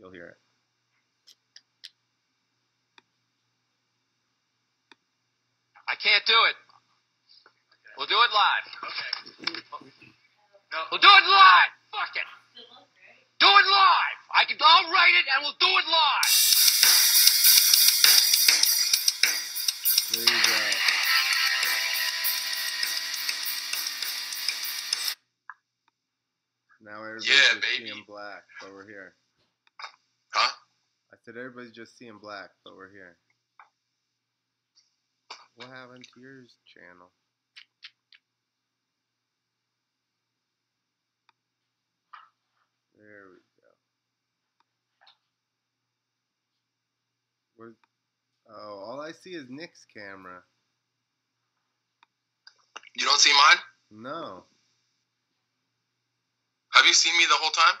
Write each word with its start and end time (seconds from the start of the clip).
You'll 0.00 0.12
hear 0.12 0.28
it. 0.28 0.38
I 5.88 5.94
can't 6.02 6.24
do 6.26 6.38
it. 6.48 6.56
We'll 7.98 8.06
do 8.06 8.14
it 8.16 8.30
live. 8.32 8.66
Okay. 8.88 9.90
No. 10.72 10.78
We'll 10.90 11.00
do 11.00 11.08
it 11.08 11.26
live. 11.28 11.72
Fuck 11.92 12.16
it. 12.16 12.28
Do 13.40 13.46
it 13.46 13.66
live. 13.68 14.18
I 14.36 14.44
can. 14.48 14.56
I'll 14.60 14.90
write 14.92 15.14
it 15.18 15.26
and 15.36 15.42
we'll 15.44 15.60
do 15.60 15.66
it 15.68 15.86
live. 15.90 16.32
There 20.12 20.22
you 20.22 20.42
go. 20.42 20.60
Now 26.82 27.00
everybody's 27.04 27.28
Yeah, 27.28 27.60
baby. 27.60 27.90
seeing 27.90 28.04
black, 28.06 28.44
but 28.60 28.72
we're 28.72 28.86
here. 28.86 29.14
Said 31.30 31.38
everybody's 31.38 31.70
just 31.70 31.96
seeing 31.96 32.18
black, 32.20 32.50
but 32.64 32.76
we're 32.76 32.90
here. 32.90 33.16
What 35.54 35.68
happened 35.68 36.04
to 36.12 36.20
your 36.20 36.42
channel? 36.66 37.12
There 42.96 43.28
we 43.30 43.38
go. 43.62 43.68
Where's 47.54 47.76
Oh, 48.50 48.82
all 48.84 49.00
I 49.00 49.12
see 49.12 49.34
is 49.34 49.46
Nick's 49.48 49.86
camera. 49.96 50.42
You 52.96 53.04
don't 53.04 53.20
see 53.20 53.32
mine? 53.32 53.60
No. 53.92 54.46
Have 56.72 56.86
you 56.86 56.92
seen 56.92 57.16
me 57.16 57.24
the 57.28 57.36
whole 57.36 57.52
time? 57.52 57.74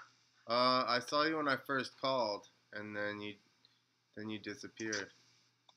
Uh, 0.48 0.84
I 0.86 1.00
saw 1.04 1.24
you 1.24 1.38
when 1.38 1.48
I 1.48 1.56
first 1.66 2.00
called, 2.00 2.46
and 2.74 2.94
then 2.96 3.20
you, 3.20 3.34
then 4.16 4.28
you 4.30 4.38
disappeared. 4.38 5.08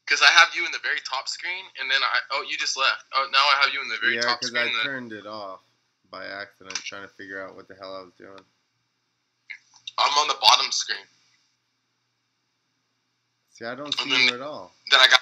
Because 0.06 0.22
I 0.22 0.32
have 0.32 0.50
you 0.56 0.66
in 0.66 0.72
the 0.72 0.84
very 0.84 1.00
top 1.10 1.28
screen, 1.30 1.64
and 1.80 1.90
then 1.90 2.00
I 2.04 2.20
oh 2.32 2.44
you 2.50 2.58
just 2.58 2.78
left. 2.78 3.06
Oh 3.16 3.28
now 3.32 3.40
I 3.40 3.64
have 3.64 3.74
you 3.74 3.82
in 3.82 3.88
the 3.88 3.98
very 4.02 4.16
yeah, 4.16 4.22
top 4.22 4.44
screen. 4.44 4.64
I 4.64 4.66
and 4.68 4.76
then- 4.78 4.86
turned 4.86 5.14
it 5.14 5.26
off 5.26 5.62
by 6.12 6.26
accident, 6.26 6.76
trying 6.76 7.02
to 7.04 7.14
figure 7.16 7.42
out 7.42 7.56
what 7.56 7.68
the 7.68 7.76
hell 7.76 7.96
I 7.96 8.02
was 8.04 8.12
doing. 8.18 8.38
I'm 9.98 10.12
on 10.20 10.28
the 10.28 10.36
bottom 10.42 10.72
screen. 10.72 11.06
See, 13.52 13.66
I 13.66 13.76
don't 13.76 13.98
see 13.98 14.10
then- 14.10 14.28
you 14.28 14.34
at 14.36 14.42
all. 14.42 14.74
Then 14.92 15.00
I 15.00 15.08
got 15.08 15.20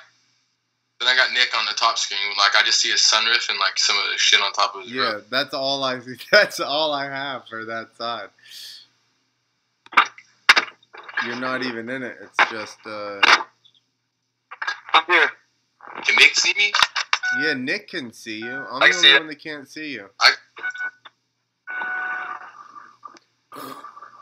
then 1.00 1.08
I 1.10 1.16
got 1.16 1.32
Nick 1.34 1.56
on 1.58 1.66
the 1.66 1.73
top 1.73 1.98
screen. 1.98 2.20
Like 2.38 2.56
I 2.56 2.64
just 2.64 2.80
see 2.82 2.90
his 2.92 3.02
sunroof 3.02 3.50
and 3.50 3.60
like 3.60 3.78
some 3.78 3.98
of 3.98 4.04
the 4.12 4.17
shit 4.17 4.42
on 4.42 4.52
top 4.54 4.76
of 4.76 4.84
his 4.84 4.92
Yeah, 4.92 5.14
roof. 5.14 5.30
that's 5.30 5.54
all 5.54 5.84
I 5.84 6.00
see. 6.00 6.16
That's 6.32 6.60
all 6.60 6.92
I 6.94 7.06
have 7.06 7.48
for 7.48 7.66
that 7.66 7.95
side. 7.98 8.30
You're 11.25 11.39
not 11.39 11.64
even 11.64 11.89
in 11.89 12.03
it. 12.03 12.17
It's 12.22 12.52
just, 12.52 12.80
uh, 12.86 13.22
I'm 14.94 15.03
here. 15.08 15.30
Can 16.03 16.16
Nick 16.16 16.36
see 16.36 16.53
me? 16.58 16.72
yeah, 17.41 17.53
Nick 17.53 17.89
can 17.89 18.11
see 18.11 18.39
you. 18.39 18.53
I'm 18.53 18.81
I 18.81 18.89
the 18.89 18.95
only 18.95 19.14
one 19.14 19.27
that 19.27 19.39
can't 19.44 19.69
see 19.69 19.92
you. 19.92 20.09
I... 20.19 20.31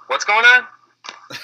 What's 0.07 0.25
going 0.25 0.45
on? 0.45 0.65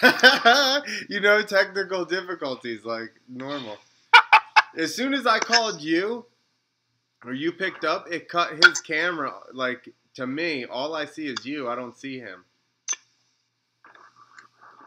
you 1.09 1.19
know, 1.19 1.41
technical 1.43 2.05
difficulties 2.05 2.83
like 2.83 3.13
normal. 3.29 3.77
as 4.77 4.93
soon 4.95 5.13
as 5.13 5.25
I 5.25 5.39
called 5.39 5.81
you, 5.81 6.25
or 7.23 7.33
you 7.33 7.51
picked 7.51 7.85
up, 7.85 8.11
it 8.11 8.27
cut 8.27 8.51
his 8.63 8.81
camera. 8.81 9.33
Like 9.53 9.89
to 10.15 10.27
me, 10.27 10.65
all 10.65 10.95
I 10.95 11.05
see 11.05 11.27
is 11.27 11.45
you. 11.45 11.69
I 11.69 11.75
don't 11.75 11.95
see 11.95 12.19
him. 12.19 12.43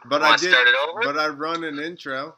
But 0.09 0.23
I 0.23 0.31
Want 0.31 0.41
did. 0.41 0.53
start 0.53 0.69
it 0.69 0.75
over? 0.89 1.01
But 1.03 1.19
I 1.19 1.29
run 1.29 1.65
an 1.65 1.79
intro. 1.79 2.37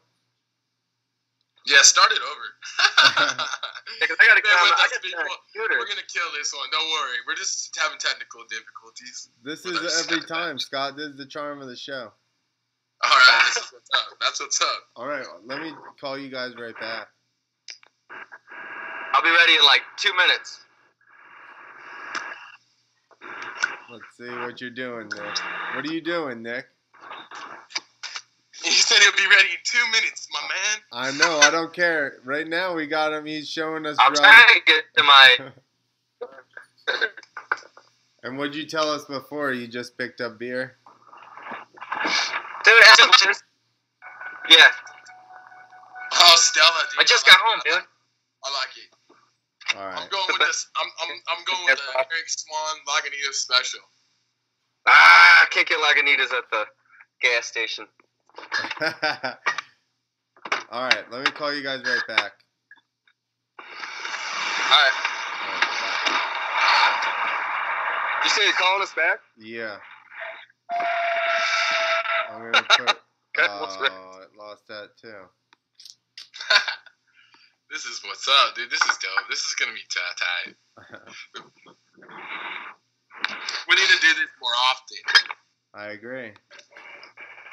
Yeah, 1.65 1.81
start 1.81 2.11
it 2.11 2.19
over. 2.19 3.45
Because 3.99 4.17
I 4.19 4.25
gotta 4.25 4.41
Bear 4.41 4.51
come. 4.55 4.65
I 4.65 4.85
us, 4.85 4.91
got 4.91 5.01
people. 5.03 5.23
We're 5.55 5.85
gonna 5.85 6.01
kill 6.11 6.25
this 6.37 6.51
one. 6.53 6.65
Don't 6.71 6.89
worry. 6.89 7.17
We're 7.27 7.35
just 7.35 7.77
having 7.79 7.99
technical 7.99 8.41
difficulties. 8.49 9.29
This 9.43 9.65
is 9.65 9.77
every 10.09 10.25
time, 10.25 10.57
Scott. 10.57 10.97
This 10.97 11.09
is 11.09 11.17
the 11.17 11.25
charm 11.25 11.61
of 11.61 11.67
the 11.67 11.75
show. 11.75 12.11
All 13.03 13.09
right, 13.09 13.43
this 13.45 13.63
is 13.63 13.71
what's 13.71 13.89
up. 13.93 14.17
That's 14.19 14.39
what's 14.39 14.61
up. 14.61 14.81
All 14.95 15.07
right, 15.07 15.25
let 15.45 15.61
me 15.61 15.71
call 15.99 16.17
you 16.17 16.29
guys 16.29 16.53
right 16.59 16.73
back. 16.79 17.09
I'll 19.13 19.23
be 19.23 19.29
ready 19.29 19.53
in 19.53 19.65
like 19.65 19.81
two 19.97 20.13
minutes. 20.15 20.61
Let's 23.91 24.03
see 24.17 24.29
what 24.29 24.61
you're 24.61 24.69
doing, 24.69 25.09
Nick. 25.09 25.37
What 25.75 25.85
are 25.85 25.93
you 25.93 26.01
doing, 26.01 26.41
Nick? 26.41 26.65
He 28.63 28.71
said 28.71 28.99
he'll 28.99 29.11
be 29.13 29.27
ready 29.27 29.49
in 29.49 29.57
two 29.63 29.85
minutes, 29.91 30.27
my 30.31 30.41
man. 30.41 30.81
I 30.91 31.17
know. 31.17 31.39
I 31.39 31.49
don't 31.49 31.73
care. 31.73 32.17
Right 32.23 32.47
now, 32.47 32.75
we 32.75 32.85
got 32.87 33.11
him. 33.13 33.25
He's 33.25 33.49
showing 33.49 33.85
us. 33.85 33.97
I'm 33.99 34.13
driving. 34.13 34.31
trying 34.31 34.53
to 34.53 34.61
get 34.65 34.83
to 34.97 35.03
my. 35.03 35.37
And 38.23 38.37
what'd 38.37 38.53
you 38.53 38.65
tell 38.67 38.91
us 38.91 39.03
before? 39.05 39.51
You 39.51 39.65
just 39.67 39.97
picked 39.97 40.21
up 40.21 40.37
beer. 40.37 40.77
Dude, 42.63 42.73
I 42.75 43.09
just- 43.23 43.43
yeah, 44.49 44.67
Oh, 46.13 46.35
Stella, 46.37 46.67
dude. 46.91 46.99
I 46.99 47.03
just 47.03 47.25
like 47.25 47.33
got 47.35 47.41
home, 47.43 47.59
it. 47.65 47.69
dude. 47.71 47.83
I 48.43 48.49
like 48.53 48.77
it. 48.77 49.75
All 49.77 50.03
I'm 50.03 50.09
going 50.09 50.25
with 50.27 50.39
this. 50.47 50.67
I'm 50.75 50.87
I'm, 51.01 51.09
I'm 51.29 51.43
going 51.45 51.65
with 51.65 51.79
the 51.79 51.93
Eric 51.97 52.27
Swan 52.27 52.75
Lagunitas 52.87 53.33
special. 53.35 53.79
Ah, 54.85 55.47
can't 55.49 55.67
get 55.67 55.79
Lagunitas 55.79 56.31
at 56.37 56.43
the 56.51 56.65
gas 57.21 57.45
station. 57.47 57.87
All 60.71 60.83
right. 60.83 61.11
Let 61.11 61.25
me 61.25 61.31
call 61.31 61.53
you 61.53 61.63
guys 61.63 61.81
right 61.85 62.01
back. 62.07 62.31
All 63.59 63.65
right. 64.71 64.91
All 65.41 65.51
right, 65.51 67.01
You 68.23 68.29
say 68.29 68.43
you're 68.43 68.53
calling 68.53 68.83
us 68.83 68.93
back? 68.93 69.19
Yeah. 69.37 69.77
I'm 72.31 72.51
gonna 72.51 72.65
put. 72.69 72.89
Okay, 72.89 73.47
what's 73.59 73.77
right? 73.79 73.91
Oh, 73.91 74.21
it 74.21 74.29
lost 74.37 74.67
that 74.67 74.97
too. 75.01 75.27
this 77.71 77.85
is 77.85 78.01
what's 78.05 78.27
up, 78.27 78.55
dude. 78.55 78.69
This 78.69 78.81
is 78.81 78.97
dope. 78.97 79.29
This 79.29 79.39
is 79.39 79.55
gonna 79.55 79.73
be 79.73 79.83
tight. 79.89 80.55
We 83.67 83.75
need 83.75 83.87
to 83.87 84.01
do 84.01 84.13
this 84.19 84.29
more 84.41 84.51
often. 84.69 84.97
I 85.73 85.87
agree. 85.91 86.31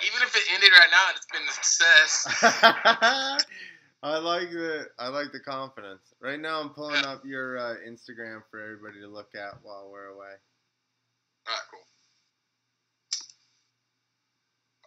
Even 0.06 0.22
if 0.22 0.36
it 0.36 0.42
ended 0.54 0.70
right 0.72 0.88
now 0.90 1.08
and 1.08 1.16
it's 1.16 1.26
been 1.26 1.42
a 1.48 1.52
success. 1.52 2.26
I 4.02 4.18
like 4.18 4.50
the 4.50 4.86
I 4.98 5.08
like 5.08 5.32
the 5.32 5.40
confidence. 5.40 6.02
Right 6.20 6.38
now, 6.38 6.60
I'm 6.60 6.70
pulling 6.70 7.02
Yeah. 7.02 7.10
up 7.12 7.24
your 7.24 7.58
uh, 7.58 7.74
Instagram 7.86 8.42
for 8.50 8.60
everybody 8.60 9.00
to 9.00 9.08
look 9.08 9.34
at 9.34 9.54
while 9.62 9.88
we're 9.90 10.06
away. 10.06 10.34
Alright, 11.48 11.62
cool. 11.70 11.80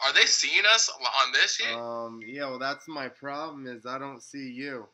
Are 0.04 0.14
they 0.14 0.26
seeing 0.26 0.64
us 0.74 0.90
on 0.90 1.32
this 1.34 1.56
shit? 1.56 1.76
Um, 1.76 2.22
yeah, 2.26 2.46
well, 2.50 2.60
that's 2.60 2.88
my 2.88 3.08
problem 3.10 3.68
is 3.68 3.86
I 3.86 4.00
don't 4.00 4.22
see 4.24 4.50
you. 4.50 4.88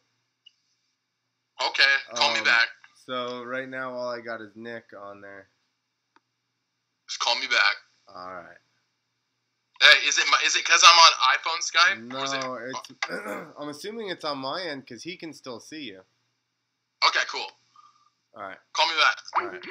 okay, 1.61 1.83
call 2.13 2.33
me 2.33 2.39
um, 2.39 2.45
back. 2.45 2.67
So 3.05 3.43
right 3.43 3.69
now, 3.69 3.93
all 3.93 4.09
I 4.09 4.19
got 4.19 4.41
is 4.41 4.51
Nick 4.55 4.85
on 4.99 5.21
there. 5.21 5.47
Just 7.07 7.19
call 7.19 7.35
me 7.35 7.47
back. 7.47 7.75
All 8.13 8.33
right. 8.33 8.57
Hey, 9.81 10.07
is 10.07 10.17
it 10.17 10.25
my, 10.31 10.37
is 10.45 10.55
it 10.55 10.65
because 10.65 10.83
I'm 10.83 10.97
on 10.97 11.11
iPhone 11.35 11.61
Skype? 11.61 12.23
Is 12.23 12.33
it- 12.33 12.41
No, 12.41 12.53
it's. 12.55 13.51
I'm 13.59 13.69
assuming 13.69 14.09
it's 14.09 14.25
on 14.25 14.39
my 14.39 14.63
end 14.63 14.81
because 14.85 15.03
he 15.03 15.15
can 15.17 15.33
still 15.33 15.59
see 15.59 15.83
you. 15.83 16.01
okay, 17.07 17.19
cool. 17.31 17.45
All 18.35 18.43
right. 18.43 18.57
Call 18.73 18.87
me 18.87 18.93
back. 18.99 19.17
All 19.35 19.47
right. 19.47 19.63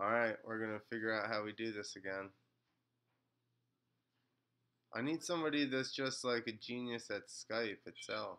All 0.00 0.10
right. 0.10 0.36
We're 0.44 0.58
gonna 0.64 0.80
figure 0.90 1.12
out 1.12 1.28
how 1.28 1.44
we 1.44 1.52
do 1.52 1.72
this 1.72 1.96
again. 1.96 2.30
I 4.94 5.02
need 5.02 5.22
somebody 5.22 5.66
that's 5.66 5.92
just 5.92 6.24
like 6.24 6.46
a 6.48 6.52
genius 6.52 7.10
at 7.10 7.28
Skype 7.28 7.86
itself. 7.86 8.38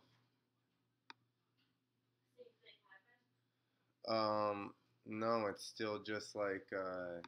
Um, 4.07 4.73
no, 5.05 5.45
it's 5.47 5.63
still 5.65 5.99
just 6.03 6.35
like 6.35 6.65
uh, 6.77 7.21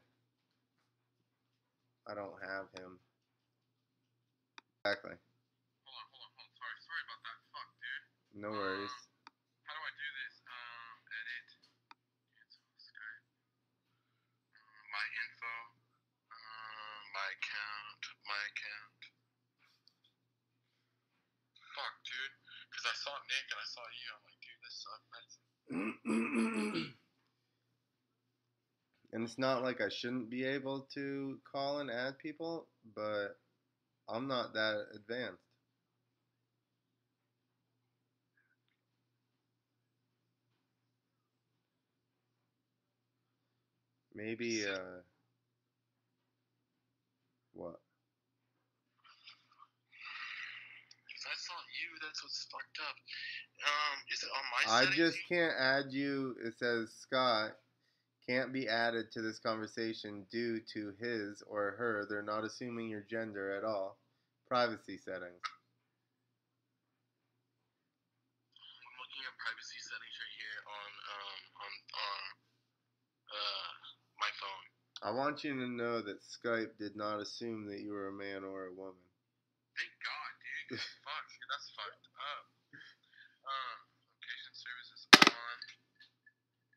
I 2.04 2.12
don't 2.12 2.36
have 2.44 2.68
him. 2.76 3.00
Exactly. 4.84 5.16
Hold 5.16 5.96
on, 5.96 6.08
hold 6.12 6.28
on, 6.28 6.32
hold 6.36 6.44
on. 6.44 6.52
Sorry, 6.60 6.76
sorry 6.84 7.04
about 7.08 7.22
that. 7.24 7.40
Fuck, 7.56 7.70
dude. 7.80 8.06
No 8.44 8.52
worries. 8.52 8.92
How 9.64 9.72
do 9.72 9.80
I 9.80 9.92
do 9.96 10.08
this? 10.20 10.36
Um, 10.44 10.96
edit. 11.08 11.48
Cancel 12.36 12.68
Skype. 12.76 13.24
Uh, 14.52 14.84
my 14.92 15.06
info. 15.24 15.56
Uh, 16.28 17.00
my 17.16 17.28
account. 17.40 18.02
My 18.28 18.42
account. 18.52 19.02
Fuck, 21.72 21.96
dude. 22.04 22.36
Because 22.68 22.86
I 22.92 22.96
saw 23.00 23.16
Nick 23.32 23.48
and 23.48 23.60
I 23.64 23.68
saw 23.72 23.86
you. 23.96 24.12
I'm 24.12 24.24
like, 24.28 24.40
dude, 24.44 24.60
this 24.60 24.76
sucks. 24.84 25.40
And 29.14 29.24
it's 29.24 29.40
not 29.40 29.64
like 29.64 29.82
I 29.82 29.90
shouldn't 29.90 30.30
be 30.32 30.44
able 30.44 30.88
to 30.96 31.40
call 31.52 31.80
and 31.80 31.92
add 31.92 32.18
people, 32.20 32.68
but 32.96 33.38
I'm 34.10 34.28
not 34.28 34.54
that 34.54 34.88
advanced. 34.96 35.44
Maybe 44.16 44.66
uh 44.68 45.02
what? 47.54 47.80
If 51.10 51.22
that's 51.26 51.48
not 51.50 51.64
you, 51.82 51.90
that's 52.02 52.24
what's 52.24 52.48
fucked 52.52 52.80
up. 52.90 52.98
Um, 53.66 53.98
is 54.12 54.24
it 54.24 54.30
on 54.36 54.46
my 54.52 54.64
I 54.66 54.82
settings? 54.82 54.98
just 54.98 55.18
can't 55.30 55.54
add 55.60 55.86
you. 55.94 56.36
It 56.46 56.56
says 56.60 56.92
Scott 57.00 57.52
can't 58.28 58.54
be 58.54 58.68
added 58.68 59.12
to 59.12 59.22
this 59.22 59.40
conversation 59.40 60.26
due 60.32 60.60
to 60.74 60.94
his 61.00 61.44
or 61.48 61.76
her. 61.78 62.06
They're 62.10 62.22
not 62.24 62.46
assuming 62.46 62.90
your 62.90 63.06
gender 63.10 63.56
at 63.56 63.64
all. 63.64 63.98
Privacy 64.48 64.98
settings. 64.98 65.44
I'm 68.84 68.96
looking 69.00 69.24
at 69.28 69.36
privacy 69.40 69.80
settings 69.82 70.16
right 70.20 70.36
here 70.40 70.60
on 70.68 70.92
um 71.12 71.40
on 71.64 71.72
on 72.00 72.20
uh 73.34 73.72
my 74.20 74.32
phone. 74.40 74.66
I 75.04 75.12
want 75.12 75.44
you 75.44 75.52
to 75.60 75.68
know 75.68 76.00
that 76.02 76.24
Skype 76.24 76.78
did 76.80 76.96
not 76.96 77.20
assume 77.20 77.68
that 77.68 77.82
you 77.82 77.92
were 77.92 78.08
a 78.08 78.16
man 78.16 78.44
or 78.48 78.68
a 78.68 78.74
woman. 78.74 79.04
Thank 79.76 79.92
God, 80.00 80.32
dude. 80.40 80.80
Fuck, 81.04 81.28
that's 81.50 81.68
fucked 81.76 82.08
up. 82.24 82.46
Um, 83.44 83.78
location 84.16 84.54
services 84.56 85.04
on. 85.28 85.58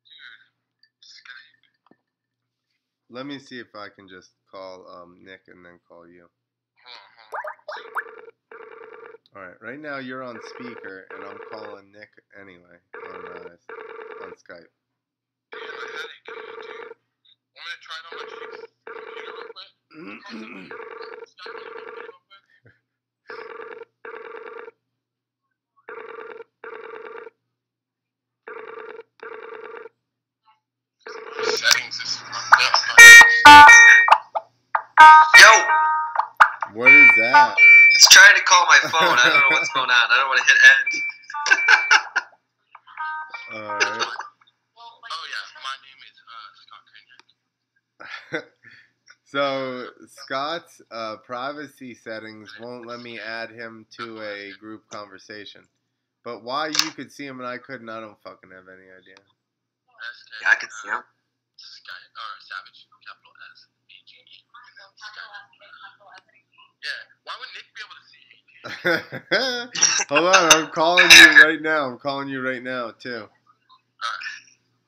Dude, 0.03 0.47
Skype. 1.05 1.63
Let 3.09 3.27
me 3.27 3.39
see 3.39 3.61
if 3.61 3.69
I 3.75 3.89
can 3.89 4.09
just 4.09 4.31
call 4.51 4.87
um, 4.89 5.19
Nick 5.25 5.43
and 5.49 5.65
then 5.65 5.79
call 5.89 6.09
you. 6.09 6.29
Hold 6.85 6.97
on, 6.97 7.01
hold 7.19 7.35
on. 7.35 7.41
All 9.37 9.43
right. 9.43 9.57
Right 9.61 9.79
now 9.81 9.99
you're 9.99 10.23
on 10.25 10.41
speaker 10.55 11.07
and 11.15 11.25
I'm 11.25 11.39
calling 11.53 11.93
Nick 11.93 12.09
anyway 12.41 12.79
on 13.13 13.27
uh, 13.27 14.25
on 14.25 14.33
Skype. 14.33 14.71
call 38.47 38.65
my 38.67 38.79
phone. 38.89 39.19
I 39.19 39.29
don't 39.29 39.43
know 39.43 39.53
what's 39.59 39.71
going 39.75 39.91
on. 39.91 40.07
I 40.11 40.17
don't 40.17 40.29
want 40.31 40.41
to 40.41 40.47
hit 40.47 40.59
end. 40.71 40.91
All 43.53 43.79
right. 43.79 44.07
Oh 44.79 45.25
yeah, 45.29 45.45
my 45.63 45.77
name 45.83 46.01
is 46.07 46.17
uh, 46.23 46.49
Scott 46.63 46.83
Kendrick. 48.31 48.51
So 49.27 49.91
Scott's 50.07 50.81
uh, 50.91 51.17
privacy 51.19 51.95
settings 51.95 52.55
won't 52.61 52.87
let 52.87 53.01
me 53.01 53.19
add 53.19 53.51
him 53.51 53.85
to 53.99 54.23
a 54.23 54.53
group 54.61 54.87
conversation. 54.89 55.67
But 56.23 56.45
why 56.45 56.69
you 56.69 56.91
could 56.95 57.11
see 57.11 57.27
him 57.27 57.41
and 57.41 57.49
I 57.49 57.59
couldn't, 57.59 57.89
I 57.89 58.01
don't 58.01 58.17
fucking 58.23 58.51
have 58.55 58.71
any 58.71 58.87
idea. 58.87 59.19
Yeah, 59.19 60.51
I 60.51 60.55
can 60.55 60.71
see 60.71 60.89
him. 60.89 61.03
Sky, 61.59 61.91
or 61.91 62.31
Savage, 62.39 62.87
capital 63.03 63.35
S, 63.51 63.67
B 63.91 63.99
G 64.07 64.15
E. 64.15 64.47
Yeah, 66.87 67.03
why 67.27 67.35
would 67.39 67.51
Nick 67.55 67.67
be 67.75 67.83
able 67.83 67.99
to 67.99 68.07
see 68.07 68.23
me? 68.31 68.56
Hold 70.09 70.25
on, 70.35 70.53
I'm 70.53 70.67
calling 70.73 71.09
you 71.09 71.43
right 71.45 71.63
now. 71.63 71.87
I'm 71.87 71.99
calling 71.99 72.29
you 72.29 72.41
right 72.43 72.63
now 72.63 72.91
too. 72.91 73.11
Alright. 73.11 73.29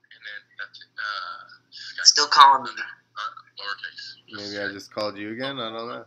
And 0.02 0.22
then 0.24 0.40
that's 0.58 0.80
it. 0.80 0.88
Uh, 0.98 2.04
Still 2.04 2.26
calling 2.26 2.64
me. 2.64 2.70
Uh, 2.70 3.30
lowercase. 3.62 4.50
Maybe 4.52 4.58
I 4.64 4.72
just 4.72 4.92
called 4.92 5.16
you 5.16 5.32
again. 5.32 5.60
I 5.60 5.70
don't 5.70 5.88
know. 5.88 6.04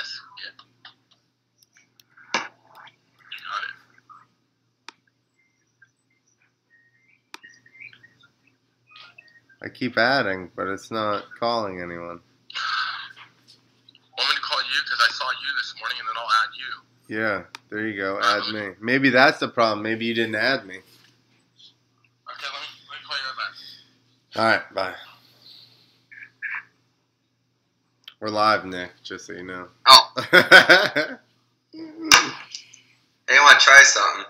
S, 0.00 0.20
yeah. 0.44 0.50
Got 2.34 3.62
it. 3.62 3.74
I 9.62 9.68
keep 9.68 9.96
adding, 9.96 10.50
but 10.56 10.66
it's 10.66 10.90
not 10.90 11.24
calling 11.38 11.80
anyone. 11.80 12.20
Want 14.18 14.30
me 14.30 14.34
to 14.34 14.42
call 14.42 14.58
you? 14.58 14.80
Because 14.84 15.00
I 15.08 15.12
saw 15.12 15.30
you 15.30 15.50
this 15.56 15.74
morning 15.78 15.98
and 16.00 16.08
then 16.08 16.16
I'll 16.18 16.34
add 16.42 16.50
you. 16.58 16.97
Yeah, 17.08 17.44
there 17.70 17.86
you 17.86 17.96
go. 17.98 18.20
Add 18.22 18.52
me. 18.52 18.74
Maybe 18.80 19.08
that's 19.08 19.38
the 19.38 19.48
problem. 19.48 19.82
Maybe 19.82 20.04
you 20.04 20.12
didn't 20.12 20.34
add 20.34 20.66
me. 20.66 20.76
Okay, 20.76 20.82
let 22.36 22.60
me, 22.60 22.68
let 22.90 23.00
me 23.00 23.02
call 23.06 23.16
you 23.16 23.22
right 23.24 23.38
back. 23.38 23.54
All 24.36 24.44
right, 24.44 24.74
bye. 24.74 24.94
We're 28.20 28.28
live, 28.28 28.66
Nick. 28.66 28.90
Just 29.02 29.26
so 29.26 29.32
you 29.32 29.42
know. 29.42 29.68
Oh, 29.86 30.12
hey, 30.32 30.36
I 33.30 33.40
want 33.40 33.58
to 33.58 33.64
try 33.64 33.82
something. 33.84 34.24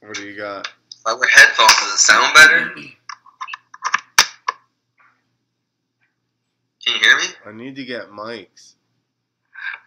What 0.00 0.14
do 0.14 0.24
you 0.24 0.36
got? 0.36 0.66
If 0.66 1.00
I 1.06 1.14
wear 1.14 1.28
headphones, 1.32 1.74
does 1.80 1.94
it 1.94 1.98
sound 1.98 2.34
better? 2.34 2.74
Can 6.84 6.94
you 6.94 7.00
hear 7.00 7.16
me? 7.16 7.24
I 7.46 7.52
need 7.52 7.76
to 7.76 7.84
get 7.86 8.10
mics. 8.10 8.74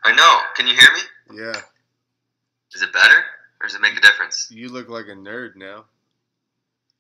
I 0.04 0.16
know. 0.16 0.40
Can 0.56 0.66
you 0.66 0.74
hear 0.74 0.90
me? 0.94 1.02
Yeah, 1.42 1.62
Is 2.76 2.82
it 2.82 2.92
better? 2.94 3.24
Or 3.62 3.68
does 3.68 3.76
it 3.76 3.82
make 3.82 3.98
a 3.98 4.02
difference? 4.02 4.48
you 4.52 4.70
look 4.70 4.90
like 4.90 5.06
a 5.06 5.16
nerd 5.16 5.56
now. 5.56 5.86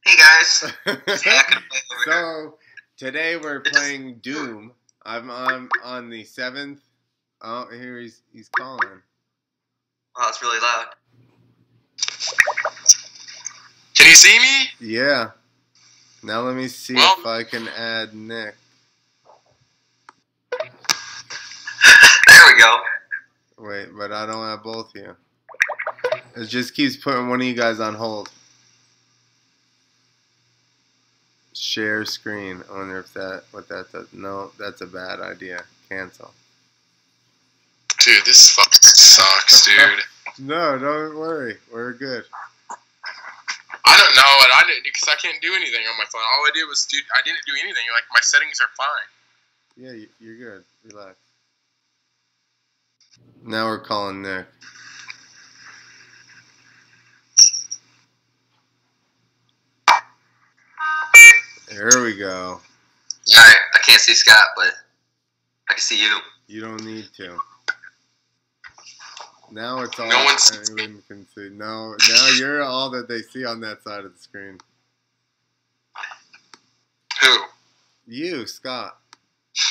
Hey 0.05 0.15
guys. 0.17 0.71
Just 1.07 1.23
hacking 1.25 1.57
away 1.57 1.81
over 1.91 2.03
here. 2.05 2.13
so 2.13 2.57
today 2.97 3.35
we're 3.37 3.59
playing 3.61 4.19
Doom. 4.21 4.71
I'm 5.05 5.29
on 5.29 5.67
on 5.83 6.09
the 6.09 6.23
seventh. 6.23 6.79
Oh, 7.41 7.67
here 7.71 7.99
he's 7.99 8.21
he's 8.31 8.47
calling. 8.49 9.01
Wow, 10.17 10.27
it's 10.29 10.41
really 10.41 10.59
loud. 10.59 10.85
Can 13.95 14.07
you 14.09 14.15
see 14.15 14.39
me? 14.39 14.69
Yeah. 14.79 15.31
Now 16.23 16.41
let 16.41 16.55
me 16.55 16.67
see 16.67 16.95
Well- 16.95 17.15
if 17.19 17.25
I 17.25 17.43
can 17.43 17.67
add 17.67 18.13
Nick. 18.15 18.55
There 22.27 22.53
we 22.53 22.59
go. 22.59 22.77
Wait, 23.59 23.89
but 23.97 24.11
I 24.11 24.25
don't 24.25 24.43
have 24.43 24.61
both 24.63 24.89
of 24.95 25.01
you. 25.01 25.15
It 26.35 26.45
just 26.47 26.73
keeps 26.75 26.95
putting 26.97 27.29
one 27.29 27.39
of 27.41 27.47
you 27.47 27.53
guys 27.53 27.79
on 27.79 27.95
hold. 27.95 28.29
Share 31.53 32.03
screen. 32.05 32.61
I 32.69 32.77
wonder 32.77 32.99
if 32.99 33.13
that 33.13 33.43
what 33.51 33.67
that 33.69 33.91
does. 33.91 34.07
No, 34.13 34.51
that's 34.59 34.81
a 34.81 34.85
bad 34.85 35.19
idea. 35.21 35.63
Cancel. 35.89 36.33
Dude, 37.99 38.25
this 38.25 38.51
fucking 38.51 38.79
sucks, 38.81 39.65
dude. 39.65 39.77
No, 40.37 40.77
don't 40.77 41.15
worry. 41.17 41.55
We're 41.71 41.93
good. 41.93 42.25
I 43.85 43.95
don't 43.95 44.15
know, 44.17 44.33
and 44.43 44.51
I 44.53 44.63
didn't 44.67 44.83
because 44.83 45.07
I 45.07 45.15
can't 45.15 45.41
do 45.41 45.53
anything 45.55 45.79
on 45.89 45.97
my 45.97 46.03
phone. 46.11 46.19
All 46.21 46.43
I 46.45 46.49
did 46.53 46.65
was 46.67 46.85
do. 46.91 46.97
I 47.17 47.21
didn't 47.23 47.39
do 47.47 47.53
anything. 47.53 47.83
Like 47.93 48.03
my 48.13 48.19
settings 48.21 48.59
are 48.59 48.67
fine. 48.75 49.07
Yeah, 49.77 49.93
you- 49.93 50.09
you're 50.19 50.35
good. 50.57 50.65
Relax. 50.91 51.15
Now 53.45 53.67
we're 53.67 53.79
calling 53.79 54.21
Nick. 54.23 54.45
There 61.69 62.01
we 62.03 62.15
go. 62.17 62.59
Alright, 63.35 63.55
I 63.73 63.79
can't 63.83 63.99
see 64.01 64.13
Scott, 64.13 64.43
but 64.55 64.71
I 65.69 65.73
can 65.73 65.81
see 65.81 66.01
you. 66.01 66.19
You 66.47 66.61
don't 66.61 66.83
need 66.83 67.05
to. 67.17 67.37
Now 69.51 69.81
it's 69.81 69.99
all 69.99 70.07
No 70.09 70.23
one 70.23 70.35
anyone 70.75 71.01
can 71.07 71.25
see. 71.35 71.49
No, 71.49 71.95
now 72.09 72.27
you're 72.37 72.63
all 72.63 72.89
that 72.91 73.07
they 73.07 73.21
see 73.21 73.45
on 73.45 73.61
that 73.61 73.83
side 73.83 74.05
of 74.05 74.13
the 74.13 74.19
screen. 74.19 74.57
Who? 77.21 77.37
You, 78.07 78.45
Scott. 78.45 78.97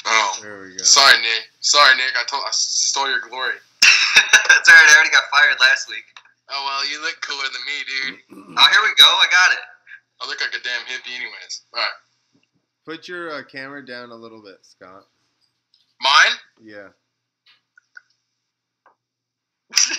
Oh, 0.07 0.39
There 0.43 0.63
we 0.63 0.77
go. 0.77 0.83
sorry, 0.83 1.19
Nick. 1.21 1.51
Sorry, 1.61 1.95
Nick. 1.97 2.13
I 2.19 2.25
told 2.27 2.43
I 2.47 2.51
stole 2.53 3.09
your 3.09 3.21
glory. 3.21 3.55
That's 3.83 4.69
alright, 4.69 4.89
I 4.91 4.95
already 4.95 5.11
got 5.11 5.25
fired 5.31 5.57
last 5.61 5.89
week. 5.89 6.05
Oh 6.51 6.63
well, 6.67 6.91
you 6.91 7.01
look 7.03 7.21
cooler 7.21 7.45
than 7.53 7.63
me, 7.67 7.77
dude. 7.87 8.21
Oh, 8.57 8.67
here 8.71 8.81
we 8.83 8.95
go, 8.99 9.07
I 9.07 9.27
got 9.31 9.53
it. 9.53 9.59
I 10.21 10.27
look 10.27 10.41
like 10.41 10.55
a 10.55 10.63
damn 10.63 10.83
hippie, 10.83 11.15
anyways. 11.17 11.63
All 11.75 11.81
right, 11.81 11.91
Put 12.85 13.09
your 13.09 13.31
uh, 13.35 13.43
camera 13.45 13.85
down 13.85 14.11
a 14.11 14.15
little 14.15 14.43
bit, 14.43 14.59
Scott. 14.63 15.07
mine. 16.01 16.33
Yeah. 16.63 16.89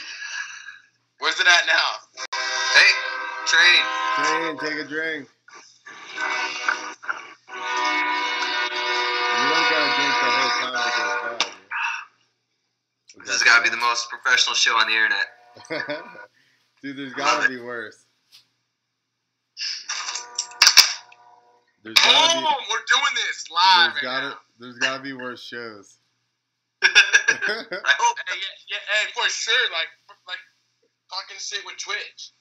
Where's 1.19 1.39
it 1.39 1.47
at 1.47 1.65
now? 1.67 1.99
Hey, 2.73 2.91
train. 3.47 3.83
Jane, 4.25 4.57
take 4.59 4.79
a 4.85 4.87
drink. 4.87 5.27
the 9.35 9.51
whole 9.51 9.65
time 9.69 9.89
it 9.89 10.11
goes 10.21 10.55
by. 10.71 11.37
dude. 13.13 13.25
This 13.25 13.33
has 13.33 13.43
got 13.43 13.57
to 13.57 13.63
be 13.63 13.69
the 13.69 13.77
most 13.81 14.09
professional 14.09 14.55
show 14.55 14.75
on 14.75 14.87
the 14.87 14.93
internet. 14.93 15.27
Dude, 16.81 16.97
there's 16.97 17.13
gotta 17.13 17.47
be 17.49 17.59
worse. 17.61 18.04
There's 21.85 22.01
Boom! 22.01 22.09
gotta 22.17 22.41
be. 22.41 22.65
We're 22.73 22.81
doing 22.89 23.13
this 23.13 23.45
live 23.53 23.93
There's 23.93 23.93
right 23.93 24.01
gotta. 24.01 24.29
now. 24.33 24.41
There's 24.57 24.77
gotta 24.81 25.03
be 25.03 25.13
worse 25.13 25.43
shows. 25.43 26.01
I 26.81 26.89
hope. 26.89 28.17
Hey, 28.25 28.41
yeah, 28.41 28.73
yeah, 28.73 28.81
hey, 28.89 29.13
for 29.13 29.29
sure. 29.29 29.69
Like, 29.69 29.93
like 30.25 30.41
fucking 31.13 31.37
shit 31.37 31.61
with 31.61 31.77
Twitch. 31.77 32.33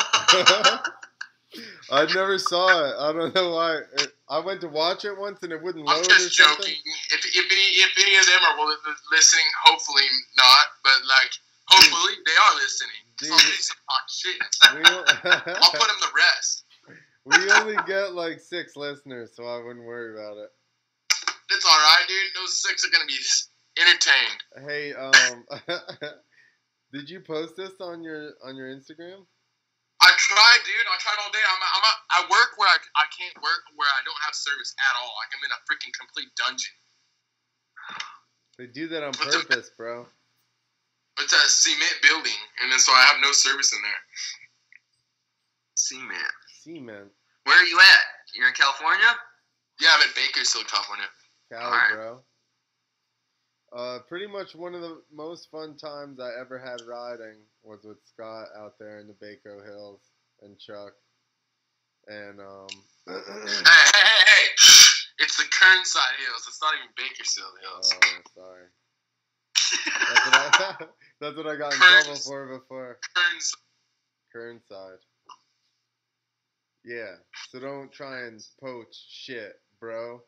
I 1.92 2.08
never 2.14 2.38
saw 2.38 2.68
it. 2.88 2.94
I 2.96 3.12
don't 3.12 3.34
know 3.34 3.52
why. 3.52 3.80
I 4.30 4.40
went 4.40 4.62
to 4.62 4.68
watch 4.68 5.04
it 5.04 5.12
once 5.12 5.42
and 5.42 5.52
it 5.52 5.62
wouldn't 5.62 5.84
load 5.84 5.98
I'm 5.98 6.04
just 6.04 6.34
something. 6.34 6.56
joking. 6.56 6.80
If, 7.12 7.20
if 7.28 7.52
any 7.52 7.68
if 7.84 7.92
any 8.00 8.16
of 8.16 8.24
them 8.24 8.40
are 8.48 8.64
listening, 9.12 9.44
hopefully 9.64 10.08
not, 10.38 10.66
but 10.84 10.96
like 11.04 11.32
hopefully 11.68 12.16
they 12.24 12.32
are 12.32 12.54
listening. 12.56 13.04
Dude. 13.18 13.32
they 13.32 13.60
say 13.60 13.74
talk 13.84 14.08
shit. 14.08 14.40
I'll 14.72 15.72
put 15.72 15.88
them 15.88 16.00
to 16.00 16.08
rest. 16.16 16.64
We 17.28 17.50
only 17.52 17.76
get 17.86 18.14
like 18.14 18.40
six 18.40 18.76
listeners, 18.76 19.32
so 19.34 19.44
I 19.44 19.62
wouldn't 19.62 19.84
worry 19.84 20.14
about 20.14 20.38
it. 20.38 20.50
It's 21.50 21.64
all 21.64 21.78
right, 21.78 22.04
dude. 22.08 22.32
Those 22.36 22.60
six 22.62 22.86
are 22.86 22.90
gonna 22.90 23.08
be 23.08 23.20
entertained. 23.80 24.40
Hey, 24.68 24.92
um, 24.94 25.44
did 26.92 27.08
you 27.08 27.20
post 27.20 27.56
this 27.56 27.80
on 27.80 28.02
your 28.02 28.32
on 28.44 28.56
your 28.56 28.68
Instagram? 28.68 29.24
I 30.00 30.14
tried, 30.14 30.62
dude. 30.62 30.86
I 30.86 30.96
tried 31.02 31.18
all 31.18 31.32
day. 31.34 31.42
I'm, 31.42 31.58
I'm 31.58 31.84
a, 31.84 31.94
I 32.14 32.20
work 32.30 32.54
where 32.54 32.70
I, 32.70 32.78
I 32.96 33.06
can't 33.10 33.34
work 33.42 33.66
where 33.74 33.90
I 33.98 34.00
don't 34.06 34.22
have 34.24 34.34
service 34.34 34.70
at 34.78 34.94
all. 35.02 35.10
Like 35.18 35.30
I'm 35.34 35.42
in 35.42 35.50
a 35.50 35.60
freaking 35.66 35.90
complete 35.98 36.30
dungeon. 36.38 36.76
They 38.58 38.66
do 38.70 38.86
that 38.88 39.02
on 39.02 39.12
purpose, 39.12 39.70
bro. 39.76 40.06
It's 41.18 41.32
a 41.32 41.42
cement 41.50 41.98
building, 42.02 42.38
and 42.62 42.70
then 42.70 42.78
so 42.78 42.92
I 42.92 43.02
have 43.10 43.18
no 43.20 43.32
service 43.32 43.72
in 43.72 43.82
there. 43.82 44.02
Cement. 45.74 46.34
Cement, 46.62 47.10
Where 47.48 47.56
are 47.56 47.64
you 47.64 47.80
at? 47.80 48.04
You're 48.36 48.48
in 48.48 48.52
California? 48.52 49.08
Yeah, 49.80 49.88
I'm 49.96 50.02
in 50.02 50.12
Bakersfield, 50.14 50.68
California. 50.68 51.06
Cali, 51.50 51.64
Alright. 51.64 51.94
bro. 51.94 52.20
Uh, 53.72 53.98
pretty 54.06 54.26
much 54.26 54.54
one 54.54 54.74
of 54.74 54.82
the 54.82 55.00
most 55.10 55.50
fun 55.50 55.74
times 55.74 56.20
I 56.20 56.28
ever 56.38 56.58
had 56.58 56.82
riding 56.86 57.40
was 57.62 57.80
with 57.84 57.96
Scott 58.04 58.48
out 58.54 58.74
there 58.78 59.00
in 59.00 59.08
the 59.08 59.14
Baco 59.14 59.64
Hills 59.64 60.00
and 60.42 60.58
Chuck, 60.58 60.92
and 62.06 62.38
um, 62.38 62.68
Hey, 63.08 63.16
hey, 63.16 63.90
hey, 63.94 64.24
hey! 64.26 64.44
It's 65.20 65.36
the 65.36 65.42
Kernside 65.50 66.14
Hills. 66.22 66.44
It's 66.46 66.62
not 66.62 66.74
even 66.78 66.94
Bakersfield 66.96 67.50
Hills. 67.60 67.92
Oh 67.92 68.20
sorry. 68.36 68.66
That's 70.08 70.26
what 70.26 70.34
I, 70.34 70.76
that's 71.20 71.36
what 71.36 71.46
I 71.48 71.56
got 71.56 71.72
in 71.72 71.80
trouble 71.80 72.20
for 72.20 72.46
before. 72.46 72.98
Kerns. 73.16 73.52
Kernside. 74.32 75.02
Yeah, 76.84 77.16
so 77.50 77.60
don't 77.60 77.92
try 77.92 78.22
and 78.26 78.40
poach 78.60 78.94
shit, 79.10 79.60
bro. 79.80 80.22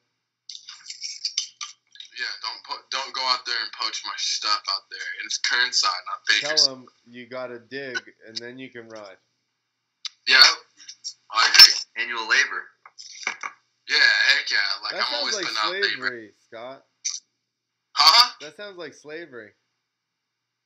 Yeah, 2.18 2.34
don't 2.42 2.62
put, 2.68 2.90
don't 2.90 3.14
go 3.14 3.22
out 3.22 3.46
there 3.46 3.56
and 3.62 3.72
poach 3.80 4.02
my 4.04 4.12
stuff 4.16 4.60
out 4.68 4.82
there. 4.90 5.08
It's 5.24 5.40
Kernside, 5.40 6.04
not 6.06 6.20
Tell 6.40 6.50
Bakersfield. 6.50 6.78
them 6.78 6.86
you 7.06 7.26
gotta 7.28 7.58
dig, 7.58 7.96
and 8.28 8.36
then 8.36 8.58
you 8.58 8.68
can 8.68 8.88
ride. 8.88 9.16
Yeah, 10.28 10.42
I 11.32 11.48
agree. 11.48 12.04
Annual 12.04 12.28
labor. 12.28 12.62
Yeah, 13.88 14.10
heck 14.36 14.50
yeah. 14.50 14.58
Like 14.82 14.92
That 14.92 14.98
I'm 14.98 15.10
sounds 15.10 15.20
always 15.20 15.34
like 15.34 15.44
putting 15.46 15.58
out 15.64 15.72
labor. 16.04 16.30
Scott. 16.46 16.84
Huh? 17.92 18.30
That 18.40 18.56
sounds 18.56 18.76
like 18.76 18.94
slavery. 18.94 19.50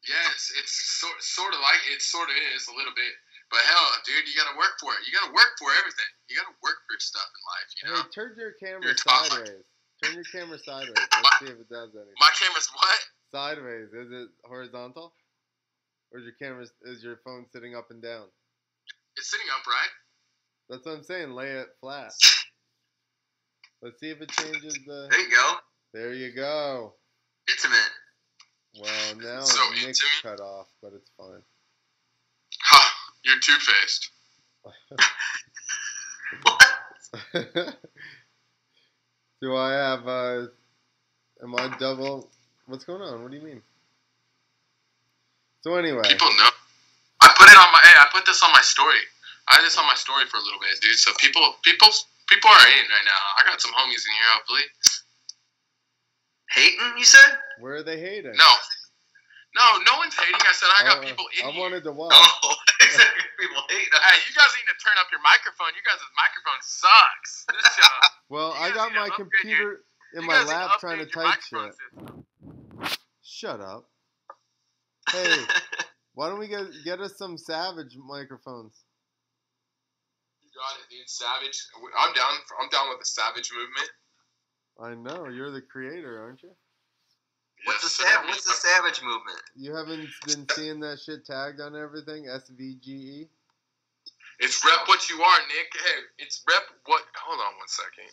Yes, 0.09 0.53
it's 0.61 1.00
sort 1.00 1.17
sort 1.23 1.55
of 1.55 1.61
like 1.61 1.81
it 1.88 2.03
sort 2.03 2.29
of 2.29 2.37
is 2.55 2.69
a 2.69 2.76
little 2.76 2.93
bit. 2.95 3.14
But 3.54 3.62
hell, 3.70 3.87
dude, 4.02 4.26
you 4.26 4.34
gotta 4.34 4.58
work 4.58 4.75
for 4.82 4.90
it. 4.99 5.06
You 5.06 5.14
gotta 5.14 5.30
work 5.30 5.54
for 5.62 5.70
everything. 5.78 6.11
You 6.26 6.42
gotta 6.42 6.58
work 6.58 6.75
for 6.90 6.99
stuff 6.99 7.23
in 7.23 7.42
life. 7.46 7.68
You 7.78 7.82
know. 7.87 7.94
Hey, 8.02 8.11
turn 8.11 8.34
your 8.34 8.54
camera 8.58 8.82
You're 8.82 8.99
sideways. 8.99 9.62
Turn 10.02 10.14
your 10.18 10.26
camera 10.26 10.58
sideways. 10.58 10.99
Let's 11.23 11.38
see 11.38 11.54
if 11.54 11.58
it 11.62 11.70
does 11.70 11.94
anything. 11.94 12.18
My 12.18 12.34
camera's 12.34 12.66
what? 12.75 12.99
Sideways. 13.30 13.94
Is 13.94 14.11
it 14.11 14.28
horizontal? 14.42 15.14
Or 16.11 16.18
is 16.18 16.26
your 16.26 16.34
camera 16.34 16.66
is 16.90 16.99
your 17.06 17.23
phone 17.23 17.46
sitting 17.54 17.78
up 17.78 17.94
and 17.94 18.02
down? 18.02 18.26
It's 19.14 19.30
sitting 19.30 19.46
upright. 19.54 19.94
That's 20.68 20.82
what 20.84 20.99
I'm 20.99 21.04
saying. 21.06 21.30
Lay 21.30 21.54
it 21.54 21.68
flat. 21.78 22.11
Let's 23.82 24.00
see 24.00 24.11
if 24.11 24.20
it 24.20 24.30
changes 24.34 24.75
the. 24.84 25.06
There 25.14 25.20
you 25.20 25.30
go. 25.30 25.52
There 25.94 26.12
you 26.12 26.34
go. 26.34 26.94
Intimate. 27.49 27.94
Well, 28.82 29.14
now 29.23 29.42
So 29.46 29.62
intimate. 29.75 29.96
cut 30.23 30.40
off, 30.40 30.66
but 30.82 30.90
it's 30.94 31.11
fine. 31.16 31.42
You're 33.25 33.40
two 33.40 33.57
faced. 33.59 34.11
What? 36.43 36.64
Do 39.40 39.54
I 39.54 39.73
have? 39.73 40.09
uh 40.09 40.47
Am 41.43 41.54
I 41.54 41.76
double? 41.78 42.31
What's 42.66 42.85
going 42.85 43.02
on? 43.02 43.23
What 43.23 43.31
do 43.31 43.37
you 43.37 43.43
mean? 43.45 43.62
So 45.62 45.76
anyway, 45.76 46.02
People 46.09 46.28
know. 46.38 46.50
I 47.21 47.28
put 47.37 47.49
it 47.49 47.57
on 47.57 47.71
my. 47.73 47.81
Hey, 47.85 47.95
I 48.00 48.07
put 48.12 48.26
this 48.26 48.43
on 48.43 48.50
my 48.52 48.62
story. 48.62 48.99
I 49.49 49.57
had 49.57 49.64
this 49.64 49.76
on 49.76 49.87
my 49.87 49.95
story 49.95 50.25
for 50.26 50.38
a 50.38 50.40
little 50.40 50.59
bit, 50.61 50.81
dude. 50.81 50.97
So 50.97 51.12
people, 51.21 51.43
people, 51.62 51.88
people 52.28 52.50
are 52.50 52.66
in 52.66 52.85
right 52.88 53.04
now. 53.04 53.23
I 53.38 53.45
got 53.45 53.61
some 53.61 53.73
homies 53.73 54.04
in 54.09 54.12
here, 54.16 54.31
hopefully. 54.33 54.66
Hating, 56.50 56.99
you 56.99 57.04
said? 57.04 57.38
where 57.61 57.75
are 57.76 57.83
they 57.83 57.99
hating? 58.00 58.33
No, 58.37 58.50
no, 59.56 59.66
no 59.87 59.99
one's 59.99 60.14
hating. 60.14 60.34
I 60.40 60.52
said 60.52 60.68
I 60.75 60.82
got 60.84 60.99
Uh, 60.99 61.06
people 61.06 61.26
in 61.38 61.46
I 61.49 61.50
here. 61.52 61.61
wanted 61.61 61.84
to 61.84 61.92
watch. 61.92 62.14
Oh, 62.44 62.54
people 63.40 63.62
hate 63.70 63.88
Hey, 63.90 64.18
you 64.28 64.34
guys 64.37 64.50
need 64.54 64.68
to 64.70 64.76
turn 64.84 64.94
up 65.00 65.06
your 65.11 65.20
microphone. 65.23 65.68
You 65.75 65.82
guys' 65.82 65.99
microphone 66.14 66.61
sucks. 66.62 67.46
This 67.50 67.75
show. 67.75 68.08
Well, 68.30 68.52
I 68.58 68.70
got 68.73 68.92
my 68.92 69.08
computer 69.14 69.84
in 70.14 70.25
my 70.26 70.42
lap 70.44 70.70
trying 70.80 70.99
to 70.99 71.06
type 71.06 71.40
shit. 71.40 71.75
system. 71.75 72.25
Shut 73.23 73.61
up. 73.61 73.88
Hey, 75.12 75.37
why 76.14 76.28
don't 76.30 76.38
we 76.38 76.49
get 76.49 76.64
get 76.84 76.99
us 77.00 77.18
some 77.18 77.37
Savage 77.37 77.94
microphones? 77.96 78.84
You 80.42 80.49
got 80.56 80.80
it, 80.80 80.88
dude. 80.90 81.08
Savage. 81.08 81.66
I'm 81.99 82.12
down. 82.14 82.32
For, 82.49 82.56
I'm 82.62 82.70
down 82.70 82.88
with 82.88 83.00
the 83.00 83.04
Savage 83.06 83.50
movement. 83.52 83.90
I 84.80 84.94
know 84.94 85.28
you're 85.28 85.50
the 85.50 85.61
creator, 85.61 86.23
aren't 86.23 86.42
you? 86.42 86.50
What's 87.64 87.83
the 87.83 88.02
Yes, 88.04 88.12
sav- 88.12 88.23
sir. 88.25 88.28
What's 88.28 88.44
the 88.44 88.52
savage 88.52 89.02
movement? 89.02 89.42
You 89.56 89.75
haven't 89.75 90.09
been 90.26 90.47
seeing 90.54 90.80
that 90.80 91.00
shit 91.00 91.25
tagged 91.26 91.61
on 91.61 91.76
everything. 91.76 92.25
SVGE. 92.26 93.28
It's 94.40 94.64
rep 94.64 94.88
what 94.88 95.09
you 95.09 95.23
are, 95.23 95.38
Nick. 95.49 95.71
Hey, 95.75 96.00
it's 96.18 96.42
rep 96.49 96.62
what. 96.87 97.02
Hold 97.23 97.40
on 97.40 97.54
one 97.59 97.68
second. 97.68 98.11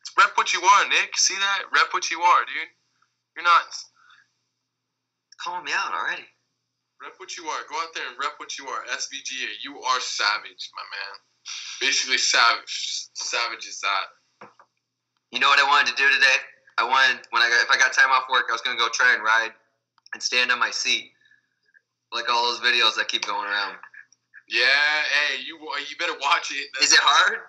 It's 0.00 0.12
rep 0.16 0.30
what 0.36 0.54
you 0.54 0.62
are, 0.62 0.88
Nick. 0.88 1.16
See 1.18 1.34
that? 1.34 1.62
Rep 1.74 1.92
what 1.92 2.10
you 2.10 2.20
are, 2.20 2.44
dude. 2.46 2.70
You're 3.36 3.44
not. 3.44 3.66
Call 5.42 5.62
me 5.62 5.72
out 5.74 5.92
already. 5.92 6.24
Rep 7.02 7.12
what 7.18 7.36
you 7.36 7.44
are. 7.46 7.60
Go 7.68 7.76
out 7.82 7.92
there 7.94 8.06
and 8.08 8.16
rep 8.18 8.32
what 8.38 8.56
you 8.58 8.66
are. 8.68 8.84
SVGA. 8.94 9.50
You 9.64 9.80
are 9.82 10.00
savage, 10.00 10.70
my 10.72 10.86
man. 10.94 11.14
Basically, 11.80 12.18
savage. 12.18 13.08
Savage 13.14 13.66
is 13.66 13.80
that. 13.80 14.48
You 15.32 15.40
know 15.40 15.48
what 15.48 15.58
I 15.58 15.68
wanted 15.68 15.90
to 15.94 16.02
do 16.02 16.08
today? 16.08 16.38
I 16.78 16.84
wanted 16.84 17.24
when 17.30 17.42
I 17.42 17.48
got 17.48 17.62
if 17.64 17.70
I 17.70 17.78
got 17.78 17.92
time 17.92 18.10
off 18.10 18.24
work, 18.30 18.46
I 18.48 18.52
was 18.52 18.60
gonna 18.60 18.78
go 18.78 18.88
try 18.92 19.14
and 19.14 19.22
ride 19.22 19.52
and 20.14 20.22
stand 20.22 20.52
on 20.52 20.58
my 20.58 20.70
seat, 20.70 21.12
like 22.12 22.28
all 22.30 22.52
those 22.52 22.60
videos 22.60 22.96
that 22.96 23.08
keep 23.08 23.26
going 23.26 23.48
around. 23.48 23.76
Yeah. 24.48 24.62
Hey, 24.64 25.42
you 25.44 25.58
you 25.88 25.96
better 25.98 26.16
watch 26.20 26.52
it. 26.52 26.68
Is 26.82 26.92
it 26.92 27.00
hard? 27.02 27.40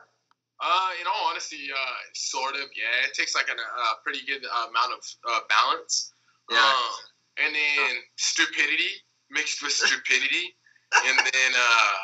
Uh, 0.59 0.89
in 0.99 1.05
all 1.05 1.29
honesty, 1.29 1.69
uh, 1.69 1.97
sort 2.13 2.55
of. 2.55 2.65
Yeah, 2.73 3.05
it 3.05 3.13
takes 3.13 3.35
like 3.35 3.47
a 3.47 3.53
uh, 3.53 3.93
pretty 4.03 4.25
good 4.25 4.41
uh, 4.43 4.67
amount 4.69 4.93
of 4.93 5.01
uh, 5.29 5.39
balance. 5.49 6.13
Yeah. 6.49 6.57
Um, 6.57 7.45
and 7.45 7.53
then 7.53 8.01
stupidity 8.15 9.05
mixed 9.29 9.61
with 9.61 9.73
stupidity, 9.73 10.55
and 11.05 11.19
then 11.19 11.51
uh, 11.53 11.97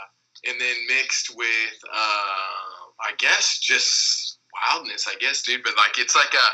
and 0.50 0.62
then 0.62 0.76
mixed 0.88 1.36
with 1.36 1.78
uh, 1.92 2.84
I 3.02 3.16
guess 3.18 3.60
just 3.60 4.38
wildness. 4.54 5.08
I 5.08 5.16
guess, 5.20 5.42
dude. 5.42 5.64
But 5.64 5.76
like, 5.78 5.98
it's 5.98 6.16
like 6.16 6.34
a 6.34 6.48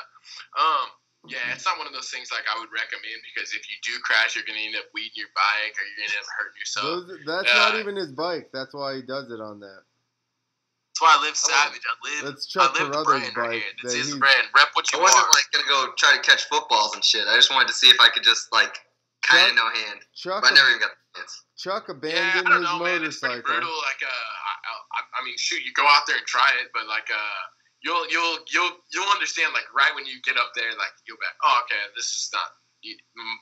um. 0.60 0.88
Yeah, 1.28 1.52
it's 1.52 1.68
not 1.68 1.76
one 1.78 1.84
of 1.86 1.92
those 1.92 2.08
things 2.08 2.32
like 2.32 2.48
I 2.48 2.56
would 2.64 2.72
recommend 2.72 3.20
because 3.28 3.52
if 3.52 3.60
you 3.68 3.76
do 3.84 3.92
crash, 4.08 4.40
you're 4.40 4.48
gonna 4.48 4.64
end 4.64 4.80
up 4.80 4.88
weeding 4.96 5.20
your 5.20 5.28
bike 5.36 5.76
or 5.76 5.84
you're 5.84 6.00
gonna 6.00 6.16
end 6.16 6.24
up 6.24 6.32
hurting 6.32 6.56
yourself. 6.64 6.86
Those, 6.88 7.08
that's 7.28 7.52
not 7.60 7.76
uh, 7.76 7.84
even 7.84 8.00
his 8.00 8.16
bike. 8.16 8.48
That's 8.56 8.72
why 8.72 8.96
he 8.96 9.04
does 9.04 9.28
it 9.28 9.44
on 9.44 9.60
that. 9.60 9.84
That's 9.84 11.02
why 11.04 11.12
I 11.12 11.20
live 11.28 11.36
savage. 11.36 11.84
I 11.84 11.96
live. 12.08 12.24
That's 12.24 12.48
Chuck 12.48 12.72
I 12.72 12.80
live 12.80 12.96
the 12.96 13.04
Carruthers' 13.04 13.36
brand 13.36 13.36
right 13.36 13.52
bike 13.52 13.68
here. 13.68 13.76
that 13.84 13.92
This 14.00 14.08
is 14.08 14.16
brand. 14.16 14.48
Rep 14.56 14.72
what 14.80 14.88
you 14.88 14.96
I 14.96 15.04
you 15.04 15.12
wasn't 15.12 15.28
are. 15.28 15.36
like 15.36 15.48
gonna 15.52 15.68
go 15.68 15.92
try 16.00 16.16
to 16.16 16.24
catch 16.24 16.48
footballs 16.48 16.96
and 16.96 17.04
shit. 17.04 17.28
I 17.28 17.36
just 17.36 17.52
wanted 17.52 17.68
to 17.68 17.76
see 17.76 17.92
if 17.92 18.00
I 18.00 18.08
could 18.16 18.24
just 18.24 18.48
like 18.56 18.80
kind 19.20 19.52
of 19.52 19.60
no 19.60 19.68
hand. 19.76 20.00
Chuck, 20.16 20.40
But 20.40 20.52
I 20.52 20.56
never 20.56 20.72
even 20.72 20.88
got 20.88 20.96
the 20.96 21.20
chance. 21.20 21.44
Chuck 21.60 21.92
Yeah, 21.92 22.00
I 22.00 22.40
abandoned 22.40 22.48
don't 22.48 22.64
his 22.64 22.72
know, 22.72 22.80
man. 22.80 23.04
It's 23.04 23.20
pretty 23.20 23.44
motorcycle. 23.44 23.60
brutal. 23.60 23.76
Like, 23.84 24.02
uh, 24.08 24.08
I, 24.08 24.54
I, 24.72 25.00
I 25.20 25.26
mean, 25.28 25.36
shoot, 25.36 25.60
you 25.68 25.76
go 25.76 25.84
out 25.84 26.08
there 26.08 26.16
and 26.16 26.24
try 26.26 26.48
it, 26.64 26.72
but 26.72 26.88
like, 26.88 27.12
uh, 27.12 27.44
you'll 27.82 28.06
you'll 28.12 28.40
you'll 28.52 28.76
you'll 28.92 29.12
understand 29.16 29.54
like 29.54 29.68
right 29.76 29.94
when 29.96 30.06
you 30.06 30.20
get 30.24 30.38
up 30.38 30.52
there, 30.56 30.72
like 30.76 30.94
you'll 31.08 31.20
be, 31.20 31.28
like, 31.28 31.42
oh 31.44 31.64
okay, 31.66 31.80
this 31.96 32.08
is 32.08 32.30
not 32.34 32.48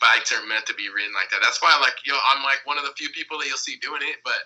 bikes 0.01 0.33
aren't 0.33 0.49
meant 0.49 0.65
to 0.65 0.73
be 0.73 0.89
ridden 0.89 1.13
like 1.13 1.29
that. 1.29 1.41
That's 1.41 1.61
why 1.61 1.73
like 1.81 1.97
yo, 2.05 2.17
I'm 2.33 2.41
like 2.43 2.61
one 2.65 2.77
of 2.77 2.85
the 2.85 2.93
few 2.97 3.09
people 3.13 3.37
that 3.39 3.47
you'll 3.47 3.61
see 3.61 3.77
doing 3.81 4.01
it, 4.01 4.17
but 4.25 4.41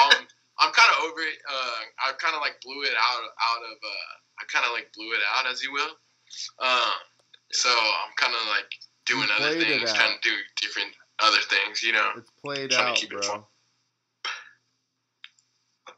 um, 0.00 0.24
I'm 0.60 0.72
kind 0.72 0.88
of 0.96 1.08
over 1.08 1.20
it. 1.24 1.40
Uh, 1.48 1.80
I 2.04 2.12
kind 2.20 2.36
of 2.36 2.40
like 2.40 2.60
blew 2.64 2.84
it 2.84 2.96
out 2.96 3.22
out 3.24 3.62
of 3.64 3.76
uh, 3.80 4.12
I 4.40 4.44
kind 4.48 4.64
of 4.64 4.72
like 4.72 4.92
blew 4.96 5.12
it 5.12 5.20
out, 5.36 5.44
as 5.50 5.62
you 5.62 5.72
will. 5.72 5.92
Um, 6.60 7.00
so 7.52 7.68
I'm 7.68 8.14
kind 8.16 8.32
of 8.32 8.44
like 8.48 8.70
doing 9.06 9.28
You 9.28 9.44
other 9.44 9.60
things, 9.60 9.92
trying 9.92 10.16
to 10.16 10.22
do 10.22 10.34
different 10.60 10.92
other 11.20 11.40
things, 11.48 11.82
you 11.82 11.92
know. 11.92 12.10
It's 12.16 12.30
played 12.42 12.70
Trying 12.70 12.84
to 12.84 12.90
out, 12.92 12.96
keep 12.96 13.12
it 13.12 13.20
bro. 13.20 13.28
fun. 13.28 13.42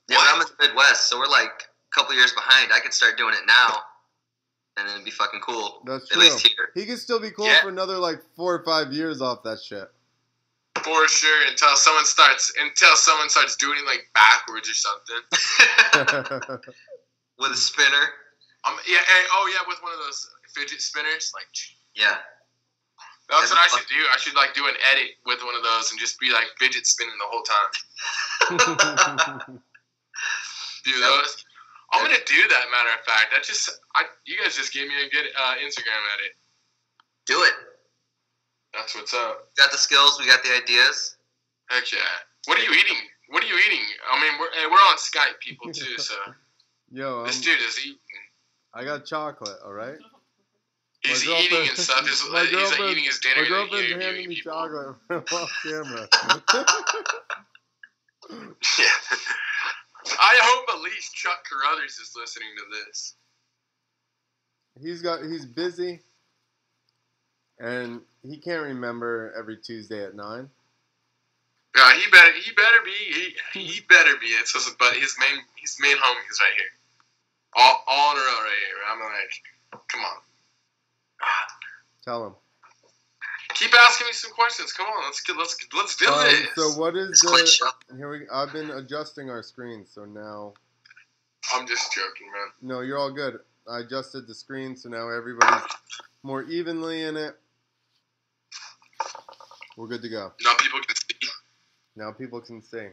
Yeah, 0.08 0.18
I'm 0.20 0.40
in 0.40 0.46
the 0.48 0.66
Midwest, 0.68 1.08
so 1.08 1.18
we're 1.18 1.28
like 1.28 1.68
a 1.92 1.98
couple 1.98 2.14
years 2.14 2.32
behind. 2.32 2.72
I 2.72 2.80
could 2.80 2.92
start 2.94 3.16
doing 3.18 3.34
it 3.34 3.46
now, 3.46 3.82
and 4.76 4.88
it'd 4.88 5.04
be 5.04 5.10
fucking 5.10 5.40
cool. 5.40 5.82
That's 5.86 6.04
At 6.04 6.10
true. 6.14 6.22
least 6.22 6.46
here. 6.46 6.70
He 6.74 6.86
could 6.86 6.98
still 6.98 7.20
be 7.20 7.30
cool 7.30 7.46
Yeah. 7.46 7.62
for 7.62 7.68
another 7.68 7.98
like 7.98 8.20
four 8.36 8.54
or 8.54 8.64
five 8.64 8.92
years 8.92 9.20
off 9.20 9.42
that 9.44 9.60
shit. 9.62 9.90
For 10.82 11.06
sure, 11.06 11.46
until 11.48 11.76
someone 11.76 12.04
starts 12.06 12.52
until 12.60 12.96
someone 12.96 13.28
starts 13.28 13.56
doing 13.56 13.78
it 13.78 13.84
like 13.86 14.08
backwards 14.14 14.68
or 14.70 14.74
something. 14.74 15.22
With 17.38 17.52
a 17.52 17.56
spinner. 17.56 18.06
Um, 18.64 18.76
yeah, 18.88 18.98
hey, 18.98 19.24
oh 19.32 19.50
yeah, 19.52 19.66
with 19.68 19.82
one 19.82 19.92
of 19.92 19.98
those 19.98 20.28
fidget 20.54 20.80
spinners, 20.80 21.32
like 21.34 21.46
Yeah. 21.94 22.16
that's 23.28 23.50
what 23.50 23.58
I 23.58 23.66
should 23.76 23.88
do. 23.88 23.96
I 24.12 24.16
should 24.18 24.34
like 24.36 24.54
do 24.54 24.66
an 24.68 24.74
edit 24.92 25.10
with 25.26 25.42
one 25.42 25.54
of 25.56 25.62
those 25.64 25.90
and 25.90 25.98
just 25.98 26.18
be 26.20 26.30
like 26.30 26.46
fidget 26.60 26.86
spinning 26.86 27.14
the 27.18 27.26
whole 27.26 27.42
time. 27.42 27.70
Do 30.84 31.00
those. 31.00 31.44
I'm 31.92 32.02
gonna 32.04 32.16
do 32.26 32.40
that. 32.48 32.64
Matter 32.70 32.90
of 32.98 33.04
fact, 33.04 33.32
that 33.32 33.42
just 33.44 33.68
I 33.94 34.04
you 34.24 34.36
guys 34.42 34.56
just 34.56 34.72
gave 34.72 34.88
me 34.88 34.94
a 35.06 35.10
good 35.10 35.26
uh, 35.38 35.54
Instagram 35.64 36.00
edit. 36.18 36.32
Do 37.26 37.42
it. 37.42 37.52
That's 38.74 38.94
what's 38.94 39.12
up. 39.14 39.48
Got 39.56 39.70
the 39.70 39.78
skills. 39.78 40.18
We 40.18 40.26
got 40.26 40.42
the 40.42 40.50
ideas. 40.56 41.16
Heck 41.68 41.90
yeah. 41.92 41.98
What 42.46 42.58
are 42.58 42.62
you 42.62 42.70
eating? 42.72 42.96
What 43.28 43.44
are 43.44 43.46
you 43.46 43.56
eating? 43.66 43.84
I 44.10 44.20
mean, 44.20 44.32
we're 44.40 44.50
hey, 44.52 44.66
we're 44.66 44.72
on 44.72 44.96
Skype, 44.96 45.38
people 45.40 45.70
too. 45.72 45.96
So 45.98 46.14
Yo, 46.90 47.24
this 47.24 47.36
I'm- 47.36 47.42
dude 47.44 47.60
is 47.68 47.78
eating. 47.80 47.98
I 48.74 48.84
got 48.84 49.04
chocolate. 49.04 49.58
All 49.64 49.72
right. 49.72 49.98
He's 51.04 51.26
My 51.26 51.40
eating 51.44 51.68
and 51.68 51.76
stuff. 51.76 52.06
He's, 52.08 52.24
my 52.32 52.44
he's 52.44 52.70
like 52.70 52.80
eating 52.80 53.04
his 53.04 53.18
dinner. 53.18 53.40
and 53.40 53.48
girlfriend's 53.48 53.90
interviewing 53.90 54.00
handing 54.02 54.28
me 54.28 54.34
people. 54.36 54.52
chocolate 54.52 54.96
off 55.32 55.50
camera. 55.62 56.08
Yeah. 58.78 58.86
I 60.06 60.38
hope 60.42 60.76
at 60.76 60.82
least 60.82 61.14
Chuck 61.14 61.44
Carruthers 61.48 61.98
is 61.98 62.12
listening 62.16 62.48
to 62.58 62.64
this. 62.86 63.14
he's 64.80 65.02
got 65.02 65.22
he's 65.24 65.44
busy, 65.46 66.00
and 67.58 68.00
he 68.22 68.38
can't 68.38 68.64
remember 68.64 69.32
every 69.38 69.56
Tuesday 69.56 70.04
at 70.04 70.14
nine. 70.14 70.48
Yeah, 71.76 71.94
he 71.94 72.10
better 72.10 72.32
he 72.32 72.52
better 72.52 72.78
be 72.84 73.34
he, 73.54 73.60
he 73.60 73.80
better 73.88 74.16
be 74.20 74.26
it. 74.26 74.48
So, 74.48 74.58
but 74.78 74.94
his 74.94 75.16
main 75.20 75.40
his 75.56 75.76
main 75.80 75.96
homie 75.96 76.30
is 76.30 76.40
right 76.40 76.54
here, 76.56 76.72
all 77.54 77.84
all 77.86 78.12
in 78.12 78.18
a 78.18 78.20
row 78.20 78.42
right 78.42 78.52
here. 78.66 78.76
I'm 78.92 79.00
like, 79.00 79.82
come 79.88 80.00
on, 80.02 80.16
Tell 82.04 82.26
him. 82.26 82.34
Keep 83.62 83.74
asking 83.80 84.06
me 84.08 84.12
some 84.12 84.32
questions. 84.32 84.72
Come 84.72 84.86
on, 84.86 85.04
let's 85.04 85.20
get 85.22 85.36
let's 85.36 85.56
let's 85.74 85.96
do 85.96 86.06
Um, 86.08 86.24
this. 86.24 86.48
so 86.56 86.70
what 86.80 86.96
is 86.96 87.10
It's 87.10 87.22
the? 87.22 87.96
Here 87.96 88.10
we. 88.10 88.28
I've 88.32 88.52
been 88.52 88.70
adjusting 88.70 89.30
our 89.30 89.42
screen, 89.42 89.86
so 89.86 90.04
now 90.04 90.54
I'm 91.54 91.66
just 91.66 91.92
joking, 91.94 92.26
man. 92.32 92.52
no, 92.62 92.80
you're 92.80 92.98
all 92.98 93.12
good. 93.12 93.38
I 93.68 93.80
adjusted 93.80 94.26
the 94.26 94.34
screen, 94.34 94.76
so 94.76 94.88
now 94.88 95.08
everybody's 95.08 95.62
more 96.22 96.42
evenly 96.44 97.02
in 97.04 97.16
it. 97.16 97.34
We're 99.76 99.86
good 99.88 100.02
to 100.02 100.08
go. 100.08 100.32
Now 100.44 100.54
people 100.58 100.80
can 100.80 100.96
see. 100.96 101.28
Now 101.96 102.12
people 102.12 102.40
can 102.40 102.62
see. 102.62 102.88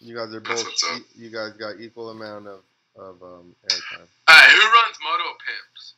You 0.00 0.14
guys 0.16 0.34
are 0.34 0.40
both. 0.40 0.66
e- 0.94 1.04
You 1.16 1.30
guys 1.30 1.52
got 1.54 1.80
equal 1.80 2.10
amount 2.10 2.46
of 2.48 2.60
of 2.96 3.22
um, 3.22 3.54
airtime. 3.66 4.06
Hey, 4.28 4.52
who 4.52 4.60
runs 4.60 4.96
Moto 5.02 5.24
Pimps? 5.44 5.94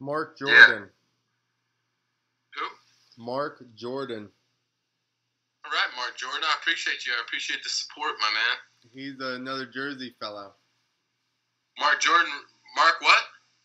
Mark 0.00 0.38
Jordan. 0.38 0.82
Who? 0.84 0.99
Mark 3.20 3.60
Jordan. 3.76 4.32
All 5.64 5.70
right, 5.70 5.92
Mark 5.94 6.16
Jordan. 6.16 6.40
I 6.40 6.56
appreciate 6.56 7.04
you. 7.04 7.12
I 7.12 7.20
appreciate 7.20 7.62
the 7.62 7.68
support, 7.68 8.16
my 8.16 8.32
man. 8.32 8.56
He's 8.96 9.20
another 9.20 9.66
Jersey 9.66 10.16
fellow. 10.18 10.56
Mark 11.78 12.00
Jordan. 12.00 12.32
Mark 12.76 12.96
what? 13.00 13.22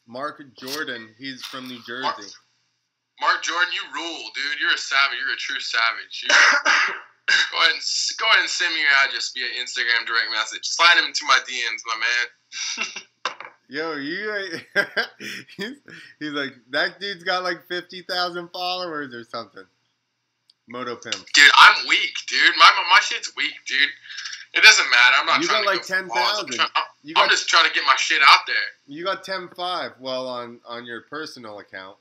Mark 0.07 0.43
Jordan. 0.59 1.15
He's 1.17 1.41
from 1.43 1.69
New 1.69 1.79
Jersey. 1.87 2.35
Mark 3.21 3.43
Jordan, 3.43 3.71
you 3.71 3.79
rule, 3.95 4.27
dude. 4.35 4.59
You're 4.59 4.75
a 4.75 4.77
savage. 4.77 5.23
You're 5.23 5.33
a 5.33 5.39
true 5.39 5.63
savage. 5.63 6.27
Go 7.25 7.57
ahead 7.57 7.73
and 7.73 7.81
go 8.19 8.25
ahead 8.29 8.41
and 8.41 8.49
send 8.49 8.75
me 8.75 8.81
your 8.81 8.91
address 9.01 9.31
via 9.33 9.49
Instagram 9.57 10.05
direct 10.05 10.29
message. 10.29 10.61
Slide 10.61 10.99
him 10.99 11.09
into 11.09 11.25
my 11.25 11.39
DMs, 11.41 11.81
my 11.89 11.97
man. 11.97 13.01
Yo, 13.67 13.95
you, 13.95 14.31
he's, 15.57 15.71
he's 16.19 16.31
like 16.31 16.53
that 16.69 16.99
dude's 16.99 17.23
got 17.23 17.43
like 17.43 17.65
fifty 17.67 18.01
thousand 18.03 18.49
followers 18.49 19.13
or 19.13 19.23
something. 19.23 19.63
Moto 20.67 20.95
pimp. 20.95 21.15
Dude, 21.33 21.49
I'm 21.57 21.87
weak, 21.87 22.13
dude. 22.27 22.53
My 22.57 22.71
my, 22.91 22.99
shit's 23.01 23.31
weak, 23.35 23.53
dude. 23.67 23.89
It 24.53 24.63
doesn't 24.63 24.89
matter. 24.89 25.15
I'm 25.19 25.25
not 25.25 25.41
You 25.41 25.47
trying 25.47 25.63
got 25.63 25.71
to 25.71 25.77
like 25.77 25.87
go 25.87 26.07
for. 26.07 26.17
I'm 26.17 26.45
10,000. 26.47 26.47
trying- 26.53 26.69
I'm, 26.75 26.83
I'm 27.07 27.13
got 27.13 27.29
just 27.29 27.47
trying 27.49 27.67
to 27.67 27.73
get 27.73 27.83
my 27.85 27.95
shit 27.97 28.21
out 28.25 28.39
there. 28.47 28.55
you 28.87 29.03
got 29.03 29.23
ten 29.23 29.49
five. 29.55 29.91
Well, 29.99 30.27
on 30.27 30.59
on 30.65 30.85
your 30.85 31.01
personal 31.01 31.59
account, 31.59 31.97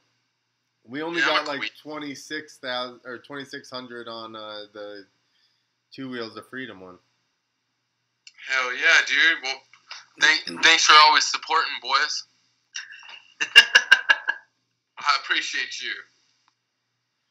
we 0.87 1.03
only 1.03 1.21
Yeah, 1.21 1.27
got 1.27 1.47
like 1.47 1.71
twenty 1.83 2.15
six 2.15 2.59
thousand 2.59 3.01
or 3.05 3.19
twenty 3.19 3.45
six 3.45 3.71
hundred 3.71 4.07
on 4.09 4.37
uh, 4.37 4.63
the 4.73 5.05
two 5.93 6.09
wheels 6.11 6.37
of 6.37 6.47
freedom 6.49 6.81
one. 6.81 6.99
Hell 8.49 8.75
yeah, 8.75 9.01
dude. 9.07 9.43
Well, 9.43 9.61
thank, 10.21 10.63
thanks 10.63 10.85
for 10.85 10.95
always 11.07 11.27
supporting, 11.27 11.73
boys. 11.83 12.25
I 14.99 15.19
appreciate 15.23 15.81
you. 15.83 15.93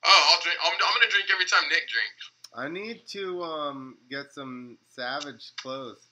Oh, 0.06 0.30
I'll 0.34 0.42
drink. 0.42 0.58
I'm, 0.64 0.74
I'm 0.74 0.94
gonna 1.00 1.10
drink 1.12 1.30
every 1.32 1.46
time 1.46 1.64
Nick 1.70 1.88
drinks. 1.88 2.32
I 2.56 2.68
need 2.70 3.08
to 3.14 3.42
um 3.44 3.98
get 4.10 4.32
some 4.34 4.78
savage 4.90 5.54
clothes. 5.62 6.06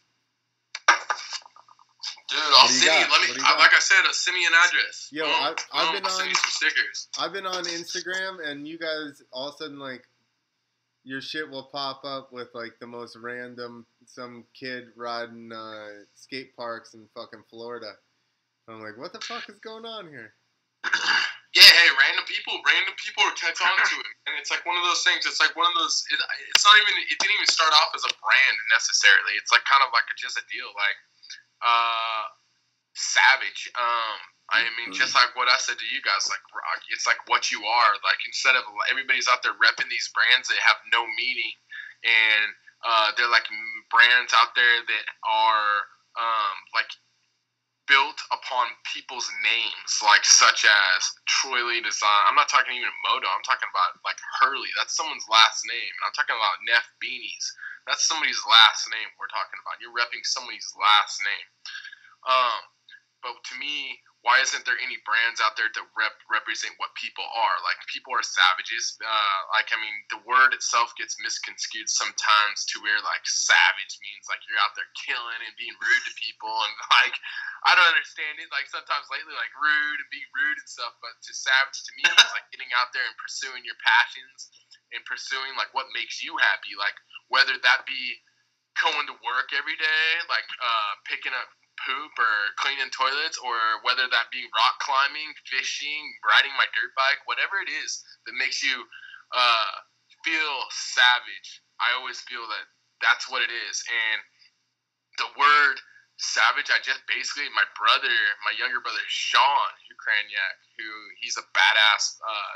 Dude, 2.29 2.39
I'll 2.39 2.63
What 2.63 2.67
do 2.69 2.73
you 2.73 2.79
send 2.79 2.99
you. 3.01 3.05
got? 3.05 3.12
Let 3.12 3.21
me. 3.21 3.27
What 3.27 3.36
do 3.36 3.41
you 3.41 3.47
I- 3.47 3.60
like 3.60 3.73
I 3.73 3.79
said, 3.79 4.05
uh, 4.07 4.13
send 4.13 4.36
me 4.36 4.45
an 4.45 4.53
address. 4.53 5.10
Yo, 5.12 5.25
Boom, 5.25 5.34
I've- 5.43 5.63
I've 5.73 5.86
boom, 5.88 5.95
been 5.95 6.05
I'll 6.05 6.12
send 6.12 6.29
you 6.29 6.36
some 6.36 6.49
stickers. 6.49 7.07
I've 7.19 7.34
been 7.34 7.45
on 7.45 7.65
Instagram 7.65 8.39
and 8.47 8.65
you 8.67 8.79
guys 8.79 9.21
all 9.34 9.49
of 9.49 9.55
a 9.55 9.57
sudden 9.57 9.77
like 9.79 10.07
your 11.03 11.21
shit 11.21 11.49
will 11.49 11.69
pop 11.71 12.01
up 12.05 12.31
with 12.31 12.49
like 12.53 12.73
the 12.79 12.87
most 12.87 13.17
random 13.17 13.85
some 14.05 14.45
kid 14.53 14.85
riding 14.95 15.51
uh, 15.51 16.05
skate 16.15 16.55
parks 16.55 16.93
in 16.93 17.07
fucking 17.15 17.43
Florida. 17.49 17.93
I'm 18.67 18.81
like, 18.81 18.97
what 18.97 19.11
the 19.11 19.19
fuck 19.19 19.49
is 19.49 19.59
going 19.59 19.85
on 19.85 20.07
here? 20.09 20.33
Yeah, 21.51 21.67
hey, 21.67 21.91
random 21.99 22.23
people, 22.31 22.63
random 22.63 22.95
people 22.95 23.27
are 23.27 23.35
catch 23.35 23.59
on 23.59 23.75
to 23.75 23.95
it, 23.99 24.15
and 24.23 24.39
it's 24.39 24.47
like 24.47 24.63
one 24.63 24.79
of 24.79 24.87
those 24.87 25.03
things. 25.03 25.27
It's 25.27 25.43
like 25.43 25.51
one 25.59 25.67
of 25.67 25.75
those. 25.75 25.99
It, 26.07 26.15
it's 26.47 26.63
not 26.63 26.79
even. 26.79 26.95
It 27.11 27.19
didn't 27.19 27.35
even 27.35 27.51
start 27.51 27.75
off 27.75 27.91
as 27.91 28.07
a 28.07 28.13
brand 28.23 28.55
necessarily. 28.71 29.35
It's 29.35 29.51
like 29.51 29.59
kind 29.67 29.83
of 29.83 29.91
like 29.91 30.07
a, 30.07 30.15
just 30.15 30.39
a 30.39 30.47
deal, 30.47 30.71
like 30.79 30.95
uh, 31.59 32.23
Savage. 32.95 33.67
Um, 33.75 34.31
I 34.51 34.67
mean, 34.75 34.91
just 34.91 35.15
like 35.15 35.31
what 35.39 35.47
I 35.47 35.55
said 35.57 35.79
to 35.79 35.87
you 35.87 36.03
guys, 36.03 36.27
like. 36.27 36.43
It's 36.91 37.07
like 37.07 37.23
what 37.31 37.49
you 37.49 37.63
are. 37.63 37.93
Like 38.03 38.21
instead 38.27 38.53
of 38.53 38.67
everybody's 38.91 39.25
out 39.31 39.41
there 39.41 39.55
repping 39.57 39.89
these 39.89 40.11
brands 40.13 40.51
that 40.51 40.59
have 40.61 40.77
no 40.91 41.07
meaning, 41.17 41.55
and 42.03 42.47
uh, 42.83 43.09
they're 43.15 43.31
like 43.31 43.47
brands 43.89 44.35
out 44.35 44.53
there 44.53 44.85
that 44.85 45.05
are 45.23 45.71
um, 46.19 46.55
like 46.75 46.91
built 47.89 48.19
upon 48.29 48.69
people's 48.87 49.27
names, 49.41 49.91
like 50.05 50.23
such 50.27 50.67
as 50.67 50.99
Troy 51.25 51.63
Lee 51.65 51.81
Design. 51.81 52.23
I'm 52.29 52.37
not 52.37 52.51
talking 52.51 52.75
even 52.75 52.93
Moto. 53.09 53.27
I'm 53.31 53.45
talking 53.47 53.71
about 53.71 53.97
like 54.03 54.19
Hurley. 54.39 54.69
That's 54.77 54.93
someone's 54.93 55.25
last 55.31 55.65
name. 55.65 55.91
And 55.97 56.03
I'm 56.05 56.15
talking 56.15 56.37
about 56.37 56.61
Neff 56.67 56.85
Beanies. 57.01 57.45
That's 57.89 58.05
somebody's 58.05 58.39
last 58.45 58.85
name 58.93 59.09
we're 59.17 59.31
talking 59.33 59.57
about. 59.63 59.81
You're 59.81 59.95
repping 59.95 60.21
somebody's 60.21 60.69
last 60.77 61.17
name. 61.25 61.47
Um, 62.29 62.61
but 63.25 63.33
to 63.41 63.53
me, 63.57 63.97
why 64.21 64.38
isn't 64.38 64.62
there 64.69 64.77
any 64.77 65.01
brands 65.01 65.41
out 65.41 65.57
there 65.57 65.65
that 65.73 65.88
rep 65.97 66.13
represent 66.29 66.77
what 66.77 66.93
people 66.93 67.25
are? 67.25 67.57
Like 67.65 67.81
people 67.89 68.13
are 68.13 68.21
savages. 68.21 68.93
Uh, 69.01 69.39
like 69.57 69.73
I 69.73 69.81
mean, 69.81 69.97
the 70.13 70.21
word 70.29 70.53
itself 70.53 70.93
gets 70.93 71.17
misconstrued 71.17 71.89
sometimes 71.89 72.69
to 72.69 72.86
where 72.86 73.01
like 73.01 73.25
savage 73.25 73.97
means 73.97 74.29
like 74.29 74.45
you're 74.45 74.62
out 74.62 74.77
there 74.77 74.86
killing 74.93 75.41
and 75.41 75.57
being 75.57 75.73
rude 75.73 76.05
to 76.05 76.13
people, 76.21 76.53
and 76.53 76.75
like 77.01 77.17
I 77.65 77.73
don't 77.73 77.89
understand 77.89 78.38
it. 78.38 78.53
Like 78.53 78.69
sometimes 78.69 79.10
lately, 79.10 79.34
like 79.34 79.53
rude 79.57 79.99
and 80.05 80.10
being 80.13 80.29
rude 80.38 80.62
and 80.62 80.69
stuff, 80.69 80.93
but 81.01 81.17
to 81.17 81.31
savage 81.34 81.81
to 81.81 81.91
me 81.97 82.05
is 82.05 82.34
like 82.38 82.45
getting 82.53 82.69
out 82.77 82.93
there 82.93 83.05
and 83.10 83.17
pursuing 83.17 83.65
your 83.65 83.77
passions 83.81 84.53
and 84.93 85.01
pursuing 85.10 85.57
like 85.57 85.73
what 85.73 85.89
makes 85.97 86.21
you 86.21 86.38
happy. 86.38 86.77
Like 86.77 86.97
whether 87.34 87.57
that 87.57 87.89
be 87.89 88.21
going 88.77 89.10
to 89.10 89.17
work 89.25 89.49
every 89.57 89.75
day, 89.81 90.05
like 90.29 90.45
uh, 90.62 90.93
picking 91.10 91.34
up 91.34 91.49
poop 91.86 92.13
or 92.17 92.36
cleaning 92.62 92.91
toilets 92.94 93.38
or 93.41 93.56
whether 93.84 94.06
that 94.08 94.30
be 94.34 94.46
rock 94.54 94.78
climbing, 94.82 95.34
fishing, 95.50 96.02
riding 96.26 96.54
my 96.58 96.67
dirt 96.74 96.94
bike, 96.94 97.22
whatever 97.26 97.62
it 97.62 97.70
is 97.70 98.02
that 98.26 98.38
makes 98.38 98.62
you 98.62 98.76
uh, 99.34 99.74
feel 100.24 100.54
savage. 100.70 101.62
I 101.82 101.98
always 101.98 102.22
feel 102.26 102.46
that 102.46 102.65
that's 103.02 103.30
what 103.30 103.41
it 103.41 103.50
is. 103.50 103.82
And 103.89 104.20
the 105.17 105.30
word 105.36 105.78
savage, 106.22 106.70
I 106.70 106.78
just 106.86 107.02
basically, 107.10 107.50
my 107.58 107.65
brother, 107.74 108.13
my 108.46 108.54
younger 108.56 108.80
brother, 108.80 109.02
Sean 109.10 109.74
Ukrainiak, 109.89 110.58
who 110.78 110.88
he's 111.20 111.38
a 111.38 111.46
badass. 111.58 112.22
Uh, 112.22 112.56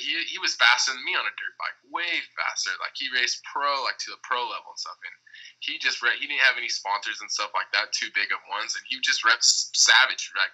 he, 0.00 0.16
he 0.32 0.40
was 0.40 0.56
faster 0.56 0.96
than 0.96 1.04
me 1.04 1.12
on 1.12 1.28
a 1.28 1.34
dirt 1.36 1.54
bike, 1.60 1.76
way 1.92 2.08
faster. 2.32 2.72
Like 2.80 2.96
he 2.96 3.12
raced 3.12 3.44
pro, 3.44 3.84
like 3.84 4.00
to 4.08 4.16
the 4.16 4.22
pro 4.24 4.40
level 4.40 4.72
and 4.72 4.80
stuff. 4.80 4.96
And 5.04 5.16
he 5.60 5.78
just 5.78 6.02
re- 6.02 6.16
he 6.20 6.26
didn't 6.26 6.44
have 6.44 6.60
any 6.60 6.68
sponsors 6.68 7.20
and 7.20 7.30
stuff 7.30 7.50
like 7.56 7.70
that, 7.72 7.92
too 7.92 8.12
big 8.12 8.28
of 8.32 8.40
ones, 8.52 8.76
and 8.76 8.84
he 8.88 9.00
just 9.00 9.24
reps 9.24 9.72
savage, 9.72 10.30
like 10.36 10.52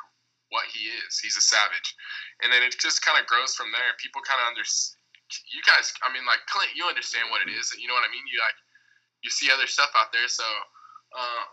what 0.51 0.69
he 0.71 0.93
is. 1.03 1.19
He's 1.19 1.37
a 1.37 1.45
savage, 1.45 1.89
and 2.43 2.53
then 2.53 2.63
it 2.63 2.75
just 2.79 3.03
kind 3.05 3.19
of 3.19 3.27
grows 3.27 3.55
from 3.55 3.73
there. 3.75 3.99
People 3.99 4.23
kind 4.23 4.41
of 4.41 4.49
understand. 4.53 4.99
You 5.49 5.65
guys, 5.65 5.89
I 6.05 6.13
mean, 6.13 6.29
like 6.29 6.45
Clint, 6.53 6.77
you 6.77 6.85
understand 6.85 7.33
what 7.33 7.41
it 7.41 7.49
is. 7.49 7.73
You 7.81 7.89
know 7.89 7.97
what 7.97 8.05
I 8.05 8.13
mean? 8.13 8.25
You 8.29 8.37
like 8.39 8.59
you 9.25 9.31
see 9.33 9.49
other 9.51 9.67
stuff 9.67 9.91
out 9.97 10.13
there, 10.13 10.29
so. 10.29 10.45
Uh, 11.13 11.45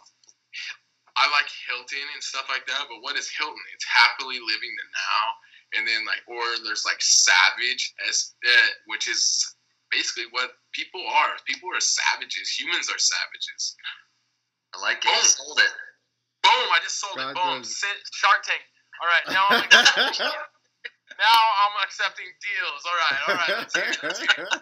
I 1.20 1.28
like 1.36 1.52
Hilton 1.68 2.08
and 2.16 2.24
stuff 2.24 2.48
like 2.48 2.64
that, 2.68 2.88
but 2.88 3.04
what 3.04 3.20
is 3.20 3.28
Hilton? 3.28 3.60
It's 3.76 3.84
happily 3.84 4.40
living 4.40 4.72
the 4.72 4.88
now, 4.88 5.26
and 5.76 5.84
then 5.84 6.08
like, 6.08 6.24
or 6.32 6.44
there's 6.64 6.88
like 6.88 7.02
Savage, 7.04 7.94
as 8.08 8.36
uh, 8.48 8.70
which 8.88 9.12
is 9.12 9.56
basically 9.92 10.26
what 10.32 10.52
people 10.74 11.02
are. 11.02 11.34
People 11.48 11.70
are 11.76 11.82
savages. 11.82 12.50
Humans 12.60 12.90
are 12.90 13.00
savages. 13.00 13.76
I 14.76 14.82
like 14.82 15.04
it. 15.06 15.10
You 15.12 15.24
sold 15.24 15.60
it. 15.60 15.74
Boom! 16.44 16.68
I 16.74 16.80
just 16.84 17.00
sold 17.00 17.18
God 17.18 17.32
it. 17.32 17.36
Boom! 17.36 17.62
does- 17.64 17.76
Sit, 17.80 17.98
Shark 18.14 18.44
Tank. 18.44 18.62
All 19.02 19.10
right, 19.10 19.26
now 19.34 19.46
I'm 19.50 19.64
accepting, 19.66 20.28
now 21.20 21.42
I'm 21.66 21.76
accepting 21.86 22.30
deals. 22.44 22.82
All 22.86 23.00
right, 23.00 23.20
all 23.28 23.36
right. 23.36 23.50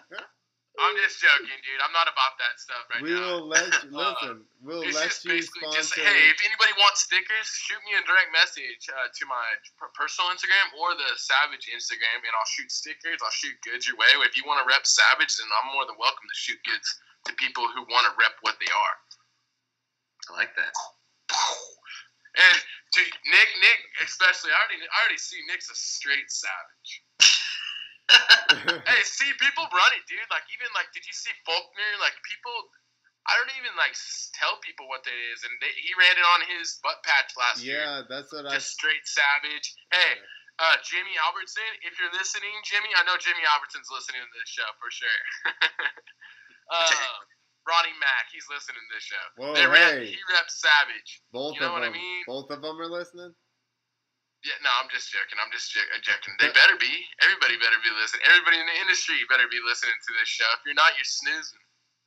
Let's 0.78 1.18
hear 1.18 1.28
it, 1.28 1.42
let's 1.42 1.42
hear 1.42 1.42
it. 1.42 1.42
I'm 1.42 1.50
just 1.50 1.50
joking, 1.50 1.60
dude. 1.66 1.82
I'm 1.82 1.94
not 1.94 2.06
about 2.06 2.34
that 2.38 2.54
stuff 2.62 2.84
right 2.94 3.02
we 3.02 3.10
now. 3.10 3.20
will 3.26 3.46
let 3.50 3.66
you, 3.66 3.90
listen. 3.98 4.36
We'll 4.62 4.82
It's 4.86 4.94
let 4.94 5.10
just 5.10 5.24
you 5.26 5.34
basically 5.34 5.66
just 5.74 5.90
sponsor. 5.94 6.06
hey, 6.06 6.30
if 6.30 6.38
anybody 6.46 6.74
wants 6.78 7.02
stickers, 7.02 7.46
shoot 7.50 7.82
me 7.82 7.98
a 7.98 8.02
direct 8.06 8.30
message 8.30 8.86
uh, 8.94 9.10
to 9.10 9.22
my 9.26 9.46
personal 9.98 10.30
Instagram 10.30 10.70
or 10.78 10.94
the 10.94 11.10
Savage 11.18 11.66
Instagram, 11.70 12.22
and 12.22 12.32
I'll 12.38 12.50
shoot 12.50 12.70
stickers. 12.70 13.18
I'll 13.22 13.34
shoot 13.34 13.54
goods 13.66 13.86
your 13.90 13.98
way. 13.98 14.10
If 14.22 14.38
you 14.38 14.46
want 14.46 14.62
to 14.62 14.66
rep 14.70 14.86
Savage, 14.86 15.34
then 15.38 15.48
I'm 15.62 15.74
more 15.74 15.86
than 15.86 15.98
welcome 15.98 16.26
to 16.26 16.36
shoot 16.38 16.58
goods 16.62 16.88
to 17.26 17.34
people 17.34 17.66
who 17.74 17.82
want 17.90 18.06
to 18.06 18.14
rep 18.18 18.38
what 18.46 18.56
they 18.62 18.70
are. 18.70 18.94
I 20.30 20.46
like 20.46 20.54
that. 20.54 20.72
And 22.38 22.56
to 22.94 23.00
Nick, 23.02 23.50
Nick 23.60 23.80
especially, 24.06 24.54
I 24.54 24.58
already, 24.62 24.78
I 24.86 24.96
already 25.02 25.18
see 25.18 25.42
Nick's 25.50 25.70
a 25.70 25.74
straight 25.74 26.30
savage. 26.30 26.90
hey, 28.88 29.02
see 29.04 29.28
people 29.36 29.68
run 29.68 29.92
it, 29.96 30.04
dude. 30.08 30.24
Like 30.32 30.48
even 30.52 30.68
like, 30.72 30.88
did 30.96 31.04
you 31.04 31.12
see 31.12 31.32
Faulkner? 31.44 31.92
Like 32.00 32.16
people, 32.24 32.56
I 33.28 33.36
don't 33.36 33.52
even 33.60 33.76
like 33.76 33.92
tell 34.32 34.56
people 34.64 34.88
what 34.88 35.04
that 35.04 35.18
is, 35.32 35.44
and 35.44 35.52
they, 35.60 35.72
he 35.76 35.92
ran 36.00 36.16
it 36.16 36.24
on 36.24 36.40
his 36.48 36.80
butt 36.80 37.04
patch 37.04 37.36
last 37.36 37.60
year. 37.60 37.84
yeah, 37.84 38.08
that's 38.08 38.32
what 38.32 38.48
I. 38.48 38.56
Just 38.56 38.72
straight 38.72 39.04
savage. 39.04 39.76
Hey, 39.92 40.16
uh, 40.58 40.76
Jimmy 40.82 41.14
Albertson, 41.22 41.68
if 41.86 41.94
you're 42.00 42.12
listening, 42.16 42.50
Jimmy, 42.64 42.90
I 42.96 43.04
know 43.04 43.14
Jimmy 43.20 43.44
Albertson's 43.46 43.92
listening 43.92 44.24
to 44.24 44.32
this 44.34 44.50
show 44.50 44.66
for 44.82 44.90
sure. 44.90 45.20
uh, 46.74 47.14
Ronnie 47.68 47.94
Mack, 48.00 48.32
he's 48.32 48.48
listening 48.48 48.80
to 48.80 48.90
this 48.90 49.06
show. 49.06 49.24
Whoa, 49.36 49.52
they 49.52 49.68
rep, 49.68 50.00
he 50.02 50.18
reps 50.32 50.58
savage. 50.58 51.20
Both 51.30 51.54
you 51.54 51.62
know 51.62 51.76
of 51.76 51.78
what 51.78 51.84
I 51.84 51.92
mean? 51.92 52.24
Both 52.26 52.48
of 52.50 52.64
them 52.64 52.80
are 52.80 52.88
listening. 52.90 53.36
Yeah, 54.48 54.56
no, 54.64 54.72
I'm 54.80 54.88
just 54.88 55.12
joking. 55.12 55.36
I'm 55.36 55.52
just 55.52 55.68
jo- 55.76 55.84
joking. 56.00 56.32
They 56.40 56.48
better 56.56 56.80
be. 56.80 56.88
Everybody 57.20 57.60
better 57.60 57.76
be 57.84 57.92
listening. 57.92 58.24
Everybody 58.32 58.56
in 58.56 58.64
the 58.64 58.78
industry 58.80 59.20
better 59.28 59.44
be 59.52 59.60
listening 59.60 59.92
to 59.92 60.10
this 60.16 60.24
show. 60.24 60.48
If 60.56 60.64
you're 60.64 60.72
not, 60.78 60.96
you're 60.96 61.04
snoozing. 61.04 61.60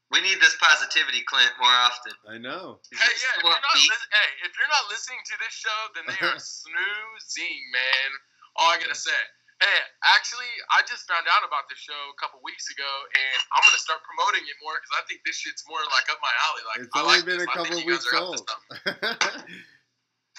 We 0.09 0.19
need 0.25 0.41
this 0.41 0.57
positivity, 0.57 1.21
Clint, 1.29 1.53
more 1.61 1.71
often. 1.85 2.11
I 2.27 2.41
know. 2.41 2.81
Hey, 2.89 2.97
yeah. 2.97 3.37
If 3.37 3.45
you're 3.45 3.53
not 3.53 3.61
upbeat. 3.61 3.93
hey, 4.09 4.29
if 4.49 4.51
you're 4.57 4.73
not 4.73 4.89
listening 4.89 5.21
to 5.23 5.35
this 5.37 5.53
show, 5.53 5.79
then 5.93 6.03
they 6.09 6.19
are 6.33 6.41
snoozing, 6.65 7.61
man. 7.71 8.09
All 8.57 8.73
I 8.73 8.81
gotta 8.81 8.97
say. 8.97 9.15
Hey, 9.61 9.79
actually, 10.17 10.49
I 10.73 10.81
just 10.89 11.05
found 11.05 11.29
out 11.29 11.45
about 11.45 11.69
this 11.69 11.77
show 11.77 11.93
a 12.09 12.17
couple 12.17 12.41
weeks 12.41 12.65
ago, 12.73 12.89
and 13.13 13.37
I'm 13.53 13.61
gonna 13.69 13.77
start 13.77 14.01
promoting 14.01 14.41
it 14.49 14.57
more 14.65 14.73
because 14.81 14.97
I 14.97 15.05
think 15.05 15.21
this 15.23 15.37
shit's 15.37 15.61
more 15.69 15.79
like 15.93 16.09
up 16.09 16.17
my 16.19 16.33
alley. 16.49 16.63
Like, 16.65 16.79
It's 16.89 16.95
I 16.97 16.99
only 17.05 17.21
like 17.21 17.29
been 17.29 17.39
this. 17.39 17.47
a 17.47 17.51
I 17.53 17.55
couple 17.61 17.77
think 17.77 17.85
you 17.85 17.93
guys 17.93 18.01
weeks 18.01 18.09
are 18.09 18.17
up 18.17 18.33
to 18.33 18.41
old. 18.41 19.45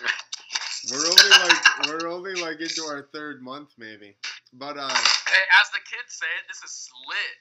something. 0.87 0.99
we're 0.99 1.07
only 1.09 1.31
like 1.31 1.87
we're 1.89 2.09
only 2.09 2.35
like 2.41 2.61
into 2.61 2.83
our 2.83 3.09
third 3.13 3.43
month 3.43 3.71
maybe. 3.79 4.17
But 4.53 4.77
uh 4.79 4.89
Hey, 4.89 5.45
as 5.61 5.71
the 5.73 5.81
kids 5.89 6.13
say 6.19 6.27
it, 6.39 6.45
this 6.49 6.59
is 6.65 6.89
lit. 7.09 7.37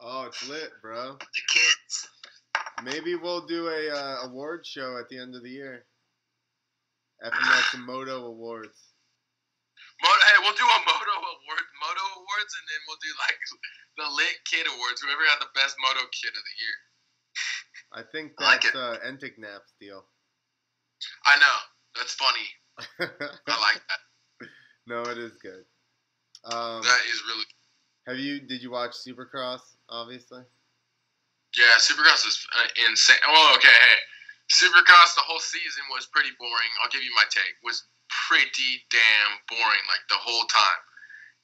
oh, 0.00 0.24
it's 0.26 0.48
lit, 0.48 0.70
bro. 0.82 1.16
The 1.18 1.44
kids. 1.48 2.08
Maybe 2.84 3.14
we'll 3.14 3.46
do 3.46 3.68
a 3.68 3.88
uh, 3.94 4.16
award 4.26 4.66
show 4.66 4.98
at 4.98 5.08
the 5.08 5.18
end 5.18 5.34
of 5.34 5.42
the 5.42 5.50
year. 5.50 5.86
FMX 7.24 7.74
and 7.78 7.86
Moto 7.86 8.26
Awards. 8.26 8.74
Moto, 10.02 10.22
hey, 10.26 10.38
we'll 10.42 10.58
do 10.58 10.66
a 10.66 10.80
Moto 10.82 11.14
award, 11.22 11.66
Moto 11.78 12.04
awards, 12.18 12.52
and 12.58 12.64
then 12.66 12.80
we'll 12.90 12.98
do 12.98 13.12
like 13.22 13.38
the 14.02 14.06
lit 14.18 14.36
kid 14.50 14.66
awards. 14.66 14.98
Whoever 15.00 15.22
had 15.30 15.38
the 15.40 15.52
best 15.54 15.76
Moto 15.78 16.02
kid 16.10 16.34
of 16.34 16.42
the 16.42 16.56
year. 16.58 16.76
I 17.94 18.02
think 18.10 18.32
I 18.42 18.44
like 18.58 18.62
that's 18.66 18.74
it. 18.74 18.80
uh 18.82 18.98
Entignap's 19.06 19.72
deal. 19.80 20.04
I 21.24 21.38
know 21.38 21.56
that's 21.94 22.14
funny. 22.18 22.48
I 23.00 23.56
like 23.60 23.82
that. 23.88 24.48
no, 24.86 25.02
it 25.02 25.18
is 25.18 25.32
good. 25.42 25.64
Um, 26.44 26.82
That 26.82 27.00
is 27.10 27.22
really 27.28 27.44
have 28.06 28.18
you 28.18 28.40
did 28.40 28.62
you 28.62 28.70
watch 28.72 28.92
Supercross? 28.98 29.60
Obviously. 29.88 30.42
yeah. 31.56 31.78
Supercross 31.78 32.26
is 32.26 32.38
uh, 32.58 32.68
insane. 32.88 33.22
Oh, 33.28 33.52
okay. 33.56 33.68
Hey, 33.70 33.98
Supercross 34.50 35.14
the 35.14 35.22
whole 35.22 35.38
season 35.38 35.84
was 35.90 36.06
pretty 36.06 36.30
boring. 36.38 36.72
I'll 36.82 36.90
give 36.90 37.02
you 37.04 37.12
my 37.14 37.24
take. 37.30 37.54
Was 37.62 37.84
pretty 38.28 38.82
damn 38.90 39.32
boring 39.48 39.84
like 39.88 40.02
the 40.08 40.18
whole 40.18 40.44
time, 40.50 40.82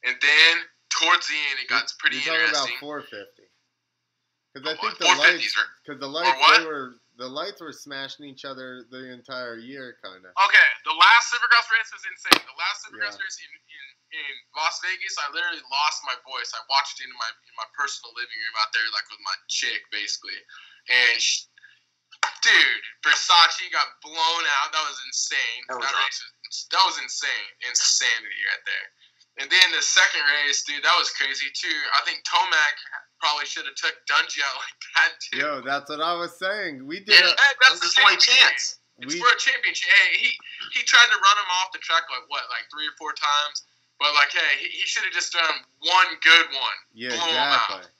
and 0.04 0.16
then 0.20 0.54
towards 0.90 1.28
the 1.28 1.38
end 1.50 1.60
it 1.62 1.68
got 1.70 1.86
pretty 1.98 2.16
You're 2.16 2.34
talking 2.34 2.40
interesting. 2.50 2.74
about 2.82 3.06
450. 3.06 3.42
Because 4.52 4.66
I 4.66 4.72
Oh, 4.74 4.80
think 4.82 4.98
the 4.98 5.04
lights, 5.06 5.54
because 5.86 6.00
the 6.00 6.08
lights 6.08 6.58
they 6.58 6.64
were 6.66 6.96
the 7.18 7.26
lights 7.26 7.58
were 7.58 7.74
smashing 7.74 8.30
each 8.30 8.46
other 8.46 8.86
the 8.94 9.10
entire 9.10 9.58
year, 9.58 9.98
kind 9.98 10.22
of. 10.22 10.30
Okay, 10.38 10.68
the 10.86 10.94
last 10.94 11.34
Supercross 11.34 11.66
race 11.74 11.90
was 11.90 12.06
insane. 12.06 12.38
The 12.46 12.54
last 12.54 12.86
Supercross 12.86 13.18
Yeah. 13.18 13.26
race 13.26 13.38
in, 13.42 13.50
in, 13.50 13.84
in 14.22 14.32
Las 14.54 14.78
Vegas, 14.86 15.18
I 15.18 15.26
literally 15.34 15.62
lost 15.66 15.98
my 16.06 16.14
voice. 16.22 16.54
I 16.54 16.62
watched 16.70 17.02
it 17.02 17.10
in 17.10 17.14
my 17.18 17.30
in 17.50 17.54
my 17.58 17.66
personal 17.74 18.14
living 18.14 18.38
room 18.38 18.56
out 18.62 18.70
there, 18.70 18.86
like 18.94 19.06
with 19.10 19.20
my 19.26 19.34
chick, 19.50 19.82
basically. 19.90 20.38
And 20.88 21.18
sh 21.18 21.50
dude, 22.42 22.84
Savatgy 23.02 23.66
got 23.74 23.98
blown 24.00 24.44
out. 24.62 24.70
That 24.70 24.86
was 24.86 24.98
insane. 25.10 25.62
That 25.68 25.82
That, 25.82 25.90
was 25.90 26.06
race 26.06 26.18
was 26.22 26.56
that 26.70 26.84
was 26.86 26.96
insane, 27.02 27.50
insanity 27.66 28.40
right 28.46 28.64
there. 28.64 28.88
And 29.42 29.46
then 29.50 29.68
the 29.74 29.82
second 29.82 30.22
race, 30.46 30.62
dude, 30.62 30.82
that 30.82 30.96
was 30.98 31.10
crazy 31.14 31.50
too. 31.54 31.78
I 31.94 32.02
think 32.06 32.22
Tomac 32.22 32.74
probably 33.20 33.46
should 33.46 33.66
have 33.66 33.74
took 33.74 33.94
Dungey 34.10 34.40
like 34.62 34.78
that 34.96 35.12
too. 35.20 35.38
Yo, 35.38 35.50
that's 35.62 35.90
what 35.90 36.00
I 36.00 36.14
was 36.14 36.38
saying. 36.38 36.86
We 36.86 37.00
did. 37.00 37.18
Yeah. 37.18 37.28
A, 37.28 37.34
Hey, 37.34 37.52
that's 37.62 37.80
the 37.80 37.86
his 37.90 37.96
only 38.02 38.18
same 38.18 38.34
chance. 38.34 38.78
it's 39.02 39.14
we 39.14 39.20
for 39.20 39.28
a 39.30 39.38
championship. 39.38 39.90
Hey, 39.90 40.18
he 40.18 40.30
he 40.74 40.80
tried 40.86 41.06
to 41.10 41.18
run 41.18 41.36
him 41.38 41.50
off 41.62 41.70
the 41.72 41.78
track 41.82 42.04
like 42.10 42.26
what, 42.30 42.46
like 42.50 42.66
three 42.70 42.86
or 42.86 42.94
four 42.98 43.12
times. 43.14 43.66
But 43.98 44.14
like, 44.14 44.30
hey, 44.30 44.62
he, 44.62 44.70
he 44.70 44.84
should 44.86 45.02
have 45.02 45.12
just 45.12 45.34
done 45.34 45.58
one 45.82 46.08
good 46.22 46.46
one. 46.54 46.78
yeah, 46.94 47.10
blow 47.18 47.26
'em 47.26 47.34
exactly. 47.34 47.90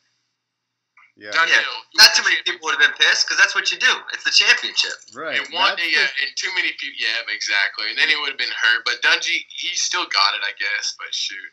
Yeah, 1.19 1.35
Done 1.35 1.51
Yeah, 1.51 1.59
deal. 1.59 1.79
Not 1.99 2.15
too 2.15 2.23
many 2.23 2.39
people 2.47 2.63
would 2.63 2.79
have 2.79 2.85
been 2.87 2.95
pissed 2.95 3.27
because 3.27 3.35
that's 3.43 3.51
what 3.59 3.75
you 3.75 3.79
do. 3.83 3.91
It's 4.15 4.23
the 4.23 4.31
championship. 4.31 4.95
right. 5.19 5.35
And 5.43 5.51
one, 5.51 5.75
That's 5.75 5.83
yeah, 5.91 6.07
the- 6.07 6.23
and 6.23 6.31
too 6.39 6.47
many 6.55 6.71
people. 6.79 6.95
Yeah, 7.03 7.27
exactly. 7.35 7.91
And 7.91 7.99
then 7.99 8.07
it 8.07 8.15
would 8.23 8.31
have 8.31 8.39
been 8.39 8.55
hurt. 8.55 8.87
But 8.87 9.03
Dungey, 9.03 9.43
he 9.51 9.75
still 9.75 10.07
got 10.07 10.31
it, 10.39 10.47
I 10.47 10.55
guess. 10.55 10.95
But 10.95 11.11
shoot, 11.11 11.51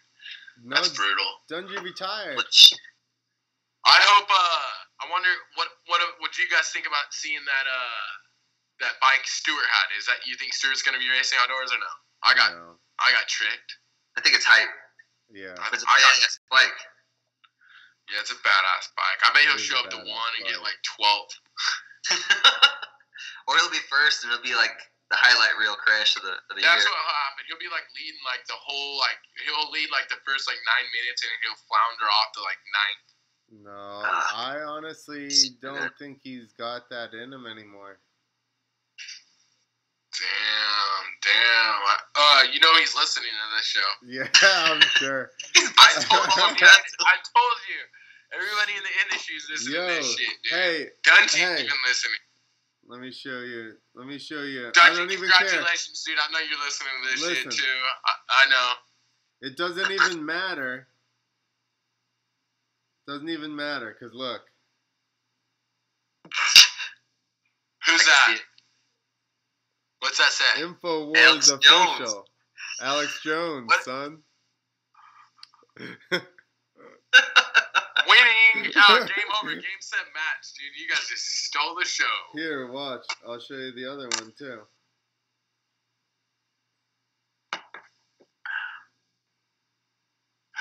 no, 0.62 0.76
that's 0.78 0.90
brutal. 0.94 1.26
Dungey 1.50 1.82
retired. 1.82 2.38
Which 3.86 3.94
I 3.94 4.02
hope. 4.02 4.30
uh 4.30 5.06
I 5.06 5.12
wonder 5.12 5.30
what 5.60 5.70
what 5.86 6.00
what 6.24 6.32
do 6.34 6.42
you 6.42 6.50
guys 6.50 6.72
think 6.74 6.88
about 6.90 7.12
seeing 7.14 7.44
that 7.46 7.66
uh 7.70 8.08
that 8.82 8.98
bike 9.00 9.24
Stewart 9.30 9.66
had? 9.70 9.88
Is 10.00 10.06
that 10.10 10.26
you 10.26 10.36
think 10.36 10.54
Stewart's 10.58 10.82
gonna 10.82 11.00
be 11.00 11.08
racing 11.12 11.38
outdoors 11.42 11.70
or 11.72 11.78
no? 11.80 11.94
I 12.26 12.34
got 12.34 12.52
No, 12.56 12.80
I 13.00 13.12
got 13.14 13.28
tricked. 13.30 13.72
I 14.18 14.22
think 14.24 14.34
it's 14.36 14.48
hype. 14.48 14.72
yeah. 15.30 15.54
I, 15.60 15.70
It's 15.76 15.84
a 15.84 15.88
I 15.88 15.98
got 16.00 16.14
badass 16.16 16.40
bike. 16.50 16.80
Yeah, 18.10 18.22
it's 18.24 18.32
a 18.32 18.40
badass 18.40 18.86
bike. 18.96 19.20
I 19.26 19.34
bet 19.36 19.44
It 19.44 19.50
he'll 19.52 19.62
show 19.62 19.78
up 19.84 19.90
to 19.92 20.00
badass 20.00 20.10
one 20.16 20.32
and 20.40 20.44
get 20.48 20.62
like 20.64 20.80
12th. 20.98 21.36
or 23.50 23.58
he'll 23.58 23.74
be 23.74 23.82
first, 23.90 24.24
and 24.24 24.32
it'll 24.32 24.46
be 24.46 24.54
like 24.56 24.74
the 25.10 25.18
highlight 25.18 25.54
reel 25.62 25.76
crash 25.78 26.16
of 26.18 26.24
the 26.26 26.34
of 26.50 26.54
the 26.58 26.62
That's 26.66 26.82
year. 26.82 26.90
what 26.90 26.98
will 27.02 27.20
happen. 27.30 27.42
He'll 27.50 27.62
be 27.62 27.70
like 27.70 27.86
leading 27.98 28.22
like 28.26 28.42
the 28.50 28.58
whole 28.58 28.98
like 29.02 29.20
he'll 29.46 29.70
lead 29.74 29.90
like 29.94 30.08
the 30.10 30.18
first 30.26 30.48
like 30.50 30.58
nine 30.66 30.88
minutes 30.96 31.22
and 31.22 31.30
he'll 31.46 31.60
flounder 31.70 32.10
off 32.10 32.34
to 32.38 32.42
like 32.42 32.58
ninth. 32.74 33.06
No, 33.52 33.72
Ah. 33.72 34.52
I 34.54 34.60
honestly 34.62 35.30
don't 35.62 35.92
think 36.00 36.20
he's 36.24 36.52
got 36.54 36.90
that 36.90 37.14
in 37.14 37.32
him 37.32 37.46
anymore. 37.46 38.00
Damn, 40.18 41.06
damn. 41.22 41.34
I- 41.86 42.00
Uh, 42.18 42.44
you 42.52 42.60
know 42.62 42.74
he's 42.80 42.96
listening 42.96 43.30
to 43.32 43.56
this 43.58 43.66
show. 43.66 43.90
Yeah, 44.08 44.28
I'm 44.44 44.82
sure. 44.82 45.32
I 45.56 45.94
told 46.02 46.26
him. 46.26 46.56
man. 46.62 46.70
I 46.70 47.16
told 47.18 47.58
you. 47.70 47.82
Everybody 48.34 48.74
in 48.78 48.84
the 48.84 48.96
industry 49.04 49.36
is 49.36 49.48
listening 49.50 49.76
Yo, 49.76 49.88
to 49.88 49.94
this 49.96 50.16
shit, 50.18 50.30
dude. 50.44 50.52
hey, 50.54 50.90
Dungey's 51.06 51.34
hey. 51.36 51.54
even 51.64 51.78
listening. 51.88 52.20
let 52.88 53.00
me 53.00 53.12
show 53.12 53.40
you. 53.42 53.76
Let 53.94 54.08
me 54.08 54.18
show 54.18 54.42
you. 54.42 54.72
I 54.82 54.90
don't 54.90 55.12
even 55.12 55.30
care. 55.30 55.38
congratulations, 55.48 56.04
dude. 56.04 56.18
I 56.20 56.32
know 56.32 56.40
you're 56.40 56.60
listening 56.60 56.92
to 57.04 57.10
this 57.12 57.22
Listen. 57.22 57.52
shit 57.52 57.60
too. 57.64 57.80
I, 58.06 58.44
I 58.46 58.50
know. 58.50 58.72
It 59.42 59.58
doesn't 59.58 59.92
even 59.92 60.26
matter. 60.26 60.88
Doesn't 63.08 63.30
even 63.30 63.56
matter, 63.56 63.96
cause 64.00 64.12
look, 64.14 64.42
Who's 67.86 68.04
that? 68.06 68.38
What's 70.00 70.18
that 70.18 70.32
say? 70.32 70.62
Infowars 70.64 71.16
Alex 71.18 71.50
official. 71.50 71.98
Jones. 71.98 72.16
Alex 72.82 73.20
Jones, 73.24 73.68
What? 73.68 73.84
son. 73.84 74.18
Winning. 78.08 78.72
Oh, 78.76 79.00
game 79.00 79.32
over. 79.44 79.54
Game 79.54 79.82
set 79.82 80.00
match, 80.14 80.54
dude. 80.58 80.82
You 80.82 80.88
guys 80.90 81.08
just 81.10 81.46
stole 81.46 81.76
the 81.80 81.86
show. 81.86 82.04
Here, 82.34 82.72
watch. 82.72 83.06
I'll 83.28 83.40
show 83.40 83.56
you 83.56 83.72
the 83.74 83.86
other 83.92 84.08
one 84.20 84.32
too. 84.38 84.60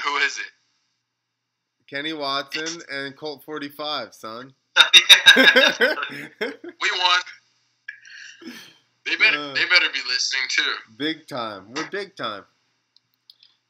Who 0.05 0.17
is 0.19 0.39
it? 0.39 0.53
Kenny 1.95 2.13
Watson 2.13 2.83
and 2.91 3.17
Colt 3.17 3.45
45, 3.45 4.15
son. 4.15 4.53
We 5.37 6.91
won. 6.91 7.21
They 9.07 9.17
better. 9.17 9.39
Uh. 9.39 9.55
they 9.55 9.65
better 9.67 9.87
be 9.93 10.01
listening 10.09 10.43
too. 10.49 10.73
big 10.97 11.29
time. 11.29 11.73
We're 11.75 11.89
big 11.91 12.17
time. 12.17 12.45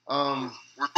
Um, 0.09 0.53
We're 0.79 0.89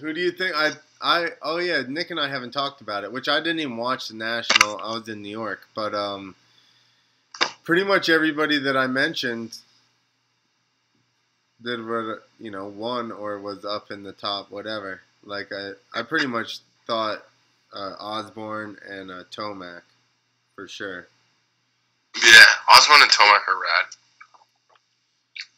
who 0.00 0.12
do 0.12 0.20
you 0.20 0.30
think 0.30 0.54
I 0.56 0.72
I 1.00 1.28
oh 1.42 1.58
yeah, 1.58 1.82
Nick 1.88 2.10
and 2.10 2.20
I 2.20 2.28
haven't 2.28 2.52
talked 2.52 2.80
about 2.80 3.02
it, 3.04 3.12
which 3.12 3.28
I 3.28 3.38
didn't 3.38 3.60
even 3.60 3.76
watch 3.76 4.08
the 4.08 4.14
national. 4.14 4.78
I 4.78 4.94
was 4.94 5.08
in 5.08 5.22
New 5.22 5.28
York, 5.28 5.68
but 5.74 5.94
um 5.94 6.34
pretty 7.64 7.84
much 7.84 8.08
everybody 8.08 8.58
that 8.58 8.76
I 8.76 8.86
mentioned 8.88 9.58
that 11.60 11.80
were 11.80 12.22
you 12.40 12.50
know 12.50 12.66
won 12.66 13.12
or 13.12 13.40
was 13.40 13.64
up 13.64 13.90
in 13.90 14.02
the 14.02 14.12
top 14.12 14.50
whatever. 14.50 15.00
Like 15.24 15.50
I 15.52 15.72
I 15.94 16.02
pretty 16.02 16.26
much 16.26 16.58
thought 16.86 17.24
uh, 17.74 17.94
Osborne 17.98 18.76
and 18.88 19.10
uh, 19.10 19.24
Tomac 19.30 19.82
for 20.54 20.68
sure. 20.68 21.08
Yeah, 22.22 22.44
Osborne 22.72 23.02
and 23.02 23.10
Tomac 23.10 23.48
are 23.48 23.60
rad. 23.60 23.86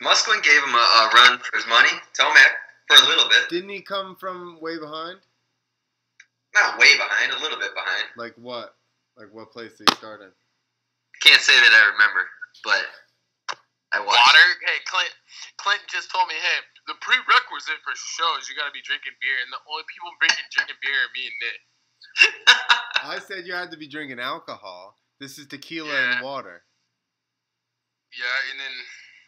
Musquin 0.03 0.43
gave 0.43 0.63
him 0.63 0.75
a, 0.75 0.77
a 0.77 1.11
run 1.15 1.39
for 1.39 1.57
his 1.57 1.67
money. 1.67 1.89
Tomac 2.19 2.53
for 2.87 3.03
a 3.05 3.09
little 3.09 3.29
bit, 3.29 3.49
Didn't 3.49 3.71
he 3.71 3.81
come 3.81 4.17
from 4.17 4.59
way 4.61 4.79
behind? 4.79 5.19
not 6.55 6.79
way 6.79 6.97
behind, 6.97 7.33
a 7.33 7.43
little 7.43 7.59
bit 7.59 7.75
behind. 7.75 8.05
Like 8.17 8.33
what? 8.41 8.75
Like 9.17 9.29
what 9.33 9.53
place 9.53 9.77
did 9.77 9.89
he 9.91 9.97
start 9.97 10.23
in? 10.23 10.29
Can't 11.21 11.41
say 11.41 11.53
that 11.53 11.73
I 11.73 11.93
remember, 11.93 12.25
but 12.65 12.81
I 13.93 14.01
watched. 14.01 14.17
Water. 14.17 14.47
Hey, 14.65 14.81
Clint. 14.87 15.13
Clint 15.59 15.81
just 15.89 16.11
told 16.11 16.29
me, 16.29 16.35
hey, 16.41 16.59
the 16.87 16.95
prerequisite 17.03 17.81
for 17.83 17.95
shows 17.95 18.47
you 18.49 18.55
got 18.55 18.67
to 18.71 18.75
be 18.75 18.83
drinking 18.87 19.15
beer, 19.19 19.39
and 19.43 19.51
the 19.51 19.61
only 19.71 19.85
people 19.91 20.11
drinking 20.23 20.47
drinking 20.55 20.79
beer 20.83 20.99
are 21.03 21.11
me 21.15 21.23
and 21.27 21.37
Nick. 21.43 21.61
I 23.07 23.19
said 23.19 23.47
you 23.47 23.55
had 23.55 23.71
to 23.75 23.79
be 23.79 23.87
drinking 23.91 24.21
alcohol. 24.21 24.95
This 25.19 25.39
is 25.39 25.47
tequila 25.47 25.91
Yeah. 25.93 26.13
and 26.17 26.25
water. 26.25 26.63
Yeah, 28.15 28.39
and 28.53 28.57
then 28.61 28.75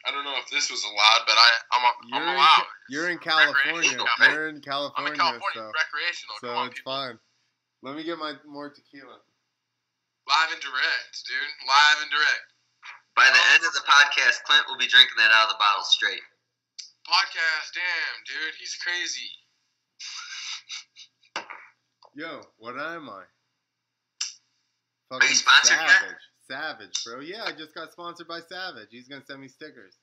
I 0.06 0.08
don't 0.14 0.24
know 0.24 0.38
if 0.38 0.48
this 0.48 0.70
was 0.70 0.80
allowed, 0.86 1.22
but 1.26 1.34
I 1.36 1.48
I'm, 1.74 1.82
I'm 1.84 1.94
You're 2.08 2.22
in, 2.30 2.34
allowed. 2.38 2.66
You're 2.88 3.08
in 3.10 3.18
California. 3.18 3.98
Recreational. 3.98 4.06
You're 4.22 4.48
in 4.48 4.56
I'm 4.56 4.62
California, 4.62 5.12
in 5.12 5.18
California, 5.18 5.62
so, 5.66 5.72
recreational. 5.74 6.34
so 6.40 6.46
Come 6.48 6.56
on, 6.56 6.66
it's 6.70 6.78
people. 6.80 6.92
fine. 6.94 7.16
Let 7.82 7.94
me 7.98 8.02
get 8.06 8.18
my 8.18 8.34
more 8.46 8.70
tequila. 8.70 9.18
Live 10.28 10.48
and 10.52 10.60
direct, 10.62 11.12
dude. 11.26 11.52
Live 11.66 11.98
and 12.04 12.10
direct. 12.12 12.46
By 13.16 13.26
the 13.26 13.42
end 13.58 13.66
of 13.66 13.72
the 13.74 13.82
podcast, 13.82 14.44
Clint 14.46 14.62
will 14.70 14.78
be 14.78 14.86
drinking 14.86 15.18
that 15.18 15.32
out 15.34 15.50
of 15.50 15.56
the 15.56 15.60
bottle 15.60 15.82
straight. 15.84 16.22
Podcast, 17.08 17.72
damn, 17.72 18.16
dude, 18.28 18.54
he's 18.60 18.76
crazy. 18.84 19.30
Yo, 22.14 22.44
what 22.60 22.76
am 22.76 23.08
I? 23.08 23.24
Are 25.08 25.16
you 25.16 25.32
Fucking 25.32 25.36
sponsored 25.40 25.80
yet? 25.80 25.88
Savage. 25.88 26.24
Savage, 26.48 26.96
bro. 27.04 27.20
Yeah, 27.24 27.44
I 27.48 27.52
just 27.56 27.72
got 27.74 27.92
sponsored 27.92 28.28
by 28.28 28.40
Savage. 28.44 28.92
He's 28.92 29.08
gonna 29.08 29.24
send 29.24 29.40
me 29.40 29.48
stickers. 29.48 29.96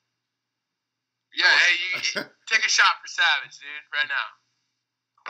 Yeah, 1.35 1.45
hey, 1.45 1.73
you- 2.01 2.25
take 2.49 2.65
a 2.65 2.69
shot 2.73 2.97
for 3.03 3.09
Savage, 3.11 3.53
dude, 3.61 3.85
right 3.93 4.09
now. 4.09 4.27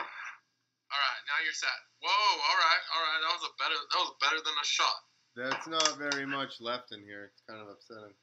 All 0.00 1.02
right, 1.02 1.22
now 1.28 1.38
you're 1.44 1.52
set. 1.52 1.76
Whoa, 2.00 2.08
all 2.40 2.56
right, 2.56 2.82
all 2.94 3.02
right. 3.04 3.20
That 3.20 3.32
was 3.36 3.44
a 3.44 3.52
better. 3.60 3.76
That 3.76 4.00
was 4.00 4.12
better 4.22 4.40
than 4.40 4.54
a 4.56 4.64
shot. 4.64 4.98
That's 5.36 5.66
not 5.68 5.98
very 5.98 6.24
much 6.24 6.56
left 6.60 6.92
in 6.96 7.02
here. 7.04 7.28
It's 7.28 7.42
kind 7.44 7.60
of 7.60 7.68
upsetting. 7.68 8.16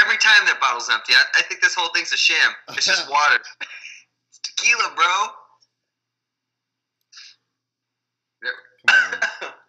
Every 0.00 0.18
time 0.18 0.46
that 0.46 0.58
bottle's 0.60 0.88
empty, 0.92 1.12
I, 1.14 1.22
I 1.38 1.42
think 1.42 1.60
this 1.60 1.74
whole 1.74 1.90
thing's 1.94 2.12
a 2.12 2.16
sham. 2.16 2.52
It's 2.70 2.86
just 2.86 3.10
water. 3.10 3.40
it's 4.28 4.38
tequila, 4.38 4.92
bro. 4.94 5.12
Come 8.86 9.12
on. 9.42 9.50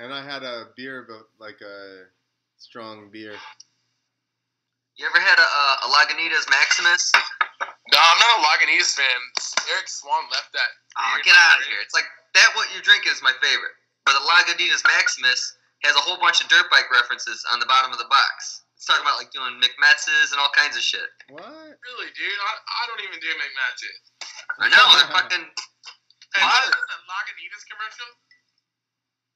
And 0.00 0.16
I 0.16 0.24
had 0.24 0.40
a 0.40 0.72
beer, 0.80 1.04
but 1.04 1.28
like 1.36 1.60
a 1.60 2.08
strong 2.56 3.12
beer. 3.12 3.36
You 4.96 5.04
ever 5.04 5.20
had 5.20 5.36
a, 5.36 5.44
a, 5.44 5.64
a 5.84 5.88
Lagunitas 5.92 6.48
Maximus? 6.48 7.12
No, 7.92 8.00
I'm 8.00 8.16
not 8.16 8.40
a 8.40 8.42
Lagunitas 8.48 8.96
fan. 8.96 9.20
Eric 9.68 9.92
Swan 9.92 10.24
left 10.32 10.56
that. 10.56 10.72
Oh, 10.96 11.20
get 11.20 11.36
out 11.36 11.60
of 11.60 11.68
here. 11.68 11.76
It's 11.84 11.92
like 11.92 12.08
that 12.32 12.48
what 12.56 12.72
you're 12.72 12.80
drinking 12.80 13.12
is 13.12 13.20
my 13.20 13.36
favorite. 13.44 13.76
But 14.08 14.16
the 14.16 14.24
Lagunitas 14.24 14.80
Maximus 14.88 15.59
has 15.84 15.96
a 15.96 16.02
whole 16.04 16.20
bunch 16.20 16.40
of 16.44 16.48
dirt 16.52 16.68
bike 16.68 16.88
references 16.92 17.40
on 17.52 17.58
the 17.60 17.68
bottom 17.68 17.90
of 17.92 17.98
the 17.98 18.08
box. 18.12 18.64
It's 18.76 18.84
talking 18.88 19.04
about 19.04 19.20
like 19.20 19.28
doing 19.32 19.60
McMetz's 19.60 20.32
and 20.32 20.40
all 20.40 20.52
kinds 20.56 20.76
of 20.76 20.84
shit. 20.84 21.04
What? 21.28 21.44
Really, 21.44 22.08
dude? 22.16 22.40
I, 22.40 22.52
I 22.56 22.82
don't 22.88 23.02
even 23.04 23.20
do 23.20 23.28
McMetzes. 23.36 24.00
I 24.60 24.66
know, 24.72 24.84
they're 24.96 25.12
fucking 25.20 25.46
Hey, 26.36 26.44
What? 26.46 26.62
what 26.70 26.78
is 26.78 26.94
a 26.94 26.98
Lagunitas 27.10 27.64
commercial? 27.68 28.08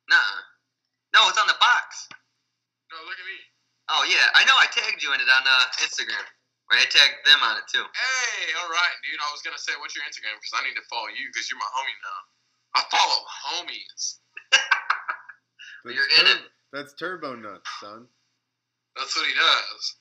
nah. 0.09 0.33
No, 1.15 1.31
it's 1.31 1.39
on 1.39 1.47
the 1.47 1.59
box. 1.63 2.11
No, 2.91 2.99
look 3.07 3.19
at 3.19 3.27
me. 3.29 3.39
Oh 3.93 4.03
yeah, 4.09 4.27
I 4.35 4.43
know 4.49 4.57
I 4.59 4.67
tagged 4.73 5.03
you 5.05 5.13
in 5.15 5.21
it 5.21 5.29
on 5.31 5.45
uh, 5.47 5.67
Instagram. 5.85 6.25
Or 6.73 6.81
I 6.81 6.89
tagged 6.89 7.21
them 7.29 7.39
on 7.45 7.61
it 7.61 7.67
too. 7.69 7.85
Hey, 7.85 8.57
all 8.57 8.71
right, 8.73 8.97
dude. 9.05 9.21
I 9.21 9.29
was 9.31 9.45
gonna 9.45 9.61
say, 9.61 9.77
what's 9.79 9.93
your 9.95 10.03
Instagram? 10.09 10.33
Because 10.41 10.57
I 10.57 10.65
need 10.65 10.75
to 10.81 10.87
follow 10.89 11.13
you 11.13 11.29
because 11.29 11.47
you're 11.53 11.61
my 11.61 11.69
homie 11.77 11.99
now. 12.01 12.21
I 12.75 12.81
follow 12.91 13.19
homies. 13.29 14.25
That's 15.85 15.97
You're 15.97 16.11
in 16.21 16.27
it. 16.33 16.43
That's 16.73 16.93
turbo 16.95 17.35
nuts, 17.37 17.69
son. 17.81 18.07
That's 18.97 19.15
what 19.17 19.27
he 19.27 19.35
does. 19.35 19.97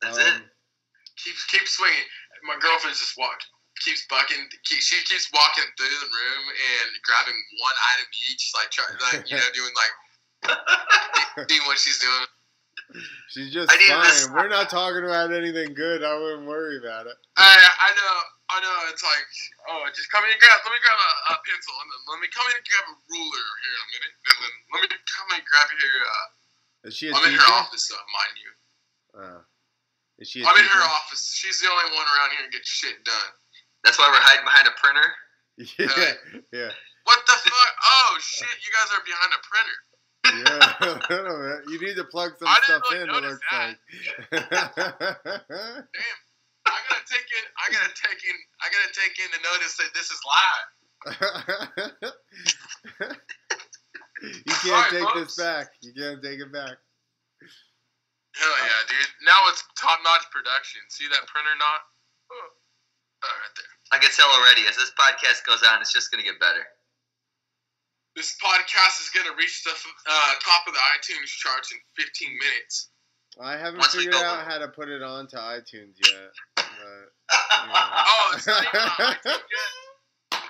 That's 0.00 0.18
Um, 0.18 0.26
it. 0.26 0.42
Keep 1.16 1.36
keep 1.48 1.68
swinging. 1.68 2.08
My 2.44 2.56
girlfriend 2.58 2.96
just 2.96 3.16
walked. 3.16 3.46
Keeps 3.84 4.06
bucking. 4.10 4.48
Keep, 4.64 4.80
she 4.80 4.96
keeps 5.04 5.28
walking 5.32 5.64
through 5.76 5.86
the 5.88 6.06
room 6.10 6.44
and 6.48 6.88
grabbing 7.04 7.34
one 7.60 7.76
item 7.94 8.06
each, 8.30 8.50
like 8.54 8.70
try, 8.70 8.84
like 9.12 9.30
you 9.30 9.36
know, 9.36 9.50
doing 9.54 9.74
like 9.76 11.46
seeing 11.48 11.62
what 11.66 11.78
she's 11.78 11.98
doing. 12.00 12.26
She's 13.28 13.52
just 13.52 13.70
I 13.72 13.76
need 13.76 14.04
this- 14.04 14.26
fine. 14.26 14.34
We're 14.36 14.48
not 14.48 14.68
talking 14.70 15.04
about 15.04 15.32
anything 15.32 15.74
good. 15.74 16.02
I 16.02 16.18
wouldn't 16.18 16.46
worry 16.46 16.78
about 16.78 17.06
it. 17.06 17.14
I 17.36 17.54
I 17.56 17.90
know 17.94 18.14
I 18.52 18.60
know. 18.60 18.78
It's 18.92 19.00
like 19.00 19.26
oh, 19.72 19.88
just 19.96 20.12
come 20.12 20.20
in 20.28 20.30
and 20.30 20.40
grab. 20.40 20.60
Let 20.60 20.72
me 20.76 20.80
grab 20.84 21.00
a, 21.00 21.10
a 21.32 21.34
pencil 21.48 21.72
and 21.80 21.88
then 21.88 22.00
let 22.12 22.18
me 22.20 22.28
come 22.28 22.44
in 22.52 22.54
and 22.60 22.66
grab 22.68 22.84
a 22.92 22.96
ruler 23.08 23.46
here 23.64 23.72
in 23.72 23.80
a 23.80 23.88
minute, 23.96 24.14
and 24.28 24.36
then 24.44 24.54
let 24.76 24.80
me 24.84 24.88
come 25.08 25.26
in 25.32 25.36
and 25.40 25.46
grab 25.48 25.68
here. 25.72 25.98
Uh, 26.04 26.88
Is 26.88 26.92
she 26.96 27.08
a 27.08 27.16
I'm 27.16 27.24
in 27.24 27.32
her 27.32 27.50
office, 27.56 27.88
though, 27.88 28.06
mind 28.12 28.36
you. 28.36 28.50
Uh, 29.16 29.40
is 30.20 30.28
she 30.28 30.44
I'm 30.44 30.56
in 30.60 30.68
her 30.68 30.84
office. 30.84 31.32
She's 31.32 31.58
the 31.64 31.68
only 31.72 31.88
one 31.96 32.04
around 32.04 32.36
here 32.36 32.44
to 32.44 32.52
get 32.52 32.64
shit 32.68 33.00
done. 33.08 33.32
That's 33.84 33.96
why 33.98 34.06
we're 34.12 34.20
hiding 34.20 34.44
behind 34.44 34.68
a 34.68 34.74
printer. 34.76 35.08
Yeah, 35.78 36.16
yeah, 36.52 36.72
What 37.04 37.20
the 37.28 37.32
fuck? 37.32 37.72
Oh 37.84 38.16
shit! 38.20 38.48
You 38.64 38.72
guys 38.72 38.88
are 38.96 39.04
behind 39.04 39.30
a 39.36 39.40
printer. 39.44 39.78
yeah. 40.24 41.60
you 41.70 41.78
need 41.80 41.96
to 41.96 42.04
plug 42.04 42.32
some 42.38 42.48
I 42.48 42.56
didn't 42.66 42.84
stuff 42.84 42.92
really 42.92 43.04
in. 43.04 43.10
It 43.10 43.28
looks 43.28 43.40
that. 43.52 43.76
like. 44.32 45.86
Damn. 45.92 46.31
I 46.66 46.78
gotta 46.88 47.06
take 47.08 47.26
in. 47.26 47.44
I 47.58 47.66
gotta 47.72 47.94
take 47.94 48.20
in. 48.24 48.36
I 48.62 48.66
gotta 48.70 48.92
take 48.94 49.14
in 49.18 49.28
to 49.34 49.40
notice 49.42 49.74
that 49.78 49.90
this 49.94 50.08
is 50.10 50.20
live. 50.22 50.68
you 54.46 54.54
can't 54.62 54.70
Alright, 54.70 54.90
take 54.90 55.02
folks. 55.02 55.34
this 55.34 55.36
back. 55.36 55.74
You 55.82 55.92
can't 55.92 56.22
take 56.22 56.38
it 56.38 56.52
back. 56.52 56.78
Hell 58.32 58.56
yeah, 58.64 58.82
dude! 58.88 59.12
Now 59.26 59.36
it's 59.50 59.64
top 59.76 59.98
notch 60.06 60.24
production. 60.30 60.80
See 60.88 61.04
that 61.10 61.26
printer 61.26 61.56
knot? 61.58 61.82
Oh 62.32 62.62
right 63.28 63.54
there. 63.58 63.72
I 63.92 63.96
can 64.00 64.10
tell 64.14 64.30
already 64.30 64.64
as 64.66 64.76
this 64.76 64.90
podcast 64.96 65.44
goes 65.44 65.62
on, 65.62 65.82
it's 65.82 65.92
just 65.92 66.10
gonna 66.10 66.24
get 66.24 66.40
better. 66.40 66.64
this 68.16 68.36
podcast 68.40 69.00
is 69.00 69.10
gonna 69.12 69.34
reach 69.36 69.64
the 69.64 69.72
uh, 69.72 70.32
top 70.40 70.64
of 70.66 70.74
the 70.74 70.82
iTunes 70.96 71.28
charts 71.28 71.72
in 71.72 71.78
15 71.96 72.28
minutes. 72.30 72.91
I 73.40 73.56
haven't 73.56 73.80
Once 73.80 73.94
figured 73.94 74.12
go- 74.14 74.22
out 74.22 74.44
how 74.44 74.58
to 74.58 74.68
put 74.68 74.88
it 74.88 75.02
onto 75.02 75.36
iTunes 75.36 75.96
yet. 76.04 76.32
But, 76.82 77.08
Oh, 77.32 78.32
it's 78.36 78.46
not 78.46 78.58
on 78.60 79.14
iTunes 79.14 79.24
yet. 79.24 80.42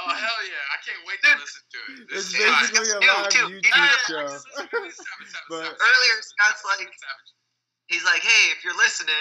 Oh 0.00 0.08
hell 0.16 0.40
yeah! 0.48 0.64
I 0.72 0.78
can't 0.80 1.02
wait 1.04 1.20
to 1.20 1.30
listen 1.36 1.62
to 1.70 1.78
it. 1.92 1.92
it's 2.16 2.32
This 2.32 2.40
is- 2.40 2.40
basically 2.40 2.88
a 2.88 2.98
Dude, 3.04 3.10
live 3.20 3.28
dude, 3.30 3.60
YouTube 3.60 4.00
show. 4.08 4.24
it's- 4.24 4.44
it's- 4.48 4.72
it's- 4.72 4.96
it's- 4.96 5.04
it's- 5.04 5.44
But- 5.52 5.76
Earlier, 5.76 6.16
Scott's 6.24 6.64
like- 6.64 6.88
He's 7.92 8.04
like, 8.06 8.22
hey, 8.22 8.44
if 8.54 8.62
you're 8.64 8.76
listening, 8.78 9.18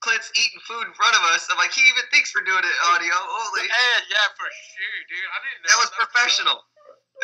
Clint's 0.00 0.30
eating 0.38 0.60
food 0.64 0.86
in 0.86 0.94
front 0.94 1.16
of 1.18 1.22
us. 1.34 1.50
I'm 1.50 1.58
like, 1.58 1.72
he 1.74 1.82
even 1.90 2.06
thinks 2.14 2.30
we're 2.34 2.46
doing 2.46 2.62
it 2.62 2.76
audio. 2.94 3.10
Holy, 3.12 3.66
Yeah, 3.66 4.00
yeah, 4.08 4.28
for 4.38 4.46
sure, 4.46 4.98
dude. 5.10 5.18
I 5.34 5.38
didn't 5.42 5.60
know 5.66 5.68
that 5.74 5.78
was 5.82 5.90
professional. 5.98 6.58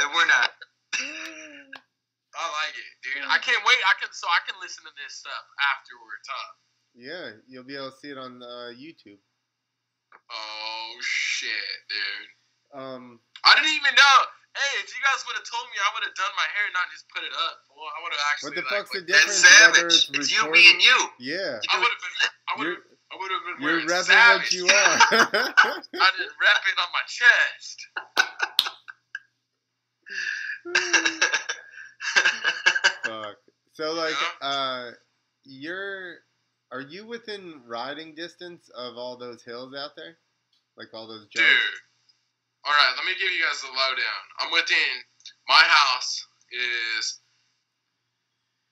And 0.03 0.13
we're 0.15 0.27
not. 0.27 0.51
I 2.37 2.45
like 2.63 2.75
it, 2.79 2.91
dude. 3.03 3.27
I 3.27 3.39
can't 3.43 3.59
wait. 3.67 3.81
I 3.91 3.95
can 3.99 4.09
so 4.15 4.27
I 4.31 4.39
can 4.47 4.55
listen 4.63 4.87
to 4.87 4.93
this 5.03 5.19
stuff 5.19 5.45
afterwards, 5.75 6.27
huh? 6.31 6.51
Yeah, 6.95 7.27
you'll 7.51 7.67
be 7.67 7.75
able 7.75 7.91
to 7.91 7.99
see 7.99 8.11
it 8.15 8.19
on 8.19 8.39
uh, 8.43 8.71
YouTube. 8.75 9.19
Oh 10.31 10.91
shit, 11.03 11.77
dude. 11.91 12.31
Um, 12.71 13.19
I 13.43 13.55
didn't 13.59 13.75
even 13.75 13.95
know. 13.99 14.17
Hey, 14.55 14.83
if 14.83 14.91
you 14.91 14.99
guys 15.03 15.23
would 15.31 15.39
have 15.39 15.47
told 15.47 15.63
me, 15.71 15.79
I 15.79 15.91
would 15.95 16.03
have 16.07 16.15
done 16.19 16.31
my 16.35 16.47
hair, 16.59 16.67
not 16.75 16.87
just 16.91 17.07
put 17.15 17.23
it 17.23 17.31
up. 17.35 17.63
Well, 17.71 17.87
I 17.87 17.99
would 18.03 18.11
have 18.15 18.23
actually. 18.35 18.47
what 18.51 18.59
the 18.59 18.67
like, 18.67 18.75
fuck's 18.83 18.91
the 18.91 19.03
went- 19.03 19.11
That's 19.11 19.27
difference 19.31 19.47
savage. 19.47 19.95
it's 19.95 20.19
It's 20.19 20.31
you 20.35 20.43
recorded? 20.43 20.59
being 20.59 20.79
you. 20.83 20.99
Yeah, 21.23 21.59
I 21.71 21.75
would 21.79 21.91
have 21.91 22.03
been. 22.03 22.15
I 22.47 22.53
would 22.59 22.67
have. 22.75 22.83
I 23.11 23.15
would 23.19 23.31
have 23.35 23.43
been 23.47 23.59
you're 23.59 23.75
wearing 23.83 23.91
repping 23.91 24.07
savage. 24.07 24.51
what 24.51 24.55
you 24.55 24.67
are. 24.71 24.95
I 26.07 26.09
just 26.15 26.35
rep 26.39 26.63
it 26.67 26.79
on 26.79 26.91
my 26.95 27.03
chest. 27.11 27.79
Fuck. 33.05 33.37
So 33.73 33.93
like, 33.93 34.15
Yeah. 34.21 34.49
uh, 34.49 34.91
you're 35.45 36.19
are 36.71 36.81
you 36.81 37.07
within 37.07 37.63
riding 37.67 38.15
distance 38.15 38.71
of 38.71 38.97
all 38.97 39.17
those 39.17 39.43
hills 39.43 39.75
out 39.75 39.97
there? 39.97 40.19
Like 40.77 40.95
all 40.95 41.09
those 41.09 41.27
Dude. 41.35 41.45
All 42.63 42.73
right, 42.73 42.93
let 42.95 43.05
me 43.07 43.17
give 43.19 43.33
you 43.33 43.43
guys 43.43 43.61
the 43.61 43.73
lowdown. 43.73 44.23
I'm 44.39 44.53
within 44.53 45.05
my 45.49 45.65
house 45.65 46.27
is 46.53 47.19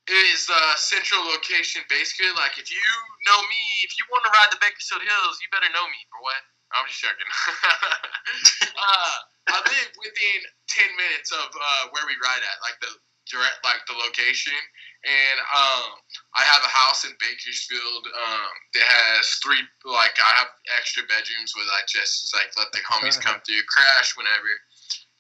is 0.09 0.47
the 0.47 0.63
central 0.77 1.25
location. 1.27 1.83
Basically, 1.89 2.31
like 2.37 2.57
if 2.57 2.71
you 2.71 2.85
know 3.27 3.41
me, 3.49 3.63
if 3.83 3.93
you 3.99 4.05
want 4.13 4.25
to 4.25 4.33
ride 4.33 4.53
the 4.53 4.61
Bakersfield 4.61 5.03
Hills, 5.03 5.41
you 5.43 5.49
better 5.51 5.69
know 5.73 5.85
me, 5.89 6.01
boy. 6.21 6.37
I'm 6.77 6.85
just 6.87 7.01
joking. 7.01 7.29
uh, 8.77 9.15
I 9.49 9.57
live 9.65 9.91
within 9.97 10.39
ten 10.69 10.89
minutes 11.01 11.33
of 11.33 11.49
uh, 11.49 11.83
where 11.97 12.05
we 12.05 12.15
ride 12.21 12.45
at, 12.45 12.59
like 12.61 12.77
the 12.85 12.93
direct, 13.29 13.61
like 13.65 13.81
the 13.87 13.97
location, 13.97 14.57
and 15.05 15.39
um, 15.55 15.95
I 16.35 16.43
have 16.43 16.65
a 16.65 16.73
house 16.73 17.05
in 17.05 17.13
Bakersfield 17.23 18.05
um, 18.11 18.53
that 18.75 18.89
has 18.89 19.39
three, 19.45 19.63
like 19.87 20.17
I 20.19 20.33
have 20.43 20.51
extra 20.77 21.05
bedrooms 21.07 21.55
where 21.55 21.69
I 21.71 21.87
just 21.87 22.35
like 22.35 22.51
let 22.59 22.73
the 22.73 22.83
homies 22.83 23.21
come 23.21 23.39
through, 23.47 23.63
crash 23.69 24.17
whenever, 24.17 24.53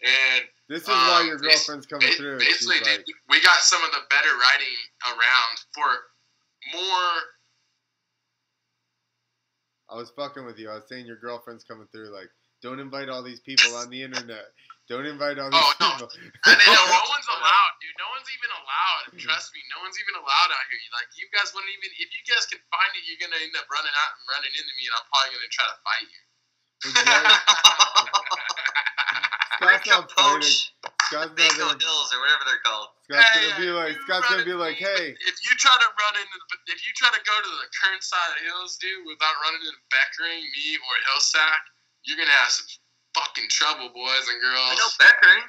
and 0.03 0.43
This 0.69 0.83
is 0.83 0.89
why 0.89 1.21
Um, 1.23 1.27
your 1.27 1.39
girlfriend's 1.39 1.87
coming 1.87 2.13
through. 2.15 2.39
Basically, 2.39 2.81
like, 2.81 3.05
dude, 3.05 3.17
we 3.29 3.41
got 3.41 3.61
some 3.63 3.83
of 3.85 3.91
the 3.93 4.03
better 4.11 4.33
writing 4.37 4.77
around 5.07 5.55
for 5.73 5.89
more. 6.75 7.13
I 9.91 9.97
was 9.97 10.11
fucking 10.11 10.45
with 10.45 10.59
you. 10.59 10.69
I 10.71 10.75
was 10.75 10.85
saying 10.89 11.07
your 11.07 11.17
girlfriend's 11.17 11.65
coming 11.65 11.87
through. 11.91 12.11
Like, 12.13 12.29
don't 12.63 12.79
invite 12.79 13.09
all 13.09 13.23
these 13.23 13.41
people 13.41 13.75
on 13.77 13.91
the 13.91 14.03
internet. 14.03 14.47
Don't 14.89 15.05
invite 15.05 15.37
all 15.37 15.53
these 15.53 15.61
Oh, 15.61 15.73
no. 15.85 16.09
people. 16.09 16.09
I 16.49 16.57
No, 16.65 16.81
no 16.81 17.03
one's 17.13 17.29
allowed, 17.29 17.75
dude. 17.85 17.93
No 18.01 18.09
one's 18.17 18.29
even 18.33 18.51
allowed. 18.57 19.05
Trust 19.21 19.53
me, 19.53 19.61
no 19.77 19.85
one's 19.85 20.01
even 20.01 20.17
allowed 20.17 20.51
out 20.53 20.65
here. 20.73 20.81
Like, 20.97 21.13
you 21.21 21.29
guys 21.29 21.53
wouldn't 21.53 21.69
even. 21.69 21.93
If 22.01 22.09
you 22.17 22.23
guys 22.25 22.49
can 22.49 22.57
find 22.73 22.91
it, 22.97 23.05
you're 23.05 23.21
gonna 23.21 23.37
end 23.37 23.53
up 23.61 23.69
running 23.69 23.93
out 23.93 24.13
and 24.17 24.25
running 24.33 24.53
into 24.57 24.73
me, 24.81 24.89
and 24.89 24.95
I'm 24.97 25.05
probably 25.13 25.31
gonna 25.37 25.53
try 25.53 25.67
to 25.69 25.79
fight 25.85 26.09
you. 26.09 26.23
Scott's 29.59 29.87
not. 29.91 30.07
Poach, 30.09 30.73
Scott's 31.11 31.35
not 31.35 31.53
gonna, 31.59 31.77
Hills, 31.83 32.09
or 32.15 32.19
whatever 32.23 32.45
they're 32.47 32.63
called. 32.65 32.89
Scott's 33.11 33.29
Hey, 33.35 33.51
gonna 33.51 33.61
be 33.61 33.71
like, 33.75 33.95
Scott's 34.07 34.29
gonna 34.31 34.47
be 34.47 34.55
like, 34.55 34.79
hey, 34.79 35.13
If 35.19 35.37
you 35.45 35.53
try 35.59 35.75
to 35.75 35.89
run 35.99 36.15
into, 36.23 36.39
the, 36.39 36.57
if 36.73 36.79
you 36.87 36.93
try 36.95 37.11
to 37.11 37.23
go 37.27 37.35
to 37.35 37.51
the 37.59 37.69
current 37.83 38.01
side 38.07 38.29
of 38.33 38.37
the 38.41 38.45
hills, 38.55 38.79
dude, 38.79 39.05
without 39.11 39.35
running 39.43 39.61
into 39.67 39.77
Beckering, 39.91 40.47
me, 40.47 40.79
or 40.79 40.95
Hillsack, 41.11 41.61
you're 42.07 42.17
gonna 42.17 42.31
have 42.39 42.53
some 42.55 42.67
fucking 43.15 43.49
trouble, 43.51 43.91
boys 43.95 44.27
and 44.29 44.39
I 44.39 44.43
girls. 44.43 44.79
know 44.79 44.91
Beckering. 45.05 45.45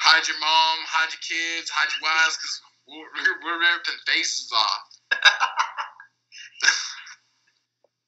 hide 0.00 0.26
your 0.28 0.38
mom, 0.40 0.76
hide 0.86 1.10
your 1.12 1.22
kids, 1.24 1.70
hide 1.70 1.88
your 1.96 2.04
wives, 2.08 2.36
because 2.36 2.54
we're, 2.88 3.10
we're, 3.16 3.38
we're 3.44 3.60
ripping 3.60 4.00
faces 4.06 4.50
off. 4.52 4.84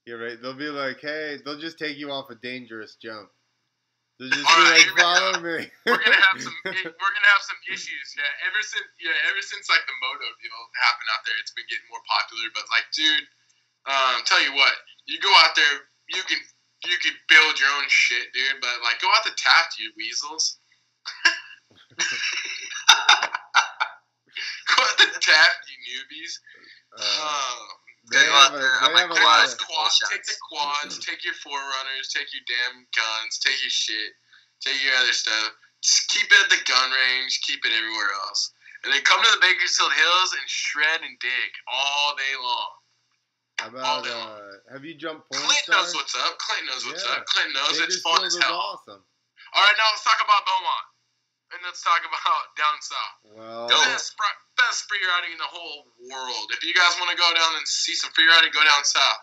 you're 0.06 0.20
right. 0.20 0.38
They'll 0.40 0.56
be 0.56 0.70
like, 0.72 1.00
hey, 1.00 1.38
they'll 1.44 1.60
just 1.60 1.78
take 1.78 1.96
you 1.98 2.10
off 2.10 2.30
a 2.30 2.36
dangerous 2.40 2.96
jump. 3.00 3.28
They'll 4.18 4.28
just 4.32 4.44
All 4.44 4.56
be 4.56 4.68
right, 4.68 4.84
like, 4.84 4.92
we 4.92 5.00
follow 5.00 5.32
me. 5.48 5.58
We're 5.88 5.96
gonna 6.00 6.20
have 6.20 6.40
some. 6.40 6.56
we're 6.68 7.14
gonna 7.16 7.32
have 7.32 7.44
some 7.44 7.60
issues. 7.72 8.06
Yeah, 8.16 8.48
ever 8.48 8.60
since 8.60 8.84
yeah, 9.00 9.16
ever 9.32 9.40
since 9.40 9.64
like 9.72 9.80
the 9.88 9.96
moto 10.04 10.28
deal 10.44 10.60
happened 10.84 11.08
out 11.16 11.24
there, 11.24 11.36
it's 11.40 11.56
been 11.56 11.64
getting 11.72 11.88
more 11.88 12.04
popular. 12.04 12.52
But 12.52 12.68
like, 12.68 12.84
dude, 12.92 13.24
um, 13.88 14.20
tell 14.28 14.44
you 14.44 14.52
what, 14.52 14.76
you 15.08 15.16
go 15.24 15.32
out 15.40 15.56
there, 15.56 15.88
you 16.12 16.20
can 16.28 16.36
you 16.86 16.96
can 17.02 17.12
build 17.28 17.58
your 17.60 17.68
own 17.76 17.84
shit, 17.88 18.32
dude. 18.32 18.60
But 18.60 18.70
like, 18.84 19.00
go 19.00 19.08
out 19.14 19.24
to 19.26 19.32
Taft, 19.36 19.78
you 19.78 19.92
weasels. 19.96 20.58
go 24.68 24.82
out 24.82 24.96
to 24.98 25.06
Taft, 25.20 25.60
you 25.68 25.76
newbies. 25.84 26.32
Uh, 26.96 27.02
Um, 27.02 27.58
they 28.10 28.18
have 28.26 28.54
a, 28.54 28.58
they 28.58 28.64
I'm 28.82 28.92
like, 28.94 29.10
a 29.10 29.14
Take 29.14 29.22
lot 29.22 29.46
of, 29.46 29.58
quads, 29.58 29.94
shots. 30.00 30.10
take 30.10 30.24
the 30.26 30.34
quads, 30.50 30.98
take 31.04 31.22
your 31.24 31.34
forerunners, 31.44 32.08
take 32.10 32.32
your 32.34 32.42
damn 32.48 32.82
guns, 32.96 33.38
take 33.38 33.60
your 33.62 33.70
shit, 33.70 34.10
take 34.64 34.82
your 34.82 34.94
other 34.98 35.12
stuff. 35.12 35.52
Just 35.82 36.08
keep 36.10 36.26
it 36.26 36.40
at 36.42 36.50
the 36.50 36.60
gun 36.66 36.90
range, 36.90 37.40
keep 37.46 37.64
it 37.64 37.72
everywhere 37.72 38.10
else. 38.26 38.52
And 38.84 38.92
then 38.92 39.02
come 39.04 39.22
to 39.22 39.30
the 39.30 39.40
Bakersfield 39.44 39.92
Hills 39.92 40.32
and 40.32 40.48
shred 40.48 41.00
and 41.04 41.14
dig 41.20 41.50
all 41.68 42.16
day 42.16 42.34
long. 42.40 42.72
How 43.60 43.68
about, 43.68 44.06
uh, 44.08 44.40
have 44.72 44.84
you 44.84 44.94
jumped 44.96 45.28
porn 45.28 45.42
Clint 45.44 45.64
star? 45.68 45.76
knows 45.84 45.94
what's 45.94 46.14
up. 46.16 46.38
Clint 46.38 46.64
knows 46.66 46.86
what's 46.86 47.04
Yeah. 47.04 47.12
up. 47.12 47.26
Clint 47.26 47.52
knows 47.54 47.78
it's 47.80 48.00
fun 48.00 48.24
as 48.24 48.36
hell. 48.40 48.56
awesome. 48.56 49.04
All 49.52 49.62
right, 49.62 49.76
now 49.76 49.84
let's 49.92 50.04
talk 50.04 50.20
about 50.22 50.46
Beaumont. 50.46 50.86
And 51.52 51.60
let's 51.66 51.82
talk 51.82 52.00
about 52.00 52.42
down 52.60 52.80
south. 52.80 53.16
Well, 53.24 53.68
Go. 53.68 53.76
Best, 53.90 54.14
best 54.56 54.84
free 54.88 55.02
riding 55.12 55.32
in 55.32 55.38
the 55.38 55.44
whole 55.50 55.92
world. 56.10 56.46
If 56.56 56.62
you 56.64 56.72
guys 56.72 56.94
want 57.00 57.10
to 57.10 57.16
go 57.16 57.28
down 57.34 57.56
and 57.56 57.66
see 57.66 57.94
some 57.94 58.10
free 58.12 58.26
riding, 58.26 58.50
go 58.52 58.62
down 58.64 58.84
south. 58.84 59.20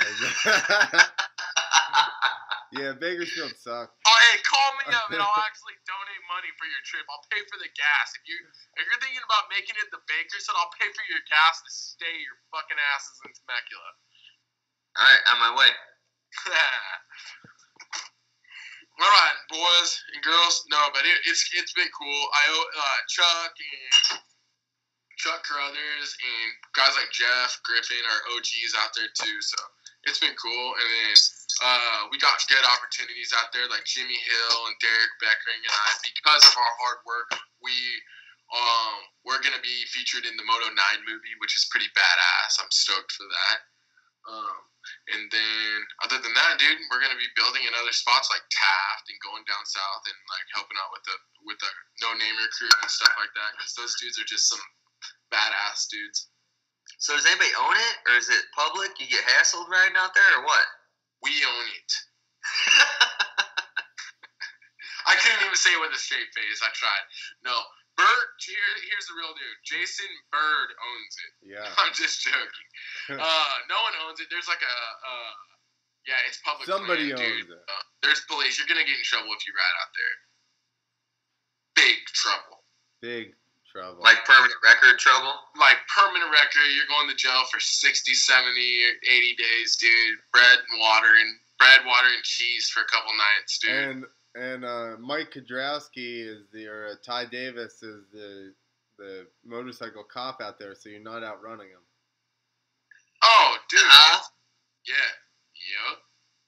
yeah, 2.76 2.94
Bakersfield 2.94 3.54
sucks. 3.58 3.90
Oh, 3.90 4.18
hey, 4.30 4.38
call 4.46 4.70
me 4.78 4.94
up 4.94 5.10
and 5.10 5.18
I'll 5.18 5.42
actually 5.48 5.74
donate 5.86 6.22
money 6.30 6.50
for 6.54 6.66
your 6.70 6.82
trip. 6.86 7.02
I'll 7.10 7.26
pay 7.30 7.42
for 7.50 7.58
the 7.58 7.70
gas. 7.74 8.14
If 8.14 8.22
you 8.30 8.38
if 8.78 8.84
you're 8.86 9.02
thinking 9.02 9.24
about 9.26 9.50
making 9.50 9.74
it 9.78 9.90
to 9.90 9.98
Bakersfield, 10.06 10.54
I'll 10.54 10.70
pay 10.78 10.86
for 10.90 11.04
your 11.10 11.22
gas 11.26 11.58
to 11.62 11.70
stay 11.70 12.14
your 12.22 12.38
fucking 12.54 12.78
asses 12.94 13.18
in 13.26 13.34
Temecula. 13.34 13.90
All 14.98 15.06
right, 15.06 15.22
on 15.34 15.38
my 15.42 15.52
way. 15.58 15.70
All 19.00 19.08
right, 19.08 19.38
boys 19.48 19.90
and 20.14 20.22
girls. 20.22 20.62
No, 20.70 20.78
but 20.92 21.02
it, 21.02 21.18
it's 21.26 21.42
it's 21.56 21.72
been 21.72 21.88
cool. 21.90 22.22
I 22.36 22.42
owe 22.52 22.66
uh, 22.70 22.98
Chuck 23.08 23.52
and 23.56 24.20
Chuck 25.16 25.40
Carruthers 25.44 26.10
and 26.16 26.48
guys 26.76 26.94
like 26.96 27.10
Jeff 27.12 27.60
Griffin 27.64 28.04
are 28.08 28.22
OGs 28.36 28.72
out 28.78 28.92
there 28.96 29.08
too. 29.16 29.38
So 29.40 29.58
it's 30.04 30.20
been 30.20 30.36
cool. 30.36 30.68
And 30.80 30.88
then 30.88 31.12
uh, 31.60 32.00
we 32.08 32.16
got 32.16 32.40
good 32.48 32.64
opportunities 32.64 33.34
out 33.36 33.52
there 33.52 33.68
like 33.68 33.84
Jimmy 33.84 34.16
Hill 34.16 34.58
and 34.68 34.76
Derek 34.80 35.12
Beckering 35.20 35.60
and 35.60 35.76
I. 35.76 35.90
Because 36.00 36.42
of 36.48 36.54
our 36.56 36.74
hard 36.80 37.00
work, 37.04 37.28
we 37.60 37.74
um, 38.50 38.98
we're 39.22 39.42
gonna 39.44 39.62
be 39.62 39.86
featured 39.94 40.26
in 40.26 40.34
the 40.34 40.46
Moto 40.46 40.66
Nine 40.74 41.00
movie, 41.06 41.34
which 41.38 41.54
is 41.54 41.70
pretty 41.70 41.86
badass. 41.94 42.58
I'm 42.58 42.72
stoked 42.72 43.12
for 43.14 43.28
that. 43.28 43.58
Um, 44.26 44.58
and 45.14 45.22
then, 45.30 45.74
other 46.02 46.18
than 46.18 46.34
that, 46.34 46.58
dude, 46.58 46.82
we're 46.90 46.98
gonna 46.98 47.20
be 47.20 47.38
building 47.38 47.62
in 47.62 47.72
other 47.78 47.94
spots 47.94 48.26
like 48.32 48.42
Taft 48.50 49.06
and 49.06 49.22
going 49.22 49.46
down 49.46 49.62
south 49.68 50.04
and 50.08 50.18
like 50.32 50.46
helping 50.56 50.78
out 50.82 50.90
with 50.90 51.04
the 51.06 51.16
with 51.46 51.58
the 51.62 51.70
no 52.02 52.10
namer 52.16 52.48
crew 52.56 52.72
and 52.82 52.90
stuff 52.90 53.14
like 53.14 53.32
that. 53.38 53.50
Because 53.54 53.76
those 53.78 53.94
dudes 54.02 54.18
are 54.18 54.26
just 54.26 54.50
some 54.50 54.62
badass 55.30 55.86
dudes. 55.86 56.26
So 57.00 57.16
does 57.16 57.24
anybody 57.24 57.48
own 57.56 57.76
it, 57.76 57.94
or 58.12 58.14
is 58.20 58.28
it 58.28 58.44
public? 58.52 58.92
You 59.00 59.08
get 59.08 59.24
hassled 59.24 59.66
riding 59.72 59.96
out 59.96 60.12
there, 60.12 60.30
or 60.36 60.44
what? 60.44 60.66
We 61.24 61.32
own 61.32 61.66
it. 61.80 61.90
I 65.08 65.16
couldn't 65.16 65.40
even 65.48 65.56
say 65.56 65.72
it 65.72 65.80
with 65.80 65.96
a 65.96 66.00
straight 66.00 66.28
face. 66.36 66.60
I 66.60 66.68
tried. 66.76 67.04
No, 67.44 67.56
Bird. 67.96 68.28
Here, 68.44 68.70
here's 68.88 69.08
the 69.08 69.16
real 69.16 69.32
dude. 69.32 69.60
Jason 69.64 70.08
Bird 70.32 70.70
owns 70.76 71.14
it. 71.24 71.32
Yeah. 71.56 71.68
I'm 71.80 71.92
just 71.96 72.20
joking. 72.24 72.68
Uh, 73.10 73.56
no 73.66 73.74
one 73.82 74.06
owns 74.06 74.22
it. 74.22 74.30
There's 74.30 74.46
like 74.46 74.62
a, 74.62 74.76
uh, 75.02 75.34
yeah, 76.06 76.14
it's 76.30 76.38
public. 76.46 76.68
Somebody 76.70 77.10
land, 77.10 77.18
owns 77.18 77.42
dude. 77.42 77.58
it. 77.58 77.64
Uh, 77.66 77.82
there's 78.06 78.22
police. 78.30 78.54
You're 78.54 78.70
gonna 78.70 78.86
get 78.86 78.94
in 78.94 79.02
trouble 79.02 79.34
if 79.34 79.42
you 79.48 79.52
ride 79.56 79.76
out 79.82 79.90
there. 79.98 80.14
big 81.74 81.98
trouble. 82.14 82.62
Big 83.02 83.34
trouble. 83.70 84.02
Like 84.02 84.24
permanent 84.26 84.58
record 84.62 84.98
trouble. 84.98 85.32
Like 85.58 85.78
permanent 85.88 86.30
record, 86.30 86.66
you're 86.74 86.90
going 86.90 87.08
to 87.08 87.16
jail 87.16 87.46
for 87.50 87.60
60, 87.60 88.12
70, 88.14 88.60
80 89.06 89.36
days, 89.36 89.76
dude. 89.76 90.18
Bread 90.32 90.58
and 90.58 90.80
water 90.80 91.14
and 91.18 91.38
bread, 91.58 91.80
water, 91.86 92.08
and 92.14 92.24
cheese 92.24 92.68
for 92.68 92.82
a 92.82 92.90
couple 92.90 93.12
nights, 93.14 93.58
dude. 93.58 93.70
and 93.70 94.04
and 94.34 94.64
uh, 94.64 94.96
Mike 95.00 95.32
Kiedrowski 95.34 96.26
is 96.26 96.46
the 96.52 96.66
or 96.66 96.86
uh, 96.92 96.94
Ty 97.04 97.26
Davis 97.26 97.82
is 97.82 98.04
the 98.12 98.54
the 98.98 99.26
motorcycle 99.44 100.04
cop 100.04 100.40
out 100.40 100.58
there, 100.58 100.74
so 100.74 100.88
you're 100.88 101.00
not 101.00 101.24
outrunning 101.24 101.68
him. 101.68 101.82
oh, 103.22 103.56
dude. 103.70 103.80
Uh, 103.90 104.18
yeah. 104.86 104.94
Yep. 105.90 105.98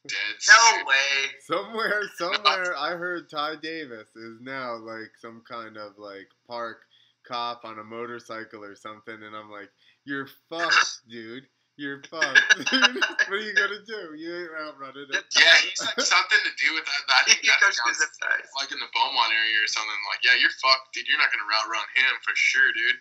Dead 0.09 0.19
no 0.49 0.85
way. 0.85 1.31
Somewhere, 1.41 2.03
somewhere, 2.17 2.77
I 2.77 2.91
heard 2.97 3.31
Ty 3.31 3.57
Davis 3.63 4.09
is 4.17 4.41
now 4.41 4.77
like 4.77 5.13
some 5.21 5.43
kind 5.49 5.77
of 5.77 5.93
like 5.97 6.29
park 6.47 6.83
cop 7.27 7.65
on 7.65 7.79
a 7.79 7.85
motorcycle 7.85 8.65
or 8.65 8.75
something, 8.75 9.15
and 9.15 9.35
I'm 9.35 9.51
like, 9.51 9.71
you're 10.05 10.29
fucked, 10.49 11.03
dude. 11.11 11.47
You're 11.81 12.05
fucked. 12.05 12.37
what 12.69 13.33
are 13.33 13.41
you 13.41 13.57
gonna 13.57 13.81
do? 13.89 14.13
You 14.13 14.45
ain't 14.45 14.53
outrunning 14.61 15.09
him. 15.09 15.25
Yeah, 15.33 15.57
he's 15.65 15.81
like 15.81 15.97
something 16.05 16.43
to 16.45 16.53
do 16.61 16.69
with 16.77 16.85
that. 16.85 17.03
that, 17.09 17.25
He 17.33 17.49
that 17.49 17.65
goes 17.65 17.81
to 17.81 17.89
guy's, 17.89 17.97
zip 17.97 18.13
ties. 18.21 18.45
like 18.61 18.69
in 18.69 18.77
the 18.77 18.93
Beaumont 18.93 19.33
area 19.33 19.57
or 19.57 19.71
something. 19.73 20.01
Like, 20.13 20.21
yeah, 20.21 20.37
you're 20.37 20.53
fucked, 20.61 20.93
dude. 20.93 21.09
You're 21.09 21.17
not 21.17 21.33
gonna 21.33 21.49
outrun 21.49 21.81
him 21.97 22.15
for 22.21 22.37
sure, 22.37 22.71
dude. 22.77 23.01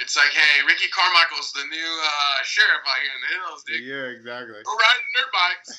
It's 0.00 0.16
like, 0.16 0.32
hey, 0.32 0.64
Ricky 0.64 0.88
Carmichael's 0.88 1.52
the 1.52 1.68
new 1.68 1.92
uh, 2.00 2.36
sheriff 2.48 2.80
out 2.80 3.00
here 3.04 3.12
in 3.12 3.22
the 3.22 3.32
hills, 3.36 3.60
dude. 3.68 3.84
Yeah, 3.84 4.08
exactly. 4.16 4.60
Go 4.64 4.72
riding 4.72 5.10
their 5.12 5.30
bikes. 5.32 5.70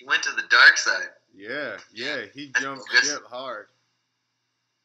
He 0.00 0.04
went 0.08 0.24
to 0.24 0.32
the 0.32 0.48
dark 0.48 0.76
side. 0.80 1.12
Yeah, 1.32 1.76
yeah, 1.92 2.24
he 2.34 2.52
jumped 2.60 2.88
good. 2.88 3.04
ship 3.04 3.24
hard. 3.28 3.68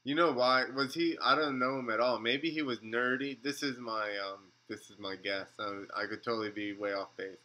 You 0.08 0.16
know 0.16 0.32
why? 0.32 0.64
Was 0.74 0.94
he? 0.94 1.18
I 1.22 1.36
don't 1.36 1.60
know 1.60 1.80
him 1.80 1.90
at 1.90 2.00
all. 2.00 2.18
Maybe 2.18 2.50
he 2.50 2.62
was 2.62 2.80
nerdy. 2.80 3.38
This 3.44 3.62
is 3.62 3.78
my 3.78 4.08
um. 4.26 4.40
This 4.70 4.90
is 4.90 4.98
my 5.00 5.18
guess. 5.22 5.48
I, 5.60 5.84
I 5.98 6.06
could 6.06 6.24
totally 6.24 6.50
be 6.50 6.72
way 6.72 6.94
off 6.94 7.10
base. 7.18 7.36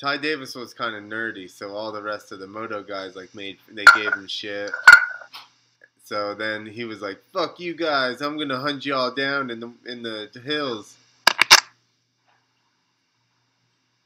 Ty 0.00 0.18
Davis 0.18 0.54
was 0.54 0.72
kind 0.72 0.94
of 0.94 1.02
nerdy, 1.02 1.50
so 1.50 1.70
all 1.70 1.90
the 1.90 2.00
rest 2.00 2.30
of 2.30 2.38
the 2.38 2.46
moto 2.46 2.84
guys 2.84 3.16
like 3.16 3.34
made 3.34 3.58
they 3.72 3.84
gave 3.96 4.12
him 4.12 4.28
shit. 4.28 4.70
So 6.04 6.32
then 6.32 6.64
he 6.64 6.84
was 6.84 7.02
like, 7.02 7.20
"Fuck 7.32 7.58
you 7.58 7.74
guys! 7.74 8.20
I'm 8.20 8.38
gonna 8.38 8.60
hunt 8.60 8.86
y'all 8.86 9.12
down 9.12 9.50
in 9.50 9.58
the 9.58 9.72
in 9.84 10.04
the 10.04 10.30
hills." 10.44 10.96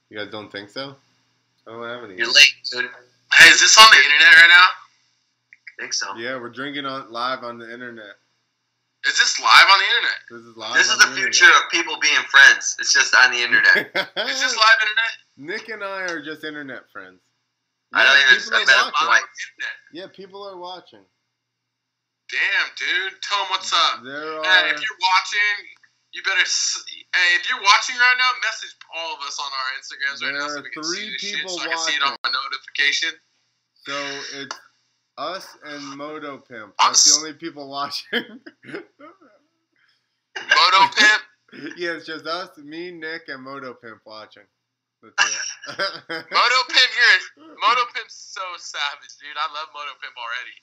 You 0.08 0.16
guys 0.16 0.30
don't 0.30 0.50
think 0.50 0.70
so? 0.70 0.96
I 1.66 1.70
don't 1.70 1.86
have 1.86 2.04
any. 2.04 2.16
You're 2.16 2.28
late, 2.28 2.54
dude. 2.72 2.88
Hey, 3.34 3.50
is 3.50 3.60
this 3.60 3.76
on 3.76 3.90
the 3.90 3.98
internet 3.98 4.40
right 4.40 4.50
now? 4.54 4.81
Think 5.82 5.94
so. 5.94 6.14
Yeah, 6.14 6.38
we're 6.38 6.54
drinking 6.54 6.86
on 6.86 7.10
live 7.10 7.42
on 7.42 7.58
the 7.58 7.66
internet. 7.66 8.14
Is 9.04 9.18
this 9.18 9.34
live 9.42 9.66
on 9.66 9.78
the 9.82 9.88
internet? 9.90 10.18
This 10.30 10.42
is 10.46 10.54
live. 10.56 10.74
This 10.78 10.86
is 10.86 10.92
on 10.94 11.10
the 11.10 11.16
future 11.18 11.50
of 11.58 11.66
people 11.74 11.98
being 11.98 12.22
friends. 12.30 12.76
It's 12.78 12.92
just 12.94 13.10
on 13.18 13.32
the 13.34 13.42
internet. 13.42 13.90
Is 14.30 14.38
this 14.38 14.54
live 14.62 14.78
internet? 14.78 15.12
Nick 15.36 15.68
and 15.74 15.82
I 15.82 16.06
are 16.06 16.22
just 16.22 16.44
internet 16.44 16.86
friends. 16.94 17.18
I 17.92 18.06
don't 18.06 18.14
even 18.14 18.38
people 18.46 18.62
I 18.62 18.86
watching. 19.10 19.26
Internet. 19.26 19.74
Yeah, 19.90 20.06
people 20.14 20.40
are 20.46 20.56
watching. 20.56 21.02
Damn, 22.30 22.68
dude. 22.78 23.18
Tell 23.26 23.42
them 23.42 23.48
what's 23.50 23.74
up. 23.74 24.06
There 24.06 24.38
Hey, 24.38 24.70
are. 24.70 24.70
if 24.70 24.78
you're 24.78 25.02
watching, 25.02 25.54
you 26.14 26.22
better. 26.22 26.46
s- 26.46 26.78
Hey, 26.86 27.28
if 27.42 27.50
you're 27.50 27.60
watching 27.60 27.98
right 27.98 28.16
now, 28.22 28.30
message 28.46 28.70
all 28.94 29.18
of 29.18 29.20
us 29.26 29.34
on 29.42 29.50
our 29.50 29.68
Instagrams 29.82 30.22
right 30.22 30.38
now 30.38 30.46
so 30.46 30.62
we 30.62 30.70
can 30.70 30.82
three 30.86 30.96
see 30.96 31.10
this 31.10 31.20
shit, 31.26 31.34
people 31.42 31.58
so 31.58 31.66
I 31.66 31.74
can 31.74 31.78
see 31.90 31.96
it 31.98 32.02
on 32.06 32.14
my 32.22 32.30
notification. 32.30 33.18
So 33.82 33.92
it's 34.46 34.56
us 35.18 35.56
and 35.64 35.96
Moto 35.96 36.38
Pimp. 36.38 36.74
I'm 36.80 36.90
That's 36.92 37.04
the 37.04 37.18
only 37.20 37.34
people 37.34 37.68
watching. 37.68 38.40
Moto 38.64 38.82
Pimp. 40.96 41.22
yeah, 41.76 41.92
it's 41.92 42.06
just 42.06 42.26
us, 42.26 42.56
me, 42.58 42.90
Nick, 42.90 43.28
and 43.28 43.42
Moto 43.42 43.74
Pimp 43.74 44.00
watching. 44.06 44.46
Moto 45.02 45.18
Pimp, 46.70 46.90
you're 46.94 47.58
Moto 47.58 47.82
Pimp's 47.90 48.14
so 48.14 48.44
savage, 48.56 49.18
dude. 49.18 49.34
I 49.34 49.50
love 49.50 49.68
Moto 49.74 49.98
Pimp 49.98 50.14
already. 50.14 50.56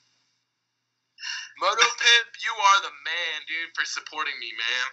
Moto 1.60 1.84
Pimp, 1.84 2.28
you 2.40 2.52
are 2.56 2.80
the 2.80 2.94
man, 3.04 3.36
dude, 3.44 3.68
for 3.76 3.84
supporting 3.84 4.32
me, 4.40 4.48
man. 4.56 4.86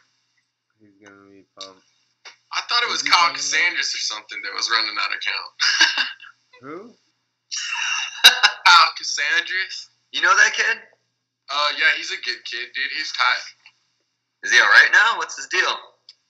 He's 0.84 0.99
gonna 0.99 1.32
be 1.32 1.47
pumped. 1.55 1.88
I 2.51 2.60
thought 2.68 2.84
it 2.84 2.91
was 2.91 3.03
Kyle 3.03 3.32
talking 3.32 3.39
or 3.39 3.84
something 3.84 4.39
that 4.43 4.53
was 4.53 4.70
running 4.70 4.95
that 4.95 5.12
account. 5.16 5.51
Who? 6.62 7.07
Kyle 8.68 8.91
Katsandres? 9.00 9.88
You 10.12 10.22
know 10.22 10.36
that 10.36 10.54
kid? 10.54 10.78
Uh, 11.50 11.70
yeah, 11.80 11.91
he's 11.95 12.12
a 12.12 12.20
good 12.24 12.43
kid, 12.43 12.68
dude. 12.76 12.91
He's 12.98 13.12
tight. 13.16 13.45
Is 14.43 14.52
he 14.52 14.60
all 14.60 14.68
right 14.70 14.91
now? 14.91 15.18
What's 15.18 15.36
his 15.38 15.48
deal? 15.48 15.74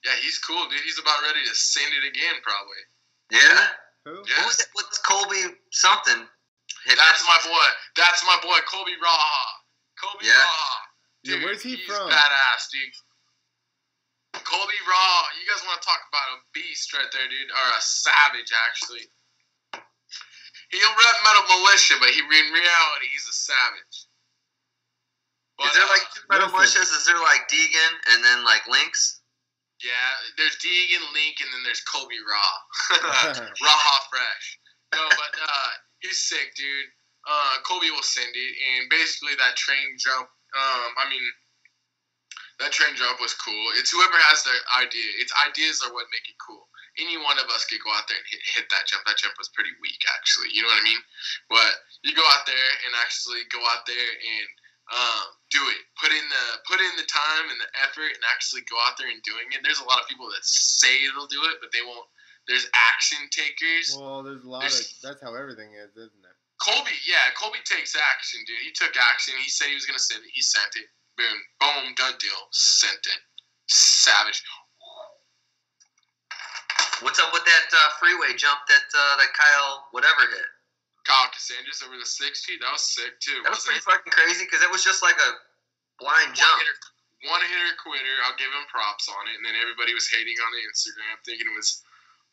Yeah, 0.06 0.14
he's 0.22 0.38
cool, 0.40 0.62
dude. 0.70 0.80
He's 0.86 1.00
about 1.00 1.20
ready 1.26 1.42
to 1.44 1.56
send 1.56 1.90
it 1.92 2.06
again, 2.08 2.38
probably. 2.46 2.82
Yeah. 3.34 3.60
Who? 4.06 4.24
Yeah. 4.30 4.46
Who's 4.46 4.60
it? 4.62 4.70
What's 4.74 4.98
Colby 5.00 5.58
something? 5.72 6.22
That's 6.88 7.24
my 7.28 7.40
boy. 7.44 7.68
That's 7.98 8.24
my 8.24 8.38
boy, 8.40 8.56
Colby 8.72 8.96
Raha. 9.04 9.44
Colby 10.00 10.28
Yeah. 10.30 10.38
Raha. 10.40 10.76
Yeah, 11.24 11.36
Dude, 11.36 11.44
where's 11.44 11.64
he 11.66 11.76
he's 11.76 11.84
from? 11.90 12.08
Badass, 12.08 12.72
dude. 12.72 12.96
Colby 14.46 14.80
Raw, 14.88 15.18
you 15.36 15.44
guys 15.50 15.60
want 15.68 15.82
to 15.82 15.86
talk 15.86 16.00
about 16.08 16.38
a 16.38 16.46
beast 16.54 16.94
right 16.94 17.10
there, 17.12 17.28
dude, 17.28 17.52
or 17.52 17.68
a 17.76 17.82
savage 17.82 18.54
actually. 18.70 19.04
He'll 20.70 20.96
rep 21.00 21.18
Metal 21.24 21.46
Mulisha, 21.48 21.96
but 22.00 22.10
he 22.12 22.20
in 22.20 22.50
reality 22.52 23.08
he's 23.12 23.28
a 23.30 23.36
savage. 23.36 23.98
But, 25.58 25.72
Is 25.72 25.74
there 25.74 25.86
uh, 25.86 25.96
like 25.96 26.06
two 26.14 26.22
metal 26.30 26.52
listen. 26.54 26.82
militias? 26.84 26.92
Is 26.94 27.06
there 27.08 27.18
like 27.18 27.50
Deegan 27.50 27.94
and 28.14 28.24
then 28.24 28.44
like 28.44 28.68
Lynx? 28.68 29.18
yeah, 29.84 30.10
there's 30.38 30.58
Deegan, 30.58 31.06
Link, 31.14 31.38
and 31.42 31.50
then 31.54 31.62
there's 31.62 31.82
Colby 31.86 32.18
Raw, 32.18 32.54
Raha 33.62 33.98
Fresh. 34.10 34.46
No, 34.96 35.06
but 35.06 35.34
uh, 35.38 35.72
he's 36.02 36.18
sick, 36.18 36.56
dude. 36.58 36.90
Uh, 37.28 37.62
Colby 37.62 37.92
will 37.92 38.06
send 38.06 38.32
it, 38.34 38.54
and 38.58 38.90
basically 38.90 39.36
that 39.38 39.56
train 39.56 40.00
jump. 40.00 40.26
Um, 40.56 40.90
I 40.98 41.06
mean, 41.12 41.22
that 42.60 42.72
train 42.72 42.96
jump 42.96 43.20
was 43.22 43.36
cool. 43.36 43.68
It's 43.78 43.92
whoever 43.92 44.18
has 44.18 44.42
the 44.44 44.56
idea. 44.82 45.06
It's 45.20 45.34
ideas 45.46 45.84
are 45.86 45.94
what 45.94 46.08
make 46.10 46.26
it 46.26 46.40
cool. 46.42 46.66
Any 46.98 47.18
one 47.22 47.38
of 47.38 47.48
us 47.54 47.66
could 47.70 47.82
go 47.86 47.94
out 47.94 48.10
there 48.10 48.18
and 48.18 48.28
hit, 48.28 48.42
hit 48.58 48.68
that 48.74 48.90
jump. 48.90 49.06
That 49.06 49.22
jump 49.22 49.38
was 49.38 49.54
pretty 49.54 49.72
weak, 49.82 50.02
actually. 50.18 50.50
You 50.54 50.66
know 50.66 50.72
what 50.74 50.82
I 50.82 50.88
mean? 50.88 51.02
But 51.50 51.72
you 52.02 52.18
go 52.18 52.26
out 52.34 52.50
there 52.50 52.70
and 52.86 52.92
actually 52.98 53.46
go 53.54 53.62
out 53.70 53.86
there 53.86 54.10
and 54.18 54.48
um, 54.92 55.26
do 55.52 55.62
it. 55.68 55.82
Put 56.00 56.12
in 56.16 56.26
the 56.26 56.46
put 56.66 56.80
in 56.80 56.94
the 56.96 57.08
time 57.08 57.52
and 57.52 57.60
the 57.60 57.70
effort, 57.84 58.12
and 58.12 58.24
actually 58.32 58.64
go 58.72 58.80
out 58.88 58.96
there 58.96 59.12
and 59.12 59.20
doing 59.24 59.52
it. 59.52 59.62
There's 59.64 59.84
a 59.84 59.88
lot 59.88 60.00
of 60.00 60.08
people 60.08 60.28
that 60.32 60.44
say 60.44 61.08
they'll 61.12 61.30
do 61.30 61.44
it, 61.52 61.60
but 61.60 61.72
they 61.76 61.84
won't. 61.84 62.08
There's 62.48 62.66
action 62.72 63.28
takers. 63.28 63.92
Well, 63.92 64.24
there's 64.24 64.48
a 64.48 64.50
lot 64.50 64.64
of. 64.64 64.72
That's 65.04 65.20
how 65.20 65.36
everything 65.36 65.76
is, 65.76 65.92
isn't 65.92 66.24
it? 66.24 66.38
Colby, 66.58 66.96
yeah, 67.06 67.30
Colby 67.38 67.62
takes 67.68 67.94
action, 67.94 68.42
dude. 68.48 68.64
He 68.66 68.74
took 68.74 68.96
action. 68.98 69.36
He 69.38 69.52
said 69.52 69.70
he 69.70 69.78
was 69.78 69.86
gonna 69.86 70.02
send 70.02 70.24
it. 70.24 70.32
He 70.34 70.42
sent 70.42 70.74
it. 70.80 70.88
Boom, 71.20 71.38
boom, 71.60 71.94
done 71.98 72.18
deal. 72.18 72.42
Sent 72.52 73.04
it. 73.04 73.22
Savage. 73.68 74.42
What's 77.06 77.20
up 77.20 77.30
with 77.34 77.46
that 77.46 77.68
uh, 77.74 77.90
freeway 78.02 78.34
jump 78.38 78.60
that 78.68 78.88
uh, 78.94 79.14
that 79.22 79.32
Kyle 79.34 79.88
whatever 79.92 80.26
hit? 80.32 80.50
Kyle 81.06 81.30
Katsandres 81.32 81.80
over 81.88 81.96
the 81.96 82.04
60. 82.06 82.60
That 82.60 82.72
was 82.74 82.84
sick 82.84 83.16
too. 83.24 83.40
That 83.48 83.56
was 83.56 83.64
wasn't 83.64 83.80
pretty 83.80 83.86
fucking 83.88 84.12
crazy 84.12 84.44
because 84.44 84.60
it 84.66 84.68
was 84.72 84.84
just 84.84 85.00
like 85.06 85.16
a 85.16 85.30
blind 86.04 86.36
it? 86.36 86.36
One 86.36 86.42
jump. 86.42 86.58
hitter, 86.60 86.78
one 87.32 87.44
hitter 87.48 87.74
quitter. 87.80 88.16
I'll 88.28 88.36
give 88.36 88.52
him 88.52 88.68
props 88.68 89.08
on 89.08 89.24
it. 89.32 89.40
And 89.40 89.46
then 89.48 89.56
everybody 89.56 89.96
was 89.96 90.10
hating 90.12 90.36
on 90.36 90.52
the 90.52 90.64
Instagram, 90.68 91.16
thinking 91.24 91.48
it 91.48 91.56
was 91.56 91.80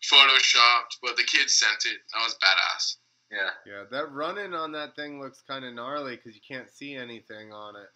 photoshopped, 0.02 0.98
but 1.02 1.16
the 1.16 1.22
kid 1.24 1.48
sent 1.50 1.86
it. 1.86 2.02
That 2.12 2.22
was 2.26 2.34
badass. 2.42 2.84
Yeah. 3.30 3.50
Yeah, 3.66 3.82
that 3.90 4.12
running 4.12 4.54
on 4.54 4.72
that 4.72 4.94
thing 4.96 5.20
looks 5.20 5.42
kind 5.46 5.64
of 5.64 5.74
gnarly 5.74 6.16
because 6.16 6.34
you 6.34 6.42
can't 6.46 6.70
see 6.70 6.94
anything 6.94 7.52
on 7.52 7.76
it. 7.76 7.88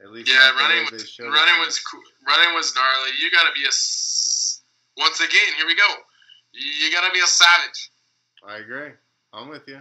At 0.00 0.12
least 0.12 0.30
Yeah, 0.30 0.38
not 0.38 0.68
running 0.68 0.84
was 0.92 1.18
running 1.18 1.58
was 1.64 1.80
cool. 1.80 2.02
running 2.26 2.54
was 2.54 2.74
gnarly. 2.74 3.10
You 3.18 3.30
gotta 3.32 3.50
be 3.52 3.64
a 3.64 3.68
s- 3.68 4.57
once 4.98 5.20
again. 5.20 5.54
Here 5.56 5.66
we 5.66 5.76
go. 5.76 5.88
You 6.52 6.90
gotta 6.92 7.12
be 7.12 7.20
a 7.20 7.26
savage. 7.26 7.90
I 8.46 8.58
agree. 8.58 8.92
I'm 9.32 9.48
with 9.48 9.66
you. 9.66 9.80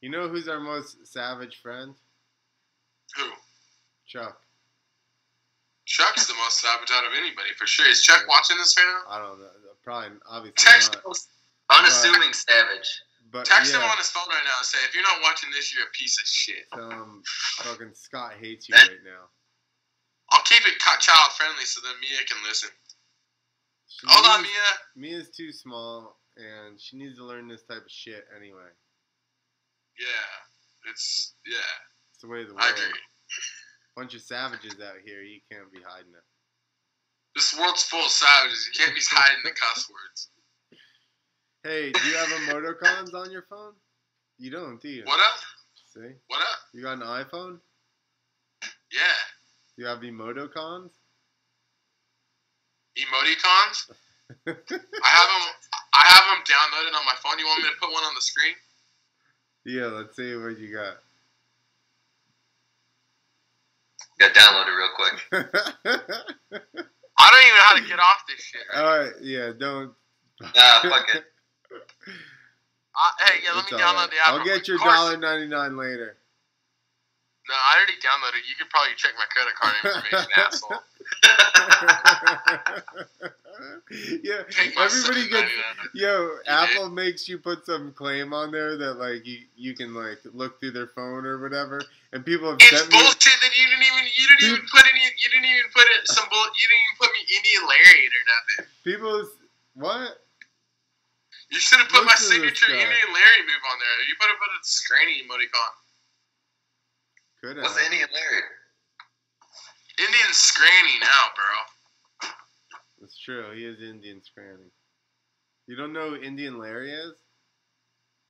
You 0.00 0.10
know 0.10 0.28
who's 0.28 0.48
our 0.48 0.60
most 0.60 1.06
savage 1.06 1.60
friend? 1.60 1.94
Who? 3.16 3.30
Chuck. 4.06 4.38
Chuck's 5.86 6.26
the 6.26 6.34
most 6.44 6.60
savage 6.60 6.90
out 6.92 7.04
of 7.04 7.12
anybody 7.16 7.50
for 7.56 7.66
sure. 7.66 7.88
Is 7.88 8.02
Chuck 8.02 8.22
watching 8.28 8.58
this 8.58 8.76
right 8.76 8.86
now? 8.86 9.10
I 9.10 9.18
don't 9.18 9.40
know. 9.40 9.48
Probably, 9.82 10.20
obviously 10.28 10.60
Text 10.60 10.96
not. 11.04 11.16
Unassuming 11.80 12.32
savage. 12.32 12.88
But 13.32 13.44
Text 13.44 13.74
him 13.74 13.80
yeah, 13.80 13.88
on 13.92 13.96
his 13.96 14.08
phone 14.08 14.28
right 14.28 14.44
now 14.44 14.56
and 14.60 14.68
say, 14.68 14.78
if 14.88 14.94
you're 14.94 15.04
not 15.04 15.20
watching 15.20 15.50
this, 15.52 15.72
you're 15.72 15.84
a 15.84 15.92
piece 15.92 16.16
of 16.20 16.26
shit. 16.28 16.64
um, 16.72 17.22
fucking 17.60 17.92
Scott 17.92 18.34
hates 18.40 18.68
you 18.68 18.74
right 18.74 19.04
now. 19.04 19.28
I'll 20.32 20.44
keep 20.44 20.60
it 20.64 20.76
child 21.00 21.32
friendly 21.32 21.64
so 21.64 21.80
that 21.80 21.96
Mia 22.00 22.20
can 22.28 22.36
listen. 22.44 22.68
She 23.98 24.06
Hold 24.08 24.26
on, 24.26 24.42
Mia. 24.42 24.50
Mia's 24.94 25.28
too 25.30 25.50
small, 25.50 26.20
and 26.36 26.80
she 26.80 26.96
needs 26.96 27.16
to 27.16 27.24
learn 27.24 27.48
this 27.48 27.64
type 27.64 27.82
of 27.82 27.90
shit 27.90 28.24
anyway. 28.36 28.70
Yeah, 29.98 30.90
it's 30.90 31.34
yeah. 31.44 31.74
It's 32.12 32.22
the 32.22 32.28
way 32.28 32.42
of 32.42 32.48
the 32.48 32.54
world. 32.54 32.64
I 32.64 32.70
agree. 32.70 33.00
Bunch 33.96 34.14
of 34.14 34.20
savages 34.20 34.76
out 34.80 35.02
here. 35.04 35.22
You 35.22 35.40
can't 35.50 35.72
be 35.72 35.80
hiding 35.84 36.12
it. 36.12 36.22
This 37.34 37.58
world's 37.58 37.82
full 37.82 38.04
of 38.04 38.10
savages. 38.10 38.70
You 38.70 38.84
can't 38.84 38.94
be 38.94 39.02
hiding 39.10 39.42
the 39.44 39.50
cuss 39.50 39.90
words. 39.90 40.30
Hey, 41.64 41.90
do 41.90 42.00
you 42.08 42.14
have 42.14 42.28
emoticons 42.28 43.14
on 43.14 43.32
your 43.32 43.46
phone? 43.50 43.72
You 44.38 44.52
don't, 44.52 44.80
do 44.80 44.88
you? 44.88 45.04
What 45.04 45.18
up? 45.18 45.40
See? 45.92 46.14
What 46.28 46.40
up? 46.40 46.58
You 46.72 46.82
got 46.82 46.98
an 46.98 47.00
iPhone? 47.00 47.58
Yeah. 48.92 49.18
You 49.76 49.86
have 49.86 49.98
emoticons? 50.00 50.90
Emoticons. 52.98 53.90
I 54.46 55.10
have 55.10 55.28
them. 55.30 55.44
I 55.94 56.04
have 56.04 56.24
them 56.28 56.44
downloaded 56.44 56.94
on 56.98 57.04
my 57.06 57.14
phone. 57.22 57.38
You 57.38 57.46
want 57.46 57.62
me 57.62 57.70
to 57.70 57.80
put 57.80 57.92
one 57.92 58.04
on 58.04 58.14
the 58.14 58.20
screen? 58.20 58.54
yeah, 59.64 59.86
let's 59.86 60.16
see 60.16 60.34
what 60.36 60.58
you 60.58 60.72
got. 60.72 60.98
Got 64.18 64.34
downloaded 64.34 64.76
real 64.76 64.88
quick. 64.96 65.16
I 67.20 67.30
don't 67.30 67.42
even 67.42 67.56
know 67.56 67.62
how 67.62 67.76
to 67.76 67.86
get 67.86 67.98
off 67.98 68.24
this 68.28 68.40
shit. 68.40 68.62
Right? 68.72 68.80
All 68.80 68.98
right, 68.98 69.12
yeah, 69.22 69.52
don't. 69.58 69.92
Nah, 70.40 70.80
fuck 70.82 71.14
it. 71.14 71.24
Uh, 73.00 73.26
hey, 73.26 73.38
yeah, 73.44 73.52
let 73.54 73.62
it's 73.62 73.70
me 73.70 73.78
download 73.78 73.94
right. 73.94 74.10
the 74.10 74.16
app. 74.28 74.34
I'll 74.34 74.44
get 74.44 74.66
your 74.66 74.76
Of 74.78 74.82
dollar 74.82 75.16
ninety 75.16 75.46
nine 75.46 75.76
later. 75.76 76.16
No, 77.48 77.56
I 77.56 77.80
already 77.80 77.96
downloaded. 78.04 78.44
You 78.44 78.52
could 78.60 78.68
probably 78.68 78.92
check 79.00 79.16
my 79.16 79.24
credit 79.32 79.56
card 79.56 79.72
information, 79.80 80.28
asshole. 80.36 80.84
yeah, 84.20 84.44
everybody 84.76 85.24
gets. 85.32 85.48
$7.99. 85.48 85.88
Yo, 85.94 86.28
did? 86.44 86.48
Apple 86.48 86.90
makes 86.90 87.26
you 87.28 87.38
put 87.38 87.64
some 87.64 87.92
claim 87.96 88.34
on 88.36 88.52
there 88.52 88.76
that 88.76 88.98
like 89.00 89.24
you, 89.26 89.38
you 89.56 89.72
can 89.72 89.94
like 89.94 90.18
look 90.34 90.60
through 90.60 90.72
their 90.72 90.88
phone 90.92 91.24
or 91.24 91.40
whatever, 91.40 91.80
and 92.12 92.20
people 92.20 92.50
have 92.52 92.60
It's 92.60 92.68
sent 92.68 92.92
me. 92.92 93.00
bullshit 93.00 93.32
that 93.40 93.56
you 93.56 93.64
didn't 93.64 93.86
even 93.88 94.04
you 94.12 94.28
didn't 94.28 94.44
even 94.52 94.68
put 94.68 94.84
any 94.84 95.00
you 95.16 95.28
didn't 95.32 95.48
even 95.48 95.70
put 95.72 95.88
it 95.88 96.04
some 96.04 96.28
bull 96.28 96.44
you 96.52 96.68
didn't 96.68 96.84
even 96.84 96.96
put 97.00 97.08
me 97.16 97.20
Indian 97.32 97.62
Larry 97.64 98.12
or 98.12 98.24
nothing. 98.28 98.68
People, 98.84 99.24
what? 99.72 100.20
You 101.48 101.56
should 101.58 101.80
have 101.80 101.88
put 101.88 102.04
my 102.04 102.12
to 102.12 102.20
this 102.20 102.28
signature. 102.28 102.76
Indian 102.76 103.08
Larry 103.08 103.40
move 103.48 103.64
on 103.72 103.80
there. 103.80 103.96
You 104.04 104.20
put 104.20 104.28
a 104.28 104.36
put 104.36 104.52
a 104.52 104.60
scranny 104.60 105.24
emoticon. 105.24 105.77
Could 107.42 107.56
What's 107.58 107.76
have. 107.78 107.86
Indian 107.92 108.08
Larry? 108.12 108.42
Indian 109.98 110.32
scranny 110.32 110.98
now, 111.00 111.24
bro. 111.34 112.30
It's 113.02 113.18
true. 113.18 113.50
He 113.54 113.64
is 113.64 113.80
Indian 113.80 114.22
scranny. 114.22 114.70
You 115.66 115.76
don't 115.76 115.92
know 115.92 116.10
who 116.10 116.16
Indian 116.22 116.58
Larry 116.58 116.92
is? 116.92 117.14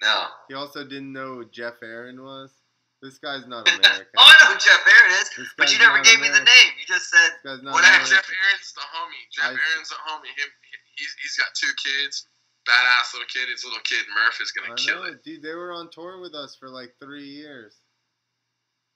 No. 0.03 0.27
He 0.49 0.55
also 0.55 0.85
didn't 0.85 1.13
know 1.13 1.41
who 1.41 1.45
Jeff 1.51 1.83
Aaron 1.83 2.23
was. 2.23 2.53
This 3.01 3.19
guy's 3.19 3.47
not 3.47 3.69
oh, 3.71 3.75
American. 3.79 4.13
oh, 4.19 4.27
I 4.27 4.35
know 4.43 4.53
who 4.55 4.59
Jeff 4.59 4.83
Aaron 4.83 5.13
is, 5.23 5.29
This 5.37 5.49
but 5.57 5.71
you 5.73 5.79
never 5.79 5.99
not 6.03 6.05
gave 6.05 6.21
me 6.21 6.29
the 6.29 6.43
name. 6.43 6.71
You 6.79 6.87
just 6.87 7.09
said 7.11 7.31
This 7.39 7.45
guy's 7.47 7.63
not 7.63 7.75
What 7.79 7.85
American. 7.87 8.11
Jeff 8.11 8.27
Aaron's 8.27 8.71
the 8.75 8.87
homie. 8.91 9.25
Jeff 9.31 9.45
I- 9.45 9.57
Aaron's 9.57 9.89
the 9.89 10.01
homie. 10.05 10.35
Him 10.35 10.51
he's 10.99 11.15
he's 11.23 11.37
got 11.39 11.49
two 11.55 11.71
kids. 11.79 12.27
Badass 12.67 13.15
little 13.15 13.31
kid. 13.33 13.49
His 13.49 13.65
little 13.65 13.81
kid 13.87 14.03
Murph 14.13 14.43
is 14.43 14.51
gonna 14.53 14.75
kill 14.75 15.07
know, 15.07 15.15
it. 15.15 15.23
dude. 15.25 15.43
They 15.43 15.55
were 15.55 15.73
on 15.73 15.89
tour 15.95 16.21
with 16.21 16.35
us 16.35 16.57
for 16.59 16.69
like 16.69 16.93
three 17.01 17.25
years. 17.25 17.77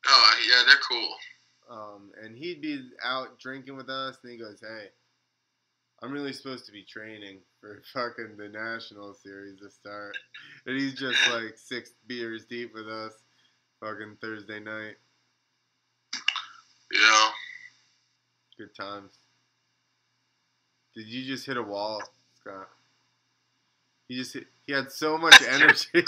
Oh 0.06 0.32
yeah, 0.48 0.62
they're 0.66 0.76
cool. 0.88 1.14
Um, 1.70 2.10
and 2.22 2.36
he'd 2.36 2.60
be 2.60 2.90
out 3.04 3.38
drinking 3.38 3.76
with 3.76 3.88
us, 3.88 4.18
and 4.22 4.32
he 4.32 4.38
goes, 4.38 4.60
"Hey, 4.60 4.88
I'm 6.02 6.12
really 6.12 6.32
supposed 6.32 6.66
to 6.66 6.72
be 6.72 6.82
training 6.82 7.38
for 7.60 7.82
fucking 7.92 8.36
the 8.36 8.48
national 8.48 9.14
series 9.14 9.60
to 9.60 9.70
start," 9.70 10.16
and 10.66 10.78
he's 10.78 10.94
just 10.94 11.18
like 11.30 11.56
six 11.56 11.92
beers 12.06 12.44
deep 12.46 12.74
with 12.74 12.88
us, 12.88 13.12
fucking 13.80 14.18
Thursday 14.20 14.60
night. 14.60 14.96
Yeah. 16.92 17.30
Good 18.58 18.74
times. 18.74 19.12
Did 20.94 21.06
you 21.06 21.24
just 21.24 21.46
hit 21.46 21.56
a 21.56 21.62
wall, 21.62 22.02
Scott? 22.38 22.68
He 24.08 24.16
just 24.16 24.34
hit, 24.34 24.46
he 24.66 24.74
had 24.74 24.92
so 24.92 25.16
much 25.16 25.40
energy. 25.48 26.04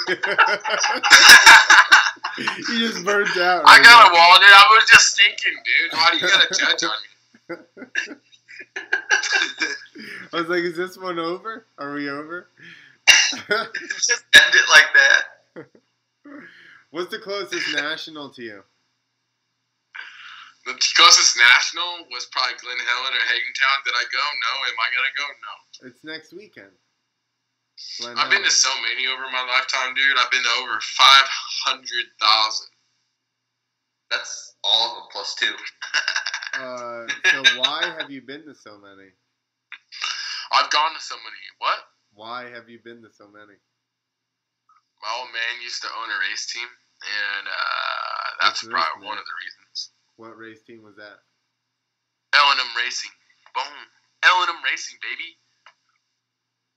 he 2.36 2.78
just 2.78 3.04
burnt 3.04 3.36
out. 3.36 3.62
I 3.66 3.76
right 3.76 3.84
got 3.84 4.10
a 4.10 4.14
wall, 4.14 4.38
dude. 4.40 4.48
I 4.50 4.64
was 4.70 4.84
just 4.90 5.16
thinking, 5.16 5.54
dude. 5.64 5.92
Why 5.92 6.10
do 6.10 6.16
you 6.16 6.28
gotta 6.28 6.54
judge 6.54 6.84
on 6.84 6.98
me? 7.02 8.16
I 10.32 10.40
was 10.40 10.48
like, 10.48 10.64
"Is 10.64 10.76
this 10.76 10.98
one 10.98 11.18
over? 11.18 11.66
Are 11.78 11.94
we 11.94 12.08
over?" 12.10 12.48
just 13.08 14.24
end 14.34 14.54
it 14.54 14.66
like 14.70 14.90
that. 14.94 15.22
What's 16.90 17.10
the 17.10 17.18
closest 17.18 17.74
national 17.74 18.30
to 18.30 18.42
you? 18.42 18.62
The 20.66 20.72
closest 20.96 21.36
national 21.36 22.08
was 22.10 22.26
probably 22.32 22.56
Glen 22.62 22.78
Helen 22.78 23.12
or 23.12 23.24
Hangtown. 23.28 23.78
Did 23.84 23.94
I 23.94 24.04
go? 24.10 24.24
No. 24.24 24.52
Am 24.64 24.78
I 24.80 24.88
gonna 24.96 25.14
go? 25.18 25.26
No. 25.28 25.88
It's 25.88 26.04
next 26.04 26.32
weekend. 26.32 26.72
Glen 28.00 28.16
I've 28.18 28.30
been 28.30 28.44
to 28.44 28.50
so 28.50 28.70
many 28.82 29.06
over 29.06 29.22
my 29.32 29.42
lifetime, 29.46 29.94
dude. 29.94 30.16
I've 30.18 30.30
been 30.30 30.42
to 30.42 30.62
over 30.62 30.80
five 30.80 31.26
hundred 31.66 32.06
thousand. 32.20 32.68
That's 34.10 34.54
all 34.62 34.90
of 34.90 34.96
them 34.96 35.08
plus 35.12 35.34
two. 35.34 35.54
Uh, 36.54 37.02
so 37.34 37.42
why 37.58 37.82
have 37.98 38.12
you 38.14 38.22
been 38.22 38.46
to 38.46 38.54
so 38.54 38.78
many? 38.78 39.10
I've 40.54 40.70
gone 40.70 40.94
to 40.94 41.02
so 41.02 41.18
many. 41.18 41.42
What? 41.58 41.82
Why 42.14 42.46
have 42.46 42.70
you 42.70 42.78
been 42.78 43.02
to 43.02 43.10
so 43.10 43.26
many? 43.26 43.58
My 45.02 45.10
old 45.18 45.34
man 45.34 45.54
used 45.66 45.82
to 45.82 45.90
own 45.90 46.06
a 46.06 46.18
race 46.30 46.46
team, 46.46 46.70
and 47.02 47.44
uh, 47.50 48.26
that's 48.38 48.62
What's 48.62 48.70
the 48.70 48.70
race 48.70 48.86
probably 48.86 49.06
one 49.10 49.18
of 49.18 49.26
the 49.26 49.34
reasons. 49.42 49.90
What 50.14 50.38
race 50.38 50.62
team 50.62 50.86
was 50.86 50.94
that? 50.94 51.26
L&M 52.34 52.70
Racing. 52.78 53.10
Boom. 53.54 53.74
L&M 54.22 54.60
Racing, 54.62 54.98
baby. 55.02 55.34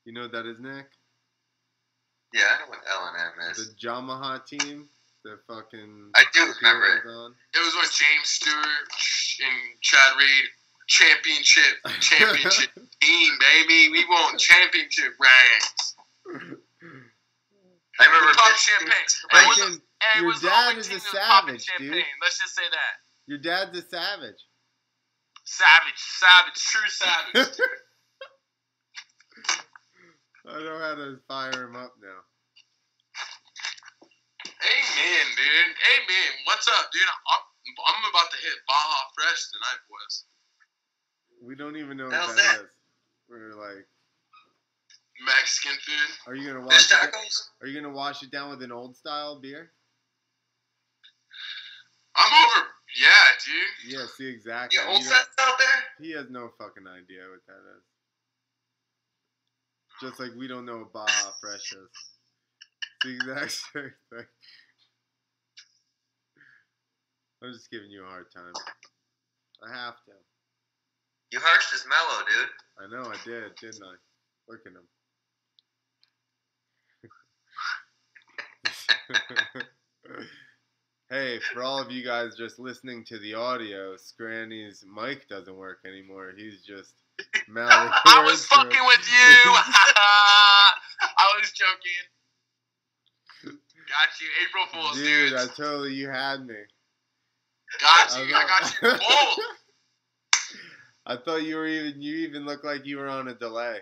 You 0.07 0.13
know 0.13 0.21
what 0.21 0.31
that 0.31 0.45
is, 0.47 0.55
Nick? 0.57 0.87
Yeah, 2.33 2.47
I 2.47 2.63
know 2.63 2.69
what 2.71 2.79
L 2.87 3.11
and 3.11 3.19
M 3.19 3.53
The 3.55 3.61
is. 3.61 3.75
Yamaha 3.83 4.39
team. 4.47 4.87
The 5.25 5.35
fucking. 5.51 6.11
I 6.15 6.23
do 6.31 6.47
remember 6.47 6.85
it. 6.95 7.03
was 7.03 7.13
on. 7.13 7.35
It 7.53 7.59
was 7.59 7.75
when 7.75 7.91
James 7.91 8.23
Stewart 8.23 8.87
and 9.43 9.81
Chad 9.81 10.15
Reed 10.15 10.47
championship 10.87 11.75
championship 11.99 12.71
team, 13.03 13.33
baby. 13.51 13.91
We 13.91 14.05
won 14.07 14.37
championship 14.37 15.11
ranks. 15.19 15.95
I 17.99 18.05
remember 18.05 18.31
Pop 18.31 18.55
champagne. 18.55 19.11
Right. 19.33 19.43
It 19.43 20.23
was, 20.23 20.39
Fucking- 20.39 20.41
your 20.47 20.51
dad 20.51 20.77
is 20.77 20.87
a 20.87 20.99
savage, 21.01 21.67
dude. 21.79 21.91
Let's 22.23 22.39
just 22.39 22.55
say 22.55 22.63
that. 22.71 22.93
Your 23.27 23.39
dad's 23.39 23.77
a 23.77 23.81
savage. 23.81 24.39
Savage, 25.43 25.99
savage, 25.99 26.55
true 26.55 26.87
savage. 26.87 27.59
I 30.47 30.63
know 30.63 30.79
how 30.79 30.95
to 30.95 31.19
fire 31.27 31.67
him 31.67 31.75
up 31.75 31.93
now. 31.99 32.23
Amen, 34.47 35.25
dude. 35.35 35.75
Amen. 35.75 36.31
What's 36.45 36.67
up, 36.67 36.87
dude? 36.91 37.03
I'm, 37.03 37.43
I'm 37.83 38.09
about 38.09 38.31
to 38.31 38.37
hit 38.39 38.55
Baja 38.67 38.99
Fresh 39.15 39.51
tonight, 39.51 39.81
boys. 39.91 40.23
We 41.43 41.55
don't 41.55 41.75
even 41.75 41.97
know 41.97 42.09
How's 42.09 42.27
what 42.27 42.37
that 42.37 42.57
that? 42.57 42.63
is. 42.63 42.71
We're 43.29 43.59
like, 43.59 43.85
Mexican 45.25 45.75
food. 45.83 46.31
are 46.31 46.35
you 46.35 46.47
gonna 46.47 46.63
Fish 46.69 46.91
wash? 46.91 47.03
It, 47.03 47.65
are 47.65 47.67
you 47.67 47.81
gonna 47.81 47.93
wash 47.93 48.23
it 48.23 48.31
down 48.31 48.49
with 48.49 48.63
an 48.63 48.71
old 48.71 48.95
style 48.95 49.39
beer? 49.41 49.71
I'm 52.15 52.31
over. 52.33 52.67
Yeah, 52.95 53.27
dude. 53.43 53.93
Yeah, 53.93 54.05
see 54.17 54.29
exactly. 54.29 54.79
You 54.79 54.89
old 54.89 55.01
You 55.01 55.09
sets 55.09 55.29
out 55.39 55.59
there? 55.59 55.79
He 55.99 56.11
has 56.13 56.29
no 56.29 56.49
fucking 56.57 56.87
idea 56.87 57.27
what 57.29 57.45
that 57.47 57.61
is. 57.75 57.83
Just 60.01 60.19
like 60.19 60.31
we 60.37 60.47
don't 60.47 60.65
know 60.65 60.77
what 60.77 60.93
Baja 60.93 61.31
Fresh 61.41 61.73
is. 61.73 61.89
It's 61.91 63.03
the 63.03 63.15
exact 63.15 63.51
same 63.73 63.93
thing. 64.11 64.25
I'm 67.43 67.53
just 67.53 67.71
giving 67.71 67.89
you 67.89 68.03
a 68.03 68.07
hard 68.07 68.31
time. 68.33 68.53
I 69.65 69.69
have 69.73 69.95
to. 70.05 70.11
You 71.31 71.39
harshed 71.41 71.71
his 71.71 71.85
mellow, 71.87 72.23
dude. 72.25 72.49
I 72.79 72.87
know 72.89 73.09
I 73.09 73.15
did, 73.25 73.55
didn't 73.59 73.83
I? 73.83 73.95
Look 74.47 74.61
at 74.65 74.73
him. 74.73 74.87
hey, 81.09 81.39
for 81.53 81.63
all 81.63 81.81
of 81.81 81.91
you 81.91 82.03
guys 82.03 82.35
just 82.35 82.59
listening 82.59 83.03
to 83.05 83.19
the 83.19 83.33
audio, 83.33 83.95
Scranny's 83.95 84.85
mic 84.85 85.27
doesn't 85.27 85.55
work 85.55 85.79
anymore. 85.85 86.33
He's 86.35 86.63
just 86.63 86.93
malady. 87.47 87.91
I 88.05 88.23
was 88.23 88.45
fucking 88.45 88.85
with 88.85 89.05
you. 89.07 89.51
I 91.17 91.33
was 91.39 91.51
joking. 91.51 92.05
Got 93.87 94.11
you. 94.19 94.27
April 94.43 94.65
Fools, 94.67 94.97
Dude, 94.97 95.29
dude. 95.31 95.39
I 95.39 95.47
totally 95.55 95.93
you 95.93 96.09
had 96.09 96.45
me. 96.45 96.55
got 97.79 98.13
I 98.13 98.21
you. 98.21 98.35
I 98.35 98.43
got 98.43 98.67
you. 98.81 99.43
I 101.07 101.15
thought 101.15 101.43
you 101.43 101.55
were 101.55 101.67
even 101.67 102.01
you 102.01 102.27
even 102.27 102.45
looked 102.45 102.65
like 102.65 102.85
you 102.85 102.97
were 102.97 103.07
on 103.07 103.29
a 103.29 103.33
delay. 103.33 103.79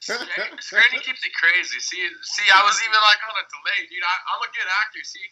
Scranny 0.00 1.02
keeps 1.04 1.20
it 1.20 1.34
crazy. 1.36 1.78
See, 1.84 2.00
see, 2.22 2.48
I 2.48 2.62
was 2.64 2.80
even 2.80 2.96
like 2.96 3.20
on 3.28 3.36
a 3.36 3.44
delay, 3.44 3.80
dude. 3.90 4.00
I, 4.00 4.14
I'm 4.32 4.40
a 4.40 4.50
good 4.56 4.64
actor. 4.64 5.02
See, 5.04 5.26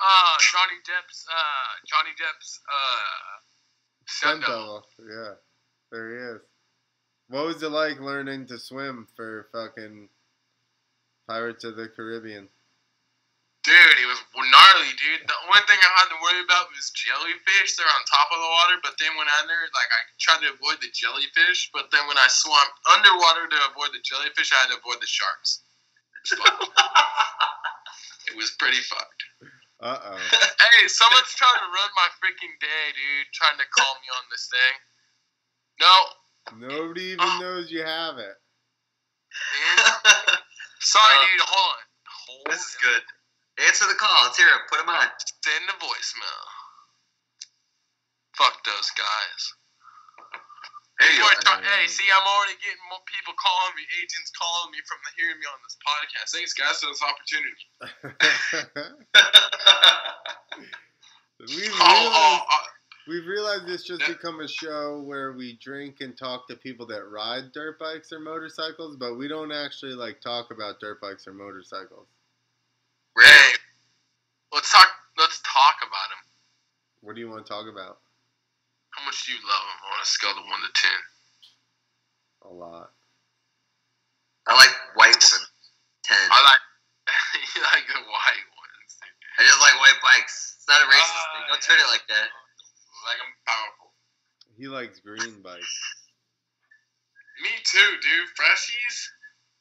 uh, 0.00 0.34
Johnny 0.40 0.78
Depp's 0.88 1.26
uh, 1.28 1.70
Johnny 1.84 2.16
Depp's 2.16 2.60
uh, 2.64 3.34
Stunt 4.06 4.42
stunt 4.42 4.42
double. 4.42 4.86
double. 4.98 5.10
Yeah, 5.10 5.34
there 5.90 6.08
he 6.10 6.16
is. 6.36 6.40
What 7.28 7.46
was 7.46 7.62
it 7.62 7.72
like 7.72 8.00
learning 8.00 8.46
to 8.48 8.58
swim 8.58 9.08
for 9.16 9.48
fucking 9.52 10.08
Pirates 11.26 11.64
of 11.64 11.76
the 11.76 11.88
Caribbean? 11.88 12.48
Dude, 13.64 13.96
it 13.96 14.04
was 14.04 14.20
gnarly, 14.36 14.92
dude. 15.00 15.24
The 15.24 15.40
only 15.48 15.64
thing 15.64 15.80
I 15.80 15.92
had 15.96 16.12
to 16.12 16.20
worry 16.20 16.44
about 16.44 16.68
was 16.68 16.92
jellyfish. 16.92 17.80
They're 17.80 17.88
on 17.88 18.04
top 18.04 18.28
of 18.28 18.36
the 18.36 18.52
water, 18.60 18.76
but 18.84 18.92
then 19.00 19.16
when 19.16 19.24
I 19.24 19.40
under, 19.40 19.56
like, 19.72 19.88
I 19.88 20.00
tried 20.20 20.44
to 20.44 20.52
avoid 20.52 20.84
the 20.84 20.92
jellyfish, 20.92 21.72
but 21.72 21.88
then 21.88 22.04
when 22.04 22.20
I 22.20 22.28
swam 22.28 22.68
underwater 22.92 23.48
to 23.48 23.58
avoid 23.72 23.96
the 23.96 24.04
jellyfish, 24.04 24.52
I 24.52 24.68
had 24.68 24.76
to 24.76 24.84
avoid 24.84 25.00
the 25.00 25.08
sharks. 25.08 25.64
It 26.28 26.38
was. 26.44 26.68
It 28.34 28.36
was 28.36 28.50
pretty 28.58 28.78
fucked. 28.78 29.22
Uh 29.80 29.98
oh. 29.98 30.18
Hey, 30.74 30.88
someone's 30.90 31.30
trying 31.38 31.54
to 31.62 31.70
ruin 31.70 31.92
my 31.94 32.08
freaking 32.18 32.50
day, 32.58 32.84
dude. 32.98 33.30
Trying 33.32 33.58
to 33.62 33.66
call 33.78 33.94
me 34.02 34.08
on 34.18 34.24
this 34.30 34.50
thing. 34.50 34.74
No, 35.78 35.94
Nobody 36.66 37.14
even 37.14 37.30
knows 37.38 37.70
you 37.70 37.82
have 37.86 38.18
it. 38.18 38.34
Sorry, 40.80 41.14
Uh, 41.16 41.20
dude. 41.30 41.46
Hold 41.46 41.70
on. 41.78 41.82
Hold 42.26 42.46
this 42.50 42.60
is 42.60 42.76
good. 42.82 43.02
Answer 43.66 43.86
the 43.86 43.94
call. 43.94 44.24
Let's 44.26 44.36
hear 44.36 44.48
it. 44.48 44.66
Put 44.68 44.80
him 44.82 44.88
on. 44.90 45.06
Send 45.44 45.64
a 45.70 45.76
voicemail. 45.78 46.42
Fuck 48.36 48.64
those 48.66 48.90
guys. 48.98 49.42
There 51.00 51.10
you 51.12 51.22
are 51.26 51.34
are. 51.34 51.42
ta- 51.42 51.58
uh, 51.58 51.66
hey, 51.80 51.86
see, 51.90 52.06
I'm 52.06 52.22
already 52.22 52.54
getting 52.62 52.84
more 52.88 53.02
people 53.10 53.34
calling 53.34 53.74
me, 53.74 53.82
agents 53.98 54.30
calling 54.38 54.70
me 54.70 54.78
from 54.86 54.98
hearing 55.18 55.38
me 55.42 55.46
on 55.50 55.58
this 55.66 55.76
podcast. 55.82 56.30
Thanks, 56.30 56.54
guys, 56.54 56.78
for 56.78 56.86
this 56.94 57.02
opportunity. 57.02 57.66
we've, 61.50 61.74
Oh, 61.74 61.82
oh, 61.82 61.98
realized, 62.06 62.44
oh, 62.46 62.64
we've 63.08 63.26
realized 63.26 63.68
it's 63.68 63.82
just 63.84 64.02
Yeah. 64.02 64.14
become 64.14 64.40
a 64.40 64.48
show 64.48 65.00
where 65.00 65.32
we 65.32 65.54
drink 65.58 65.96
and 66.00 66.16
talk 66.16 66.46
to 66.48 66.56
people 66.56 66.86
that 66.86 67.04
ride 67.10 67.50
dirt 67.52 67.78
bikes 67.78 68.12
or 68.12 68.20
motorcycles, 68.20 68.96
but 68.96 69.14
we 69.16 69.26
don't 69.28 69.52
actually 69.52 69.94
like 69.94 70.20
talk 70.20 70.50
about 70.52 70.80
dirt 70.80 71.00
bikes 71.00 71.26
or 71.26 71.32
motorcycles. 71.34 72.06
Ray. 73.16 73.26
let's 74.52 74.70
talk. 74.72 74.88
Let's 75.18 75.40
talk 75.42 75.76
about 75.82 76.08
them. 76.10 76.22
What 77.02 77.14
do 77.14 77.20
you 77.20 77.28
want 77.30 77.46
to 77.46 77.52
talk 77.52 77.66
about? 77.70 77.98
How 78.94 79.02
much 79.04 79.26
do 79.26 79.34
you 79.34 79.42
love 79.42 79.64
him 79.66 79.80
on 79.90 79.98
a 79.98 80.06
scale 80.06 80.38
of 80.38 80.46
one 80.46 80.62
to 80.62 80.70
ten? 80.74 81.00
A 82.46 82.52
lot. 82.52 82.94
I 84.46 84.54
like 84.54 84.74
white 84.94 85.18
ones. 85.18 85.50
Ten. 86.04 86.20
I 86.30 86.38
like. 86.44 86.62
you 87.56 87.60
like 87.62 87.86
the 87.90 88.00
white 88.06 88.48
ones. 88.54 88.90
I 89.38 89.42
just 89.42 89.60
like 89.60 89.76
white 89.82 89.98
bikes. 89.98 90.56
It's 90.60 90.68
not 90.68 90.80
a 90.80 90.88
racist 90.88 91.10
Ah, 91.10 91.30
thing. 91.34 91.44
Don't 91.50 91.62
treat 91.62 91.80
it 91.80 91.90
like 91.90 92.06
that. 92.08 92.28
Like 93.04 93.18
I'm 93.18 93.34
powerful. 93.44 93.88
He 94.56 94.68
likes 94.68 95.00
green 95.00 95.42
bikes. 95.42 95.66
Me 97.42 97.50
too, 97.66 97.90
dude. 98.00 98.30
Freshies. 98.38 98.96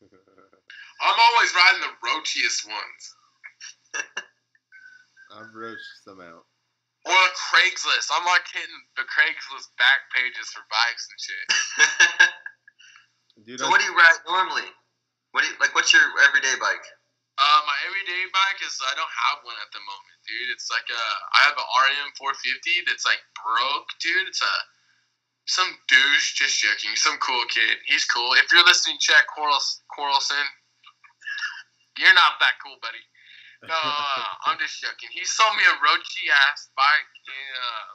I'm 1.01 1.19
always 1.19 1.51
riding 1.55 1.81
the 1.81 1.95
roachiest 2.05 2.67
ones. 2.69 3.03
I've 5.33 5.53
roached 5.55 5.81
some 6.05 6.21
out. 6.21 6.45
Or 7.03 7.23
Craigslist. 7.51 8.07
I'm 8.15 8.23
like 8.23 8.47
hitting 8.47 8.81
the 8.95 9.03
Craigslist 9.03 9.75
back 9.75 10.07
pages 10.15 10.47
for 10.55 10.63
bikes 10.71 11.03
and 11.11 11.19
shit. 11.19 11.47
Dude, 13.45 13.59
so 13.59 13.67
I- 13.67 13.69
what 13.69 13.81
do 13.83 13.87
you 13.87 13.95
ride 13.95 14.23
normally? 14.27 14.69
What 15.35 15.43
do 15.43 15.49
you 15.51 15.57
like? 15.59 15.73
What's 15.75 15.91
your 15.91 16.05
everyday 16.23 16.53
bike? 16.61 16.85
Uh, 17.33 17.61
my 17.65 17.77
everyday 17.89 18.23
bike 18.29 18.61
is 18.61 18.77
I 18.85 18.93
don't 18.93 19.09
have 19.09 19.41
one 19.41 19.57
at 19.57 19.67
the 19.73 19.81
moment, 19.81 20.17
dude. 20.29 20.53
It's 20.53 20.69
like 20.69 20.85
a 20.85 21.03
I 21.33 21.49
have 21.49 21.57
an 21.57 21.65
RM 21.65 22.13
450 22.21 22.85
that's 22.85 23.03
like 23.09 23.19
broke, 23.41 23.89
dude. 23.97 24.29
It's 24.29 24.39
a 24.45 24.53
some 25.49 25.67
douche, 25.89 26.37
just 26.39 26.61
joking, 26.61 26.95
some 26.95 27.17
cool 27.19 27.43
kid. 27.49 27.81
He's 27.89 28.05
cool. 28.05 28.31
If 28.39 28.47
you're 28.53 28.63
listening, 28.63 28.95
check 29.01 29.25
Quarles, 29.33 29.81
Quarrelson, 29.91 30.45
you're 31.99 32.13
not 32.15 32.39
that 32.39 32.61
cool, 32.63 32.77
buddy. 32.79 33.01
No, 33.67 33.83
I'm 34.47 34.59
just 34.59 34.79
joking. 34.83 35.09
He 35.11 35.23
sold 35.25 35.55
me 35.55 35.63
a 35.63 35.75
roachy 35.79 36.27
ass 36.51 36.69
bike, 36.75 37.13
and 37.27 37.51
uh, 37.55 37.91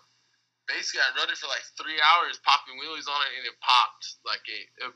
basically 0.68 1.04
I 1.04 1.12
rode 1.16 1.32
it 1.32 1.36
for 1.40 1.48
like 1.48 1.64
three 1.76 2.00
hours, 2.00 2.40
popping 2.40 2.80
wheelies 2.80 3.08
on 3.08 3.20
it, 3.28 3.32
and 3.36 3.44
it 3.44 3.56
popped 3.60 4.20
like 4.24 4.44
a, 4.48 4.88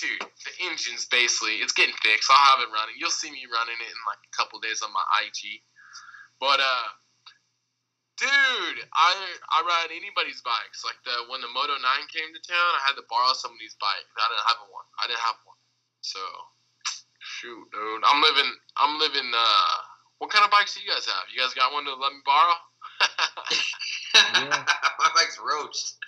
dude, 0.00 0.20
the 0.20 0.52
engine's 0.66 1.06
basically 1.06 1.62
it's 1.62 1.72
getting 1.74 1.96
fixed. 2.02 2.30
I'll 2.30 2.58
have 2.58 2.64
it 2.64 2.72
running. 2.72 2.96
You'll 2.98 3.14
see 3.14 3.30
me 3.30 3.44
running 3.46 3.78
it 3.78 3.90
in 3.90 4.00
like 4.08 4.22
a 4.24 4.32
couple 4.34 4.58
days 4.58 4.82
on 4.82 4.90
my 4.90 5.04
IG. 5.22 5.62
But 6.40 6.58
uh 6.58 6.88
dude, 8.18 8.80
I 8.94 9.10
I 9.52 9.58
ride 9.62 9.94
anybody's 9.94 10.42
bikes. 10.42 10.82
Like 10.82 10.98
the 11.06 11.30
when 11.30 11.40
the 11.40 11.52
Moto 11.54 11.78
9 11.78 11.82
came 12.10 12.30
to 12.34 12.42
town, 12.42 12.70
I 12.78 12.82
had 12.90 12.98
to 12.98 13.06
borrow 13.06 13.32
somebody's 13.36 13.76
bike. 13.78 14.06
I 14.18 14.26
didn't 14.26 14.48
have 14.48 14.60
one. 14.68 14.88
I 14.98 15.04
didn't 15.06 15.24
have 15.26 15.38
one. 15.46 15.60
So 16.02 16.20
shoot, 17.42 17.66
dude. 17.74 18.02
I'm 18.06 18.22
living 18.22 18.50
I'm 18.78 18.98
living 19.02 19.26
uh 19.34 19.74
what 20.18 20.30
kind 20.30 20.44
of 20.44 20.50
bikes 20.54 20.74
do 20.74 20.80
you 20.80 20.86
guys 20.90 21.04
have? 21.06 21.26
You 21.34 21.42
guys 21.42 21.52
got 21.54 21.72
one 21.74 21.84
to 21.84 21.94
let 21.98 22.12
me 22.14 22.22
borrow? 22.24 22.54
Yeah. 24.14 24.62
My 25.02 25.10
bike's 25.18 25.38
roached. 25.42 25.98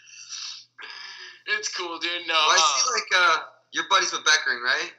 it's 1.59 1.74
cool, 1.74 1.99
dude. 1.99 2.22
No, 2.28 2.35
Well, 2.35 2.55
I 2.55 2.55
uh, 2.55 2.78
see 2.78 2.91
like 2.95 3.11
uh, 3.16 3.37
your 3.72 3.85
buddies 3.91 4.12
with 4.12 4.22
Beckering, 4.22 4.62
right? 4.62 4.93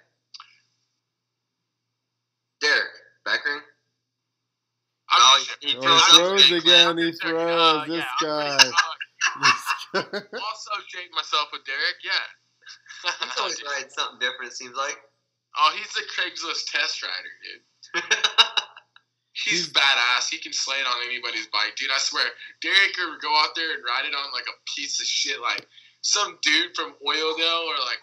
Derek 2.59 2.91
Beckering. 3.25 3.63
I'm 5.07 5.21
Oh, 5.21 5.37
just- 5.39 5.63
he 5.63 5.71
throws 5.79 6.03
he 6.11 6.55
up 6.57 6.61
again. 6.61 6.95
clip. 6.95 6.97
He 6.97 7.03
I'm 7.05 7.11
just 7.11 7.21
joking. 7.21 7.37
froze. 7.39 7.55
Uh, 7.55 7.85
This 7.85 7.95
yeah, 7.95 8.03
I'm 8.03 8.25
guy. 8.27 8.57
pretty- 8.57 8.75
This 9.39 9.63
guy. 9.93 10.03
I'll 10.43 10.55
associate 10.59 11.11
myself 11.15 11.47
with 11.53 11.63
Derek, 11.63 11.97
yeah. 12.03 12.25
He's 13.23 13.37
always 13.39 13.63
riding 13.71 13.89
something 13.89 14.19
different. 14.19 14.51
It 14.51 14.55
seems 14.57 14.75
like. 14.75 14.97
Oh, 15.57 15.71
he's 15.77 15.93
the 15.93 16.03
Craigslist 16.13 16.71
test 16.71 17.03
rider, 17.03 17.33
dude. 17.43 18.03
He's 19.35 19.67
badass. 19.67 20.31
He 20.31 20.39
can 20.39 20.53
slay 20.53 20.77
it 20.77 20.87
on 20.87 21.05
anybody's 21.05 21.47
bike, 21.47 21.75
dude. 21.75 21.91
I 21.93 21.99
swear. 21.99 22.23
Derek 22.61 22.95
could 22.95 23.19
go 23.19 23.35
out 23.35 23.53
there 23.53 23.75
and 23.75 23.83
ride 23.83 24.07
it 24.07 24.15
on 24.15 24.31
like 24.31 24.47
a 24.47 24.55
piece 24.75 24.99
of 25.01 25.05
shit, 25.05 25.41
like 25.41 25.67
some 26.01 26.39
dude 26.41 26.73
from 26.73 26.95
Oildale 27.05 27.67
or 27.67 27.75
like 27.83 27.99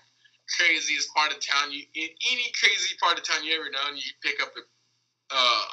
craziest 0.58 1.12
part 1.14 1.32
of 1.32 1.40
town. 1.40 1.72
You 1.72 1.84
in 1.94 2.08
any 2.30 2.52
crazy 2.60 2.94
part 3.00 3.16
of 3.16 3.24
town 3.24 3.44
you 3.44 3.54
ever 3.54 3.70
known, 3.70 3.96
you 3.96 4.12
pick 4.22 4.42
up 4.42 4.52
a 4.56 4.60
uh, 5.34 5.64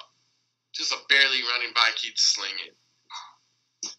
just 0.73 0.93
a 0.93 0.97
barely 1.09 1.43
running 1.51 1.73
bike, 1.75 1.97
he'd 1.97 2.17
sling 2.17 2.55
it. 2.65 3.91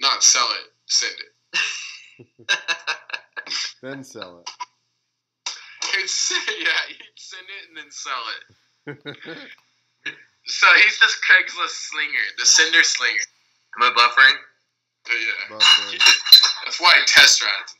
Not 0.00 0.22
sell 0.22 0.48
it, 0.64 0.72
send 0.86 1.14
it. 1.20 2.48
then 3.82 4.02
sell 4.02 4.40
it. 4.40 4.50
He'd 5.96 6.08
send, 6.08 6.42
yeah, 6.60 6.82
he'd 6.88 7.16
send 7.16 7.46
it 7.48 7.68
and 7.68 7.76
then 7.76 7.90
sell 7.90 8.24
it. 8.30 9.48
So 10.46 10.66
he's 10.82 10.98
this 11.00 11.16
Craigslist 11.24 11.88
slinger, 11.90 12.24
the 12.38 12.44
Cinder 12.44 12.82
slinger. 12.82 13.18
Am 13.76 13.82
I 13.82 13.90
buffering? 13.96 14.36
So, 15.06 15.12
yeah. 15.14 15.56
Buffering. 15.56 15.98
That's 16.64 16.80
why 16.80 16.92
I 16.94 17.04
test 17.06 17.42
rides. 17.42 17.74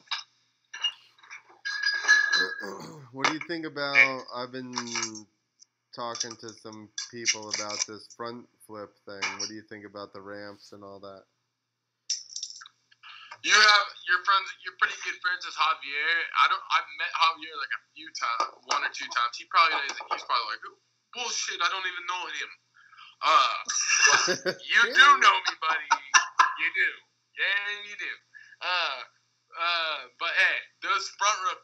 what 3.13 3.27
do 3.27 3.35
you 3.35 3.41
think 3.47 3.67
about? 3.67 4.23
I've 4.35 4.51
been 4.51 4.75
talking 5.95 6.35
to 6.37 6.49
some 6.63 6.89
people 7.11 7.51
about 7.51 7.85
this 7.87 8.09
front 8.17 8.49
flip 8.67 8.91
thing. 9.07 9.23
What 9.39 9.49
do 9.49 9.55
you 9.55 9.63
think 9.69 9.85
about 9.85 10.13
the 10.13 10.21
ramps 10.21 10.73
and 10.73 10.83
all 10.83 11.01
that? 11.01 11.23
You 13.45 13.53
have 13.53 13.87
your 14.09 14.25
friends. 14.25 14.49
You're 14.65 14.77
pretty 14.81 14.97
good 15.05 15.21
friends 15.21 15.45
with 15.45 15.53
Javier. 15.53 16.17
I 16.41 16.49
don't. 16.49 16.65
I've 16.73 16.89
met 16.97 17.13
Javier 17.13 17.55
like 17.61 17.75
a 17.77 17.83
few 17.93 18.09
times, 18.17 18.57
one 18.73 18.81
or 18.81 18.93
two 18.97 19.05
times. 19.13 19.37
He 19.37 19.45
probably 19.53 19.85
is. 19.85 20.01
He's 20.17 20.25
probably 20.25 20.49
like, 20.57 20.65
bullshit. 21.13 21.61
I 21.61 21.69
don't 21.69 21.85
even 21.85 22.05
know 22.09 22.25
him. 22.25 22.51
Uh, 23.21 23.57
you 24.73 24.81
do 24.97 25.07
know 25.21 25.37
me, 25.45 25.55
buddy. 25.61 25.93
You 26.57 26.69
do. 26.73 26.91
Yeah, 27.37 27.85
you 27.85 27.97
do. 28.01 28.15
Uh, 28.65 29.01
uh, 29.55 29.99
but 30.17 30.33
hey, 30.35 30.59
those 30.81 31.05
front 31.21 31.37
row 31.45 31.61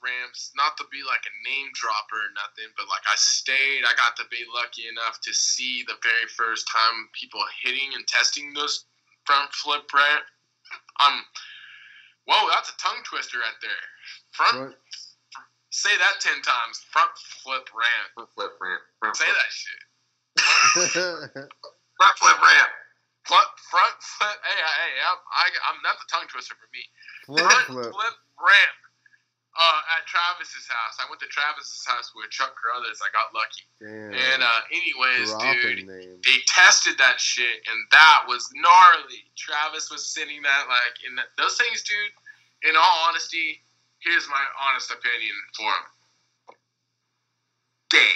ramps. 0.00 0.56
Not 0.56 0.76
to 0.80 0.84
be 0.88 1.04
like 1.04 1.22
a 1.28 1.34
name 1.44 1.68
dropper 1.76 2.16
or 2.16 2.32
nothing, 2.32 2.72
but 2.80 2.88
like 2.88 3.04
I 3.04 3.16
stayed. 3.20 3.84
I 3.84 3.92
got 3.96 4.16
to 4.18 4.26
be 4.32 4.44
lucky 4.48 4.88
enough 4.88 5.20
to 5.24 5.32
see 5.36 5.84
the 5.84 6.00
very 6.00 6.28
first 6.32 6.64
time 6.72 7.12
people 7.12 7.44
hitting 7.62 7.92
and 7.92 8.08
testing 8.08 8.52
those 8.56 8.88
front 9.28 9.52
flip 9.52 9.84
ramp. 9.92 10.24
Um, 11.02 11.24
whoa, 12.26 12.48
that's 12.54 12.70
a 12.70 12.76
tongue 12.78 13.02
twister 13.04 13.38
right 13.38 13.58
there. 13.62 13.84
Front. 14.32 14.54
Front, 14.56 14.74
Say 15.74 15.90
that 15.98 16.22
ten 16.22 16.38
times. 16.46 16.78
Front 16.94 17.10
flip 17.42 17.66
ramp. 17.74 18.08
Front 18.14 18.30
flip 18.38 18.54
ramp. 18.62 18.82
Front 19.02 19.16
Say 19.18 19.26
flip. 19.26 19.34
that 19.34 19.50
shit. 19.50 19.82
Front 21.98 22.16
flip 22.18 22.38
ramp. 22.38 22.70
Front, 23.26 23.48
front 23.72 23.96
flip. 23.98 24.38
Hey, 24.44 24.60
hey, 24.60 24.92
I'm, 25.02 25.18
I, 25.32 25.44
I'm 25.72 25.80
not 25.82 25.96
the 25.98 26.06
tongue 26.12 26.28
twister 26.28 26.54
for 26.60 26.68
me. 26.76 26.82
flip, 27.26 27.42
Front 27.42 27.66
flip. 27.66 27.90
flip 27.90 28.16
ramp. 28.38 28.78
Uh, 29.54 29.80
at 29.94 30.02
Travis's 30.10 30.66
house. 30.66 30.98
I 30.98 31.06
went 31.06 31.22
to 31.22 31.30
Travis's 31.30 31.86
house 31.86 32.10
with 32.10 32.30
Chuck 32.34 32.58
Carruthers. 32.58 32.98
I 32.98 33.08
got 33.14 33.30
lucky. 33.30 33.62
Damn. 33.78 34.10
And 34.10 34.40
uh, 34.42 34.60
anyways, 34.74 35.30
dropping 35.30 35.86
dude, 35.86 35.86
names. 35.86 36.18
they 36.26 36.42
tested 36.50 36.98
that 36.98 37.22
shit, 37.22 37.62
and 37.70 37.78
that 37.94 38.26
was 38.26 38.50
gnarly. 38.58 39.22
Travis 39.38 39.94
was 39.94 40.02
sitting 40.02 40.42
that 40.42 40.66
like 40.66 40.98
in 41.06 41.14
those 41.38 41.54
things, 41.54 41.86
dude. 41.86 42.14
In 42.66 42.74
all 42.74 42.96
honesty, 43.06 43.62
here's 44.02 44.26
my 44.26 44.44
honest 44.58 44.90
opinion 44.90 45.36
for 45.54 45.70
him. 45.70 45.86
Gay. 47.94 48.14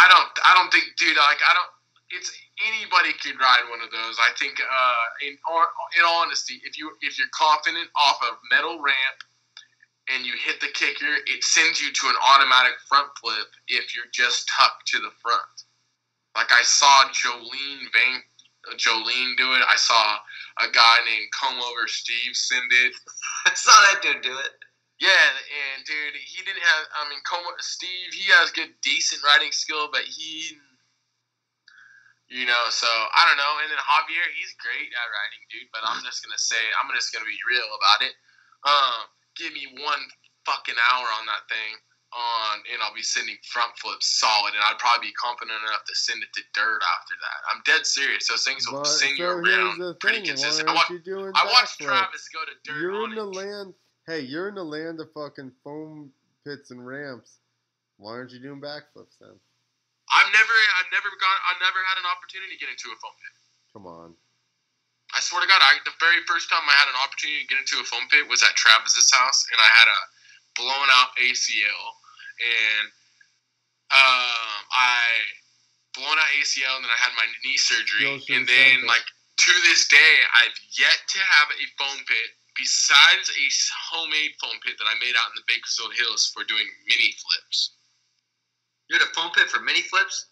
I 0.00 0.08
don't. 0.08 0.32
I 0.40 0.56
don't 0.56 0.72
think, 0.72 0.88
dude. 0.96 1.20
Like 1.20 1.44
I 1.44 1.52
don't. 1.52 1.72
It's 2.16 2.32
anybody 2.64 3.12
can 3.20 3.36
ride 3.36 3.68
one 3.68 3.84
of 3.84 3.92
those. 3.92 4.16
I 4.16 4.32
think. 4.40 4.56
Uh, 4.56 5.26
in 5.28 5.36
in 5.36 6.04
honesty, 6.08 6.64
if 6.64 6.78
you 6.80 6.96
if 7.04 7.20
you're 7.20 7.28
confident 7.36 7.92
off 7.92 8.16
a 8.24 8.32
metal 8.48 8.80
ramp 8.80 9.20
and 10.14 10.26
you 10.26 10.34
hit 10.34 10.60
the 10.60 10.72
kicker, 10.74 11.14
it 11.26 11.44
sends 11.44 11.80
you 11.80 11.92
to 11.92 12.08
an 12.08 12.16
automatic 12.22 12.74
front 12.88 13.08
flip 13.20 13.48
if 13.68 13.94
you're 13.94 14.10
just 14.12 14.48
tucked 14.48 14.86
to 14.88 14.98
the 14.98 15.12
front. 15.22 15.64
Like 16.36 16.52
I 16.52 16.62
saw 16.62 17.08
Jolene 17.10 17.90
Van 17.92 18.22
Jolene 18.76 19.36
do 19.36 19.56
it. 19.56 19.62
I 19.66 19.76
saw 19.76 20.18
a 20.60 20.68
guy 20.70 20.96
named 21.06 21.32
Come 21.32 21.56
Over 21.58 21.88
Steve 21.88 22.36
send 22.36 22.68
it. 22.70 22.92
I 23.46 23.54
saw 23.54 23.72
that 23.72 24.02
dude 24.02 24.22
do 24.22 24.36
it. 24.36 24.52
Yeah, 25.00 25.26
and 25.48 25.80
dude, 25.88 26.20
he 26.20 26.44
didn't 26.44 26.60
have. 26.60 26.84
I 26.92 27.08
mean, 27.08 27.24
Como, 27.24 27.48
Steve, 27.56 28.12
he 28.12 28.28
has 28.36 28.52
good, 28.52 28.68
decent 28.84 29.24
riding 29.24 29.48
skill, 29.48 29.88
but 29.88 30.04
he, 30.04 30.60
you 32.28 32.44
know, 32.44 32.68
so 32.68 32.84
I 32.84 33.24
don't 33.24 33.40
know. 33.40 33.64
And 33.64 33.72
then 33.72 33.80
Javier, 33.80 34.28
he's 34.36 34.52
great 34.60 34.92
at 34.92 35.08
riding, 35.08 35.42
dude. 35.48 35.72
But 35.72 35.88
I'm 35.88 36.04
just 36.04 36.20
gonna 36.20 36.36
say, 36.36 36.60
I'm 36.76 36.92
just 36.92 37.16
gonna 37.16 37.24
be 37.24 37.40
real 37.48 37.64
about 37.64 38.00
it. 38.04 38.14
Um, 38.60 39.08
give 39.40 39.56
me 39.56 39.66
one 39.80 40.02
fucking 40.44 40.76
hour 40.92 41.06
on 41.16 41.24
that 41.24 41.48
thing, 41.48 41.72
on, 42.12 42.60
and 42.72 42.82
I'll 42.84 42.94
be 42.94 43.02
sending 43.06 43.36
front 43.48 43.72
flips 43.80 44.20
solid, 44.20 44.52
and 44.52 44.62
I'd 44.62 44.78
probably 44.78 45.08
be 45.08 45.16
confident 45.16 45.56
enough 45.64 45.84
to 45.88 45.94
send 45.96 46.20
it 46.22 46.28
to 46.36 46.42
dirt 46.52 46.82
after 46.84 47.14
that. 47.16 47.38
I'm 47.48 47.62
dead 47.64 47.86
serious. 47.86 48.28
Those 48.28 48.44
things 48.44 48.66
will 48.68 48.82
But 48.84 48.92
send 48.92 49.16
you 49.16 49.24
so 49.30 49.40
here's 49.40 49.78
around 49.80 49.98
pretty 50.00 50.22
consistent. 50.22 50.68
I, 50.68 50.74
wa- 50.74 50.84
aren't 50.84 50.90
you 50.92 51.00
doing 51.00 51.32
I 51.34 51.44
watched? 51.48 51.80
Travis 51.80 52.28
go 52.28 52.44
to 52.44 52.54
dirt 52.66 52.80
You're 52.82 53.04
in 53.08 53.14
the 53.14 53.24
it. 53.24 53.36
land. 53.38 53.74
Hey, 54.06 54.20
you're 54.26 54.48
in 54.48 54.56
the 54.58 54.64
land 54.66 54.98
of 54.98 55.12
fucking 55.14 55.52
foam 55.62 56.10
pits 56.44 56.70
and 56.72 56.84
ramps. 56.84 57.38
Why 57.96 58.12
aren't 58.18 58.32
you 58.32 58.40
doing 58.40 58.60
backflips 58.60 59.16
then? 59.20 59.36
I've 60.10 60.32
never, 60.34 60.56
I've 60.82 60.90
never 60.90 61.06
gone, 61.14 61.40
I've 61.46 61.62
never 61.62 61.78
had 61.86 61.94
an 62.02 62.08
opportunity 62.10 62.50
to 62.50 62.58
get 62.58 62.66
into 62.72 62.90
a 62.90 62.98
foam 62.98 63.14
pit. 63.14 63.34
Come 63.72 63.86
on. 63.86 64.14
I 65.14 65.18
swear 65.20 65.42
to 65.42 65.48
God, 65.50 65.58
I, 65.58 65.78
the 65.82 65.96
very 65.98 66.22
first 66.26 66.48
time 66.50 66.62
I 66.66 66.76
had 66.78 66.86
an 66.86 66.98
opportunity 67.02 67.42
to 67.42 67.48
get 67.50 67.58
into 67.58 67.82
a 67.82 67.86
foam 67.86 68.06
pit 68.10 68.28
was 68.30 68.42
at 68.42 68.54
Travis's 68.54 69.10
house, 69.10 69.46
and 69.50 69.58
I 69.58 69.70
had 69.74 69.88
a 69.90 70.00
blown 70.54 70.88
out 70.94 71.10
ACL, 71.18 71.84
and 72.38 72.86
um, 73.90 74.58
I 74.70 75.02
blown 75.94 76.14
out 76.14 76.30
ACL, 76.38 76.78
and 76.78 76.84
then 76.86 76.92
I 76.94 77.00
had 77.00 77.14
my 77.18 77.26
knee 77.42 77.58
surgery, 77.58 78.06
Yo, 78.06 78.38
and 78.38 78.46
then 78.46 78.82
said 78.82 78.90
like 78.90 79.06
to 79.40 79.52
this 79.66 79.88
day, 79.88 80.14
I've 80.44 80.58
yet 80.76 81.00
to 81.16 81.18
have 81.18 81.48
a 81.48 81.66
foam 81.80 81.98
pit 82.06 82.30
besides 82.60 83.32
a 83.32 83.46
homemade 83.88 84.36
foam 84.36 84.60
pit 84.60 84.76
that 84.76 84.84
I 84.84 84.94
made 85.00 85.16
out 85.16 85.32
in 85.32 85.36
the 85.40 85.48
Bakersfield 85.48 85.96
Hills 85.96 86.28
for 86.28 86.44
doing 86.44 86.66
mini 86.86 87.16
flips. 87.16 87.72
You 88.88 88.98
had 88.98 89.06
a 89.08 89.12
foam 89.16 89.32
pit 89.32 89.48
for 89.48 89.64
mini 89.64 89.80
flips. 89.82 90.26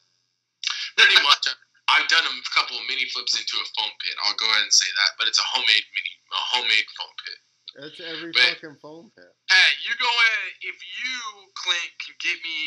Pretty 0.99 1.15
much, 1.23 1.47
I've 1.89 2.09
done 2.09 2.25
a 2.25 2.35
couple 2.53 2.77
of 2.77 2.85
mini 2.89 3.09
flips 3.09 3.33
into 3.39 3.57
a 3.57 3.67
foam 3.77 3.93
pit. 4.05 4.15
I'll 4.25 4.37
go 4.37 4.45
ahead 4.51 4.63
and 4.63 4.73
say 4.73 4.91
that, 4.93 5.11
but 5.19 5.27
it's 5.29 5.41
a 5.41 5.49
homemade 5.57 5.87
mini, 5.89 6.13
a 6.33 6.43
homemade 6.53 6.89
foam 6.97 7.13
pit. 7.25 7.39
That's 7.81 8.01
every 8.01 8.33
But- 8.33 8.61
fucking 8.61 8.77
foam 8.83 9.13
pit. 9.17 9.31
Hey, 9.49 9.71
you 9.89 9.95
go 9.97 10.09
ahead. 10.09 10.49
If 10.63 10.77
you, 10.77 11.19
Clint, 11.57 11.91
can 12.05 12.15
get 12.21 12.39
me 12.45 12.59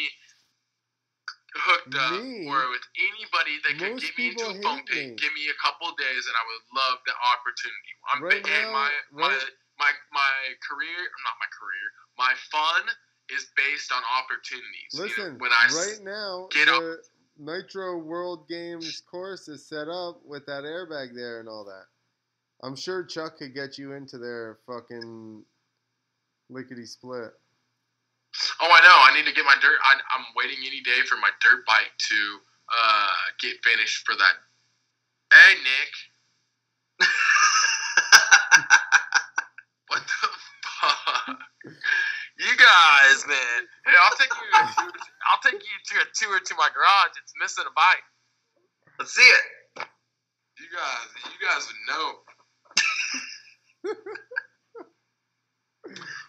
hooked 1.53 1.95
up 1.95 2.15
Me? 2.24 2.47
or 2.47 2.69
with 2.72 2.86
anybody 2.95 3.59
that 3.67 3.76
can 3.78 3.97
get 3.99 4.17
me 4.17 4.32
into 4.32 4.45
a 4.47 4.55
phone 4.63 4.84
pit, 4.88 5.09
me. 5.11 5.15
give 5.19 5.34
me 5.36 5.49
a 5.51 5.57
couple 5.61 5.89
of 5.91 5.97
days, 5.97 6.24
and 6.26 6.36
I 6.36 6.43
would 6.47 6.63
love 6.80 6.97
the 7.05 7.15
opportunity. 7.36 7.91
I'm 8.13 8.24
Right 8.24 8.45
now- 8.45 8.72
my 8.72 8.89
my 9.11 9.28
right- 9.36 9.53
my 9.78 9.91
my 10.11 10.55
career, 10.63 10.97
not 11.26 11.36
my 11.39 11.49
career, 11.51 11.86
my 12.17 12.34
fun 12.51 12.89
is 13.30 13.45
based 13.55 13.91
on 13.91 14.01
opportunities. 14.03 14.91
You 14.93 14.99
know, 14.99 15.05
Listen, 15.07 15.39
when 15.39 15.51
I 15.51 15.67
right 15.67 15.99
now, 16.01 16.47
get 16.51 16.69
up- 16.69 17.03
Nitro 17.38 17.97
World 17.97 18.47
Games 18.47 19.01
course 19.09 19.47
is 19.47 19.67
set 19.67 19.88
up 19.88 20.21
with 20.25 20.45
that 20.45 20.63
airbag 20.63 21.15
there 21.15 21.39
and 21.39 21.49
all 21.49 21.65
that. 21.65 21.86
I'm 22.63 22.75
sure 22.75 23.03
Chuck 23.03 23.38
could 23.38 23.55
get 23.55 23.77
you 23.77 23.93
into 23.93 24.17
their 24.17 24.59
fucking 24.67 25.43
lickety 26.49 26.86
split. 26.86 27.32
Oh, 28.61 28.69
I 28.71 28.79
know. 28.82 28.95
I 28.95 29.15
need 29.15 29.25
to 29.27 29.34
get 29.34 29.45
my 29.45 29.55
dirt. 29.61 29.77
I, 29.84 29.93
I'm 30.17 30.25
waiting 30.36 30.57
any 30.59 30.82
day 30.82 31.01
for 31.07 31.15
my 31.15 31.29
dirt 31.41 31.65
bike 31.65 31.91
to 31.97 32.38
uh, 32.71 33.07
get 33.41 33.63
finished 33.63 34.05
for 34.05 34.15
that. 34.15 34.34
Hey, 35.34 35.55
Nick. 35.55 37.07
What 39.88 40.03
the 40.07 40.29
fuck? 40.63 41.38
You 42.41 42.57
guys, 42.57 43.21
man. 43.29 43.59
Hey, 43.85 43.93
I'll 44.01 44.17
take 44.17 44.33
you. 44.33 44.49
I'll 45.29 45.41
take 45.45 45.61
you 45.61 45.77
to 45.93 45.95
a 46.01 46.05
tour 46.17 46.39
to 46.39 46.55
my 46.57 46.69
garage. 46.73 47.13
It's 47.21 47.33
missing 47.39 47.65
a 47.69 47.73
bike. 47.77 48.01
Let's 48.97 49.13
see 49.13 49.21
it. 49.21 49.85
You 50.57 50.65
guys, 50.73 51.07
you 51.25 51.37
guys 51.37 51.67
would 51.69 51.81
know. 51.93 52.07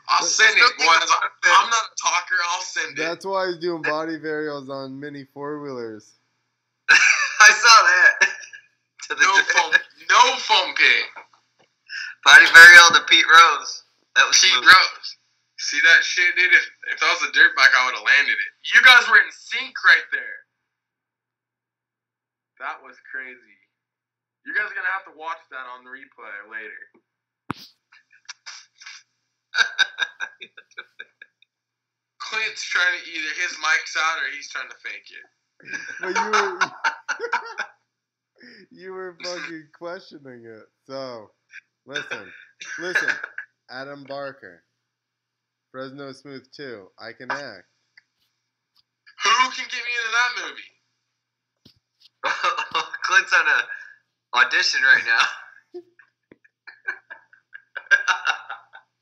I'll 0.08 0.24
send 0.26 0.54
it, 0.56 0.72
boys. 0.78 1.10
I'm 1.44 1.70
not 1.70 1.84
a 1.84 1.96
talker. 2.02 2.36
I'll 2.52 2.60
send 2.62 2.98
it. 2.98 3.00
That's 3.00 3.24
why 3.24 3.48
he's 3.48 3.58
doing 3.58 3.80
body 3.82 4.18
varials 4.18 4.68
on 4.68 5.00
mini 5.00 5.24
four 5.32 5.60
wheelers. 5.62 6.12
I 6.90 7.50
saw 7.50 7.82
that. 7.88 8.12
to 9.08 9.14
the 9.14 9.22
No 9.22 9.34
foam, 9.54 9.72
no 10.10 10.36
foam 10.36 10.74
pit. 10.74 11.04
body 12.24 12.44
burial 12.52 12.88
to 12.94 13.00
Pete 13.08 13.24
Rose. 13.24 13.82
That 14.16 14.26
was 14.28 14.38
Pete. 14.40 14.52
Rose. 14.54 15.16
See 15.62 15.78
that 15.78 16.02
shit, 16.02 16.34
dude? 16.34 16.50
If, 16.50 16.66
if 16.90 16.98
that 16.98 17.14
was 17.14 17.30
a 17.30 17.32
dirt 17.32 17.54
bike, 17.54 17.70
I 17.70 17.86
would 17.86 17.94
have 17.94 18.02
landed 18.02 18.34
it. 18.34 18.52
You 18.74 18.82
guys 18.82 19.06
were 19.06 19.22
in 19.22 19.30
sync 19.30 19.70
right 19.86 20.02
there. 20.10 20.42
That 22.58 22.82
was 22.82 22.98
crazy. 23.06 23.54
You 24.42 24.58
guys 24.58 24.66
are 24.66 24.74
gonna 24.74 24.90
have 24.90 25.06
to 25.06 25.14
watch 25.14 25.38
that 25.54 25.70
on 25.70 25.86
the 25.86 25.94
replay 25.94 26.34
later. 26.50 26.82
Clint's 32.18 32.66
trying 32.66 32.98
to 32.98 33.06
either 33.06 33.30
his 33.38 33.54
mic's 33.62 33.94
out 33.94 34.18
or 34.18 34.34
he's 34.34 34.50
trying 34.50 34.66
to 34.66 34.74
fake 34.82 35.14
it. 35.14 35.22
But 36.02 36.18
you 36.18 36.26
were 36.34 36.58
you 38.82 38.90
were 38.92 39.14
fucking 39.22 39.70
questioning 39.78 40.42
it. 40.44 40.66
So 40.90 41.30
listen, 41.86 42.32
listen, 42.80 43.10
Adam 43.70 44.02
Barker, 44.08 44.64
Fresno 45.73 46.12
Smooth 46.12 46.47
Two, 46.55 46.91
I 46.99 47.12
can 47.12 47.31
act. 47.31 47.64
Who 49.25 49.31
can 49.51 49.64
get 49.70 49.83
me 49.83 49.93
into 49.99 50.12
that 50.12 50.33
movie? 50.45 50.70
Clint's 53.03 53.33
on 53.33 53.47
a 53.49 53.66
audition 54.39 54.83
right 54.83 55.03
now. 55.07 55.27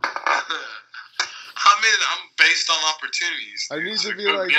I'm 0.02 1.84
in. 1.84 2.00
I'm 2.12 2.28
based 2.38 2.70
on 2.70 2.76
opportunities. 2.94 3.68
I 3.72 3.80
need 3.82 3.98
so 3.98 4.10
to 4.12 4.16
be 4.16 4.26
like- 4.30 4.52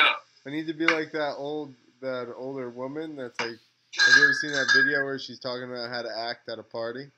I 0.46 0.50
need 0.50 0.68
to 0.68 0.74
be 0.74 0.88
like 0.88 1.12
that 1.14 1.36
old 1.38 1.74
that 2.02 2.34
older 2.36 2.70
woman 2.70 3.16
that's 3.16 3.40
like. 3.40 3.58
Have 3.94 4.16
you 4.18 4.24
ever 4.24 4.34
seen 4.34 4.52
that 4.54 4.68
video 4.74 5.04
where 5.04 5.20
she's 5.20 5.40
talking 5.40 5.66
about 5.66 5.90
how 5.90 6.02
to 6.02 6.10
act 6.18 6.48
at 6.48 6.58
a 6.58 6.64
party? 6.64 7.12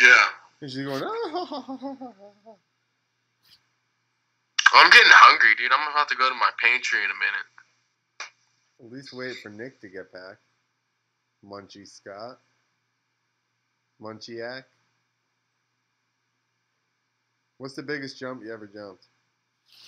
Yeah. 0.00 0.24
And 0.60 0.70
she's 0.70 0.84
going, 0.84 1.02
ah, 1.04 2.54
I'm 4.74 4.90
getting 4.90 5.10
hungry, 5.10 5.54
dude. 5.56 5.72
I'm 5.72 5.90
about 5.90 6.08
to 6.08 6.16
go 6.16 6.28
to 6.28 6.34
my 6.34 6.50
pantry 6.60 6.98
in 7.04 7.10
a 7.10 7.18
minute. 7.18 7.46
At 8.80 8.92
least 8.92 9.12
wait 9.12 9.38
for 9.42 9.48
Nick 9.48 9.80
to 9.80 9.88
get 9.88 10.12
back. 10.12 10.36
Munchie 11.44 11.88
Scott. 11.88 12.38
Munchiac. 14.00 14.64
What's 17.58 17.74
the 17.74 17.82
biggest 17.82 18.18
jump 18.18 18.42
you 18.44 18.52
ever 18.52 18.66
jumped? 18.66 19.06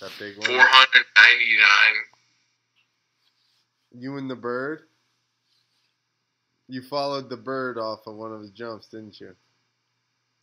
That 0.01 0.11
big 0.19 0.37
one? 0.37 0.47
499. 0.47 0.61
You 3.93 4.17
and 4.17 4.29
the 4.29 4.35
bird? 4.35 4.83
You 6.67 6.81
followed 6.81 7.29
the 7.29 7.37
bird 7.37 7.77
off 7.77 8.07
of 8.07 8.15
one 8.15 8.33
of 8.33 8.41
his 8.41 8.51
jumps, 8.51 8.87
didn't 8.87 9.19
you? 9.19 9.35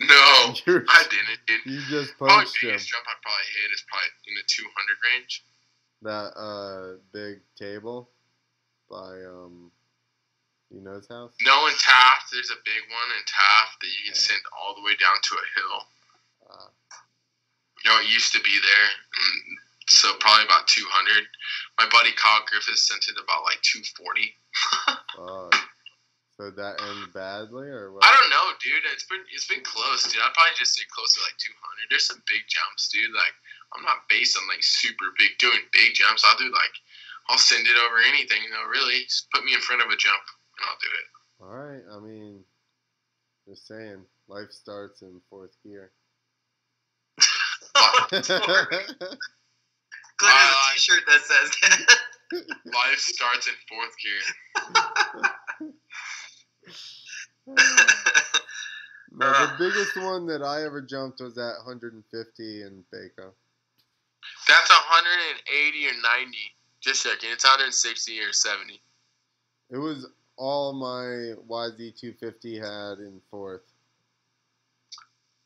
No, 0.00 0.54
You're- 0.66 0.84
I 0.88 1.02
didn't, 1.10 1.40
dude. 1.46 1.66
You 1.66 1.80
just 1.90 2.16
Probably 2.18 2.36
punched 2.46 2.62
him. 2.62 2.70
biggest 2.70 2.88
jump 2.88 3.04
I 3.06 3.14
probably 3.22 3.48
hit 3.62 3.72
is 3.74 3.82
probably 3.88 4.10
in 4.28 4.34
the 4.38 4.46
200 4.46 4.98
range. 5.14 5.44
That 6.02 6.30
uh 6.38 7.02
big 7.12 7.42
table 7.58 8.08
by 8.88 9.18
um 9.26 9.72
you 10.70 10.80
know 10.80 10.94
his 10.94 11.08
house? 11.08 11.34
No, 11.42 11.66
in 11.66 11.74
Taft, 11.74 12.30
there's 12.30 12.50
a 12.54 12.60
big 12.64 12.82
one 12.92 13.08
in 13.18 13.24
Taft 13.26 13.80
that 13.80 13.88
you 13.90 14.06
can 14.06 14.14
send 14.14 14.38
all 14.54 14.76
the 14.76 14.82
way 14.84 14.94
down 15.00 15.16
to 15.18 15.32
a 15.34 15.46
hill. 15.58 15.78
Uh, 16.46 16.68
know, 17.88 17.98
it 18.00 18.08
used 18.12 18.32
to 18.34 18.40
be 18.42 18.52
there. 18.62 18.88
Mm, 19.16 19.54
So 19.88 20.14
probably 20.20 20.44
about 20.44 20.68
200. 20.68 21.24
My 21.80 21.88
buddy 21.90 22.12
Kyle 22.14 22.44
Griffiths 22.46 22.86
sent 22.86 23.08
it 23.08 23.16
about 23.18 23.42
like 23.48 23.58
240. 23.64 24.36
Fuck. 25.50 25.67
So 26.38 26.54
that 26.54 26.78
ended 26.78 27.10
badly, 27.10 27.66
or 27.66 27.90
what? 27.90 28.06
I 28.06 28.14
don't 28.14 28.30
know, 28.30 28.54
dude. 28.62 28.86
It's 28.94 29.02
been 29.10 29.26
it's 29.34 29.50
been 29.50 29.66
close, 29.66 30.06
dude. 30.06 30.22
I'd 30.22 30.30
probably 30.38 30.54
just 30.54 30.78
say 30.78 30.86
close 30.86 31.10
to 31.18 31.20
like 31.26 31.34
200. 31.34 31.90
There's 31.90 32.06
some 32.06 32.22
big 32.30 32.46
jumps, 32.46 32.86
dude. 32.94 33.10
Like 33.10 33.34
I'm 33.74 33.82
not 33.82 34.06
based 34.06 34.38
on 34.38 34.46
like 34.46 34.62
super 34.62 35.10
big 35.18 35.34
doing 35.42 35.66
big 35.74 35.98
jumps. 35.98 36.22
I'll 36.22 36.38
do 36.38 36.46
like 36.54 36.74
I'll 37.26 37.42
send 37.42 37.66
it 37.66 37.74
over 37.74 37.98
anything. 38.06 38.38
You 38.46 38.54
know, 38.54 38.62
really, 38.70 39.02
just 39.10 39.26
put 39.34 39.42
me 39.42 39.50
in 39.52 39.58
front 39.66 39.82
of 39.82 39.90
a 39.90 39.98
jump 39.98 40.22
and 40.54 40.62
I'll 40.70 40.78
do 40.78 40.92
it. 40.94 41.06
All 41.42 41.58
right. 41.58 41.82
I 41.90 41.98
mean, 42.06 42.46
just 43.50 43.66
saying, 43.66 44.06
life 44.30 44.54
starts 44.54 45.02
in 45.02 45.18
fourth 45.28 45.58
gear. 45.66 45.90
Clint 48.08 48.22
has 48.22 48.30
Uh, 50.22 50.70
a 50.70 50.74
T-shirt 50.74 51.02
that 51.06 51.20
says 51.26 51.50
that. 51.62 51.98
Life 52.64 52.98
starts 53.02 53.46
in 53.50 53.54
fourth 53.68 53.94
gear. 53.98 54.22
no, 57.48 57.54
the 59.18 59.26
uh, 59.26 59.58
biggest 59.58 59.96
one 59.96 60.26
that 60.26 60.42
I 60.42 60.64
ever 60.64 60.80
jumped 60.80 61.20
was 61.20 61.38
at 61.38 61.56
150 61.64 62.62
in 62.62 62.84
Baco. 62.92 63.30
That's 64.48 64.70
180 64.70 65.86
or 65.86 65.90
90. 65.90 66.38
Just 66.80 67.04
checking. 67.04 67.30
It's 67.30 67.44
160 67.44 68.20
or 68.20 68.32
70. 68.32 68.80
It 69.70 69.78
was 69.78 70.06
all 70.36 70.72
my 70.72 71.34
YZ250 71.48 72.62
had 72.62 72.98
in 72.98 73.20
fourth. 73.30 73.62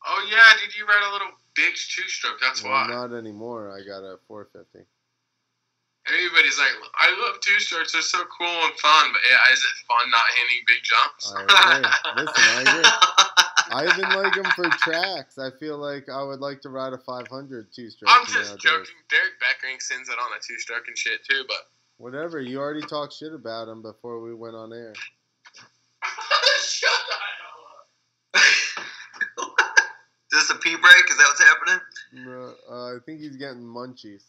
Oh 0.05 0.27
yeah, 0.29 0.53
dude, 0.61 0.75
you 0.75 0.85
ride 0.85 1.07
a 1.09 1.13
little 1.13 1.31
big 1.55 1.73
two 1.75 2.07
stroke. 2.07 2.39
That's 2.41 2.63
well, 2.63 2.73
why. 2.73 2.87
not 2.87 3.13
anymore. 3.13 3.71
I 3.71 3.85
got 3.85 4.03
a 4.03 4.17
450. 4.27 4.87
Everybody's 6.07 6.59
like, 6.59 6.75
I 6.99 7.09
love 7.25 7.39
two 7.39 7.59
strokes. 7.59 7.93
They're 7.93 8.01
so 8.01 8.23
cool 8.37 8.47
and 8.47 8.73
fun. 8.75 9.13
But 9.13 9.21
yeah, 9.23 9.53
is 9.53 9.59
it 9.59 9.75
fun 9.87 10.11
not 10.11 10.27
hitting 10.35 10.63
big 10.67 10.83
jumps? 10.83 11.31
I. 11.31 11.79
Listen, 12.17 12.43
I 12.43 12.61
agree. 12.61 12.83
I 13.71 13.87
even 13.87 14.09
like 14.21 14.35
them 14.35 14.51
for 14.53 14.69
tracks. 14.83 15.37
I 15.39 15.49
feel 15.59 15.77
like 15.77 16.09
I 16.09 16.21
would 16.21 16.41
like 16.41 16.61
to 16.61 16.69
ride 16.69 16.91
a 16.91 16.97
500 16.97 17.73
two 17.73 17.89
stroke. 17.89 18.11
I'm 18.11 18.25
just 18.25 18.35
nowadays. 18.35 18.61
joking. 18.61 18.99
Derek 19.09 19.39
Beckering 19.39 19.81
sends 19.81 20.09
it 20.09 20.17
on 20.19 20.31
a 20.37 20.41
two 20.45 20.59
stroke 20.59 20.87
and 20.87 20.97
shit 20.97 21.23
too, 21.23 21.43
but. 21.47 21.67
Whatever. 21.97 22.41
You 22.41 22.59
already 22.59 22.85
talked 22.85 23.13
shit 23.13 23.33
about 23.33 23.69
him 23.69 23.81
before 23.81 24.21
we 24.21 24.35
went 24.35 24.55
on 24.55 24.73
air. 24.73 24.93
Shut 26.65 26.91
up. 28.33 28.41
Is 30.33 30.49
this 30.49 30.49
a 30.49 30.55
pee 30.55 30.75
break? 30.75 31.09
Is 31.09 31.17
that 31.17 31.27
what's 31.29 31.43
happening? 31.43 31.79
No, 32.13 32.53
uh, 32.69 32.95
I 32.95 32.97
think 33.05 33.21
he's 33.21 33.37
getting 33.37 33.61
munchies. 33.61 34.23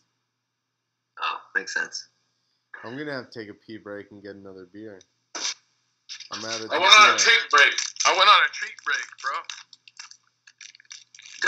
Oh, 1.20 1.36
makes 1.54 1.74
sense. 1.74 2.08
I'm 2.84 2.98
gonna 2.98 3.12
have 3.12 3.30
to 3.30 3.38
take 3.40 3.48
a 3.48 3.54
pee 3.54 3.78
break 3.78 4.10
and 4.10 4.22
get 4.22 4.34
another 4.36 4.66
beer. 4.72 5.00
I'm 6.32 6.44
out 6.44 6.60
of 6.60 6.70
I 6.70 6.78
went 6.78 7.00
on 7.00 7.14
a 7.14 7.18
treat 7.18 7.50
break. 7.50 7.72
I 8.06 8.16
went 8.16 8.28
on 8.28 8.36
a 8.44 8.48
treat 8.52 8.74
break, 8.84 9.06
bro. 9.22 9.32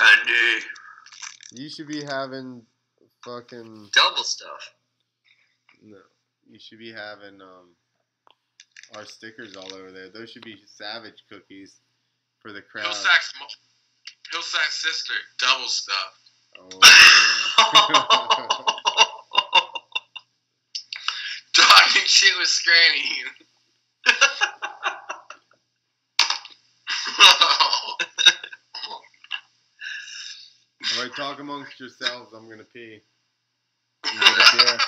Dungey. 0.02 0.64
You 1.52 1.68
should 1.68 1.88
be 1.88 2.02
having 2.04 2.62
fucking 3.24 3.90
Double 3.92 4.24
stuff. 4.24 4.72
no. 5.82 5.98
You 6.48 6.58
should 6.60 6.78
be 6.78 6.92
having 6.92 7.40
um 7.40 7.74
our 8.94 9.04
stickers 9.04 9.56
all 9.56 9.74
over 9.74 9.90
there. 9.90 10.08
Those 10.10 10.30
should 10.30 10.44
be 10.44 10.56
savage 10.66 11.24
cookies 11.28 11.80
for 12.40 12.52
the 12.52 12.62
crowd. 12.62 12.86
Hillsack's, 12.86 13.32
mo- 13.40 13.46
Hillsack's 14.32 14.80
sister, 14.82 15.14
double 15.40 15.66
stuff. 15.66 16.20
Oh. 17.58 18.72
Talking 22.06 22.28
shit 22.28 22.38
with 22.38 22.46
Scranny. 22.46 23.02
all 30.94 31.02
right, 31.02 31.16
talk 31.16 31.40
amongst 31.40 31.80
yourselves. 31.80 32.32
I'm 32.32 32.48
gonna 32.48 32.62
pee. 32.62 33.00
You 34.04 34.20
get 34.20 34.22
a 34.22 34.56
beer. 34.56 34.78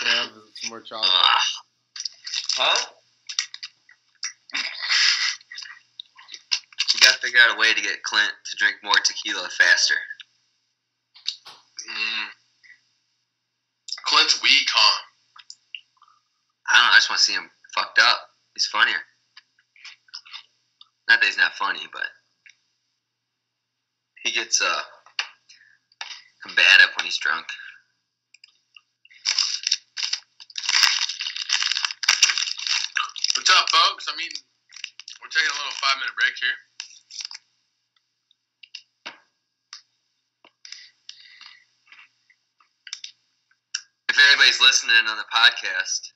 Can 0.00 0.06
I 0.06 0.10
have 0.14 0.30
some 0.54 0.70
more 0.70 0.80
chocolate? 0.80 1.10
huh? 2.56 2.86
You 6.94 7.00
gotta 7.00 7.18
figure 7.18 7.40
out 7.40 7.56
a 7.56 7.60
way 7.60 7.74
to 7.74 7.82
get 7.82 8.02
Clint 8.02 8.32
to 8.46 8.56
drink 8.56 8.76
more 8.82 8.94
tequila 9.04 9.50
faster. 9.50 9.96
Clint's? 14.74 15.04
I 16.68 16.76
don't. 16.76 16.92
I 16.92 16.96
just 16.96 17.10
want 17.10 17.18
to 17.20 17.24
see 17.24 17.34
him 17.34 17.50
fucked 17.74 17.98
up. 17.98 18.18
He's 18.54 18.66
funnier. 18.66 18.98
Not 21.08 21.20
that 21.20 21.26
he's 21.26 21.38
not 21.38 21.54
funny, 21.54 21.86
but 21.92 22.08
he 24.22 24.32
gets 24.32 24.62
uh 24.62 24.82
combative 26.42 26.90
when 26.96 27.04
he's 27.04 27.18
drunk. 27.18 27.46
What's 33.36 33.50
up, 33.50 33.68
folks? 33.68 34.08
I 34.08 34.16
mean, 34.16 34.30
we're 35.20 35.28
taking 35.28 35.50
a 35.50 35.58
little 35.58 35.76
five 35.76 35.96
minute 36.00 36.14
break 36.16 36.32
here. 36.40 36.73
Anybody's 44.30 44.60
listening 44.60 45.06
on 45.08 45.16
the 45.16 45.24
podcast, 45.34 46.12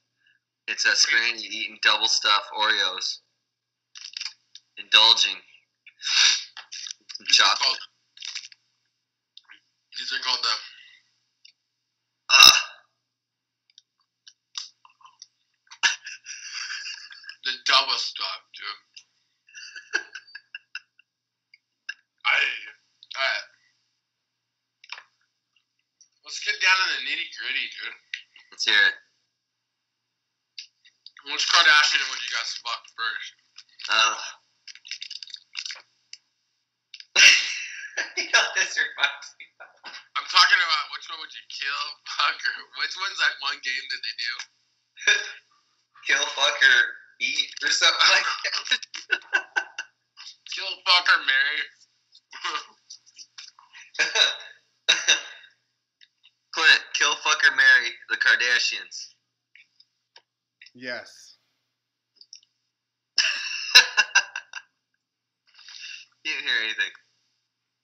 it's 0.67 0.85
a 0.85 0.95
Scranny 0.97 1.43
eating 1.43 1.79
double 1.83 2.09
stuffed 2.09 2.51
Oreos, 2.59 3.19
indulging 4.79 5.37
in 5.37 5.41
These 7.27 7.41
are 7.41 7.45
chocolate. 7.45 7.59
called, 7.59 7.79
these 9.99 10.13
are 10.13 10.23
called 10.23 10.43
the 10.43 10.55
Ugh. 12.31 12.57
the 17.45 17.53
double 17.67 17.99
stuff, 17.99 18.43
dude. 18.55 18.83
I, 22.27 22.39
alright. 23.17 23.48
Let's 26.39 26.55
get 26.55 26.63
down 26.63 26.79
to 26.79 26.87
the 26.95 27.03
nitty 27.03 27.27
gritty, 27.35 27.67
dude. 27.67 27.99
Let's 28.55 28.63
hear 28.63 28.79
it. 28.79 28.95
Which 31.35 31.51
Kardashian 31.51 31.99
would 31.99 32.23
you 32.23 32.31
guys 32.31 32.55
fuck 32.63 32.79
first? 32.95 33.35
Uh, 33.91 34.15
Ugh. 37.19 37.35
you 38.23 38.31
know 38.31 38.47
this 38.55 38.71
reminds 38.79 39.29
me? 39.35 39.51
I'm 40.15 40.31
talking 40.31 40.63
about 40.63 40.95
which 40.95 41.11
one 41.11 41.19
would 41.19 41.35
you 41.35 41.43
kill, 41.51 41.83
fuck, 42.07 42.39
or 42.39 42.55
which 42.87 42.95
one's 43.03 43.19
that 43.19 43.35
one 43.43 43.59
game 43.59 43.83
that 43.91 43.99
they 44.07 44.15
do? 44.15 44.33
Kill, 46.07 46.23
fuck, 46.39 46.55
or 46.55 46.79
eat, 47.19 47.51
or 47.67 47.71
something 47.75 48.11
like 48.15 48.31
that. 48.47 49.43
Kill, 50.55 50.71
fuck, 50.87 51.11
or 51.11 51.19
marry. 51.27 51.67
Clint, 56.59 56.83
kill, 56.99 57.15
fuck, 57.23 57.39
or 57.47 57.55
marry 57.55 57.95
the 58.09 58.17
Kardashians. 58.17 59.15
Yes. 60.75 61.37
you 66.25 66.33
didn't 66.33 66.45
hear 66.45 66.55
anything. 66.65 66.93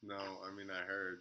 No, 0.03 0.17
I 0.17 0.55
mean 0.55 0.69
I 0.71 0.85
heard. 0.87 1.21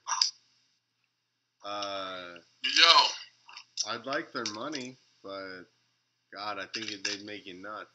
Uh, 1.66 2.36
Yo, 2.64 3.92
I'd 3.92 4.06
like 4.06 4.32
their 4.34 4.46
money, 4.54 4.98
but 5.24 5.64
God, 6.34 6.60
I 6.60 6.66
think 6.74 7.04
they'd 7.04 7.24
make 7.26 7.46
you 7.46 7.62
nuts. 7.62 7.90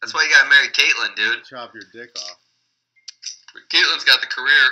That's 0.00 0.14
why 0.14 0.22
you 0.24 0.30
gotta 0.30 0.48
marry 0.48 0.68
Caitlyn, 0.68 1.14
dude. 1.14 1.44
Chop 1.44 1.74
your 1.74 1.84
dick 1.92 2.10
off. 2.16 2.38
But 3.52 3.62
Caitlyn's 3.68 4.04
got 4.04 4.20
the 4.22 4.26
career. 4.26 4.70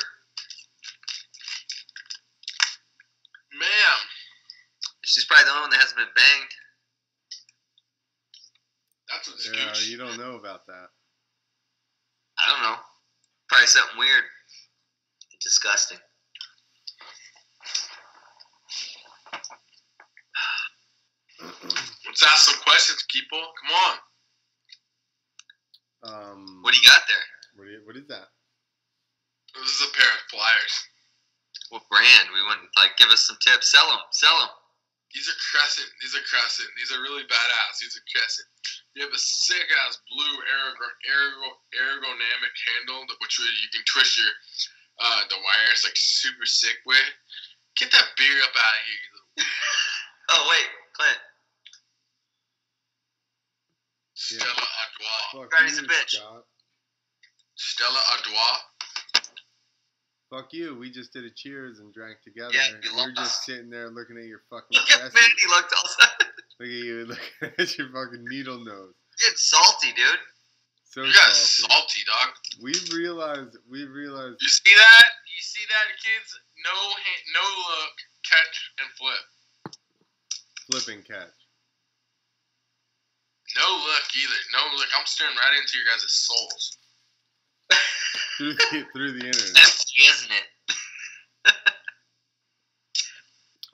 man. 3.58 3.98
She's 5.28 5.36
probably 5.36 5.44
the 5.44 5.50
only 5.52 5.60
one 5.60 5.70
that 5.76 5.80
hasn't 5.80 5.98
been 5.98 6.14
banged. 6.16 6.52
That's 9.12 9.28
what's 9.28 9.46
Yeah, 9.46 9.68
Gucci. 9.68 9.88
you 9.90 9.98
don't 9.98 10.16
know 10.16 10.36
about 10.36 10.64
that. 10.66 10.88
I 12.38 12.50
don't 12.50 12.62
know. 12.62 12.76
Probably 13.48 13.66
something 13.66 13.98
weird. 13.98 14.24
Disgusting. 15.42 15.98
Let's 21.40 22.22
ask 22.24 22.48
some 22.50 22.60
questions, 22.64 23.04
people. 23.10 23.38
Come 23.38 23.72
on. 23.86 23.96
Um, 26.08 26.62
What 26.62 26.72
do 26.74 26.80
you 26.80 26.86
got 26.86 27.02
there? 27.06 27.26
What, 27.56 27.64
do 27.66 27.70
you, 27.70 27.80
what 27.84 27.96
is 27.96 28.06
that? 28.08 28.28
This 29.54 29.70
is 29.80 29.86
a 29.88 29.92
pair 29.96 30.06
of 30.08 30.22
pliers. 30.30 30.74
What 31.70 31.82
brand? 31.90 32.28
We 32.32 32.40
want 32.42 32.60
like 32.76 32.96
give 32.96 33.08
us 33.08 33.26
some 33.26 33.36
tips. 33.44 33.70
Sell 33.70 33.86
them. 33.88 34.00
Sell 34.10 34.38
them. 34.38 34.48
These 35.14 35.28
are 35.28 35.38
crescent. 35.50 35.88
These 36.02 36.14
are 36.14 36.24
crescent. 36.28 36.68
These 36.76 36.92
are 36.92 37.00
really 37.00 37.24
badass. 37.24 37.80
These 37.80 37.96
are 37.96 38.06
crescent. 38.12 38.48
You 38.94 39.02
have 39.08 39.12
a 39.14 39.18
sick 39.18 39.66
ass 39.86 39.98
blue 40.10 40.36
ergo- 40.36 40.98
ergo- 41.08 41.60
ergonomic 41.72 42.54
handle, 42.76 43.06
that- 43.08 43.20
which 43.20 43.38
you 43.38 43.68
can 43.72 43.84
twist 43.88 44.18
your 44.18 44.32
uh, 45.00 45.22
the 45.30 45.38
wires 45.38 45.84
like 45.84 45.94
super 45.96 46.44
sick 46.44 46.76
with. 46.84 46.98
Get 47.76 47.90
that 47.92 48.08
beer 48.18 48.36
up 48.42 48.50
out 48.56 48.74
of 48.78 48.84
here, 48.84 48.98
you 48.98 49.10
little 49.14 49.30
Oh 50.34 50.42
wait, 50.50 50.68
Clint. 50.92 51.18
Yeah. 54.30 54.38
Stella 54.42 54.66
Artois. 54.66 55.22
Fuck 55.32 55.50
Granny's 55.50 55.78
a 55.78 55.82
bitch. 55.82 56.10
Scott. 56.18 56.44
Stella 57.56 58.02
Artois. 58.12 58.58
Fuck 60.30 60.52
you. 60.52 60.76
We 60.76 60.90
just 60.90 61.12
did 61.12 61.24
a 61.24 61.30
cheers 61.30 61.78
and 61.80 61.92
drank 61.92 62.20
together. 62.22 62.52
Yeah, 62.52 62.68
you 62.82 62.90
You're 63.00 63.12
just 63.12 63.44
sitting 63.44 63.70
there 63.70 63.88
looking 63.88 64.18
at 64.18 64.24
your 64.24 64.42
fucking 64.50 64.76
Look 64.76 64.90
at 64.90 65.00
chest. 65.00 65.14
Manny 65.14 65.46
looked. 65.48 65.72
Look 66.60 66.68
at 66.68 66.74
you 66.74 67.04
looking 67.06 67.52
at 67.58 67.78
your 67.78 67.88
fucking 67.88 68.24
needle 68.28 68.62
nose. 68.62 68.92
Getting 69.18 69.36
salty, 69.40 69.88
dude. 69.96 70.20
So 70.84 71.02
You 71.04 71.12
got 71.14 71.32
salty. 71.32 71.72
salty, 71.72 72.02
dog. 72.04 72.28
We've 72.60 72.92
realized. 72.92 73.56
We've 73.70 73.90
realized. 73.90 74.36
You 74.40 74.48
see 74.48 74.74
that? 74.76 75.08
You 75.32 75.40
see 75.42 75.64
that, 75.68 75.86
kids? 75.96 76.28
No, 76.64 76.76
hand, 76.76 77.24
no 77.32 77.44
look, 77.72 77.94
catch 78.28 78.56
and 78.84 78.88
flip. 79.00 79.24
Flipping 80.68 81.02
catch. 81.08 81.32
No 83.56 83.64
look 83.64 84.06
either. 84.12 84.40
No 84.52 84.76
look. 84.76 84.88
I'm 84.98 85.06
staring 85.06 85.32
right 85.36 85.56
into 85.56 85.78
your 85.78 85.86
guys' 85.88 86.04
souls. 86.12 86.76
through 88.36 88.54
the, 88.54 88.84
through 88.92 89.12
the 89.12 89.26
internet. 89.26 89.56
Empty, 89.56 90.02
isn't 90.08 90.32
it? 90.32 90.46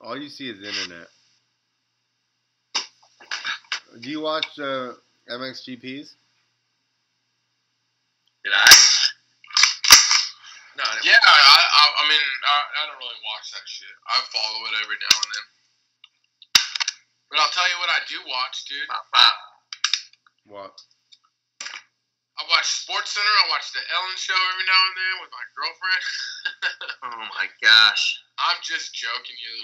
All 0.01 0.17
you 0.17 0.29
see 0.29 0.49
is 0.49 0.57
internet. 0.57 1.07
Do 3.99 4.09
you 4.09 4.21
watch 4.21 4.59
uh, 4.59 4.93
MXGPs? 5.31 6.15
Did 8.43 8.53
I? 8.53 8.69
No, 10.77 10.83
I. 10.83 10.99
Yeah, 11.01 11.15
I, 11.15 11.31
I, 11.31 11.83
I 12.03 12.09
mean, 12.09 12.19
I, 12.19 12.55
I 12.59 12.81
don't 12.91 12.99
really 12.99 13.21
watch 13.23 13.49
that 13.55 13.63
shit. 13.65 13.95
I 14.11 14.19
follow 14.29 14.67
it 14.67 14.75
every 14.83 14.99
now 14.99 15.15
and 15.15 15.31
then. 15.31 15.47
But 17.31 17.39
I'll 17.39 17.55
tell 17.55 17.67
you 17.71 17.79
what 17.79 17.89
I 17.89 17.99
do 18.05 18.19
watch, 18.27 18.65
dude. 18.67 18.87
Pop, 18.91 19.07
pop. 19.15 19.35
What? 20.45 20.94
I 22.35 22.43
watch 22.51 22.67
Sports 22.83 23.15
Center. 23.15 23.31
I 23.31 23.47
watch 23.49 23.71
the 23.71 23.79
Ellen 23.79 24.17
Show 24.19 24.35
every 24.35 24.67
now 24.67 24.81
and 24.91 24.95
then 24.95 25.15
with 25.23 25.31
my 25.31 25.45
girlfriend. 25.55 26.03
Oh 27.05 27.21
my 27.37 27.45
gosh. 27.61 28.17
I'm 28.39 28.57
just 28.63 28.93
joking, 28.95 29.37
you. 29.37 29.59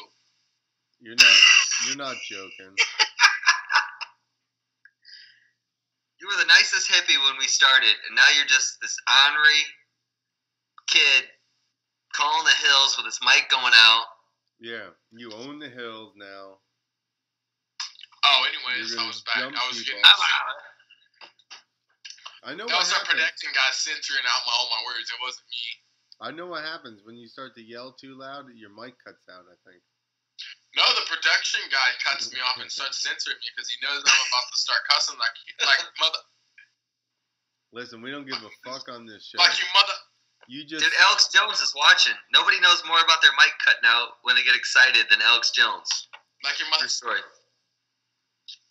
You're 1.02 1.18
not. 1.18 1.38
You're 1.88 1.98
not 1.98 2.16
joking. 2.30 2.78
You 6.22 6.30
were 6.30 6.38
the 6.38 6.54
nicest 6.54 6.86
hippie 6.86 7.18
when 7.26 7.34
we 7.40 7.48
started, 7.48 7.98
and 8.06 8.16
now 8.16 8.30
you're 8.38 8.46
just 8.46 8.78
this 8.80 8.96
ornery 9.10 9.66
kid 10.86 11.26
calling 12.14 12.46
the 12.46 12.54
hills 12.62 12.94
with 12.96 13.08
his 13.08 13.18
mic 13.26 13.50
going 13.50 13.74
out. 13.74 14.06
Yeah, 14.62 14.94
you 15.10 15.34
own 15.34 15.58
the 15.58 15.68
hills 15.68 16.14
now. 16.16 16.62
Oh, 18.24 18.46
anyways, 18.46 18.96
I 18.96 19.08
was 19.08 19.24
back. 19.26 19.50
I 19.50 19.68
was 19.68 19.82
people. 19.82 19.98
getting. 19.98 20.06
I 22.44 22.58
know 22.58 22.66
That 22.66 22.74
what 22.74 22.86
was 22.86 22.92
our 22.94 23.00
happens. 23.06 23.22
production 23.22 23.50
guy 23.54 23.70
censoring 23.72 24.26
out 24.26 24.42
my 24.50 24.54
all 24.58 24.68
my 24.74 24.82
words. 24.90 25.08
It 25.14 25.20
wasn't 25.22 25.46
me. 25.54 25.66
I 26.22 26.30
know 26.34 26.50
what 26.50 26.66
happens 26.66 27.02
when 27.06 27.18
you 27.18 27.26
start 27.30 27.54
to 27.58 27.64
yell 27.66 27.94
too 27.94 28.18
loud. 28.18 28.50
Your 28.58 28.74
mic 28.74 28.98
cuts 29.02 29.22
out. 29.30 29.46
I 29.46 29.58
think. 29.66 29.82
No, 30.74 30.86
the 30.98 31.06
production 31.06 31.62
guy 31.70 31.90
cuts 32.02 32.34
me 32.34 32.42
off 32.42 32.58
and 32.58 32.70
starts 32.72 33.02
censoring 33.06 33.38
me 33.38 33.48
because 33.54 33.70
he 33.70 33.78
knows 33.86 34.02
I'm 34.02 34.26
about 34.30 34.48
to 34.50 34.58
start 34.58 34.82
cussing 34.90 35.18
like 35.22 35.36
like 35.66 35.82
mother, 36.02 36.22
Listen, 37.74 38.02
we 38.02 38.10
don't 38.12 38.26
give 38.26 38.42
a 38.42 38.52
fuck 38.66 38.90
on 38.90 39.06
this 39.06 39.22
show. 39.30 39.38
like 39.38 39.54
you 39.62 39.66
mother. 39.74 39.98
You 40.50 40.66
just. 40.66 40.84
Dude, 40.84 40.94
Alex 41.06 41.30
Jones 41.30 41.62
is 41.62 41.74
watching. 41.78 42.18
Nobody 42.34 42.60
knows 42.60 42.82
more 42.90 43.00
about 43.00 43.22
their 43.22 43.32
mic 43.38 43.54
cutting 43.64 43.86
out 43.86 44.18
when 44.26 44.36
they 44.36 44.44
get 44.44 44.56
excited 44.58 45.06
than 45.10 45.22
Alex 45.22 45.52
Jones. 45.54 45.88
Like 46.44 46.58
your 46.58 46.70
mother. 46.74 46.90
True 46.90 46.90
story. 46.90 47.22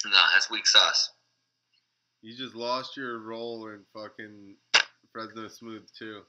No, 0.06 0.18
that's 0.34 0.50
weak 0.50 0.66
sauce. 0.66 1.10
You 2.22 2.36
just 2.36 2.54
lost 2.54 2.96
your 2.96 3.18
role 3.20 3.68
in 3.68 3.80
fucking 3.94 4.56
Fresno 5.12 5.48
Smooth 5.48 5.86
too. 5.98 6.20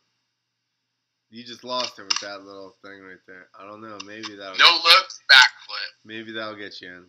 You 1.30 1.44
just 1.44 1.64
lost 1.64 1.98
it 2.00 2.04
with 2.04 2.20
that 2.22 2.44
little 2.44 2.76
thing 2.84 3.02
right 3.02 3.18
there. 3.28 3.48
I 3.60 3.66
don't 3.66 3.82
know. 3.82 3.98
Maybe 4.06 4.36
that'll 4.36 4.58
No 4.58 4.72
look, 4.84 5.06
backflip. 5.32 5.92
maybe 6.06 6.32
that'll 6.34 6.56
get 6.58 6.80
you 6.82 6.90
in. 6.90 7.06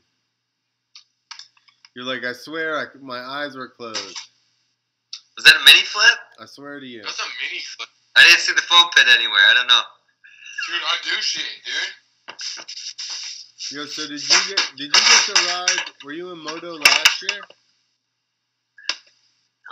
You're 1.94 2.04
like, 2.06 2.24
I 2.24 2.32
swear, 2.32 2.78
I, 2.78 2.86
my 3.00 3.18
eyes 3.18 3.54
were 3.56 3.68
closed. 3.68 4.18
Was 5.36 5.44
that 5.44 5.56
a 5.56 5.64
mini 5.64 5.80
flip? 5.82 6.18
I 6.40 6.46
swear 6.46 6.80
to 6.80 6.86
you. 6.86 7.02
That's 7.02 7.18
a 7.20 7.24
mini 7.42 7.60
flip. 7.76 7.88
I 8.16 8.22
didn't 8.22 8.40
see 8.40 8.52
the 8.54 8.62
foam 8.62 8.88
pit 8.94 9.06
anywhere. 9.16 9.40
I 9.48 9.54
don't 9.54 9.66
know. 9.66 9.80
Dude, 10.68 10.82
I 10.84 10.96
do 11.02 11.20
shit, 11.22 11.44
dude. 11.66 11.92
Yo, 13.78 13.86
so 13.86 14.06
did 14.06 14.22
you 14.22 14.38
get 14.48 14.60
did 14.76 14.86
you 14.86 14.92
get 14.92 15.24
to 15.26 15.32
ride? 15.46 15.92
Were 16.04 16.12
you 16.12 16.30
in 16.30 16.38
Moto 16.38 16.74
last 16.74 17.22
year? 17.22 17.40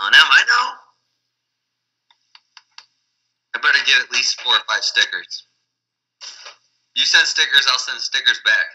Oh, 0.01 0.09
now 0.12 0.24
I 0.24 0.42
know. 0.48 0.66
I 3.55 3.59
better 3.61 3.82
get 3.84 4.01
at 4.01 4.11
least 4.12 4.40
four 4.40 4.55
or 4.55 4.64
five 4.68 4.82
stickers. 4.84 5.46
You 6.94 7.05
send 7.05 7.26
stickers, 7.26 7.66
I'll 7.70 7.78
send 7.78 8.01
stickers 8.01 8.40
back. 8.44 8.66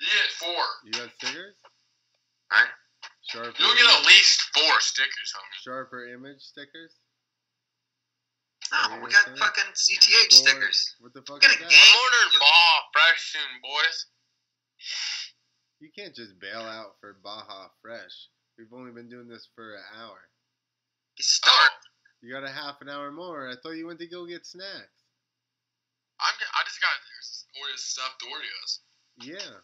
You 0.00 0.08
Yeah, 0.08 0.28
four. 0.38 0.64
You 0.84 0.92
got 0.92 1.10
stickers? 1.18 1.54
Alright? 2.52 2.68
Sharper. 3.30 3.54
You'll 3.58 3.74
get 3.76 3.86
at 3.86 4.06
least 4.06 4.40
four 4.54 4.80
stickers, 4.80 5.30
homie. 5.36 5.62
sharper 5.62 6.08
image 6.12 6.40
stickers. 6.42 6.98
No, 8.72 8.78
What 8.98 9.02
we 9.04 9.10
got 9.12 9.24
saying? 9.26 9.36
fucking 9.36 9.70
CTH 9.74 10.30
Boy, 10.30 10.36
stickers. 10.36 10.96
What 11.00 11.12
the 11.14 11.22
fuck 11.22 11.40
Get 11.40 11.50
is 11.50 11.56
a 11.56 11.60
that? 11.60 11.70
gang. 11.70 11.78
I'm 11.78 12.00
ordering 12.02 12.38
ball 12.40 12.74
fresh 12.92 13.20
soon, 13.32 13.52
boys. 13.62 14.06
You 15.80 15.90
can't 15.96 16.14
just 16.14 16.38
bail 16.40 16.62
out 16.62 16.96
for 17.00 17.14
Baja 17.22 17.68
Fresh. 17.82 18.28
We've 18.62 18.78
only 18.78 18.92
been 18.92 19.08
doing 19.08 19.26
this 19.26 19.48
for 19.56 19.74
an 19.74 19.82
hour. 19.98 20.22
You 21.18 21.24
start. 21.24 21.72
You 22.22 22.30
got 22.30 22.44
a 22.44 22.48
half 22.48 22.80
an 22.80 22.88
hour 22.88 23.10
more. 23.10 23.50
I 23.50 23.54
thought 23.60 23.72
you 23.74 23.88
went 23.88 23.98
to 23.98 24.06
go 24.06 24.24
get 24.24 24.46
snacks. 24.46 25.02
I'm. 26.20 26.34
I 26.38 26.62
just 26.62 26.80
got 26.80 26.94
ordered 27.58 27.78
stuffed 27.80 28.22
Oreos. 28.22 28.78
Yeah. 29.18 29.58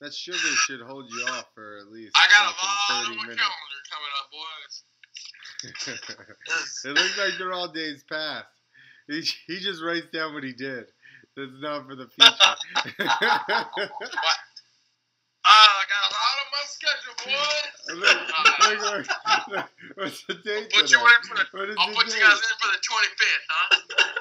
That 0.00 0.12
sugar 0.12 0.36
should 0.66 0.80
hold 0.80 1.12
you 1.12 1.26
off 1.30 1.46
for 1.54 1.78
at 1.78 1.92
least 1.92 2.16
I 2.16 2.26
got 2.26 2.42
a 2.42 2.54
lot 2.58 3.06
on 3.06 3.16
my 3.18 3.22
30 3.22 3.22
minutes. 3.22 3.40
calendar 3.40 3.82
coming 3.86 4.12
up, 4.18 4.26
boys. 4.34 4.82
it 6.90 6.98
looks 6.98 7.18
like 7.18 7.38
they're 7.38 7.52
all 7.52 7.70
days 7.70 8.02
past. 8.10 8.46
He, 9.06 9.22
he 9.46 9.60
just 9.60 9.80
writes 9.80 10.08
down 10.12 10.34
what 10.34 10.42
he 10.42 10.54
did. 10.54 10.86
That's 11.36 11.52
not 11.60 11.86
for 11.86 11.94
the 11.94 12.08
future. 12.18 13.78
Ah, 15.48 15.80
I 15.80 15.84
got 15.88 16.02
a 16.04 16.12
lot 16.12 16.36
on 16.44 16.47
my 16.58 16.66
schedule, 16.66 17.14
boys. 17.22 17.74
what's 19.94 20.24
the 20.26 20.34
date 20.42 20.66
Put 20.74 20.86
today? 20.86 20.98
you 20.98 21.06
in 21.06 21.22
for 21.28 21.36
the. 21.38 21.44
What 21.54 21.68
is 21.70 21.76
I'll 21.78 21.88
the 21.90 21.94
put 21.94 22.06
you 22.10 22.18
guys 22.20 22.40
in 22.42 22.54
for 22.58 22.70
the 22.74 22.82
25th, 22.82 23.44
huh? 23.48 23.70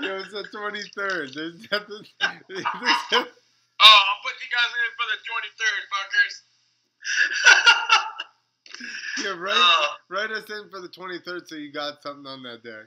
Yo, 0.06 0.10
it's 0.22 0.32
the 0.34 0.46
23rd. 0.54 1.34
There's 1.34 1.58
nothing. 1.72 2.06
there's- 2.50 2.66
Oh, 3.78 3.86
I'll 4.10 4.22
put 4.26 4.34
you 4.42 4.50
guys 4.50 4.74
in 4.74 4.90
for 4.98 5.06
the 5.06 5.22
23rd, 5.22 5.82
fuckers. 5.94 6.34
yeah, 9.22 9.38
write, 9.38 9.54
Oh, 9.54 9.86
write 10.10 10.32
us 10.34 10.50
in 10.50 10.66
for 10.74 10.82
the 10.82 10.90
23rd 10.90 11.46
so 11.48 11.54
you 11.62 11.70
got 11.72 12.02
something 12.02 12.26
on 12.26 12.42
that 12.42 12.64
day. 12.66 12.82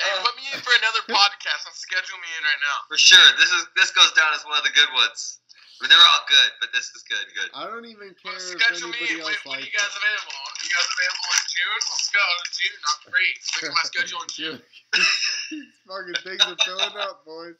Hey, 0.00 0.08
uh. 0.16 0.24
put 0.24 0.32
me 0.40 0.48
in 0.48 0.60
for 0.64 0.72
another 0.80 1.04
podcast 1.12 1.68
and 1.68 1.76
schedule 1.76 2.16
me 2.24 2.28
in 2.40 2.42
right 2.44 2.62
now. 2.64 2.88
for 2.88 2.96
sure. 2.96 3.20
This 3.36 3.52
is 3.52 3.68
this 3.76 3.90
goes 3.92 4.08
down 4.16 4.32
as 4.32 4.40
one 4.48 4.56
of 4.56 4.64
the 4.64 4.72
good 4.72 4.88
ones. 4.96 5.44
I 5.82 5.90
mean, 5.90 5.90
they're 5.90 6.08
all 6.14 6.22
good, 6.30 6.50
but 6.62 6.70
this 6.70 6.94
is 6.94 7.02
good. 7.10 7.26
Good. 7.34 7.50
I 7.58 7.66
don't 7.66 7.82
even 7.90 8.14
care 8.22 8.38
if 8.38 8.54
schedule 8.54 8.94
me. 8.94 9.02
anybody 9.02 9.18
When, 9.18 9.34
else 9.34 9.42
when 9.42 9.58
likes 9.58 9.66
you 9.66 9.74
guys 9.74 9.90
it. 9.90 9.98
available? 9.98 10.38
You 10.62 10.70
guys 10.70 10.86
available 10.94 11.26
in 11.34 11.42
June? 11.50 11.82
Let's 11.82 12.10
go. 12.14 12.22
In 12.22 12.50
June, 12.54 12.78
I'm 12.86 13.00
free. 13.10 13.32
Look 13.34 13.64
at 13.66 13.74
my 13.74 13.86
schedule 13.90 14.20
in 14.22 14.30
June. 14.30 14.58
These 15.50 15.74
fucking 15.90 16.18
things 16.22 16.42
are 16.46 16.54
filling 16.62 16.94
up, 17.02 17.26
boys. 17.26 17.58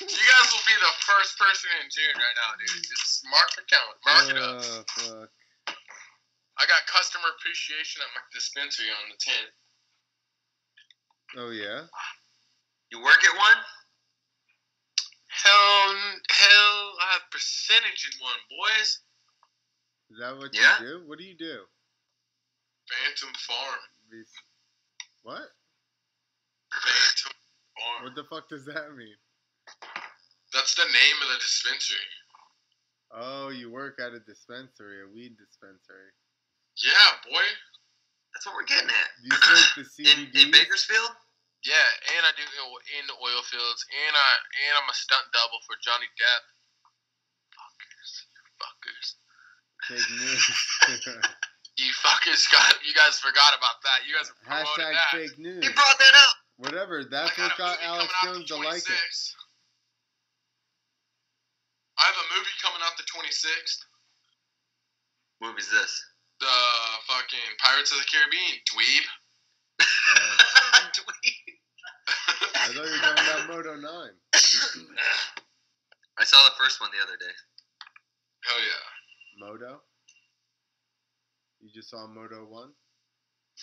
You 0.00 0.24
guys 0.32 0.48
will 0.48 0.64
be 0.64 0.76
the 0.80 0.94
first 1.04 1.36
person 1.36 1.68
in 1.84 1.92
June 1.92 2.16
right 2.16 2.36
now, 2.40 2.56
dude. 2.56 2.88
Just 2.88 3.20
mark 3.28 3.52
the 3.52 3.68
calendar. 3.68 4.00
Mark 4.08 4.24
it 4.32 4.40
up. 4.40 4.64
Oh, 4.64 4.80
fuck. 4.96 5.28
I 6.56 6.64
got 6.64 6.88
customer 6.88 7.28
appreciation 7.36 8.00
at 8.00 8.08
my 8.16 8.24
dispensary 8.32 8.88
on 8.88 9.12
the 9.12 9.18
10th. 9.20 9.52
Oh, 11.36 11.52
yeah? 11.52 11.84
You 12.88 13.04
work 13.04 13.20
at 13.28 13.36
one? 13.36 13.60
Hell, 15.34 15.94
hell, 16.30 16.78
I 17.02 17.06
have 17.18 17.22
percentage 17.30 18.06
in 18.06 18.14
one, 18.22 18.38
boys. 18.50 19.00
Is 20.10 20.18
that 20.20 20.36
what 20.36 20.54
Yeah? 20.54 20.78
you 20.80 20.86
do? 20.86 21.08
What 21.08 21.18
do 21.18 21.24
you 21.24 21.36
do? 21.36 21.66
Phantom 22.88 23.34
Farm. 23.34 23.80
What? 25.22 25.48
What 28.02 28.14
the 28.14 28.24
fuck 28.24 28.48
does 28.48 28.64
that 28.66 28.94
mean? 28.94 29.16
That's 30.52 30.74
the 30.76 30.84
name 30.84 31.16
of 31.22 31.28
the 31.34 31.38
dispensary. 31.40 32.06
Oh, 33.10 33.48
you 33.48 33.70
work 33.70 33.98
at 34.00 34.12
a 34.12 34.20
dispensary, 34.20 35.02
a 35.02 35.08
weed 35.08 35.36
dispensary. 35.38 36.12
Yeah, 36.82 37.10
boy. 37.30 37.42
That's 38.34 38.46
what 38.46 38.54
we're 38.54 38.64
getting 38.66 38.90
at. 38.90 39.10
You 39.22 39.30
smoke 39.32 39.74
the 39.76 39.82
In, 40.10 40.26
CBD? 40.30 40.44
in 40.46 40.50
Bakersfield? 40.52 41.10
Yeah, 41.64 41.88
and 42.16 42.22
I 42.28 42.32
do 42.36 42.44
in- 42.44 42.84
in 43.00 43.04
the 43.08 43.16
oil 43.16 43.40
fields, 43.48 43.84
and 43.88 44.12
I 44.16 44.30
and 44.68 44.72
I'm 44.78 44.88
a 44.88 44.94
stunt 44.94 45.24
double 45.32 45.60
for 45.64 45.76
Johnny 45.80 46.06
Depp. 46.20 46.42
Fuckers, 47.56 48.12
fuckers. 48.60 49.08
Fake 49.88 50.10
news. 50.10 50.44
You 51.76 51.90
fuckers 52.06 52.46
got 52.52 52.70
you 52.86 52.94
guys 52.94 53.18
forgot 53.18 53.50
about 53.58 53.82
that. 53.82 54.06
You 54.06 54.14
guys 54.14 54.30
are 54.30 54.38
promoting 54.46 54.70
Hashtag 54.78 54.92
that. 54.94 55.10
fake 55.10 55.38
news. 55.42 55.58
He 55.66 55.72
brought 55.74 55.98
that 55.98 56.14
up. 56.14 56.34
Whatever. 56.56 57.00
I 57.02 57.04
That's 57.10 57.34
what 57.36 57.58
got 57.58 57.82
Alex 57.82 58.14
Jones 58.22 58.46
the 58.46 58.54
to 58.54 58.62
like 58.62 58.78
it. 58.86 59.02
I 61.98 62.02
have 62.06 62.14
a 62.14 62.26
movie 62.30 62.54
coming 62.62 62.78
out 62.86 62.94
the 62.94 63.02
26th. 63.10 63.82
movie's 65.42 65.66
this? 65.70 65.90
The 66.38 66.46
fucking 67.10 67.50
Pirates 67.58 67.90
of 67.90 67.98
the 67.98 68.06
Caribbean, 68.06 68.54
dweeb. 68.70 69.04
Oh, 69.82 70.90
Dweeb. 70.94 71.53
I 72.08 72.68
thought 72.72 72.84
you 72.84 72.92
were 72.92 72.98
talking 73.04 73.24
about 73.24 73.48
Moto 73.48 73.76
9. 73.76 73.84
I 76.16 76.24
saw 76.24 76.44
the 76.46 76.54
first 76.60 76.80
one 76.80 76.90
the 76.94 77.02
other 77.02 77.16
day. 77.18 77.34
Hell 78.44 78.60
yeah. 78.60 78.84
Moto? 79.40 79.82
You 81.60 81.70
just 81.72 81.90
saw 81.90 82.06
Moto 82.06 82.44
1? 82.44 82.72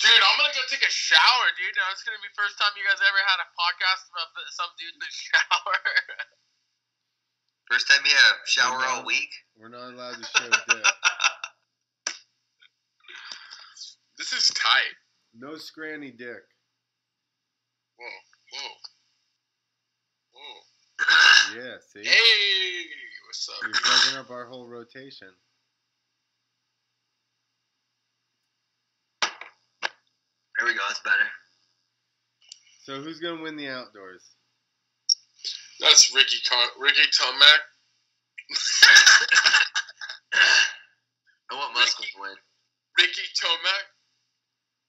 Dude, 0.01 0.23
I'm 0.23 0.37
gonna 0.39 0.55
go 0.55 0.63
take 0.71 0.81
a 0.87 0.89
shower, 0.89 1.47
dude. 1.59 1.75
Now 1.77 1.91
it's 1.93 2.01
gonna 2.01 2.17
be 2.23 2.31
first 2.33 2.57
time 2.57 2.71
you 2.79 2.83
guys 2.87 2.97
ever 3.03 3.21
had 3.27 3.39
a 3.43 3.47
podcast 3.59 4.07
about 4.09 4.31
the- 4.33 4.47
some 4.55 4.71
dude 4.79 4.93
in 4.95 4.99
the 5.03 5.11
shower. 5.11 5.77
First 7.69 7.87
time 7.91 8.01
you 8.07 8.15
have 8.15 8.37
shower 8.47 8.79
Yeah. 8.81 8.87
all 8.97 9.03
week. 9.05 9.29
We're 9.55 9.69
not 9.69 9.91
allowed 9.93 10.15
to 10.17 10.23
show 10.25 10.49
dick. 10.49 10.81
this 14.17 14.31
is 14.33 14.47
tight. 14.55 14.95
No 15.35 15.57
scranny 15.57 16.09
dick. 16.11 16.41
Whoa, 17.99 18.09
whoa, 18.53 18.69
whoa. 20.33 20.61
Yeah, 21.55 21.77
see? 21.93 22.07
Hey, 22.07 22.85
what's 23.27 23.49
up? 23.49 23.55
You're 23.63 23.73
fucking 23.73 24.17
up 24.19 24.29
our 24.31 24.45
whole 24.45 24.67
rotation. 24.67 25.29
There 30.57 30.67
we 30.67 30.73
go. 30.73 30.81
That's 30.87 31.01
better. 31.01 31.29
So 32.83 33.01
who's 33.01 33.19
gonna 33.19 33.41
win 33.41 33.55
the 33.57 33.67
outdoors? 33.67 34.35
That's 35.79 36.13
Ricky 36.13 36.37
Car- 36.47 36.75
Ricky 36.79 37.09
Tomac. 37.09 37.59
I 41.51 41.55
want 41.55 41.75
Musquin 41.75 42.05
to 42.13 42.21
win. 42.21 42.35
Ricky 42.99 43.23
Tomac. 43.41 43.90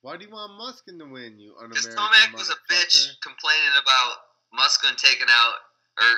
Why 0.03 0.19
do 0.19 0.27
you 0.27 0.35
want 0.35 0.59
Musquin 0.59 0.99
to 0.99 1.07
win, 1.07 1.39
you 1.39 1.55
Because 1.63 1.87
un-American 1.87 2.35
Tomac 2.35 2.35
was 2.35 2.51
a 2.51 2.59
bitch 2.67 3.15
complaining 3.23 3.71
about 3.79 4.35
Musquin 4.51 4.99
taking 4.99 5.31
out 5.31 5.55
or 5.95 6.11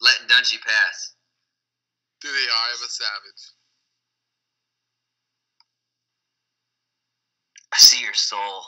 letting 0.00 0.30
Dungey 0.30 0.62
pass. 0.62 1.14
To 2.22 2.28
the 2.30 2.46
eye 2.54 2.72
of 2.78 2.86
a 2.86 2.88
savage. 2.88 3.42
I 7.74 7.78
see 7.82 7.98
your 7.98 8.14
soul. 8.14 8.62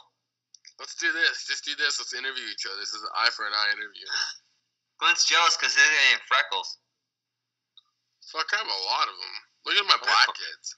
Let's 0.81 0.97
do 0.99 1.12
this. 1.12 1.47
Just 1.47 1.64
do 1.64 1.79
this. 1.79 2.03
Let's 2.03 2.18
interview 2.18 2.43
each 2.51 2.66
other. 2.66 2.81
This 2.81 2.91
is 2.91 3.03
an 3.03 3.14
eye 3.14 3.31
for 3.31 3.47
an 3.47 3.55
eye 3.55 3.70
interview. 3.70 4.03
Glenn's 4.99 5.25
jealous 5.25 5.57
because 5.57 5.79
it 5.79 5.87
ain't 6.11 6.27
freckles. 6.27 6.79
Fuck, 8.27 8.51
I 8.51 8.57
have 8.59 8.66
a 8.66 8.83
lot 8.91 9.07
of 9.07 9.14
them. 9.22 9.35
Look 9.70 9.79
at 9.79 9.87
my 9.87 10.03
blackheads. 10.03 10.75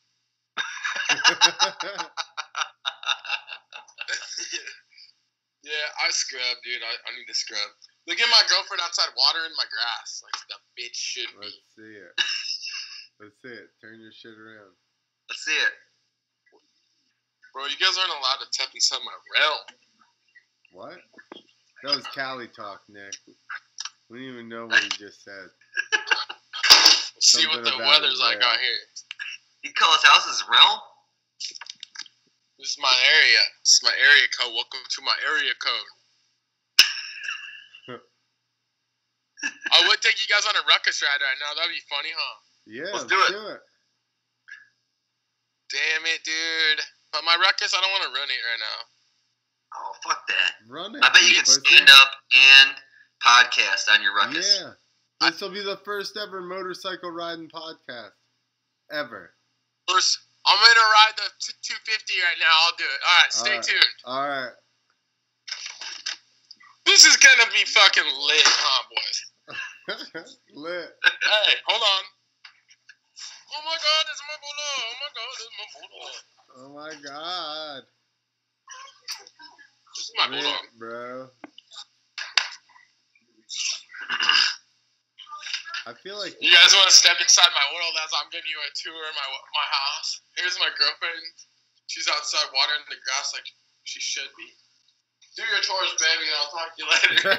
yeah, 5.64 5.86
I 6.02 6.10
scrub, 6.10 6.56
dude. 6.64 6.82
I, 6.82 6.96
I 7.06 7.10
need 7.16 7.26
to 7.28 7.34
scrub. 7.34 7.70
Look 8.06 8.20
at 8.20 8.28
my 8.30 8.42
girlfriend 8.46 8.82
outside 8.86 9.10
watering 9.18 9.50
my 9.58 9.66
grass 9.66 10.22
like 10.22 10.38
the 10.46 10.54
bitch 10.78 10.94
should 10.94 11.26
be. 11.40 11.50
Let's 11.50 11.74
see 11.74 11.94
it. 11.98 12.14
Let's 13.18 13.34
see 13.42 13.56
it. 13.56 13.74
Turn 13.82 13.98
your 13.98 14.12
shit 14.12 14.38
around. 14.38 14.76
Let's 15.28 15.42
see 15.42 15.58
it. 15.58 15.74
Bro, 17.52 17.66
you 17.66 17.76
guys 17.80 17.98
aren't 17.98 18.12
allowed 18.12 18.38
to 18.44 18.48
step 18.52 18.68
inside 18.74 19.02
my 19.02 19.16
realm. 19.34 19.66
What? 20.72 21.00
That 21.82 21.96
was 21.96 22.06
Cali 22.14 22.48
talk, 22.48 22.82
Nick. 22.88 23.14
We 24.10 24.18
didn't 24.18 24.34
even 24.34 24.48
know 24.48 24.66
what 24.66 24.82
he 24.82 24.88
just 24.90 25.24
said. 25.24 25.48
Let's 26.70 27.12
see 27.32 27.46
what 27.48 27.64
the 27.64 27.76
weather's 27.78 28.20
like 28.20 28.42
out 28.42 28.58
here. 28.60 28.78
You 29.64 29.72
call 29.72 29.90
his 29.92 30.04
house 30.04 30.26
his 30.28 30.44
realm? 30.50 30.80
This 32.58 32.72
is 32.72 32.78
my 32.80 32.96
area. 33.12 33.42
This 33.62 33.72
is 33.76 33.82
my 33.84 33.92
area 34.00 34.26
code. 34.32 34.52
Welcome 34.56 34.80
to 34.80 35.00
my 35.04 35.16
area 35.28 35.52
code. 35.60 35.88
I 39.76 39.84
would 39.88 40.00
take 40.00 40.16
you 40.16 40.28
guys 40.32 40.48
on 40.48 40.56
a 40.56 40.64
ruckus 40.64 41.02
ride 41.04 41.20
right 41.20 41.36
now. 41.40 41.52
That'd 41.52 41.76
be 41.76 41.84
funny, 41.84 42.08
huh? 42.16 42.36
Yeah, 42.66 42.90
Let's 42.96 43.04
let's 43.04 43.12
do 43.12 43.20
it. 43.20 43.30
do 43.36 43.44
it. 43.52 43.60
Damn 45.68 46.04
it, 46.08 46.24
dude. 46.24 46.80
But 47.12 47.24
my 47.24 47.36
ruckus, 47.36 47.74
I 47.76 47.80
don't 47.84 47.92
want 47.92 48.04
to 48.08 48.12
run 48.16 48.28
it 48.32 48.40
right 48.40 48.62
now. 48.64 48.80
Oh, 49.76 49.92
fuck 50.08 50.24
that. 50.28 50.52
Run 50.68 50.94
it. 50.96 51.04
I 51.04 51.12
bet 51.12 51.28
you 51.28 51.34
can 51.36 51.44
stand 51.44 51.90
up 51.92 52.10
and 52.32 52.70
podcast 53.20 53.92
on 53.92 54.02
your 54.02 54.14
ruckus. 54.14 54.48
Yeah. 54.60 54.72
This 55.28 55.40
will 55.40 55.50
be 55.52 55.62
the 55.62 55.76
first 55.84 56.16
ever 56.16 56.40
motorcycle 56.40 57.10
riding 57.10 57.48
podcast. 57.48 58.16
Ever. 58.90 59.34
First, 59.88 60.18
I'm 60.46 60.58
gonna 60.58 60.88
ride 60.94 61.14
the 61.18 61.28
t- 61.42 61.58
250 61.62 62.14
right 62.22 62.38
now. 62.40 62.52
I'll 62.66 62.76
do 62.78 62.84
it. 62.86 63.00
All 63.02 63.16
right, 63.22 63.32
stay 63.32 63.50
All 63.50 63.56
right. 63.58 63.66
tuned. 63.66 63.96
Alright. 64.06 64.54
This 66.86 67.04
is 67.06 67.16
gonna 67.18 67.50
be 67.52 67.64
fucking 67.66 68.04
lit, 68.06 68.46
huh, 68.46 68.82
boys? 68.90 69.18
Lit. 70.54 70.90
Hey, 71.04 71.54
hold 71.66 71.82
on. 71.82 72.04
Oh 73.54 73.62
my 73.64 73.76
God, 73.76 74.04
it's 74.10 74.22
my 74.28 74.38
bolo. 74.42 74.70
Oh 74.82 74.94
my 75.02 75.10
God, 75.14 75.34
it's 75.34 75.56
my 75.58 75.68
bolo. 75.90 76.10
Oh 76.58 76.70
my 76.74 76.94
god. 77.02 77.82
This 79.94 80.04
is 80.04 80.12
my 80.18 80.28
Lit, 80.30 80.44
bolo. 80.44 80.56
bro. 80.78 81.28
I 85.86 85.94
feel 86.02 86.18
like 86.18 86.34
You 86.42 86.50
guys 86.50 86.74
want 86.74 86.90
to 86.90 86.96
step 86.98 87.14
inside 87.22 87.46
my 87.54 87.62
world 87.70 87.94
as 88.02 88.10
I'm 88.18 88.26
giving 88.34 88.50
you 88.50 88.58
a 88.58 88.70
tour 88.74 89.06
of 89.06 89.14
my 89.14 89.28
my 89.30 89.68
house? 89.70 90.18
Here's 90.34 90.58
my 90.58 90.66
girlfriend. 90.74 91.22
She's 91.86 92.10
outside 92.10 92.50
watering 92.50 92.82
the 92.90 92.98
grass 93.06 93.30
like 93.30 93.46
she 93.86 94.02
should 94.02 94.26
be. 94.34 94.50
Do 95.38 95.46
your 95.46 95.62
chores, 95.62 95.94
baby, 96.02 96.26
and 96.26 96.34
I'll 96.42 96.50
talk 96.50 96.74
to 96.74 96.78
you 96.82 96.90
later. 96.90 97.22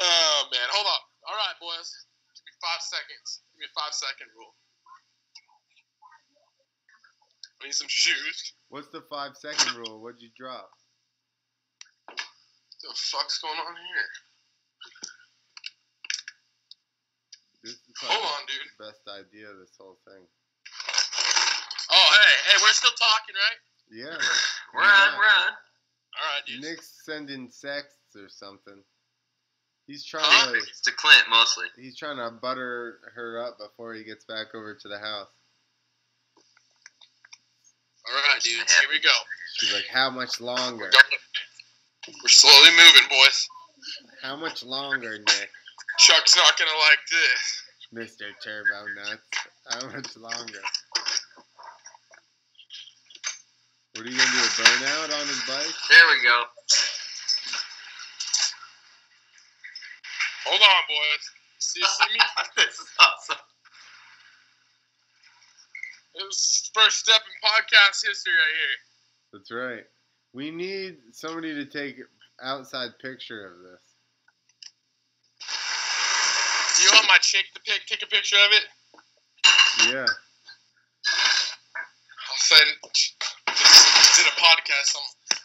oh 0.00 0.38
man, 0.48 0.68
hold 0.72 0.88
on. 0.88 1.02
All 1.28 1.36
right, 1.36 1.60
boys. 1.60 1.92
Give 2.32 2.48
me 2.48 2.56
five 2.56 2.80
seconds. 2.80 3.44
Give 3.52 3.60
me 3.60 3.68
a 3.68 3.74
five 3.76 3.92
second 3.92 4.32
rule. 4.32 4.56
I 7.60 7.68
need 7.68 7.76
some 7.76 7.92
shoes. 7.92 8.56
What's 8.72 8.88
the 8.88 9.04
five 9.12 9.36
second 9.36 9.76
rule? 9.76 10.00
What'd 10.00 10.24
you 10.24 10.32
drop? 10.32 10.72
What 12.82 12.94
the 12.94 12.98
fuck's 13.12 13.38
going 13.40 13.58
on 13.58 13.74
here? 13.76 14.08
This 17.62 17.72
is 17.74 17.80
Hold 18.02 18.24
on, 18.24 18.40
dude. 18.48 18.56
the 18.78 18.84
best 18.88 19.04
idea 19.08 19.48
of 19.52 19.58
this 19.60 19.76
whole 19.76 19.98
thing. 20.08 20.24
Oh, 21.92 22.08
hey, 22.16 22.34
hey, 22.50 22.56
we're 22.62 22.72
still 22.72 22.96
talking, 22.98 23.34
right? 23.36 23.60
Yeah. 23.92 24.16
We're 24.72 24.82
on, 24.82 25.18
we're 25.18 25.24
on. 25.26 25.50
All 26.14 26.26
right, 26.30 26.46
dude. 26.46 26.60
Nick's 26.62 27.02
sending 27.04 27.50
sexts 27.50 28.14
or 28.14 28.28
something. 28.28 28.84
He's 29.88 30.04
trying 30.04 30.22
Huh? 30.24 30.52
to 30.52 30.58
It's 30.58 30.80
to 30.82 30.92
Clint 30.92 31.24
mostly. 31.28 31.64
he's 31.76 31.98
trying 31.98 32.18
to 32.18 32.30
butter 32.30 33.00
her 33.16 33.42
up 33.44 33.58
before 33.58 33.94
he 33.94 34.04
gets 34.04 34.24
back 34.26 34.54
over 34.54 34.76
to 34.76 34.88
the 34.88 34.98
house. 35.00 35.26
All 38.06 38.14
right, 38.14 38.40
dude. 38.40 38.54
Here 38.58 38.88
we 38.92 39.00
go. 39.00 39.10
She's 39.56 39.74
like, 39.74 39.86
How 39.92 40.08
much 40.08 40.40
longer? 40.40 40.92
We're 42.08 42.28
slowly 42.28 42.70
moving, 42.70 43.08
boys. 43.10 43.48
How 44.22 44.36
much 44.36 44.62
longer, 44.62 45.18
Nick? 45.18 45.50
Chuck's 45.98 46.34
not 46.36 46.58
gonna 46.58 46.70
like 46.88 46.98
this. 47.10 48.16
Mr. 48.16 48.30
Turbo 48.42 48.86
Nuts. 48.94 49.22
How 49.68 49.86
much 49.88 50.16
longer? 50.16 50.62
What 53.94 54.06
are 54.06 54.10
you 54.10 54.16
gonna 54.16 54.30
do? 54.30 54.38
A 54.38 54.64
burnout 54.64 55.20
on 55.20 55.26
his 55.26 55.42
bike? 55.46 55.74
There 55.90 56.06
we 56.08 56.22
go. 56.22 56.44
Hold 60.46 60.60
on, 60.62 60.82
boys. 60.88 61.24
See, 61.58 61.82
see 61.82 62.14
me? 62.14 62.20
this 62.56 62.78
is 62.78 62.88
awesome. 63.00 63.36
This 66.14 66.24
is 66.24 66.70
first 66.72 66.98
step 66.98 67.20
in 67.20 67.48
podcast 67.48 68.06
history 68.06 68.32
right 68.32 68.56
here. 68.56 68.78
That's 69.32 69.50
right. 69.50 69.84
We 70.32 70.50
need 70.50 70.98
somebody 71.12 71.54
to 71.54 71.64
take 71.66 71.96
outside 72.42 72.90
picture 73.02 73.46
of 73.46 73.58
this. 73.62 73.80
Do 76.78 76.84
you 76.84 76.90
want 76.94 77.08
my 77.08 77.18
chick 77.20 77.44
to 77.54 77.60
pick, 77.60 77.84
take 77.86 78.02
a 78.02 78.06
picture 78.06 78.36
of 78.36 78.52
it? 78.52 78.64
Yeah. 79.92 80.06
I'll 81.08 82.36
send. 82.36 82.70
Just 83.48 84.16
did 84.16 84.26
a 84.26 84.36
podcast. 84.40 84.96
I'm 84.96 85.36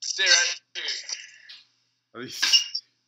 stay 0.00 0.24
right 0.24 0.60
here. 0.74 0.84
Oh, 2.14 2.20
He's, 2.22 2.40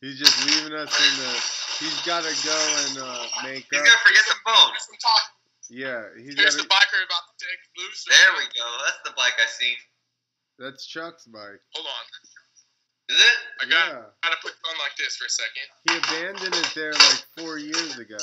he's 0.00 0.18
just 0.18 0.36
leaving 0.46 0.76
us 0.78 0.92
in 1.00 1.12
the. 1.20 1.32
He's 1.80 2.00
got 2.06 2.22
to 2.22 2.32
go 2.46 2.58
and 2.86 2.98
uh, 3.02 3.26
make 3.42 3.66
He's 3.70 3.80
up. 3.80 3.84
gonna 3.84 4.04
forget 4.06 4.24
the 4.28 4.38
phone. 4.46 4.70
Here's 4.70 4.86
some 4.86 5.00
talk. 5.02 5.24
Yeah, 5.70 6.00
he's 6.22 6.36
Here's 6.38 6.54
got. 6.56 6.62
the 6.62 6.68
biker 6.70 7.00
about 7.02 7.24
to 7.32 7.34
take 7.40 7.60
loose. 7.80 8.04
There 8.08 8.32
we 8.38 8.44
go. 8.54 8.66
That's 8.84 9.00
the 9.04 9.12
bike 9.16 9.34
I 9.42 9.48
seen. 9.48 9.74
That's 10.58 10.86
Chuck's 10.86 11.26
bike. 11.26 11.60
Hold 11.74 11.86
on. 11.86 12.04
Is 13.10 13.20
it? 13.20 13.36
I 13.60 13.64
got 13.68 13.88
Yeah, 13.90 14.06
gotta 14.22 14.38
put 14.40 14.52
it 14.52 14.62
on 14.70 14.76
like 14.78 14.96
this 14.96 15.16
for 15.16 15.26
a 15.26 15.32
second. 15.32 15.66
he 15.84 15.92
abandoned 15.98 16.54
it 16.56 16.70
there 16.74 16.92
like 16.94 17.22
four 17.36 17.58
years 17.58 17.98
ago. 17.98 18.16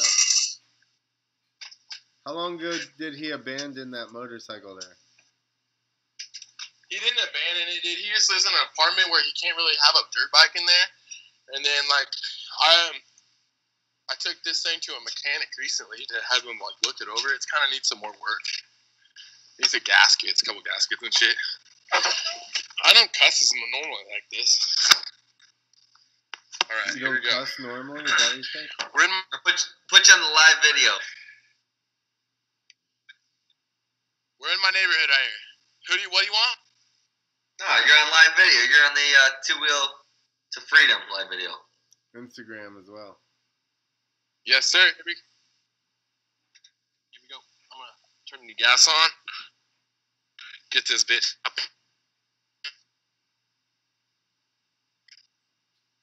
How 2.25 2.33
long 2.33 2.57
ago 2.57 2.77
did 2.97 3.13
he 3.17 3.31
abandon 3.31 3.91
that 3.91 4.13
motorcycle 4.13 4.77
there? 4.77 4.95
He 6.89 6.99
didn't 6.99 7.17
abandon 7.23 7.65
it, 7.71 7.81
dude. 7.81 7.97
He 7.97 8.09
just 8.13 8.29
lives 8.29 8.45
in 8.45 8.51
an 8.51 8.65
apartment 8.73 9.09
where 9.09 9.23
he 9.23 9.31
can't 9.39 9.55
really 9.57 9.77
have 9.79 9.95
a 9.95 10.03
dirt 10.11 10.29
bike 10.33 10.53
in 10.55 10.65
there. 10.65 10.87
And 11.55 11.61
then 11.65 11.81
like 11.89 12.09
I 12.63 12.69
um 12.89 12.97
I 14.09 14.15
took 14.19 14.35
this 14.43 14.61
thing 14.63 14.79
to 14.81 14.91
a 14.97 15.01
mechanic 15.07 15.47
recently 15.59 16.03
to 16.09 16.17
have 16.31 16.43
him 16.43 16.59
like 16.59 16.77
look 16.83 16.99
it 16.99 17.07
over. 17.07 17.31
It's 17.31 17.47
kind 17.47 17.63
of 17.63 17.71
needs 17.71 17.87
some 17.87 17.99
more 18.03 18.11
work. 18.11 18.45
Needs 19.59 19.73
a 19.77 19.79
gasket, 19.83 20.31
it's 20.31 20.41
a 20.41 20.45
couple 20.45 20.61
gaskets 20.65 21.01
and 21.01 21.13
shit. 21.13 21.35
I 21.93 22.93
don't 22.93 23.11
cuss 23.13 23.41
as 23.41 23.51
normally 23.53 24.05
like 24.11 24.27
this. 24.31 24.51
All 26.69 26.77
right, 26.77 26.95
You 26.95 27.01
here 27.05 27.11
we 27.11 27.21
don't 27.21 27.23
go. 27.23 27.39
cuss 27.39 27.51
normally? 27.59 28.03
Is 28.03 28.11
that 28.11 28.19
what 28.31 28.37
you 28.37 28.43
said? 28.43 28.67
We're 28.95 29.03
in, 29.05 29.11
put 29.45 29.55
put 29.89 30.07
you 30.07 30.13
on 30.15 30.21
the 30.21 30.31
live 30.33 30.59
video. 30.63 30.91
we're 34.41 34.49
in 34.49 34.61
my 34.65 34.73
neighborhood 34.73 35.09
right 35.13 35.21
here. 35.29 35.43
Who 35.85 35.93
do 35.97 36.01
you, 36.01 36.09
what 36.09 36.25
do 36.25 36.27
you 36.27 36.33
want? 36.33 36.57
No, 37.61 37.69
you're 37.85 37.99
on 38.01 38.09
live 38.09 38.33
video. 38.33 38.61
You're 38.73 38.85
on 38.89 38.95
the 38.97 39.09
uh, 39.21 39.29
two 39.45 39.57
wheel 39.61 39.85
to 40.57 40.59
freedom 40.65 40.97
live 41.13 41.29
video. 41.29 41.53
Instagram 42.17 42.81
as 42.81 42.89
well. 42.89 43.21
Yes, 44.45 44.65
sir. 44.65 44.81
Here 44.81 45.05
we, 45.05 45.13
here 47.13 47.21
we 47.21 47.29
go. 47.29 47.37
I'm 47.37 47.77
gonna 47.77 47.93
turn 48.25 48.41
the 48.49 48.55
gas 48.57 48.87
on. 48.89 49.09
Get 50.71 50.87
this 50.89 51.03
bitch 51.05 51.35
up. 51.45 51.53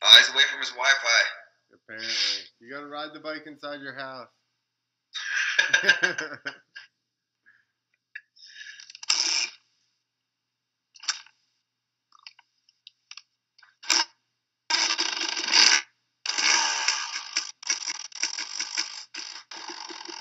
Eyes 0.02 0.28
away 0.32 0.42
from 0.50 0.60
his 0.60 0.70
Wi-Fi. 0.70 1.22
Apparently, 1.74 2.08
you 2.60 2.70
gotta 2.72 2.86
ride 2.86 3.10
the 3.14 3.20
bike 3.20 3.46
inside 3.46 3.80
your 3.80 3.94
house. 3.94 4.28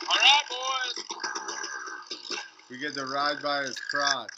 All 0.10 0.16
right, 0.16 0.44
boys. 0.50 1.06
we 2.70 2.78
get 2.80 2.94
to 2.96 3.06
ride 3.06 3.42
by 3.42 3.62
his 3.64 3.76
crotch. 3.80 4.30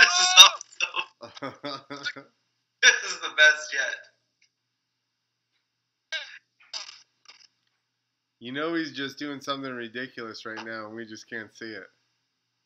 This 0.00 0.08
is 0.20 0.28
Oh! 0.38 0.44
awesome. 1.22 1.33
This 2.82 3.02
is 3.04 3.20
the 3.20 3.32
best 3.36 3.72
yet. 3.72 3.96
you 8.40 8.52
know 8.52 8.74
he's 8.74 8.92
just 8.92 9.18
doing 9.18 9.40
something 9.40 9.72
ridiculous 9.72 10.44
right 10.44 10.62
now, 10.66 10.86
and 10.86 10.94
we 10.94 11.06
just 11.06 11.28
can't 11.30 11.54
see 11.56 11.70
it. 11.72 11.86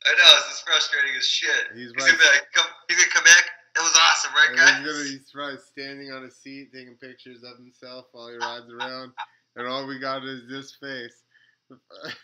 I 0.07 0.11
know 0.11 0.37
this 0.37 0.55
is 0.55 0.61
frustrating 0.67 1.15
as 1.17 1.25
shit. 1.25 1.69
He's 1.75 1.83
He's, 1.83 1.91
right. 1.93 1.99
gonna 2.07 2.19
be 2.19 2.25
like, 2.25 2.47
come, 2.53 2.67
he's 2.89 2.99
gonna 2.99 3.11
come 3.15 3.25
back. 3.25 3.45
It 3.77 3.83
was 3.83 3.97
awesome, 3.97 4.33
right, 4.35 4.49
And 4.51 4.59
guys? 4.59 4.79
he's, 4.79 4.87
gonna, 4.87 5.05
he's 5.05 5.31
probably 5.33 5.59
standing 5.71 6.11
on 6.11 6.25
a 6.25 6.31
seat 6.31 6.71
taking 6.75 6.97
pictures 6.97 7.45
of 7.45 7.57
himself 7.59 8.07
while 8.13 8.29
he 8.29 8.37
rides 8.37 8.67
around, 8.73 9.13
and 9.57 9.69
all 9.69 9.87
we 9.87 10.01
got 10.01 10.25
is 10.25 10.49
this 10.49 10.75
face. 10.81 11.23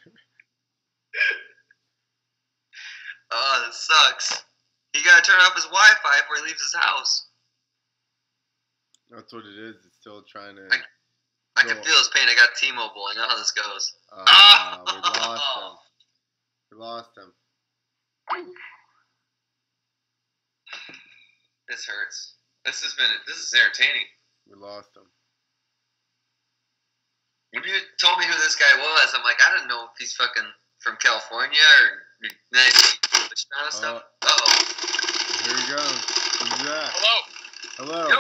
Oh, 3.37 3.63
that 3.65 3.75
sucks. 3.75 4.45
He 4.95 5.03
gotta 5.03 5.23
turn 5.27 5.43
off 5.43 5.55
his 5.59 5.67
Wi-Fi 5.67 6.21
before 6.23 6.37
he 6.39 6.43
leaves 6.47 6.63
his 6.63 6.75
house. 6.79 7.27
That's 9.11 9.33
what 9.33 9.45
it 9.45 9.59
is. 9.59 9.77
It's 9.85 9.99
still 10.01 10.23
trying 10.23 10.55
to. 10.57 10.71
I 10.71 11.63
can 11.63 11.83
feel 11.83 11.99
his 11.99 12.11
pain. 12.15 12.27
I 12.31 12.35
got 12.35 12.55
T-Mobile. 12.57 13.05
I 13.11 13.15
know 13.15 13.27
how 13.29 13.37
this 13.37 13.51
goes. 13.51 13.93
Ah, 14.13 14.83
we 14.87 15.03
lost 15.03 15.43
him. 15.59 15.75
We 16.71 16.79
lost 16.79 17.11
him. 17.19 17.33
This 21.69 21.87
hurts. 21.87 22.35
This 22.65 22.83
has 22.83 22.95
been. 22.95 23.11
This 23.27 23.39
is 23.39 23.53
entertaining. 23.53 24.07
We 24.49 24.55
lost 24.55 24.95
him. 24.97 25.11
When 27.51 27.65
you 27.65 27.75
told 28.01 28.19
me 28.19 28.27
who 28.27 28.35
this 28.35 28.57
guy 28.57 28.79
was, 28.79 29.15
I'm 29.15 29.23
like, 29.23 29.39
I 29.47 29.57
don't 29.57 29.69
know 29.69 29.85
if 29.85 29.99
he's 29.99 30.15
fucking 30.15 30.51
from 30.79 30.97
California 30.99 31.67
or 31.83 32.04
Stuff. 33.71 34.03
Uh 34.23 34.27
oh. 34.27 34.65
Here 35.45 35.57
he 35.57 35.73
goes. 35.73 35.99
Who's 36.41 36.63
that? 36.65 36.93
Hello. 36.95 37.17
Hello. 37.77 38.09
Yo, 38.09 38.17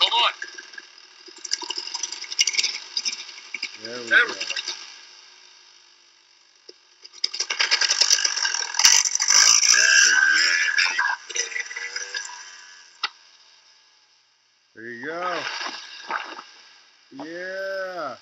Come 0.00 0.12
on. 0.12 0.32
There 3.82 3.98
we 3.98 4.08
There 4.08 4.26
go. 4.26 4.32
we 4.32 4.34
There 14.74 14.84
you 14.90 15.06
go. 15.06 15.40
Yeah. 17.12 18.16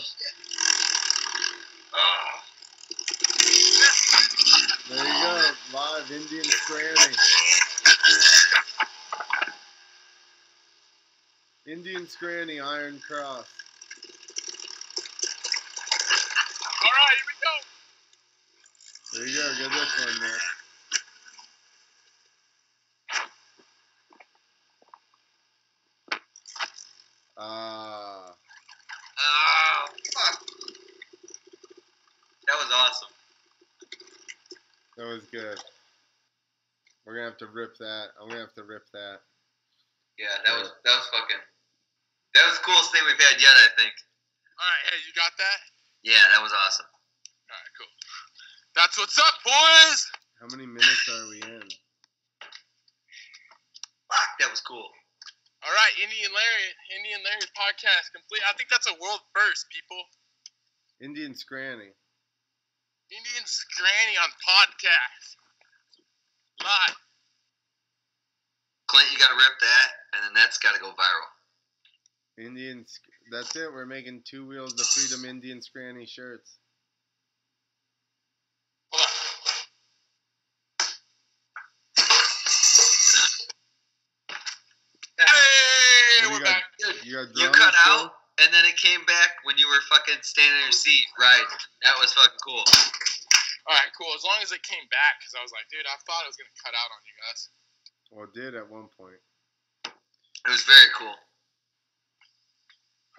Oh, 1.93 2.41
There 4.89 5.05
you 5.05 5.13
go. 5.13 5.51
Live 5.73 6.11
Indian 6.11 6.43
Scranny. 6.45 7.15
Indian 12.05 12.17
Scranny 12.17 12.59
Iron 12.59 12.99
Cross. 12.99 13.47
All 16.83 16.91
right, 16.91 17.17
here 17.17 17.27
we 17.27 17.33
go. 17.41 17.53
There 19.13 19.27
you 19.27 19.35
go. 19.35 19.45
Get 19.57 19.71
this 19.71 19.91
one, 20.05 20.19
Nick. 20.21 20.41
Ah, 27.37 28.35
oh, 29.17 29.85
fuck. 30.13 30.37
That 32.47 32.55
was 32.55 32.71
awesome. 32.71 33.13
that 34.97 35.05
was 35.07 35.23
good. 35.31 35.59
We're 37.05 37.15
gonna 37.15 37.29
have 37.29 37.37
to 37.39 37.47
rip 37.47 37.77
that. 37.79 38.09
I'm 38.21 38.27
gonna 38.27 38.41
have 38.41 38.53
to 38.53 38.63
rip 38.63 38.91
that. 38.93 39.21
Yeah, 40.19 40.27
that 40.45 40.59
was 40.59 40.71
that 40.83 40.95
was 40.95 41.09
fucking. 41.11 41.54
That 42.35 42.43
was 42.51 42.59
the 42.59 42.67
coolest 42.67 42.91
thing 42.91 43.01
we've 43.07 43.15
had 43.15 43.39
yet. 43.39 43.55
I 43.55 43.71
think. 43.79 43.95
All 44.59 44.67
right, 44.67 44.83
hey, 44.91 44.99
you 45.07 45.11
got 45.15 45.31
that? 45.39 45.59
Yeah, 46.03 46.19
that 46.35 46.43
was 46.43 46.51
awesome. 46.51 46.87
All 46.87 47.55
right, 47.55 47.73
cool. 47.79 47.91
That's 48.75 48.95
what's 48.99 49.15
up, 49.19 49.35
boys. 49.43 49.99
How 50.39 50.47
many 50.51 50.67
minutes 50.67 51.07
are 51.07 51.27
we 51.31 51.39
in? 51.43 51.67
Fuck, 54.11 54.31
that 54.39 54.51
was 54.51 54.59
cool. 54.63 54.87
All 55.63 55.73
right, 55.73 55.93
Indian 55.97 56.29
Larry, 56.29 56.67
Indian 56.93 57.19
Larry 57.25 57.47
podcast 57.57 58.13
complete. 58.13 58.43
I 58.45 58.53
think 58.53 58.69
that's 58.69 58.87
a 58.87 58.95
world 59.01 59.23
first, 59.33 59.65
people. 59.73 59.97
Indian 61.01 61.33
Scranny. 61.35 61.91
Indian 63.11 63.45
Scranny 63.47 64.15
on 64.19 64.29
podcast. 64.43 65.27
Live. 66.63 66.99
Clint, 68.87 69.09
you 69.11 69.17
got 69.17 69.33
to 69.33 69.39
rip 69.39 69.55
that, 69.59 69.89
and 70.15 70.19
then 70.23 70.33
that's 70.35 70.59
got 70.59 70.75
to 70.75 70.79
go 70.79 70.93
viral. 70.93 71.34
Indian. 72.37 72.85
That's 73.31 73.55
it. 73.55 73.71
We're 73.71 73.85
making 73.85 74.23
two 74.25 74.45
wheels 74.45 74.73
of 74.79 74.85
freedom 74.87 75.25
Indian 75.25 75.61
Scranny 75.61 76.05
shirts. 76.05 76.57
Hey, 85.15 86.27
we're 86.27 86.33
you 86.33 86.43
got? 86.43 86.43
back. 86.43 86.63
You 87.03 87.13
got 87.15 87.27
you 87.39 87.47
cut 87.55 87.73
still? 87.73 88.11
out, 88.11 88.11
and 88.43 88.51
then 88.51 88.67
it 88.67 88.75
came 88.75 88.99
back 89.07 89.39
when 89.47 89.55
you 89.57 89.67
were 89.71 89.79
fucking 89.87 90.19
standing 90.21 90.59
in 90.59 90.67
your 90.67 90.75
seat 90.75 91.07
riding. 91.15 91.47
That 91.87 91.95
was 92.03 92.11
fucking 92.13 92.39
cool. 92.43 92.63
All 93.65 93.73
right, 93.73 93.89
cool. 93.97 94.11
As 94.13 94.27
long 94.27 94.43
as 94.43 94.51
it 94.51 94.61
came 94.61 94.83
back, 94.91 95.23
because 95.23 95.33
I 95.39 95.41
was 95.41 95.55
like, 95.55 95.65
dude, 95.71 95.87
I 95.87 95.95
thought 96.03 96.27
it 96.27 96.29
was 96.29 96.37
gonna 96.37 96.59
cut 96.59 96.75
out 96.75 96.91
on 96.91 97.01
you 97.07 97.15
guys. 97.23 97.39
Well, 98.11 98.27
it 98.27 98.35
did 98.35 98.53
at 98.59 98.67
one 98.67 98.91
point. 98.91 99.23
It 99.87 100.51
was 100.51 100.61
very 100.67 100.91
cool. 100.93 101.15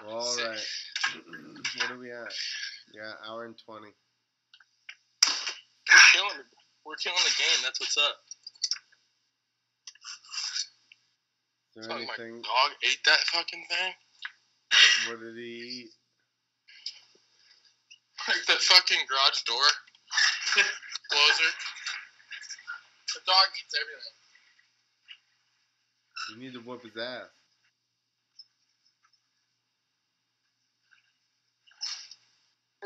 All 0.04 0.20
Sick. 0.22 0.44
right. 0.44 0.60
what 1.78 1.90
are 1.90 1.98
we 1.98 2.12
at? 2.12 2.32
Yeah, 2.94 3.12
hour 3.28 3.44
and 3.44 3.56
twenty. 3.64 3.88
We're 5.24 6.06
killing, 6.12 6.36
the, 6.36 6.44
we're 6.84 6.96
killing 6.96 7.22
the 7.24 7.34
game. 7.38 7.58
That's 7.62 7.80
what's 7.80 7.96
up. 7.96 8.16
Is 11.76 11.86
there 11.86 11.96
Fuck, 11.98 12.08
my 12.08 12.14
anything? 12.24 12.42
dog 12.42 12.70
ate 12.84 13.04
that 13.06 13.20
fucking 13.32 13.64
thing. 13.70 13.92
What 15.08 15.20
did 15.20 15.36
he 15.36 15.86
eat? 15.86 15.90
Like 18.28 18.44
the 18.46 18.54
fucking 18.58 18.98
garage 19.08 19.42
door 19.46 19.62
closer. 21.10 21.50
The 23.14 23.20
dog 23.26 23.48
eats 23.54 23.74
everything. 23.76 24.16
You 26.32 26.36
need 26.42 26.54
to 26.54 26.60
whoop 26.60 26.82
his 26.82 26.96
ass. 26.96 27.30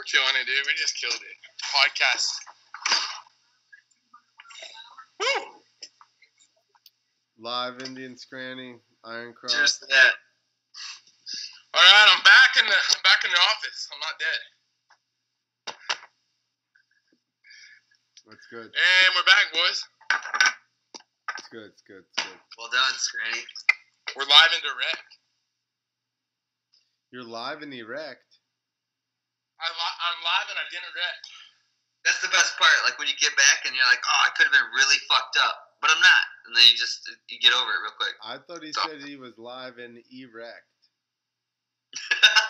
We're 0.01 0.09
killing 0.09 0.33
it, 0.41 0.49
dude. 0.49 0.65
We 0.65 0.73
just 0.81 0.97
killed 0.97 1.13
it. 1.13 1.37
Podcast. 1.77 2.33
Woo! 5.21 5.61
Live 7.37 7.83
Indian 7.83 8.17
Scranny, 8.17 8.77
Iron 9.05 9.35
Cross. 9.35 9.53
Cheers 9.53 9.79
to 9.81 9.87
that. 9.93 10.13
All 11.75 11.83
right, 11.85 12.17
I'm 12.17 12.23
back 12.25 12.57
in 12.59 12.65
the 12.65 12.73
I'm 12.73 13.03
back 13.05 13.25
in 13.27 13.31
the 13.31 13.37
office. 13.53 13.89
I'm 13.93 14.01
not 14.01 14.17
dead. 14.17 14.41
That's 18.25 18.47
good. 18.51 18.73
And 18.73 19.15
we're 19.15 19.29
back, 19.29 19.53
boys. 19.53 19.85
It's 21.37 21.49
good. 21.53 21.69
It's 21.77 21.83
good. 21.87 22.05
It's 22.09 22.25
good. 22.25 22.41
Well 22.57 22.71
done, 22.73 22.97
Scranny. 22.97 23.45
We're 24.17 24.25
live 24.25 24.49
and 24.55 24.63
direct. 24.63 25.19
You're 27.13 27.23
live 27.23 27.61
and 27.61 27.75
erect. 27.75 28.30
I 29.61 29.69
li- 29.69 29.99
I'm 30.09 30.19
live 30.25 30.49
and 30.51 30.59
I 30.61 30.67
didn't 30.73 30.93
wreck. 30.97 31.19
That's 32.09 32.21
the 32.25 32.33
best 32.33 32.57
part. 32.57 32.73
Like 32.89 32.97
when 32.97 33.09
you 33.13 33.17
get 33.21 33.37
back 33.37 33.69
and 33.69 33.77
you're 33.77 33.85
like, 33.89 34.01
oh, 34.01 34.21
I 34.25 34.33
could 34.33 34.49
have 34.49 34.57
been 34.57 34.71
really 34.73 34.97
fucked 35.05 35.37
up, 35.37 35.77
but 35.85 35.93
I'm 35.93 36.01
not. 36.01 36.25
And 36.49 36.57
then 36.57 36.65
you 36.65 36.75
just 36.81 37.05
you 37.29 37.37
get 37.45 37.53
over 37.53 37.69
it 37.69 37.81
real 37.85 37.97
quick. 38.01 38.17
I 38.25 38.41
thought 38.41 38.65
he 38.65 38.73
said 38.73 39.05
he 39.05 39.21
was 39.21 39.37
live 39.37 39.77
and 39.77 40.01
erect. 40.11 40.65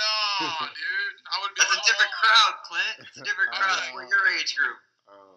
No, 0.00 0.72
dude. 0.72 1.16
I 1.28 1.34
would 1.44 1.52
be. 1.52 1.60
That's 1.60 1.76
a 1.76 1.84
different 1.84 2.14
crowd, 2.16 2.54
Clint. 2.64 2.96
It's 3.04 3.20
a 3.20 3.24
different 3.28 3.52
crowd. 3.60 3.76
Oh. 3.76 3.92
We're 3.92 4.08
your 4.08 4.24
age 4.40 4.56
group. 4.56 4.78
Oh. 5.12 5.36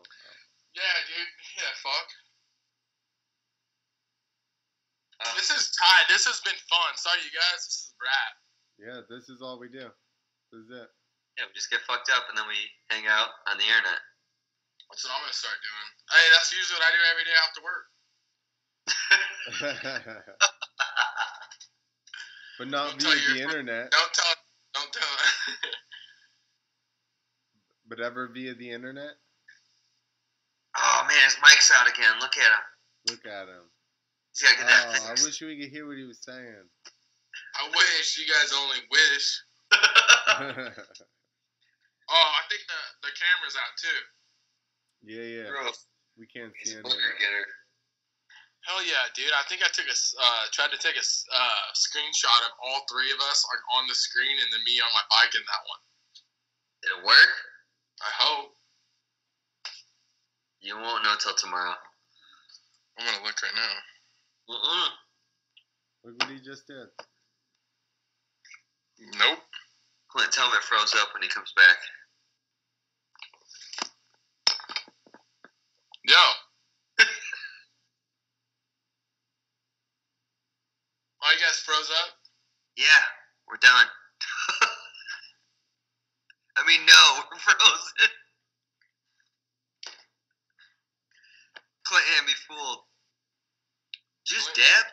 Yeah, 0.71 0.95
dude. 1.11 1.31
Yeah, 1.59 1.73
fuck. 1.83 2.07
Uh, 5.19 5.35
This 5.35 5.51
is 5.51 5.75
tied. 5.75 6.07
This 6.07 6.23
has 6.23 6.39
been 6.47 6.55
fun. 6.71 6.91
Sorry, 6.95 7.19
you 7.27 7.33
guys. 7.35 7.59
This 7.67 7.91
is 7.91 7.93
rap. 7.99 8.33
Yeah, 8.79 8.99
this 9.11 9.27
is 9.27 9.43
all 9.43 9.59
we 9.59 9.67
do. 9.67 9.91
This 10.53 10.61
is 10.61 10.69
it. 10.69 10.85
yeah, 11.41 11.49
we 11.49 11.53
just 11.57 11.73
get 11.73 11.81
fucked 11.89 12.13
up 12.13 12.29
and 12.29 12.37
then 12.37 12.45
we 12.45 12.53
hang 12.93 13.09
out 13.09 13.33
on 13.49 13.57
the 13.57 13.65
internet. 13.65 13.97
That's 14.85 15.01
what 15.01 15.17
I'm 15.17 15.25
gonna 15.25 15.33
start 15.33 15.57
doing. 15.65 15.89
Hey, 16.13 16.25
that's 16.29 16.53
usually 16.53 16.77
what 16.77 16.85
I 16.85 16.93
do 16.93 17.01
every 17.09 17.25
day 17.25 17.33
after 17.41 17.61
work. 17.65 17.89
but 22.61 22.67
not 22.69 22.93
Don't 22.99 23.01
via 23.01 23.17
the 23.17 23.33
your- 23.39 23.49
internet, 23.49 23.89
Don't 23.89 24.13
tell. 24.13 24.35
Don't 24.77 24.93
tell. 24.93 25.15
but 27.89 27.97
ever 27.99 28.27
via 28.29 28.53
the 28.53 28.69
internet. 28.69 29.17
oh 30.77 31.01
man, 31.07 31.17
his 31.25 31.35
mic's 31.41 31.71
out 31.73 31.89
again. 31.89 32.13
Look 32.21 32.37
at 32.37 32.45
him. 32.45 32.61
Look 33.09 33.25
at 33.25 33.47
him. 33.49 33.65
He's 34.37 34.43
gotta 34.43 34.57
get 34.57 34.67
that 34.67 35.01
Oh, 35.01 35.07
I 35.09 35.13
wish 35.25 35.41
we 35.41 35.57
could 35.59 35.71
hear 35.73 35.87
what 35.87 35.97
he 35.97 36.03
was 36.03 36.19
saying. 36.21 36.69
I 37.57 37.67
wish 37.73 38.17
you 38.21 38.27
guys 38.31 38.53
only 38.53 38.77
wish. 38.91 39.41
Oh, 42.13 42.29
I 42.35 42.43
think 42.51 42.61
the 42.67 42.81
the 43.07 43.13
camera's 43.15 43.55
out 43.57 43.73
too. 43.79 43.99
yeah, 45.07 45.23
yeah. 45.23 45.47
Gross. 45.49 45.87
We 46.19 46.27
can't 46.27 46.51
He's 46.59 46.75
see 46.75 46.77
a 46.77 46.83
anything. 46.83 46.99
booger 46.99 47.15
getter. 47.17 47.45
Hell 48.67 48.83
yeah, 48.83 49.07
dude! 49.15 49.31
I 49.31 49.43
think 49.47 49.63
I 49.63 49.71
took 49.71 49.87
a 49.87 49.95
uh, 49.95 50.43
tried 50.51 50.75
to 50.75 50.79
take 50.83 50.95
a 50.99 51.03
s- 51.03 51.23
uh, 51.31 51.63
screenshot 51.73 52.39
of 52.47 52.53
all 52.59 52.83
three 52.91 53.07
of 53.11 53.19
us 53.31 53.47
like 53.47 53.63
on 53.79 53.87
the 53.87 53.95
screen, 53.95 54.35
and 54.35 54.51
then 54.51 54.61
me 54.67 54.77
on 54.83 54.91
my 54.91 55.03
bike 55.09 55.31
in 55.33 55.41
that 55.47 55.63
one. 55.67 55.81
Did 56.83 56.91
it 56.99 57.01
work? 57.07 57.33
I 58.03 58.11
hope. 58.19 58.51
You 60.59 60.75
won't 60.75 61.03
know 61.07 61.15
till 61.19 61.35
tomorrow. 61.39 61.75
I'm 62.99 63.07
gonna 63.07 63.23
look 63.25 63.39
right 63.41 63.55
now. 63.57 63.75
Mm-mm. 64.53 64.89
Look 66.03 66.15
what 66.19 66.29
he 66.35 66.39
just 66.43 66.67
did. 66.67 66.87
Nope. 69.17 69.39
Clint's 70.13 70.37
helmet 70.37 70.61
froze 70.61 70.93
up 71.01 71.09
when 71.13 71.23
he 71.23 71.29
comes 71.29 71.51
back. 71.57 71.77
Yo. 76.05 76.15
oh, 81.23 81.31
you 81.33 81.39
guys 81.41 81.57
froze 81.65 81.89
up? 81.89 82.13
Yeah, 82.77 82.85
we're 83.47 83.57
done. 83.57 83.87
I 86.57 86.67
mean, 86.67 86.85
no, 86.85 86.93
we're 87.31 87.39
frozen. 87.39 88.09
Clint 91.87 92.05
had 92.05 92.27
me 92.27 92.33
fooled. 92.47 92.85
Just 94.27 94.53
dab? 94.53 94.85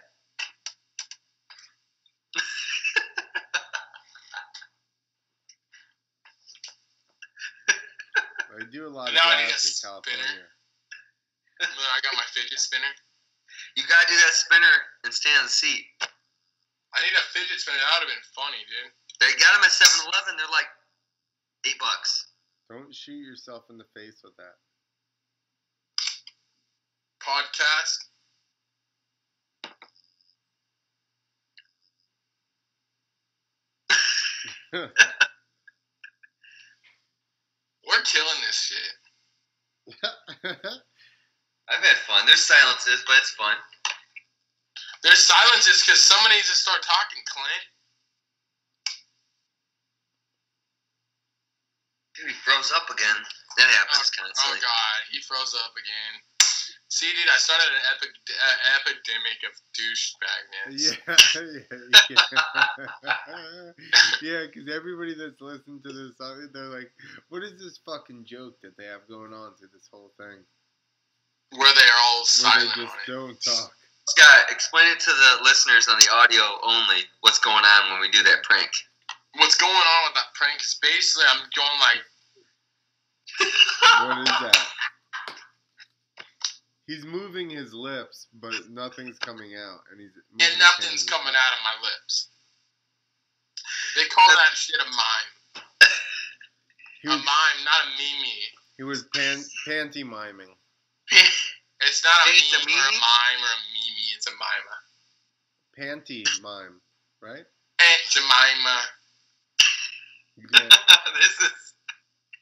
I 8.51 8.66
do 8.66 8.86
a 8.86 8.90
lot 8.90 9.09
of 9.09 9.14
Now 9.14 9.31
I 9.31 9.47
need 9.47 9.52
in 9.52 9.59
spinner. 9.59 10.02
California. 10.02 10.51
I 11.62 12.01
got 12.02 12.14
my 12.16 12.27
fidget 12.35 12.59
spinner. 12.59 12.90
You 13.77 13.85
gotta 13.86 14.09
do 14.09 14.16
that 14.16 14.35
spinner 14.35 14.74
and 15.05 15.14
stand 15.14 15.39
on 15.39 15.44
the 15.44 15.55
seat. 15.55 15.86
I 16.02 16.98
need 17.06 17.14
a 17.14 17.22
fidget 17.31 17.60
spinner. 17.60 17.78
That 17.78 18.01
would 18.01 18.10
have 18.10 18.14
been 18.16 18.27
funny, 18.35 18.59
dude. 18.66 18.90
They 19.20 19.31
got 19.39 19.55
them 19.55 19.62
at 19.62 19.70
7 19.70 19.86
Eleven. 20.10 20.36
They're 20.36 20.51
like 20.51 20.66
eight 21.66 21.78
bucks. 21.78 22.35
Don't 22.68 22.94
shoot 22.94 23.22
yourself 23.22 23.64
in 23.70 23.78
the 23.78 23.86
face 23.94 24.22
with 24.24 24.35
that. 24.39 24.59
Podcast. 27.22 28.10
We're 37.91 38.07
killing 38.07 38.41
this 38.47 38.71
shit. 38.71 38.95
I've 41.71 41.83
had 41.83 41.99
fun. 42.07 42.23
There's 42.27 42.47
silences, 42.47 43.03
but 43.07 43.19
it's 43.19 43.35
fun. 43.35 43.59
There's 45.03 45.19
silences 45.19 45.83
because 45.83 45.99
somebody 45.99 46.37
needs 46.39 46.49
to 46.49 46.55
start 46.55 46.83
talking, 46.87 47.23
Clint. 47.27 47.65
Dude, 52.15 52.31
he 52.31 52.37
froze 52.47 52.71
up 52.77 52.87
again. 52.95 53.17
That 53.59 53.67
happens 53.75 54.07
Oh 54.15 54.23
constantly. 54.23 54.61
Oh, 54.61 54.71
god, 54.71 54.99
he 55.11 55.19
froze 55.27 55.57
up 55.59 55.75
again. 55.75 56.15
See, 56.91 57.07
dude, 57.07 57.31
I 57.31 57.39
started 57.39 57.71
an 57.71 57.87
epic, 57.95 58.11
uh, 58.35 58.59
epidemic 58.83 59.39
of 59.47 59.55
douchebagness. 59.79 60.75
yeah, 60.91 62.11
yeah, 62.11 62.19
yeah. 62.99 63.71
yeah, 64.21 64.43
because 64.51 64.67
everybody 64.67 65.15
that's 65.15 65.41
listened 65.41 65.85
to 65.87 65.93
this, 65.95 66.19
uh, 66.19 66.51
they're 66.53 66.67
like, 66.67 66.91
"What 67.31 67.45
is 67.47 67.55
this 67.62 67.79
fucking 67.87 68.25
joke 68.27 68.59
that 68.62 68.77
they 68.77 68.91
have 68.91 69.07
going 69.07 69.33
on 69.33 69.55
through 69.55 69.71
this 69.73 69.87
whole 69.87 70.11
thing?" 70.19 70.43
Where 71.55 71.75
they 71.79 71.87
are 71.87 72.01
all 72.11 72.27
Where 72.27 72.35
silent 72.43 72.75
they 72.75 72.83
just 72.83 72.95
on 72.95 72.99
it. 72.99 73.07
don't 73.07 73.39
talk. 73.39 73.71
Scott, 74.11 74.51
explain 74.51 74.91
it 74.91 74.99
to 74.99 75.11
the 75.15 75.45
listeners 75.47 75.87
on 75.87 75.95
the 76.03 76.11
audio 76.11 76.43
only. 76.67 77.07
What's 77.21 77.39
going 77.39 77.62
on 77.62 77.93
when 77.93 78.01
we 78.01 78.11
do 78.11 78.23
that 78.25 78.43
prank? 78.43 78.71
What's 79.39 79.55
going 79.55 79.71
on 79.71 80.01
with 80.11 80.15
that 80.19 80.35
prank 80.35 80.59
is 80.61 80.75
basically 80.83 81.31
I'm 81.31 81.47
going 81.55 81.79
like, 81.87 82.03
What 83.39 84.19
is 84.27 84.35
that? 84.43 84.59
He's 86.91 87.07
moving 87.07 87.47
his 87.49 87.71
lips, 87.73 88.27
but 88.35 88.51
nothing's 88.69 89.17
coming 89.23 89.55
out, 89.55 89.79
and 89.93 90.01
he's 90.03 90.11
and 90.43 90.59
nothing's 90.59 91.05
coming 91.05 91.31
out 91.31 91.53
of 91.55 91.62
my 91.62 91.87
lips. 91.87 92.31
They 93.95 94.11
call 94.11 94.27
that 94.27 94.57
shit 94.59 94.75
a 94.83 94.91
mime. 94.91 95.31
He 97.03 97.09
A 97.09 97.12
was, 97.15 97.23
mime, 97.23 97.59
not 97.62 97.87
a 97.87 97.91
mimi. 97.95 98.35
he 98.77 98.83
was 98.83 99.05
pan, 99.15 99.39
panty 99.69 100.03
miming. 100.03 100.51
It's 101.87 102.03
not 102.03 102.27
a 102.27 102.31
It's 102.35 102.53
a 102.59 102.67
meme 102.67 102.75
or 102.75 102.91
a 102.91 102.93
mime 102.93 103.41
or 103.41 103.55
a 103.55 103.62
mimi. 103.71 104.05
It's 104.17 104.27
a 104.27 104.35
mima. 104.35 104.77
Panty 105.79 106.27
mime, 106.43 106.81
right? 107.23 107.47
Aunt 107.79 108.03
Jemima. 108.11 108.79
This 111.15 111.39
is 111.39 111.55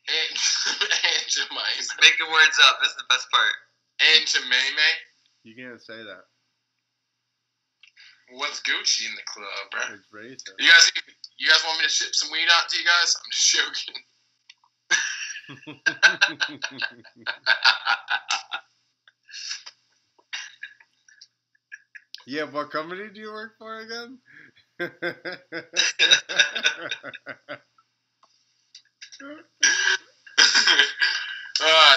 Aunt, 0.08 0.32
Aunt 1.04 1.28
Jemima. 1.28 1.60
making 2.00 2.32
words 2.32 2.56
up. 2.64 2.80
This 2.80 2.90
is 2.90 2.96
the 2.96 3.04
best 3.10 3.30
part. 3.30 3.52
Aunt 4.00 4.26
Jemima. 4.26 4.88
you 5.42 5.56
can't 5.56 5.82
say 5.82 5.96
that. 5.96 6.24
What's 8.30 8.60
Gucci 8.60 9.06
in 9.06 9.12
the 9.16 9.22
club, 9.26 9.70
bro? 9.70 9.80
It's 9.94 10.06
racist. 10.12 10.52
You 10.58 10.68
guys, 10.68 10.92
you 11.38 11.48
guys 11.48 11.64
want 11.66 11.78
me 11.78 11.84
to 11.84 11.90
ship 11.90 12.14
some 12.14 12.30
weed 12.30 12.46
out 12.52 12.68
to 12.68 12.78
you 12.78 12.84
guys? 12.84 13.16
I'm 13.16 13.30
just 13.32 13.56
joking. 13.56 13.94
yeah, 22.26 22.44
what 22.44 22.70
company 22.70 23.08
do 23.14 23.20
you 23.20 23.32
work 23.32 23.52
for 23.58 23.78
again? 23.78 24.18
uh, 24.80 24.86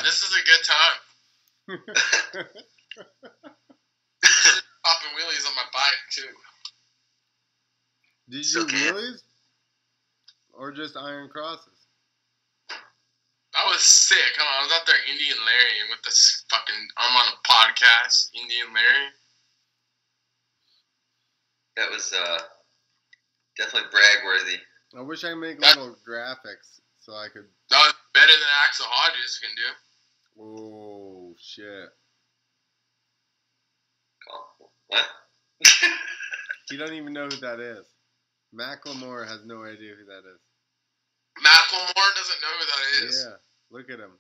this 0.04 0.24
is 0.24 0.32
a 0.32 0.44
good 0.46 0.64
time. 0.64 0.98
Popping 4.84 5.14
wheelies 5.16 5.46
on 5.48 5.56
my 5.56 5.68
bike 5.74 6.04
too. 6.12 6.28
Did 8.30 8.46
you 8.46 8.54
do 8.54 8.62
Okay. 8.66 8.92
wheelies? 8.92 9.22
Or 10.54 10.72
just 10.72 10.98
iron 10.98 11.30
crosses? 11.30 11.68
I 13.54 13.68
was 13.68 13.82
sick. 13.82 14.18
I 14.40 14.64
was 14.64 14.72
out 14.74 14.86
there 14.88 14.96
Indian 15.12 15.38
Larry 15.46 15.90
with 15.90 16.02
this 16.04 16.44
fucking. 16.50 16.88
I'm 16.98 17.16
on 17.18 17.34
a 17.34 17.38
podcast, 17.48 18.30
Indian 18.34 18.74
Larry. 18.74 19.08
That 21.78 21.90
was 21.92 22.14
uh, 22.14 22.40
definitely 23.58 23.90
brag 23.92 24.24
worthy. 24.26 24.58
I 24.98 25.02
wish 25.02 25.24
I 25.24 25.30
could 25.32 25.40
make 25.40 25.60
That- 25.60 25.78
little 25.78 25.98
graphics 26.08 26.80
so 27.00 27.14
I 27.14 27.28
could. 27.30 27.46
That 27.70 27.80
was 27.80 27.94
better 28.14 28.28
than 28.32 28.50
Axell 28.66 28.88
Hodges 28.90 29.40
can 29.42 29.52
do. 29.56 30.42
Oh 30.42 31.11
shit! 31.42 31.90
What? 34.88 35.06
You 36.72 36.78
don't 36.78 36.94
even 36.94 37.12
know 37.12 37.26
who 37.28 37.36
that 37.44 37.60
is. 37.60 37.84
Macklemore 38.56 39.28
has 39.28 39.44
no 39.44 39.66
idea 39.66 39.92
who 39.92 40.06
that 40.08 40.24
is. 40.24 40.40
Macklemore 41.44 42.12
doesn't 42.16 42.42
know 42.42 42.54
who 42.60 42.66
that 42.66 43.08
is. 43.10 43.26
Yeah, 43.28 43.36
look 43.72 43.90
at 43.90 44.00
him. 44.00 44.12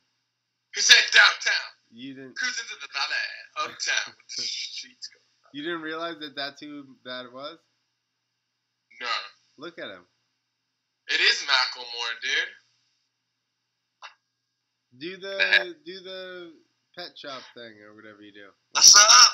He 0.76 0.81
said 0.81 0.99
downtown, 1.14 1.69
You 1.93 2.14
didn't. 2.14 2.35
cruising 2.35 2.65
to 2.68 2.76
the 2.81 2.89
valley, 2.91 3.72
uptown. 3.72 4.14
the 4.35 4.43
streets 4.43 5.07
go. 5.07 5.19
You 5.53 5.64
didn't 5.64 5.80
realize 5.81 6.15
that 6.19 6.35
that's 6.35 6.60
who 6.60 6.84
that 7.06 7.31
was. 7.31 7.57
No, 8.99 9.07
Look 9.57 9.80
at 9.80 9.85
him. 9.88 10.03
it 11.07 11.22
is 11.22 11.45
Macklemore, 11.48 12.15
dude. 12.22 12.52
Do 14.99 15.18
the 15.18 15.76
do 15.85 15.99
the 16.02 16.52
pet 16.97 17.18
shop 17.18 17.41
thing 17.53 17.81
or 17.88 17.95
whatever 17.95 18.22
you 18.22 18.31
do. 18.34 18.49
What's 18.72 18.95
up? 18.95 19.31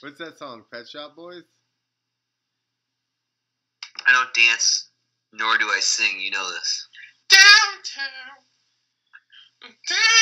What's 0.00 0.18
that 0.18 0.38
song? 0.38 0.64
Pet 0.72 0.88
Shop 0.88 1.14
Boys. 1.16 1.44
I 4.06 4.12
don't 4.12 4.34
dance, 4.34 4.90
nor 5.32 5.58
do 5.58 5.66
I 5.66 5.80
sing. 5.80 6.20
You 6.20 6.30
know 6.32 6.50
this. 6.50 6.88
Downtown, 7.30 8.10
downtown. 9.62 10.12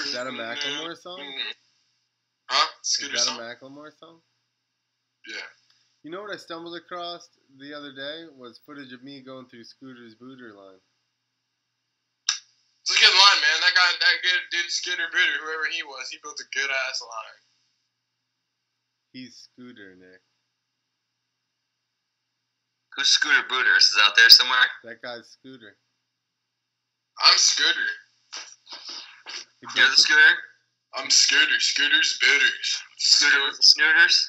Is 0.00 0.12
that 0.12 0.26
a 0.26 0.30
Macklemore 0.30 0.96
song? 0.96 1.20
Huh? 2.48 2.68
Is 2.82 2.90
Scooter 2.90 3.16
that 3.16 3.28
a? 3.28 3.64
Macklemore 3.64 3.92
song? 3.98 4.20
Yeah. 5.28 5.46
You 6.02 6.10
know 6.10 6.22
what 6.22 6.32
I 6.34 6.36
stumbled 6.36 6.76
across 6.76 7.28
the 7.58 7.72
other 7.74 7.92
day 7.92 8.26
was 8.36 8.60
footage 8.66 8.92
of 8.92 9.02
me 9.02 9.22
going 9.22 9.46
through 9.46 9.64
Scooter's 9.64 10.14
booter 10.14 10.52
line. 10.54 10.80
It's 12.84 12.92
a 12.92 13.00
good 13.00 13.16
line, 13.16 13.40
man. 13.40 13.58
That 13.64 13.72
guy, 13.72 13.88
that 13.96 14.16
good 14.20 14.42
dude, 14.52 14.68
Scooter 14.68 15.08
Booter, 15.08 15.40
whoever 15.40 15.64
he 15.72 15.82
was, 15.82 16.08
he 16.12 16.18
built 16.22 16.36
a 16.36 16.44
good 16.52 16.68
ass 16.68 17.00
line. 17.00 17.40
He's 19.16 19.48
Scooter, 19.48 19.96
Nick. 19.96 20.20
Who's 22.94 23.08
Scooter 23.08 23.42
Booter? 23.48 23.76
Is 23.78 23.96
out 24.04 24.14
there 24.16 24.28
somewhere? 24.28 24.68
That 24.84 25.00
guy's 25.00 25.28
Scooter. 25.32 25.76
I'm 27.24 27.38
Scooter. 27.38 27.88
You're 29.62 29.86
the 29.88 29.90
the- 29.96 30.02
Scooter? 30.02 30.34
I'm 30.94 31.08
Scooter. 31.10 31.58
Scooter's 31.60 32.18
Booters. 32.20 32.82
Scooter 32.98 33.44
with 33.46 33.56
the 33.56 33.62
snooters? 33.64 34.20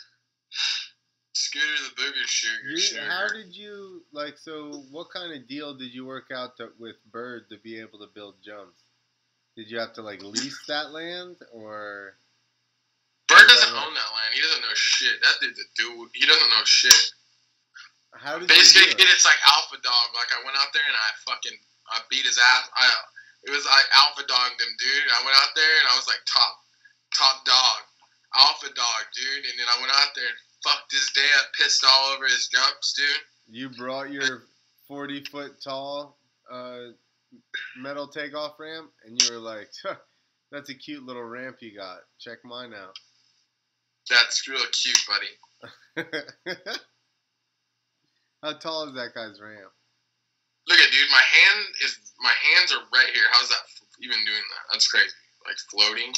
Scooter 1.55 1.95
the 1.95 2.01
Booger 2.01 2.27
Sugar. 2.27 2.69
You, 2.69 2.77
sugar. 2.77 3.01
how 3.07 3.27
did 3.29 3.55
you 3.55 4.03
like? 4.11 4.37
So, 4.37 4.83
what 4.91 5.07
kind 5.09 5.31
of 5.31 5.47
deal 5.47 5.73
did 5.73 5.93
you 5.93 6.05
work 6.05 6.27
out 6.33 6.57
to, 6.57 6.69
with 6.79 6.95
Bird 7.11 7.49
to 7.49 7.57
be 7.57 7.79
able 7.79 7.99
to 7.99 8.07
build 8.13 8.35
jumps? 8.43 8.83
Did 9.55 9.71
you 9.71 9.79
have 9.79 9.93
to 9.93 10.01
like 10.01 10.21
lease 10.21 10.59
that 10.67 10.91
land, 10.91 11.37
or 11.53 12.17
Bird 13.27 13.47
doesn't 13.47 13.73
own 13.73 13.93
that 13.93 14.11
land. 14.13 14.31
He 14.35 14.41
doesn't 14.41 14.61
know 14.61 14.75
shit. 14.75 15.17
That 15.23 15.35
dude's 15.41 15.57
a 15.57 15.67
dude. 15.73 16.13
He 16.13 16.27
doesn't 16.27 16.49
know 16.51 16.65
shit. 16.67 17.01
how 18.13 18.37
did 18.37 18.51
Basically, 18.51 18.91
it? 18.91 19.01
it's 19.01 19.25
like 19.25 19.39
Alpha 19.49 19.81
Dog. 19.81 20.07
Like 20.13 20.29
I 20.35 20.43
went 20.45 20.59
out 20.59 20.69
there 20.75 20.85
and 20.85 20.93
I 20.93 21.09
fucking 21.23 21.57
I 21.89 22.03
beat 22.11 22.27
his 22.27 22.37
ass. 22.37 22.69
I 22.75 22.85
it 23.47 23.51
was 23.53 23.65
like 23.65 23.87
Alpha 23.95 24.27
Dog 24.27 24.49
them, 24.59 24.71
dude. 24.77 25.09
I 25.09 25.23
went 25.25 25.37
out 25.39 25.55
there 25.55 25.75
and 25.81 25.87
I 25.89 25.95
was 25.97 26.05
like 26.05 26.21
top 26.29 26.53
top 27.17 27.47
dog, 27.47 27.79
Alpha 28.37 28.69
Dog, 28.75 29.01
dude. 29.15 29.45
And 29.49 29.55
then 29.57 29.69
I 29.71 29.77
went 29.81 29.93
out 29.95 30.13
there 30.13 30.29
and 30.29 30.39
fucked 30.65 30.91
his 30.91 31.09
day 31.13 31.27
up, 31.37 31.45
pissed 31.57 31.85
all 31.87 32.13
over 32.13 32.25
his 32.25 32.47
jumps, 32.47 32.93
dude. 32.93 33.55
You 33.55 33.69
brought 33.69 34.11
your 34.11 34.43
forty 34.87 35.23
foot 35.23 35.61
tall 35.63 36.17
uh, 36.51 36.91
metal 37.77 38.07
takeoff 38.07 38.59
ramp, 38.59 38.91
and 39.05 39.21
you 39.21 39.33
were 39.33 39.39
like, 39.39 39.69
"Huh, 39.83 39.95
"That's 40.51 40.69
a 40.69 40.73
cute 40.73 41.05
little 41.05 41.23
ramp 41.23 41.57
you 41.61 41.75
got. 41.75 41.99
Check 42.19 42.39
mine 42.43 42.73
out." 42.73 42.95
That's 44.09 44.47
real 44.47 44.61
cute, 44.71 45.01
buddy. 45.07 46.07
How 48.43 48.53
tall 48.53 48.87
is 48.89 48.95
that 48.95 49.15
guy's 49.15 49.41
ramp? 49.41 49.71
Look 50.67 50.79
at 50.79 50.91
dude, 50.91 51.11
my 51.11 51.21
hand 51.21 51.65
is 51.83 51.97
my 52.19 52.33
hands 52.53 52.73
are 52.73 52.81
right 52.93 53.09
here. 53.13 53.25
How's 53.31 53.49
that 53.49 53.65
even 54.01 54.17
doing 54.25 54.45
that? 54.49 54.73
That's 54.73 54.87
crazy. 54.87 55.13
Like 55.45 55.57
floating. 55.69 56.13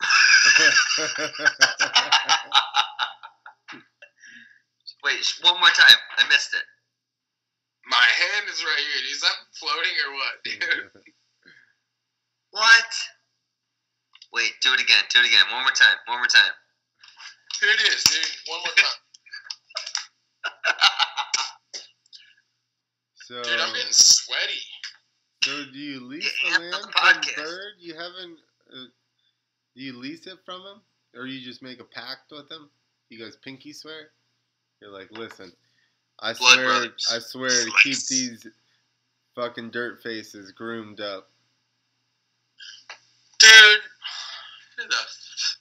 Wait, 5.04 5.24
one 5.42 5.58
more 5.60 5.68
time. 5.70 5.96
I 6.18 6.26
missed 6.28 6.52
it. 6.54 6.62
My 7.86 7.96
hand 7.96 8.46
is 8.52 8.62
right 8.64 8.78
here. 8.92 9.02
Is 9.12 9.20
that 9.20 9.36
floating 9.58 9.92
or 10.06 10.12
what, 10.14 10.44
dude? 10.44 10.90
What? 12.50 12.84
Wait, 14.32 14.52
do 14.62 14.72
it 14.74 14.80
again. 14.80 15.02
Do 15.12 15.20
it 15.20 15.26
again. 15.26 15.44
One 15.52 15.62
more 15.62 15.72
time. 15.72 15.96
One 16.06 16.18
more 16.18 16.26
time. 16.26 16.52
Here 17.60 17.70
it 17.70 17.80
is, 17.92 18.02
dude. 18.04 18.26
One 18.48 18.60
more 18.60 18.74
time. 18.76 18.86
so, 23.14 23.42
Dude, 23.42 23.60
I'm 23.60 23.72
getting 23.74 23.92
sweaty. 23.92 24.62
so 25.44 25.64
do 25.72 25.78
you 25.78 26.00
lease 26.06 26.32
Yeah, 26.44 26.58
the 26.58 26.64
the 26.64 26.70
land 27.02 27.24
from. 27.24 27.44
Bird? 27.44 27.72
You 27.80 27.94
haven't. 27.94 28.38
Uh, 28.72 28.86
do 29.76 29.82
you 29.82 29.98
lease 29.98 30.26
it 30.26 30.38
from 30.44 30.60
him, 30.62 30.80
or 31.14 31.26
you 31.26 31.44
just 31.44 31.62
make 31.62 31.80
a 31.80 31.84
pact 31.84 32.32
with 32.32 32.50
him? 32.50 32.70
You 33.08 33.18
guys 33.18 33.36
pinky 33.36 33.72
swear. 33.72 34.10
You're 34.80 34.90
like, 34.90 35.10
listen, 35.12 35.52
I 36.20 36.32
Blood 36.32 36.54
swear, 36.54 36.66
brothers. 36.66 37.08
I 37.12 37.18
swear 37.18 37.50
to 37.50 37.70
keep 37.82 37.98
these 38.08 38.46
fucking 39.34 39.70
dirt 39.70 40.02
faces 40.02 40.52
groomed 40.52 41.00
up. 41.00 41.28
Dude, 43.38 43.50
who 44.76 44.88
the 44.88 44.94
f- 44.94 45.56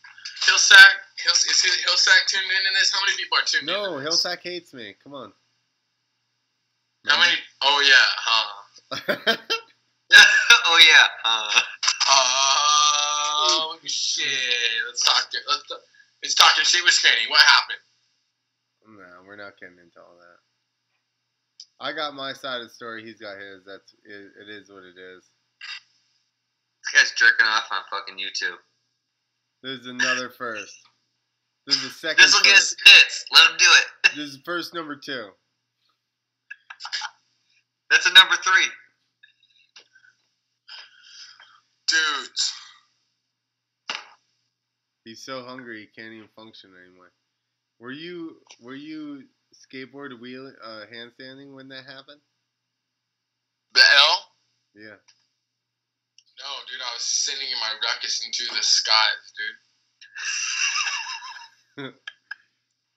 Hillsack? 0.46 0.94
Hill, 1.24 1.34
is 1.34 1.64
Hillsack 1.86 2.28
tuned 2.28 2.46
in 2.46 2.68
in 2.68 2.74
this? 2.74 2.94
How 2.94 3.02
many 3.06 3.18
people 3.18 3.38
are 3.38 3.46
tuned 3.46 3.68
in? 3.70 3.76
No, 3.76 3.98
in 3.98 4.04
this? 4.04 4.26
Hillsack 4.26 4.40
hates 4.42 4.74
me. 4.74 4.96
Come 5.04 5.14
on. 5.14 5.34
How 7.08 7.20
many? 7.20 7.38
Oh 7.62 7.82
yeah, 7.86 8.08
huh? 8.18 9.38
oh 10.68 10.80
yeah. 10.86 11.08
Uh, 11.26 11.62
Oh 12.12 12.89
shit! 13.90 14.26
Let's 14.88 15.04
talk. 15.04 15.28
Let's 15.48 15.64
let's 16.24 16.36
talking 16.36 16.64
shit 16.64 16.84
with 16.84 16.94
Scanny. 16.94 17.28
What 17.30 17.42
happened? 17.42 17.80
no, 18.98 19.22
we're 19.28 19.36
not 19.36 19.54
getting 19.60 19.78
into 19.78 20.00
all 20.00 20.18
that. 20.18 20.40
I 21.80 21.94
got 21.94 22.14
my 22.16 22.34
side 22.34 22.62
of 22.62 22.68
the 22.68 22.74
story. 22.74 23.06
He's 23.06 23.20
got 23.20 23.38
his. 23.38 23.64
That's 23.66 23.94
it, 24.04 24.32
it 24.42 24.50
is 24.50 24.70
what 24.70 24.84
it 24.84 24.98
is. 25.00 25.24
This 26.84 26.94
guy's 26.94 27.12
jerking 27.16 27.46
off 27.46 27.66
on 27.72 27.82
fucking 27.92 28.16
YouTube. 28.16 28.58
There's 29.62 29.86
another 29.86 30.30
first. 30.30 30.76
There's 31.68 31.84
a 31.84 31.90
second 31.90 32.24
This 32.24 32.34
will 32.34 32.42
get 32.42 32.56
us 32.56 32.76
first. 32.84 32.98
hits. 32.98 33.26
Let 33.32 33.52
him 33.52 33.58
do 33.58 33.66
it. 33.66 33.86
This 34.16 34.26
is 34.34 34.40
first 34.44 34.74
number 34.74 34.96
two. 34.96 35.30
That's 37.92 38.08
a 38.08 38.14
number 38.14 38.36
three. 38.44 38.66
Dudes. 41.88 42.54
He's 45.06 45.24
so 45.24 45.44
hungry 45.44 45.82
he 45.82 46.02
can't 46.02 46.14
even 46.14 46.28
function 46.36 46.72
anymore. 46.76 47.12
Were 47.80 47.92
you 47.92 48.42
were 48.62 48.76
you 48.76 49.24
skateboard 49.56 50.20
wheel 50.20 50.52
uh, 50.64 50.86
handstanding 50.94 51.56
when 51.56 51.70
that 51.70 51.86
happened? 51.86 52.22
The 53.74 53.82
L? 53.82 54.26
Yeah. 54.76 55.00
No, 56.40 56.52
dude, 56.68 56.82
I 56.82 56.94
was 56.94 57.04
sending 57.04 57.48
my 57.60 57.74
ruckus 57.84 58.26
into 58.26 58.46
the 58.56 58.64
skies, 58.64 59.34
dude. 61.78 61.94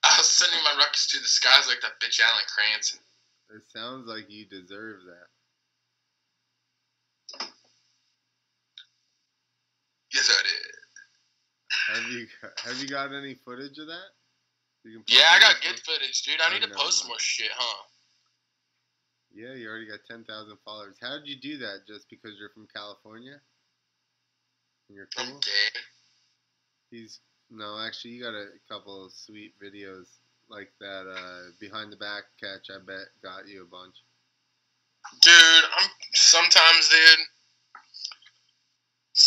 I 0.04 0.18
was 0.18 0.30
sending 0.30 0.62
my 0.64 0.74
ruckus 0.78 1.06
to 1.08 1.18
the 1.18 1.26
skies 1.26 1.66
like 1.68 1.80
that 1.82 2.00
bitch 2.00 2.20
Alan 2.20 2.44
Cranston. 2.48 3.00
It 3.54 3.62
sounds 3.72 4.06
like 4.06 4.30
you 4.30 4.46
deserve 4.46 5.00
that. 5.06 5.28
Yes, 10.12 10.30
I 10.30 10.42
did. 10.42 10.71
Have 11.88 12.04
you 12.10 12.26
have 12.64 12.76
you 12.78 12.88
got 12.88 13.12
any 13.12 13.34
footage 13.34 13.78
of 13.78 13.86
that? 13.86 14.10
Yeah, 14.84 15.22
I 15.30 15.38
got 15.38 15.56
good 15.62 15.78
footage, 15.80 16.22
dude. 16.22 16.40
I 16.40 16.52
need 16.52 16.62
to 16.62 16.74
post 16.74 17.06
more 17.06 17.18
shit, 17.18 17.50
huh? 17.54 17.82
Yeah, 19.34 19.54
you 19.54 19.68
already 19.68 19.86
got 19.86 20.00
ten 20.08 20.24
thousand 20.24 20.56
followers. 20.64 20.96
How 21.00 21.18
did 21.18 21.28
you 21.28 21.36
do 21.36 21.58
that? 21.58 21.86
Just 21.86 22.08
because 22.10 22.32
you're 22.38 22.50
from 22.50 22.66
California? 22.74 23.40
And 24.88 24.96
you're 24.96 25.08
I'm 25.18 25.26
cool. 25.26 25.40
gay. 25.40 25.80
He's 26.90 27.20
no, 27.50 27.78
actually, 27.78 28.12
you 28.12 28.22
got 28.22 28.34
a 28.34 28.48
couple 28.68 29.04
of 29.04 29.12
sweet 29.12 29.52
videos 29.62 30.06
like 30.48 30.72
that. 30.80 31.04
Uh, 31.06 31.52
behind 31.60 31.92
the 31.92 31.96
back 31.96 32.24
catch, 32.40 32.70
I 32.70 32.78
bet 32.84 33.12
got 33.22 33.46
you 33.46 33.62
a 33.62 33.66
bunch. 33.66 33.96
Dude, 35.20 35.64
I'm 35.78 35.90
sometimes, 36.14 36.88
dude. 36.88 37.26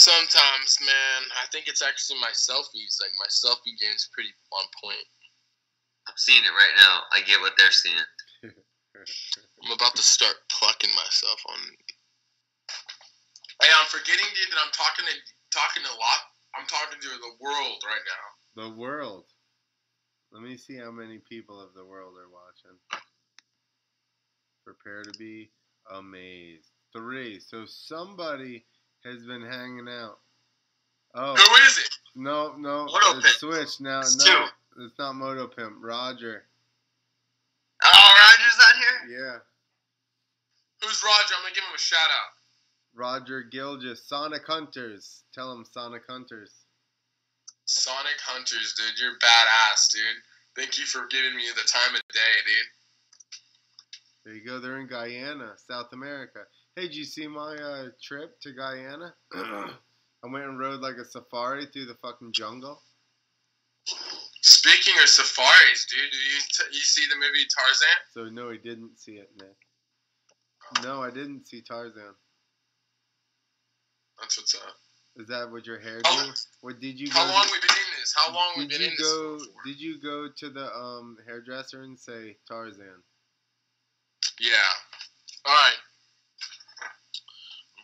Sometimes, 0.06 0.78
man, 0.86 1.22
I 1.42 1.50
think 1.50 1.66
it's 1.66 1.82
actually 1.82 2.22
my 2.22 2.30
selfies. 2.30 3.02
Like 3.02 3.18
my 3.18 3.26
selfie 3.26 3.74
game's 3.82 4.06
pretty 4.14 4.30
on 4.54 4.70
point. 4.78 5.02
I'm 6.06 6.14
seeing 6.14 6.46
it 6.46 6.54
right 6.54 6.78
now. 6.78 7.10
I 7.10 7.26
get 7.26 7.42
what 7.42 7.58
they're 7.58 7.74
seeing. 7.74 8.06
I'm 8.46 9.74
about 9.74 9.98
to 9.98 10.06
start 10.06 10.36
plucking 10.54 10.94
myself 10.94 11.42
on. 11.50 11.58
Hey, 13.58 13.74
I'm 13.74 13.90
forgetting, 13.90 14.30
dude, 14.30 14.54
that 14.54 14.62
I'm 14.62 14.70
talking 14.78 15.10
to 15.10 15.16
talking 15.50 15.82
a 15.90 15.98
lot. 15.98 16.22
I'm 16.54 16.70
talking 16.70 17.02
to 17.02 17.10
the 17.10 17.34
world 17.42 17.82
right 17.90 18.06
now. 18.06 18.70
The 18.70 18.78
world. 18.78 19.26
Let 20.32 20.44
me 20.44 20.56
see 20.56 20.78
how 20.78 20.92
many 20.92 21.18
people 21.18 21.60
of 21.60 21.74
the 21.74 21.84
world 21.84 22.14
are 22.22 22.30
watching. 22.30 22.78
Prepare 24.64 25.02
to 25.02 25.18
be 25.18 25.50
amazed. 25.90 26.70
Three. 26.94 27.40
So 27.40 27.66
somebody 27.66 28.66
has 29.06 29.24
been 29.26 29.42
hanging 29.42 29.88
out. 29.88 30.20
Oh 31.14 31.34
Who 31.36 31.64
is 31.66 31.78
it? 31.78 31.90
no, 32.16 32.54
no, 32.58 32.86
Moto 32.86 33.18
it's 33.18 33.40
Pimp. 33.40 33.54
switched 33.54 33.82
now. 33.82 34.00
It's 34.00 34.18
no, 34.18 34.26
two. 34.26 34.84
it's 34.84 35.00
not 35.00 35.14
Moto 35.14 35.48
Pimp. 35.48 35.76
Roger. 35.80 36.44
Oh, 37.84 38.14
Roger's 38.18 38.58
not 38.58 38.76
here? 39.10 39.20
Yeah, 39.20 39.38
Who's 40.82 41.02
Roger? 41.04 41.34
I'm 41.38 41.44
gonna 41.44 41.56
give 41.56 41.64
him 41.64 41.76
a 41.76 41.80
shout 41.80 42.00
out. 42.10 42.32
Roger 42.94 43.44
Gilgis. 43.44 43.98
Sonic 44.08 44.46
Hunters. 44.48 45.24
Tell 45.34 45.52
him 45.52 45.66
Sonic 45.70 46.04
Hunters. 46.08 46.52
Sonic 47.66 48.20
Hunters, 48.26 48.74
dude. 48.78 49.00
You're 49.00 49.18
badass, 49.20 49.92
dude. 49.92 50.02
Thank 50.56 50.78
you 50.80 50.86
for 50.86 51.06
giving 51.08 51.36
me 51.36 51.44
the 51.56 51.68
time 51.68 51.96
of 51.96 52.02
day, 52.14 52.36
dude. 52.46 52.66
There 54.24 54.34
you 54.36 54.46
go. 54.46 54.60
They're 54.60 54.80
in 54.80 54.88
Guyana, 54.88 55.54
South 55.68 55.92
America. 55.94 56.46
Hey, 56.76 56.84
did 56.88 56.96
you 56.96 57.06
see 57.06 57.28
my 57.28 57.56
uh, 57.56 57.88
trip 58.04 58.40
to 58.42 58.52
Guyana? 58.52 59.14
I 59.34 60.28
went 60.28 60.44
and 60.46 60.60
rode 60.60 60.82
like 60.82 60.98
a 60.98 61.06
safari 61.06 61.68
through 61.68 61.86
the 61.86 61.96
fucking 62.02 62.34
jungle. 62.34 62.82
Speaking 64.42 64.94
of 65.02 65.08
safaris, 65.08 65.86
dude, 65.90 66.12
did 66.12 66.20
you 66.20 66.40
t- 66.40 66.76
you 66.76 66.80
see 66.82 67.04
the 67.10 67.16
movie 67.16 67.46
Tarzan? 67.48 67.98
So 68.12 68.26
no, 68.30 68.50
he 68.52 68.58
didn't 68.58 69.00
see 69.00 69.14
it, 69.14 69.30
Nick. 69.40 70.84
No, 70.84 71.02
I 71.02 71.12
didn't 71.12 71.48
see 71.48 71.62
Tarzan. 71.62 72.14
That's 74.20 74.38
what's 74.38 74.56
up. 74.56 74.76
Is 75.18 75.28
that 75.28 75.50
what 75.50 75.66
your 75.66 75.80
hair 75.80 76.02
do? 76.02 76.32
What 76.62 76.82
did 76.82 77.00
you? 77.00 77.10
How 77.12 77.26
long 77.32 77.46
to- 77.46 77.52
we 77.54 77.60
been 77.60 77.70
in 77.70 78.00
this? 78.02 78.14
How 78.18 78.34
long 78.34 78.54
we 78.58 78.68
did 78.68 78.80
been 78.80 78.82
you 78.82 78.88
in 78.92 78.98
go? 79.00 79.38
this? 79.38 79.48
Did 79.66 79.80
you 79.80 80.02
go 80.02 80.28
to 80.36 80.50
the 80.50 80.76
um 80.76 81.18
hairdresser 81.26 81.84
and 81.84 81.98
say 81.98 82.36
Tarzan? 82.48 83.02
Yeah. 84.42 84.52
All 85.46 85.54
right. 85.54 85.76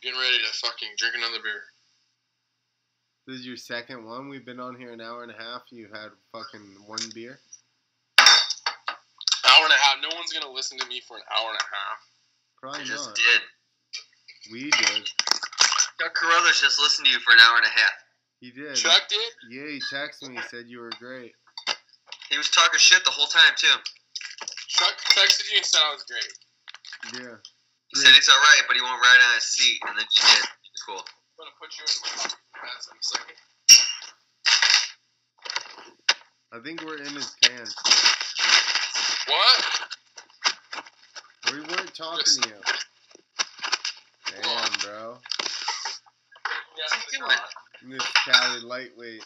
I'm 0.01 0.09
getting 0.09 0.19
ready 0.19 0.37
to 0.39 0.53
fucking 0.65 0.89
drink 0.97 1.13
another 1.15 1.43
beer. 1.43 1.61
This 3.27 3.41
is 3.41 3.45
your 3.45 3.57
second 3.57 4.03
one. 4.03 4.29
We've 4.29 4.45
been 4.45 4.59
on 4.59 4.75
here 4.75 4.91
an 4.91 5.01
hour 5.01 5.21
and 5.21 5.31
a 5.31 5.37
half. 5.37 5.61
You 5.69 5.89
had 5.93 6.09
fucking 6.31 6.81
one 6.87 7.01
beer. 7.13 7.39
Hour 8.17 9.63
and 9.63 9.73
a 9.73 9.77
half. 9.77 9.97
No 10.01 10.09
one's 10.15 10.33
gonna 10.33 10.51
listen 10.51 10.79
to 10.79 10.87
me 10.87 11.01
for 11.07 11.17
an 11.17 11.23
hour 11.29 11.49
and 11.49 11.59
a 11.59 11.63
half. 11.63 11.99
I 12.01 12.59
Probably 12.59 12.85
just 12.85 13.05
not. 13.09 13.15
did. 13.15 13.41
We 14.51 14.71
did. 14.71 15.09
Chuck 16.01 16.15
Carruthers 16.15 16.61
just 16.61 16.79
listened 16.79 17.05
to 17.05 17.11
you 17.11 17.19
for 17.19 17.33
an 17.33 17.39
hour 17.39 17.57
and 17.57 17.65
a 17.65 17.69
half. 17.69 17.93
He 18.39 18.49
did. 18.49 18.75
Chuck 18.75 19.03
did. 19.07 19.31
Yeah, 19.51 19.67
he 19.69 19.81
texted 19.93 20.29
me. 20.29 20.37
He 20.37 20.41
said 20.49 20.65
you 20.67 20.79
were 20.79 20.91
great. 20.97 21.33
He 22.31 22.37
was 22.37 22.49
talking 22.49 22.79
shit 22.79 23.05
the 23.05 23.11
whole 23.11 23.27
time, 23.27 23.53
too. 23.55 23.67
Chuck 24.67 24.97
texted 25.11 25.51
you 25.51 25.57
and 25.57 25.65
said 25.65 25.81
I 25.83 25.93
was 25.93 26.03
great. 26.09 27.21
Yeah. 27.21 27.35
He 27.93 27.99
said 27.99 28.13
he's 28.15 28.29
alright, 28.29 28.63
but 28.67 28.75
he 28.75 28.81
won't 28.81 29.01
ride 29.01 29.19
on 29.27 29.35
his 29.35 29.43
seat, 29.43 29.79
and 29.87 29.97
then 29.97 30.05
you 30.05 30.23
did. 30.23 30.47
Cool. 30.85 30.95
I'm 30.95 31.03
gonna 31.37 31.51
put 31.59 31.75
you 31.77 31.83
into 31.83 31.99
my 32.17 32.31
pants 32.55 32.87
in 32.89 32.97
a 32.97 33.03
second. 33.03 33.37
I 36.53 36.59
think 36.59 36.81
we're 36.83 36.97
in 36.97 37.13
his 37.13 37.35
pants. 37.43 37.75
What? 39.27 39.81
We 41.51 41.59
weren't 41.59 41.93
talking 41.93 42.23
to 42.23 42.49
you. 42.49 42.61
Damn, 44.41 44.71
bro. 44.79 45.17
Yeah, 46.77 46.99
he 47.11 47.17
doing? 47.17 47.37
And 47.81 47.91
this 47.93 48.07
Cali 48.25 48.61
lightweight 48.61 49.25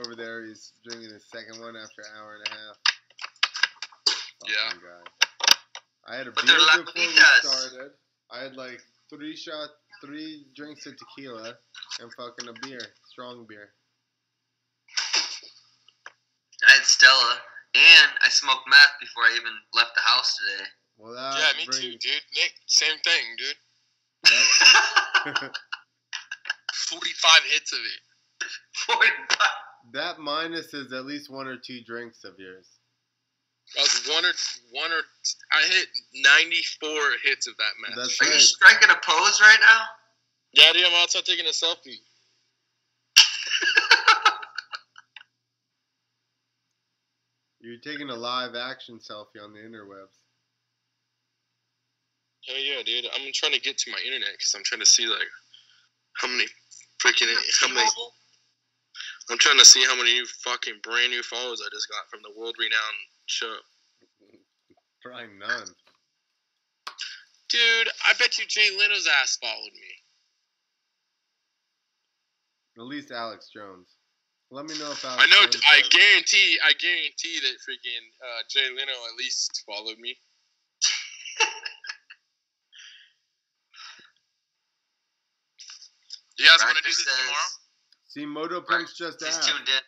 over 0.00 0.14
there, 0.16 0.44
he's 0.46 0.72
drinking 0.84 1.12
his 1.12 1.24
second 1.30 1.60
one 1.60 1.76
after 1.76 2.00
an 2.00 2.08
hour 2.18 2.36
and 2.36 2.46
a 2.46 2.50
half. 2.50 2.76
Yeah. 4.46 4.72
Guy. 4.72 5.27
I 6.08 6.16
had 6.16 6.26
a 6.26 6.32
But 6.32 6.46
beer 6.46 6.56
before 6.56 6.92
we 6.96 7.08
started. 7.42 7.90
I 8.30 8.42
had 8.42 8.56
like 8.56 8.80
three 9.10 9.36
shot, 9.36 9.68
three 10.04 10.46
drinks 10.56 10.86
of 10.86 10.96
tequila, 10.96 11.54
and 12.00 12.12
fucking 12.14 12.48
a 12.48 12.66
beer, 12.66 12.80
strong 13.10 13.46
beer. 13.48 13.70
I 16.66 16.72
had 16.72 16.84
Stella, 16.84 17.34
and 17.74 18.10
I 18.24 18.28
smoked 18.28 18.68
meth 18.68 18.94
before 19.00 19.24
I 19.24 19.36
even 19.36 19.52
left 19.74 19.94
the 19.94 20.00
house 20.00 20.36
today. 20.38 20.64
Well, 20.96 21.14
that 21.14 21.38
yeah, 21.38 21.58
me 21.58 21.66
brings, 21.66 21.80
too, 21.80 21.90
dude. 21.90 22.22
Nick, 22.34 22.54
same 22.66 22.98
thing, 23.04 23.24
dude. 23.36 23.56
That, 24.24 25.50
45 26.72 27.40
hits 27.52 27.72
of 27.72 27.78
it. 27.78 28.48
45. 28.86 29.38
that 29.92 30.18
minus 30.18 30.74
is 30.74 30.92
at 30.92 31.04
least 31.04 31.30
one 31.30 31.46
or 31.46 31.56
two 31.56 31.84
drinks 31.84 32.24
of 32.24 32.34
yours. 32.38 32.66
That 34.08 34.14
was 34.14 34.22
one 34.22 34.24
or 34.24 34.32
one 34.72 34.92
or 34.92 35.02
I 35.52 35.62
hit 35.68 35.88
94 36.14 36.90
hits 37.24 37.46
of 37.46 37.56
that 37.56 37.72
match. 37.80 37.96
That's 37.96 38.20
Are 38.20 38.32
you 38.32 38.38
striking 38.38 38.90
a 38.90 38.96
pose 39.02 39.40
right 39.40 39.58
now? 39.60 39.80
yeah, 40.52 40.72
dude, 40.72 40.84
I'm 40.86 40.94
outside 41.02 41.24
taking 41.24 41.46
a 41.46 41.50
selfie. 41.50 42.00
You're 47.60 47.78
taking 47.80 48.10
a 48.10 48.14
live 48.14 48.54
action 48.54 48.98
selfie 48.98 49.42
on 49.42 49.52
the 49.52 49.58
interwebs. 49.58 50.24
Hell 52.46 52.58
yeah, 52.58 52.82
dude. 52.84 53.06
I'm 53.14 53.30
trying 53.34 53.52
to 53.52 53.60
get 53.60 53.76
to 53.78 53.90
my 53.90 53.98
internet 54.06 54.30
because 54.32 54.54
I'm 54.56 54.62
trying 54.64 54.80
to 54.80 54.86
see 54.86 55.06
like 55.06 55.28
how 56.14 56.28
many 56.28 56.46
freaking 57.02 57.28
how 57.60 57.68
many. 57.68 57.86
I'm 59.30 59.36
trying 59.36 59.58
to 59.58 59.64
see 59.66 59.84
how 59.84 59.94
many 59.96 60.14
new 60.14 60.24
fucking 60.24 60.80
brand 60.82 61.10
new 61.10 61.22
followers 61.22 61.60
I 61.60 61.68
just 61.70 61.90
got 61.90 62.08
from 62.10 62.20
the 62.22 62.32
world 62.40 62.56
renowned 62.58 62.96
show. 63.26 63.58
Probably 65.02 65.28
none. 65.38 65.68
Dude, 67.48 67.88
I 68.06 68.12
bet 68.18 68.38
you 68.38 68.44
Jay 68.46 68.68
Leno's 68.78 69.08
ass 69.22 69.38
followed 69.40 69.72
me. 69.72 69.94
At 72.78 72.84
least 72.84 73.10
Alex 73.10 73.48
Jones. 73.54 73.88
Let 74.50 74.66
me 74.66 74.78
know 74.78 74.92
if 74.92 75.04
Alex 75.04 75.24
I 75.24 75.26
know. 75.28 75.42
Jones 75.48 75.62
I 75.70 75.80
does. 75.80 75.88
guarantee. 75.88 76.58
I 76.64 76.72
guarantee 76.78 77.40
that 77.42 77.56
freaking 77.64 78.04
uh, 78.22 78.42
Jay 78.50 78.68
Leno 78.70 78.92
at 78.92 79.16
least 79.18 79.62
followed 79.66 79.98
me. 79.98 80.16
you 86.38 86.46
guys 86.46 86.62
want 86.64 86.76
to 86.76 86.82
do 86.82 86.88
this 86.88 87.04
says, 87.04 87.14
tomorrow? 87.18 87.50
See, 88.08 88.26
Moto 88.26 88.60
Punk's 88.60 88.96
just 88.96 89.20
He's 89.24 89.36
asked. 89.36 89.48
tuned 89.48 89.68
in. 89.68 89.82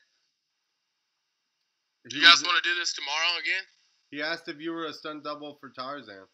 You 2.17 2.23
guys 2.23 2.43
want 2.43 2.57
to 2.63 2.69
do 2.69 2.75
this 2.79 2.93
tomorrow 2.95 3.39
again? 3.41 3.63
He 4.11 4.23
asked 4.23 4.49
if 4.49 4.61
you 4.61 4.73
were 4.73 4.87
a 4.87 4.93
stunt 4.93 5.25
double 5.25 5.57
for 5.61 5.71
Tarzan. 5.71 6.27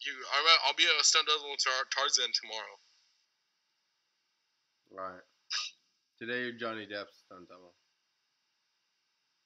You, 0.00 0.12
I'll, 0.32 0.68
I'll 0.68 0.76
be 0.76 0.84
a 0.84 1.04
stunt 1.04 1.26
double 1.26 1.54
Tar- 1.56 1.88
Tarzan 1.94 2.30
tomorrow. 2.32 2.76
Right. 4.90 5.20
Today 6.18 6.42
you're 6.44 6.52
Johnny 6.52 6.86
Depp's 6.86 7.24
stunt 7.26 7.48
double. 7.48 7.74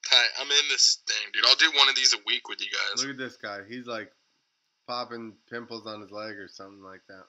Hey, 0.09 0.26
I'm 0.40 0.47
in 0.47 0.68
this 0.68 1.02
thing, 1.09 1.30
dude. 1.32 1.44
I'll 1.47 1.56
do 1.56 1.70
one 1.76 1.89
of 1.89 1.97
these 1.97 2.12
a 2.12 2.18
week 2.26 2.48
with 2.48 2.60
you 2.60 2.68
guys. 2.70 3.02
Look 3.02 3.14
at 3.14 3.18
this 3.18 3.36
guy. 3.36 3.60
He's 3.68 3.86
like 3.86 4.12
popping 4.86 5.32
pimples 5.51 5.86
on 5.86 6.01
his 6.01 6.10
leg 6.10 6.36
or 6.36 6.48
something 6.48 6.82
like 6.82 7.02
that. 7.09 7.24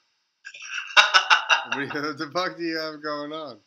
What, 1.73 1.93
what 1.93 2.18
the 2.18 2.30
fuck 2.34 2.57
do 2.57 2.64
you 2.64 2.77
have 2.77 3.01
going 3.01 3.31
on? 3.31 3.57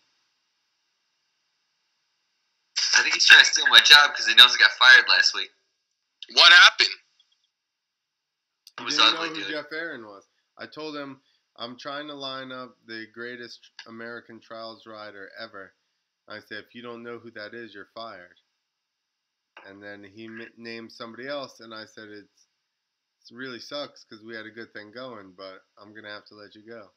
I 2.94 3.00
think 3.00 3.14
he's 3.14 3.24
trying 3.24 3.40
to 3.40 3.46
steal 3.50 3.64
my 3.68 3.80
job 3.80 4.10
because 4.12 4.26
he 4.26 4.34
knows 4.34 4.52
I 4.54 4.60
got 4.60 4.72
fired 4.72 5.06
last 5.08 5.34
week. 5.34 5.48
What 6.34 6.52
happened? 6.52 6.88
It 8.78 8.80
He 8.80 8.84
was 8.84 8.96
didn't 8.96 9.14
ugly, 9.14 9.28
know 9.28 9.34
who 9.34 9.40
dude. 9.42 9.50
Geoff 9.52 9.72
Aaron 9.72 10.04
was. 10.06 10.24
I 10.58 10.66
told 10.66 10.96
him 10.96 11.20
I'm 11.56 11.76
trying 11.78 12.08
to 12.08 12.14
line 12.14 12.50
up 12.52 12.76
the 12.86 13.06
greatest 13.14 13.70
American 13.86 14.40
trials 14.40 14.86
rider 14.86 15.30
ever. 15.40 15.72
I 16.28 16.40
said, 16.40 16.64
if 16.66 16.74
you 16.74 16.82
don't 16.82 17.02
know 17.02 17.18
who 17.18 17.30
that 17.32 17.54
is, 17.54 17.72
you're 17.74 17.88
fired. 17.94 18.36
And 19.66 19.82
then 19.82 20.04
he 20.04 20.26
m- 20.26 20.52
named 20.58 20.92
somebody 20.92 21.26
else, 21.28 21.60
and 21.60 21.72
I 21.74 21.86
said 21.86 22.08
it's 22.10 22.46
it 23.30 23.34
really 23.34 23.58
sucks 23.58 24.04
because 24.04 24.22
we 24.24 24.34
had 24.36 24.46
a 24.46 24.50
good 24.50 24.72
thing 24.72 24.92
going, 24.92 25.32
but 25.36 25.64
I'm 25.80 25.92
gonna 25.94 26.10
have 26.12 26.24
to 26.26 26.34
let 26.34 26.54
you 26.54 26.62
go. 26.62 26.90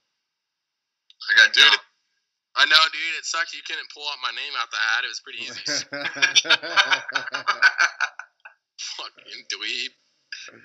I 1.31 1.35
got 1.37 1.53
Dude, 1.53 1.63
dumped. 1.63 1.83
I 2.55 2.65
know, 2.65 2.75
dude. 2.91 3.15
It 3.17 3.25
sucks 3.25 3.53
you 3.53 3.61
couldn't 3.65 3.89
pull 3.93 4.07
out 4.07 4.17
my 4.21 4.31
name 4.31 4.53
out 4.59 4.69
the 4.71 4.77
hat. 4.77 5.05
It 5.05 5.07
was 5.07 5.21
pretty 5.21 5.39
easy. 5.39 5.85
Fucking 8.79 9.43
dweeb. 9.51 9.91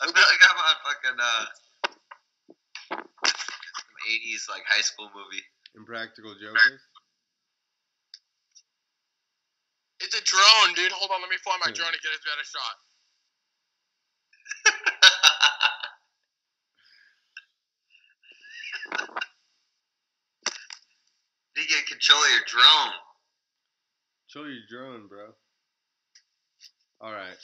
I 0.00 0.06
feel 0.08 0.14
like 0.14 0.40
I'm 0.48 0.56
on 0.56 0.76
fucking 0.88 1.20
uh, 1.20 1.46
some 2.88 3.98
80s 4.08 4.48
like 4.48 4.64
high 4.64 4.80
school 4.80 5.10
movie. 5.12 5.44
Impractical 5.76 6.32
Jokers. 6.40 6.80
It's 10.00 10.14
a 10.16 10.22
drone, 10.24 10.74
dude. 10.74 10.92
Hold 10.92 11.10
on, 11.12 11.20
let 11.20 11.28
me 11.28 11.36
fly 11.44 11.58
my 11.60 11.70
drone 11.72 11.92
and 11.92 12.00
get 12.00 12.16
a 12.16 12.20
better 12.24 12.46
shot. 12.48 12.76
you 21.56 21.68
get 21.68 21.84
control 21.86 22.22
of 22.22 22.30
your 22.30 22.46
drone. 22.46 22.94
Show 24.28 24.44
your 24.44 24.64
drone, 24.70 25.08
bro. 25.08 25.34
All 27.00 27.12
right. 27.12 27.36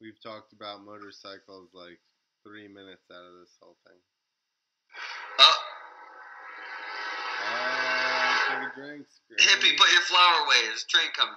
We've 0.00 0.20
talked 0.22 0.52
about 0.52 0.84
motorcycles 0.84 1.70
like 1.72 1.98
three 2.42 2.68
minutes 2.68 3.04
out 3.10 3.24
of 3.24 3.40
this 3.40 3.56
whole 3.60 3.76
thing. 3.86 3.96
Uh, 5.38 5.42
oh, 5.42 5.58
Oh, 7.46 8.36
take 8.48 8.68
a 8.68 8.74
drink. 8.74 9.06
hippie, 9.40 9.76
put 9.78 9.92
your 9.92 10.02
flower 10.02 10.44
away. 10.46 10.56
There's 10.66 10.84
a 10.84 10.88
train 10.88 11.10
coming. 11.16 11.34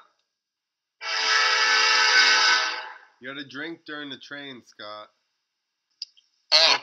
You 3.21 3.27
got 3.33 3.39
to 3.39 3.47
drink 3.47 3.79
during 3.85 4.09
the 4.09 4.17
train, 4.17 4.61
Scott. 4.65 5.09
Oh, 6.53 6.77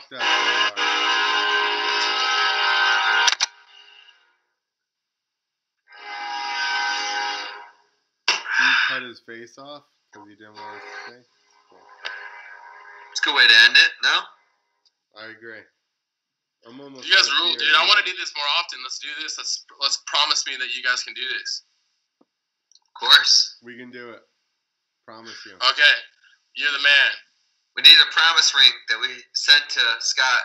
cut 8.87 9.01
his 9.03 9.19
face 9.19 9.57
off 9.57 9.83
because 10.11 10.29
he 10.29 10.35
didn't 10.35 10.55
want 10.55 10.81
to 10.81 11.11
say. 11.11 11.19
Cool. 11.69 11.81
It's 13.11 13.21
a 13.21 13.25
good 13.25 13.35
way 13.35 13.47
to 13.47 13.57
end 13.65 13.75
it, 13.75 13.91
no? 14.03 14.15
I 15.17 15.31
agree. 15.31 15.63
I'm 16.65 16.81
almost. 16.81 17.05
you 17.07 17.13
guys 17.13 17.29
rule, 17.29 17.53
beer 17.53 17.69
dude. 17.69 17.77
I 17.77 17.85
want 17.85 18.01
to 18.01 18.07
do 18.09 18.17
this 18.17 18.33
more 18.33 18.49
often. 18.57 18.81
Let's 18.81 18.97
do 18.97 19.09
this. 19.21 19.37
Let's 19.37 19.63
let's 19.79 20.01
promise 20.09 20.43
me 20.49 20.57
that 20.57 20.73
you 20.73 20.81
guys 20.81 21.03
can 21.05 21.13
do 21.13 21.25
this. 21.37 21.63
Of 22.21 22.93
course. 22.97 23.61
We 23.61 23.77
can 23.77 23.91
do 23.91 24.09
it. 24.17 24.25
Promise 25.05 25.37
you. 25.45 25.53
Okay, 25.61 25.95
you're 26.57 26.73
the 26.73 26.81
man. 26.81 27.11
We 27.77 27.83
need 27.83 27.99
a 28.01 28.09
promise 28.09 28.49
ring 28.55 28.71
that 28.89 28.97
we 28.97 29.13
sent 29.33 29.69
to 29.77 29.83
Scott. 29.99 30.41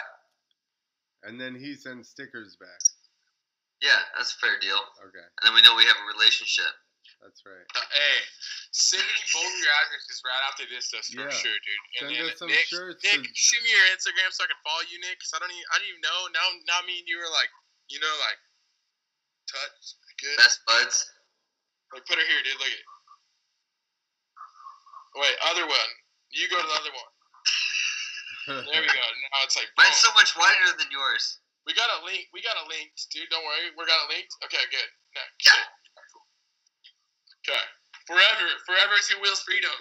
And 1.22 1.40
then 1.40 1.54
he 1.54 1.74
sends 1.74 2.08
stickers 2.08 2.56
back. 2.60 2.80
Yeah, 3.80 3.96
that's 4.16 4.36
a 4.36 4.38
fair 4.44 4.60
deal. 4.60 4.76
Okay, 5.08 5.24
And 5.24 5.42
then 5.44 5.54
we 5.54 5.62
know 5.62 5.72
we 5.76 5.88
have 5.88 5.96
a 5.96 6.12
relationship. 6.12 6.68
That's 7.20 7.40
right. 7.44 7.66
Uh, 7.76 7.84
hey, 7.92 8.18
send 8.72 9.04
me 9.04 9.20
both 9.32 9.54
your 9.60 9.72
addresses 9.84 10.20
right 10.24 10.42
after 10.48 10.64
this, 10.68 10.88
though, 10.90 11.04
for 11.04 11.28
Yeah. 11.28 11.36
sure, 11.36 11.58
dude. 11.60 11.84
And 12.00 12.00
Send 12.00 12.10
then 12.16 12.26
us 12.32 12.38
some 12.40 12.48
Nick, 12.48 12.66
shirts 12.66 13.04
Nick, 13.04 13.20
and- 13.24 13.36
shoot 13.36 13.60
me 13.62 13.70
your 13.70 13.86
Instagram 13.92 14.32
so 14.32 14.44
I 14.44 14.48
can 14.48 14.60
follow 14.64 14.82
you, 14.88 14.98
Nick. 15.04 15.20
Cause 15.20 15.32
I 15.36 15.38
don't 15.40 15.52
even, 15.52 15.66
I 15.70 15.74
didn't 15.78 15.90
even 15.96 16.04
know. 16.04 16.20
Now, 16.32 16.46
now 16.66 16.80
me 16.88 16.98
and 17.00 17.08
you 17.08 17.20
are 17.20 17.28
like, 17.30 17.50
you 17.92 18.00
know, 18.00 18.14
like 18.24 18.38
touch, 19.50 19.94
good. 20.18 20.36
Best 20.38 20.60
buds. 20.66 20.96
Like, 21.92 22.06
put 22.06 22.18
her 22.18 22.26
here, 22.26 22.42
dude. 22.46 22.54
Look 22.58 22.70
at. 22.70 22.78
It. 22.78 22.86
Wait, 25.18 25.36
other 25.50 25.66
one. 25.66 25.90
You 26.30 26.46
go 26.48 26.60
to 26.62 26.66
the 26.66 26.78
other 26.78 26.94
one. 26.94 27.10
There 28.70 28.80
we 28.82 28.86
go. 28.88 28.94
Now 29.34 29.42
it's 29.46 29.54
like. 29.58 29.66
Mine's 29.76 29.98
boom. 29.98 30.10
so 30.10 30.14
much 30.14 30.34
wider 30.38 30.74
than 30.78 30.86
yours. 30.90 31.38
We 31.66 31.74
got 31.74 31.90
a 32.00 32.04
link. 32.06 32.26
We 32.32 32.42
got 32.42 32.56
a 32.58 32.66
link, 32.70 32.94
dude. 33.10 33.28
Don't 33.30 33.44
worry. 33.44 33.70
We 33.76 33.82
got 33.86 34.06
a 34.06 34.08
link. 34.10 34.26
Okay, 34.46 34.62
good. 34.70 34.90
Next. 35.14 35.46
Yeah. 35.46 35.66
Okay. 37.42 37.64
Forever, 38.06 38.46
forever 38.66 38.94
two 39.06 39.18
wheels 39.22 39.40
freedom. 39.42 39.76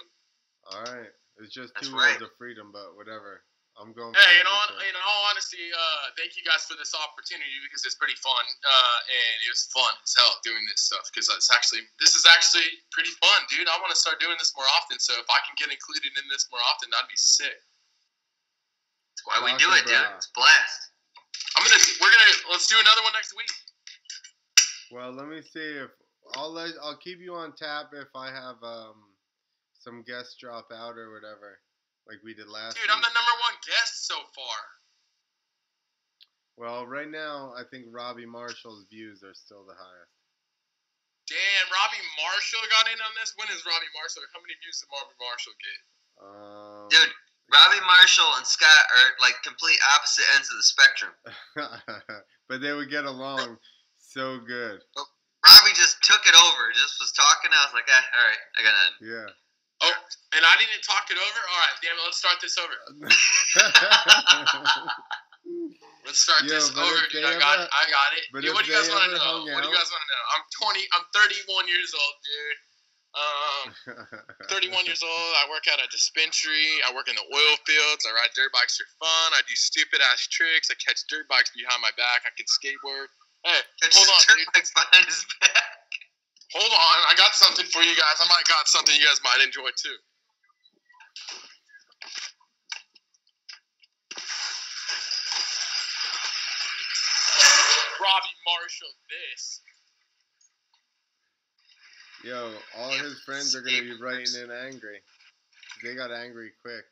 All 0.72 0.84
right. 0.86 1.12
It's 1.40 1.56
just 1.56 1.74
That's 1.76 1.88
two 1.88 1.96
right. 1.96 2.20
words 2.20 2.24
of 2.24 2.32
freedom, 2.38 2.72
but 2.72 2.96
whatever. 2.96 3.44
I'm 3.80 3.96
going. 3.96 4.12
Hey, 4.12 4.44
in 4.44 4.48
all 4.48 4.68
in 4.76 4.96
all 5.00 5.22
honesty, 5.32 5.72
uh, 5.72 6.12
thank 6.20 6.36
you 6.36 6.44
guys 6.44 6.68
for 6.68 6.76
this 6.76 6.92
opportunity 6.92 7.64
because 7.64 7.88
it's 7.88 7.96
pretty 7.96 8.20
fun, 8.20 8.44
uh, 8.68 8.98
and 9.08 9.36
it 9.48 9.50
was 9.56 9.72
fun 9.72 9.88
as 10.04 10.12
hell 10.20 10.36
doing 10.44 10.60
this 10.68 10.92
stuff 10.92 11.08
because 11.08 11.32
it's 11.32 11.48
actually 11.48 11.88
this 12.04 12.12
is 12.12 12.28
actually 12.28 12.68
pretty 12.92 13.16
fun, 13.24 13.40
dude. 13.48 13.72
I 13.72 13.80
want 13.80 13.96
to 13.96 14.00
start 14.00 14.20
doing 14.20 14.36
this 14.36 14.52
more 14.52 14.68
often. 14.76 15.00
So 15.00 15.16
if 15.16 15.28
I 15.32 15.40
can 15.48 15.56
get 15.56 15.72
included 15.72 16.12
in 16.12 16.28
this 16.28 16.52
more 16.52 16.60
often, 16.68 16.92
that'd 16.92 17.08
be 17.08 17.16
sick. 17.16 17.56
That's 19.16 19.24
why 19.24 19.40
we 19.48 19.56
do 19.56 19.72
it, 19.72 19.88
dude. 19.88 19.96
It's 19.96 20.28
a 20.28 20.36
blast. 20.36 20.80
I'm 21.56 21.64
gonna 21.64 21.80
we're 22.04 22.12
gonna 22.12 22.52
let's 22.52 22.68
do 22.68 22.76
another 22.84 23.04
one 23.08 23.16
next 23.16 23.32
week. 23.32 23.52
Well, 24.92 25.16
let 25.16 25.32
me 25.32 25.40
see 25.40 25.88
if 25.88 25.96
I'll 26.36 26.52
let 26.52 26.74
I'll 26.84 26.98
keep 26.98 27.20
you 27.20 27.34
on 27.36 27.54
tap 27.56 27.92
if 27.94 28.10
I 28.16 28.28
have 28.28 28.58
um 28.64 29.16
some 29.80 30.04
guests 30.04 30.36
drop 30.40 30.70
out 30.76 30.98
or 30.98 31.12
whatever, 31.14 31.60
like 32.08 32.20
we 32.24 32.34
did 32.34 32.50
last. 32.50 32.76
Dude, 32.76 32.92
I'm 32.92 33.02
the 33.02 33.16
number 33.16 33.36
one 33.48 33.58
guest 33.66 34.08
so 34.08 34.16
far. 34.36 34.58
Well, 36.60 36.86
right 36.86 37.10
now 37.10 37.54
I 37.56 37.64
think 37.64 37.88
Robbie 37.90 38.28
Marshall's 38.28 38.86
views 38.92 39.24
are 39.24 39.34
still 39.34 39.64
the 39.64 39.80
highest. 39.80 40.20
Damn, 41.30 41.68
Robbie 41.70 42.06
Marshall 42.18 42.66
got 42.74 42.90
in 42.90 43.00
on 43.00 43.14
this. 43.22 43.38
When 43.38 43.48
is 43.54 43.62
Robbie 43.62 43.94
Marshall? 43.94 44.26
How 44.34 44.42
many 44.42 44.58
views 44.60 44.82
did 44.82 44.90
Robbie 44.90 45.20
Marshall 45.22 45.56
get? 45.62 45.82
Um, 46.20 46.90
Dude, 46.90 47.14
Robbie 47.54 47.86
Marshall 47.86 48.28
and 48.42 48.46
Scott 48.50 48.84
are 48.98 49.10
like 49.22 49.38
complete 49.46 49.78
opposite 49.94 50.26
ends 50.36 50.50
of 50.50 50.58
the 50.58 50.68
spectrum. 50.68 51.14
but 52.50 52.60
they 52.60 52.74
would 52.74 52.90
get 52.90 53.06
along 53.06 53.62
so 53.98 54.42
good. 54.42 54.82
Robbie 55.46 55.72
just 55.78 56.02
took 56.04 56.20
it 56.28 56.36
over, 56.36 56.64
just 56.76 57.00
was 57.00 57.12
talking. 57.16 57.52
I 57.56 57.64
was 57.64 57.72
like, 57.74 57.88
eh, 57.88 58.04
all 58.16 58.26
right, 58.28 58.42
I 58.58 58.60
got 58.64 58.76
it. 58.76 58.94
Yeah. 59.08 59.30
Oh, 59.88 59.96
and 60.36 60.44
I 60.44 60.54
didn't 60.60 60.84
talk 60.84 61.08
it 61.08 61.16
over. 61.16 61.40
All 61.48 61.60
right, 61.64 61.76
damn 61.80 61.96
it. 61.96 62.04
Let's 62.04 62.20
start 62.20 62.36
this 62.44 62.60
over. 62.60 62.76
Let's 66.06 66.20
start 66.20 66.42
Yeah, 66.44 66.60
this 66.60 66.68
over, 66.76 67.00
dude. 67.12 67.24
they 67.24 67.32
I 67.32 67.40
got, 67.40 67.60
ever- 67.64 67.72
I 67.72 67.84
got 67.88 68.12
it. 68.18 68.24
but 68.34 68.44
Yeah, 68.44 68.50
if 68.52 68.56
what 68.60 68.66
do 68.66 68.72
you 68.72 68.76
guys 68.78 68.90
want 68.92 69.06
to 69.08 69.12
know? 69.16 69.24
hung 69.24 69.48
What 69.56 69.64
do 69.64 69.70
you 69.72 69.76
guys 69.78 69.88
want 69.92 70.04
to 70.04 70.10
know? 70.12 70.24
I'm 70.36 70.44
20. 70.76 70.84
I'm 71.00 71.06
31 71.16 71.68
years 71.72 71.92
old, 71.96 72.16
dude. 72.28 72.60
Um, 73.10 73.74
31 74.54 74.86
years 74.86 75.02
old. 75.02 75.32
I 75.42 75.50
work 75.50 75.66
at 75.72 75.80
a 75.82 75.88
dispensary. 75.90 76.70
I 76.86 76.94
work 76.94 77.08
in 77.10 77.16
the 77.18 77.26
oil 77.26 77.56
fields. 77.66 78.06
I 78.06 78.12
ride 78.14 78.30
dirt 78.36 78.52
bikes 78.54 78.78
for 78.78 78.86
fun. 79.02 79.34
I 79.34 79.42
do 79.48 79.56
stupid 79.56 79.98
ass 80.14 80.28
tricks. 80.30 80.70
I 80.70 80.76
catch 80.78 81.02
dirt 81.10 81.26
bikes 81.32 81.50
behind 81.56 81.82
my 81.82 81.90
back. 81.98 82.22
I 82.28 82.32
can 82.38 82.46
skateboard. 82.46 83.08
Hey, 83.44 83.60
It's 83.84 83.96
hold 83.98 84.10
on, 84.10 84.22
dude. 84.38 84.48
behind 84.76 85.06
his 85.06 85.26
back. 85.42 85.64
Hold 86.54 86.72
on. 86.72 86.98
I 87.10 87.14
got 87.16 87.36
something 87.36 87.66
for 87.66 87.82
you 87.82 87.96
guys. 87.96 88.18
I 88.20 88.28
might 88.28 88.46
got 88.48 88.68
something 88.68 88.96
you 88.96 89.06
guys 89.06 89.22
might 89.24 89.44
enjoy 89.44 89.70
too. 89.78 89.96
Robbie 98.02 98.38
Marshall, 98.46 98.94
this. 99.10 99.62
Yo, 102.24 102.52
all 102.78 102.92
his 102.92 103.22
friends 103.24 103.56
are 103.56 103.62
gonna 103.62 103.82
be 103.82 104.00
writing 104.02 104.28
in 104.44 104.52
angry. 104.52 105.00
They 105.84 105.96
got 105.96 106.12
angry 106.12 106.52
quick. 106.62 106.84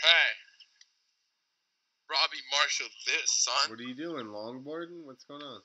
Hey, 0.00 0.28
Robbie 2.10 2.44
Marshall 2.50 2.88
this, 3.06 3.30
son. 3.44 3.70
What 3.70 3.80
are 3.80 3.82
you 3.82 3.94
doing? 3.94 4.26
Longboarding? 4.26 5.04
What's 5.04 5.24
going 5.24 5.42
on? 5.42 5.60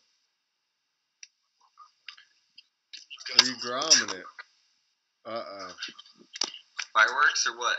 Are 3.40 3.46
you 3.46 3.54
gromming 3.64 4.16
it? 4.16 4.26
Uh 5.26 5.44
oh. 5.46 5.72
Fireworks 6.94 7.46
or 7.48 7.58
what? 7.58 7.78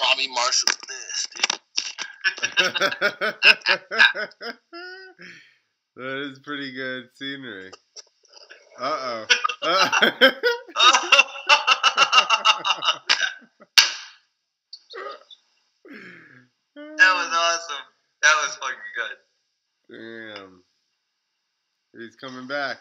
Robbie 0.00 0.28
Marshall 0.28 0.74
this, 0.88 1.26
dude. 1.34 1.60
that 5.96 6.18
is 6.30 6.38
pretty 6.38 6.72
good 6.72 7.08
scenery. 7.14 7.70
Uh 8.78 8.98
oh. 9.00 9.26
that 17.00 17.14
was 17.14 17.28
awesome. 17.32 17.84
That 18.22 18.34
was 18.50 18.58
fucking 18.58 18.92
good. 18.98 19.16
Damn. 19.90 20.62
He's 21.96 22.16
coming 22.16 22.46
back. 22.46 22.78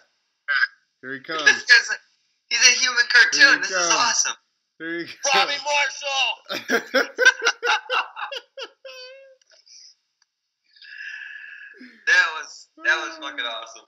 Here 1.01 1.13
he 1.13 1.19
comes. 1.19 1.45
This 1.45 1.65
guy's 1.65 1.89
a, 1.89 1.97
he's 2.49 2.59
a 2.59 2.79
human 2.79 3.05
cartoon. 3.11 3.61
This 3.61 3.71
is 3.71 3.91
awesome. 3.91 4.35
Here 4.79 5.05
he 5.05 5.13
Robbie 5.33 5.53
comes. 5.53 6.65
Marshall. 6.65 7.09
That 12.09 12.27
was 12.41 12.67
that 12.85 12.97
was 13.05 13.17
fucking 13.21 13.45
awesome. 13.45 13.85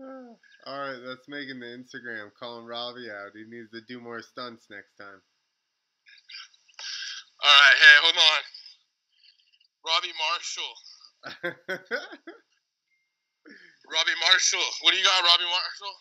All 0.66 0.80
right, 0.80 0.96
that's 1.06 1.28
making 1.28 1.60
the 1.60 1.66
Instagram 1.68 2.32
calling 2.32 2.64
Robbie 2.64 3.10
out. 3.12 3.36
He 3.36 3.44
needs 3.44 3.70
to 3.72 3.82
do 3.86 4.00
more 4.00 4.22
stunts 4.22 4.68
next 4.70 4.96
time. 4.96 5.20
All 7.44 7.60
right, 7.60 7.76
hey, 7.76 7.96
hold 8.00 8.16
on. 8.16 8.40
Robbie 10.00 10.16
Marshall. 10.16 10.72
Robbie 13.84 14.18
Marshall. 14.24 14.64
What 14.80 14.92
do 14.92 14.96
you 14.96 15.04
got, 15.04 15.20
Robbie 15.28 15.44
Marshall? 15.44 15.94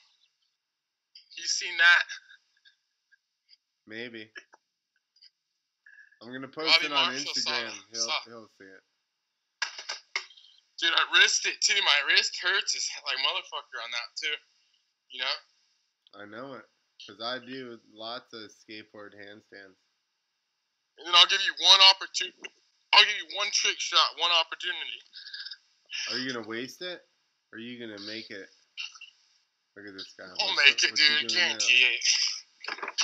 You 1.36 1.44
seen 1.44 1.76
that? 1.76 2.08
Maybe. 3.88 4.32
I'm 6.24 6.32
gonna 6.32 6.48
post 6.48 6.80
Robbie 6.80 6.86
it 6.88 6.96
on 6.96 7.12
Marshall 7.12 7.28
Instagram. 7.28 7.76
He'll 7.92 8.08
he'll 8.24 8.48
see 8.56 8.72
it. 8.72 8.84
Dude, 10.80 10.96
I 10.96 11.04
wrist 11.20 11.46
it 11.46 11.60
too. 11.60 11.76
My 11.84 12.00
wrist 12.08 12.40
hurts 12.42 12.76
as 12.76 12.88
like 13.04 13.18
motherfucker 13.20 13.84
on 13.84 13.92
that 13.92 14.16
too. 14.16 14.36
You 15.12 15.20
know? 15.20 15.36
I 16.16 16.26
know 16.26 16.54
it 16.54 16.64
because 16.96 17.20
I 17.22 17.44
do 17.44 17.78
lots 17.94 18.32
of 18.32 18.48
skateboard 18.64 19.12
handstands. 19.12 19.76
And 20.96 21.04
then 21.04 21.16
I'll 21.16 21.28
give 21.28 21.42
you 21.44 21.54
one 21.60 21.80
opportunity. 21.92 22.38
I'll 22.94 23.06
give 23.06 23.16
you 23.18 23.38
one 23.38 23.48
trick 23.54 23.80
shot, 23.80 24.18
one 24.18 24.32
opportunity. 24.32 25.00
Are 26.12 26.18
you 26.18 26.34
gonna 26.34 26.48
waste 26.48 26.82
it? 26.82 27.02
Or 27.52 27.58
are 27.58 27.62
you 27.62 27.80
gonna 27.80 28.02
make 28.06 28.30
it? 28.30 28.50
Look 29.76 29.88
at 29.88 29.94
this 29.94 30.14
guy. 30.18 30.26
I'll 30.26 30.48
What's 30.56 30.66
make 30.66 30.84
it, 30.84 30.96
dude. 30.96 31.30
Guarantee 31.30 31.86
it. 31.86 32.06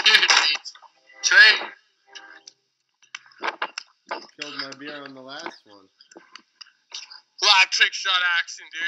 Guaranteed. 0.04 0.64
Trey, 1.24 1.70
Killed 4.40 4.56
my 4.62 4.72
beer 4.78 5.02
on 5.02 5.16
the 5.16 5.22
last 5.22 5.62
one. 5.66 5.88
Live 7.42 7.70
trick 7.72 7.94
shot 7.94 8.22
action, 8.40 8.66
dude. 8.74 8.82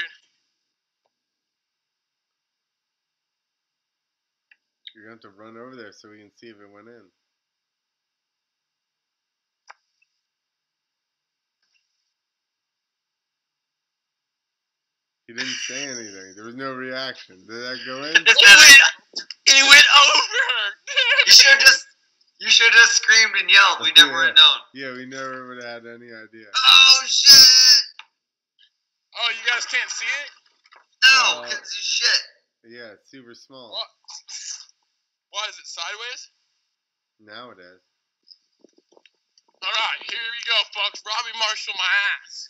You're 4.94 5.04
gonna 5.04 5.14
have 5.14 5.22
to 5.22 5.30
run 5.30 5.56
over 5.56 5.76
there 5.76 5.92
so 5.92 6.10
we 6.10 6.18
can 6.18 6.30
see 6.36 6.48
if 6.48 6.56
it 6.60 6.70
went 6.70 6.88
in. 6.88 7.02
He 15.28 15.34
didn't 15.36 15.60
say 15.68 15.84
anything. 15.84 16.32
There 16.34 16.48
was 16.48 16.56
no 16.56 16.72
reaction. 16.72 17.36
Did 17.46 17.60
that 17.60 17.78
go 17.84 18.00
in? 18.04 18.16
It 18.24 18.24
went, 18.24 18.80
it 19.48 19.64
went 19.68 19.88
over. 20.00 20.44
you 21.26 21.32
should 21.32 21.60
just 21.60 21.84
you 22.40 22.48
should 22.48 22.72
have 22.72 22.88
screamed 22.88 23.34
and 23.40 23.50
yelled. 23.50 23.80
We 23.84 23.92
never 23.96 24.12
would 24.12 24.32
have 24.32 24.36
known. 24.40 24.58
Yeah, 24.72 24.92
we 24.96 25.04
never 25.06 25.48
would 25.48 25.60
have 25.64 25.84
had 25.84 25.86
any 25.88 26.08
idea. 26.12 26.48
Oh 26.48 27.00
shit! 27.04 27.80
oh, 29.16 29.28
you 29.36 29.42
guys 29.48 29.64
can't 29.66 29.90
see 29.90 30.06
it? 30.08 30.30
No, 31.04 31.40
Wow. 31.40 31.48
cause 31.48 31.68
you 31.76 31.82
shit. 31.84 32.20
Yeah, 32.72 32.96
it's 32.96 33.10
super 33.10 33.34
small. 33.34 33.72
What? 33.72 33.88
Why 35.32 35.44
is 35.48 35.56
it 35.60 35.66
sideways? 35.68 36.22
Now 37.20 37.50
it 37.52 37.58
is. 37.60 37.80
All 39.60 39.74
right, 39.76 40.00
here 40.08 40.24
we 40.32 40.40
go, 40.46 40.56
folks. 40.72 41.02
Robbie 41.04 41.36
Marshall, 41.36 41.74
my 41.76 41.92
ass. 42.16 42.48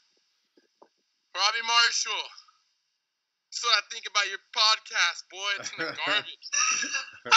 Robbie 1.34 1.64
Marshall. 1.66 2.24
That's 3.58 3.74
what 3.74 3.82
I 3.82 3.90
think 3.90 4.06
about 4.06 4.22
your 4.30 4.38
podcast, 4.54 5.26
boy. 5.34 5.50
It's 5.58 5.70
in 5.74 5.78
the 5.82 5.98
garbage. 6.06 6.46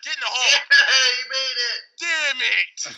Get 0.00 0.16
in 0.16 0.20
the 0.20 0.32
hole. 0.32 0.60
Yeah, 0.80 1.12
you 1.12 1.24
made 1.28 1.58
it. 1.60 1.80
Damn 2.00 2.40
it. 2.40 2.96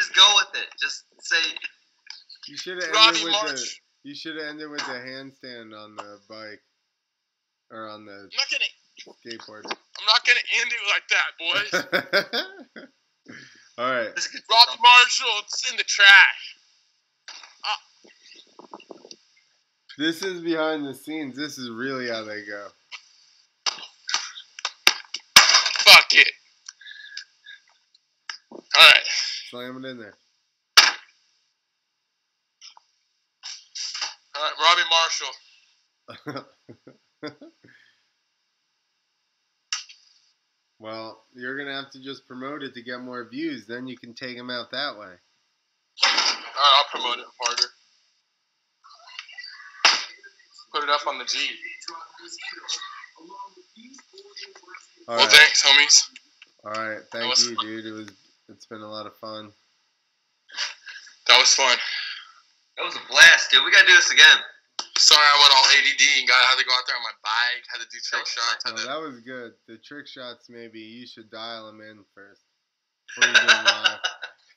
Just 0.00 0.10
go 0.16 0.26
with 0.34 0.50
it. 0.60 0.66
Just 0.82 1.04
say 1.20 1.38
You 2.48 2.56
should 2.56 2.82
have 2.82 2.90
ended 2.90 3.22
with 3.22 3.54
the. 3.54 3.70
You 4.02 4.14
should 4.16 4.34
have 4.34 4.48
ended 4.48 4.68
with 4.68 4.80
the 4.80 4.98
handstand 4.98 5.78
on 5.78 5.94
the 5.94 6.18
bike, 6.28 6.62
or 7.70 7.88
on 7.88 8.04
the 8.04 8.26
I'm 8.26 8.34
not 8.34 8.50
gonna. 8.50 8.66
skateboard. 8.98 9.62
I'm 9.70 10.06
not 10.10 10.26
gonna 10.26 10.42
end 10.58 10.72
it 10.74 10.82
like 10.90 11.06
that, 11.14 11.38
boys. 11.38 11.70
All 13.78 13.92
right. 13.92 14.12
this 14.16 14.26
could 14.26 14.42
Robbie 14.50 14.82
Marshall, 14.82 15.38
it's 15.46 15.70
in 15.70 15.76
the 15.76 15.84
trash. 15.84 16.51
This 19.98 20.22
is 20.22 20.40
behind 20.40 20.86
the 20.86 20.94
scenes. 20.94 21.36
This 21.36 21.58
is 21.58 21.68
really 21.70 22.08
how 22.08 22.24
they 22.24 22.44
go. 22.46 22.68
Fuck 25.84 26.06
it. 26.12 26.32
All 28.50 28.58
right. 28.78 29.02
Slam 29.50 29.84
it 29.84 29.88
in 29.88 29.98
there. 29.98 30.14
All 34.34 34.42
right, 34.42 34.54
Robbie 34.62 34.88
Marshall. 36.32 36.44
well, 40.78 41.24
you're 41.34 41.58
gonna 41.58 41.74
have 41.74 41.90
to 41.90 42.00
just 42.02 42.26
promote 42.26 42.62
it 42.62 42.72
to 42.74 42.82
get 42.82 43.00
more 43.00 43.28
views. 43.28 43.66
Then 43.66 43.86
you 43.86 43.98
can 43.98 44.14
take 44.14 44.38
them 44.38 44.48
out 44.48 44.70
that 44.70 44.98
way. 44.98 45.12
All 46.04 46.10
right, 46.10 46.42
I'll 46.56 46.84
promote 46.90 47.18
it 47.18 47.26
harder. 47.42 47.68
Put 50.72 50.84
it 50.84 50.90
up 50.90 51.06
on 51.06 51.18
the 51.18 51.24
G. 51.24 51.38
All 55.08 55.16
well, 55.16 55.26
right. 55.26 55.34
thanks, 55.34 55.62
homies. 55.62 56.08
All 56.64 56.72
right. 56.72 57.02
Thank 57.10 57.28
was 57.28 57.44
you, 57.48 57.56
fun. 57.56 57.66
dude. 57.66 57.86
It 57.86 57.92
was. 57.92 58.08
It's 58.48 58.66
been 58.66 58.80
a 58.80 58.88
lot 58.90 59.06
of 59.06 59.14
fun. 59.16 59.52
That 61.28 61.38
was 61.38 61.54
fun. 61.54 61.76
That 62.76 62.84
was 62.84 62.96
a 62.96 63.04
blast, 63.08 63.50
dude. 63.50 63.64
We 63.64 63.70
gotta 63.70 63.86
do 63.86 63.94
this 63.94 64.10
again. 64.10 64.38
Sorry, 64.98 65.20
I 65.20 65.36
went 65.40 65.52
all 65.56 65.64
ADD 65.72 66.02
and 66.20 66.28
got 66.28 66.36
had 66.36 66.58
to 66.58 66.64
go 66.64 66.72
out 66.72 66.84
there 66.86 66.96
on 66.96 67.02
my 67.02 67.16
bike, 67.22 67.64
had 67.72 67.80
to 67.80 67.88
do 67.90 67.98
trick 68.04 68.22
was 68.22 68.30
shots. 68.30 68.64
No, 68.66 68.76
to, 68.76 68.86
that 68.86 69.00
was 69.00 69.20
good. 69.20 69.52
The 69.66 69.78
trick 69.78 70.06
shots, 70.06 70.48
maybe 70.48 70.80
you 70.80 71.06
should 71.06 71.30
dial 71.30 71.66
them 71.66 71.80
in 71.80 72.04
first. 72.14 72.42
Before 73.08 73.28
you 73.28 73.34
do 73.34 73.40
'em 73.40 73.64
live. 73.64 74.00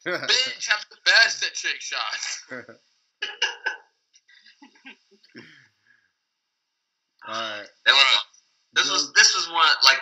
bitch, 0.30 0.70
I'm 0.72 0.84
the 0.92 1.02
best 1.06 1.44
at 1.44 1.54
trick 1.54 1.82
shots. 1.82 2.46
All 7.28 7.34
right. 7.34 7.68
That 7.86 7.94
was 7.94 8.04
Alright. 8.06 8.28
this 8.74 8.88
was 8.92 9.14
this 9.14 9.34
was 9.36 9.50
one 9.50 9.68
like 9.84 10.00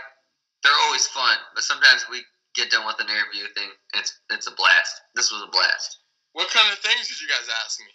they're 0.64 0.80
always 0.88 1.08
fun, 1.08 1.38
but 1.56 1.64
sometimes 1.64 2.06
we 2.10 2.24
get 2.56 2.70
done 2.72 2.86
with 2.86 3.00
an 3.00 3.08
interview 3.10 3.48
thing. 3.56 3.70
It's 3.96 4.20
it's 4.30 4.48
a 4.48 4.56
blast. 4.56 5.02
This 5.16 5.32
was 5.32 5.42
a 5.44 5.52
blast. 5.52 6.00
What 6.34 6.50
kind 6.50 6.72
of 6.72 6.80
things 6.80 7.08
did 7.08 7.22
you 7.22 7.28
guys 7.28 7.48
ask 7.64 7.80
me? 7.80 7.92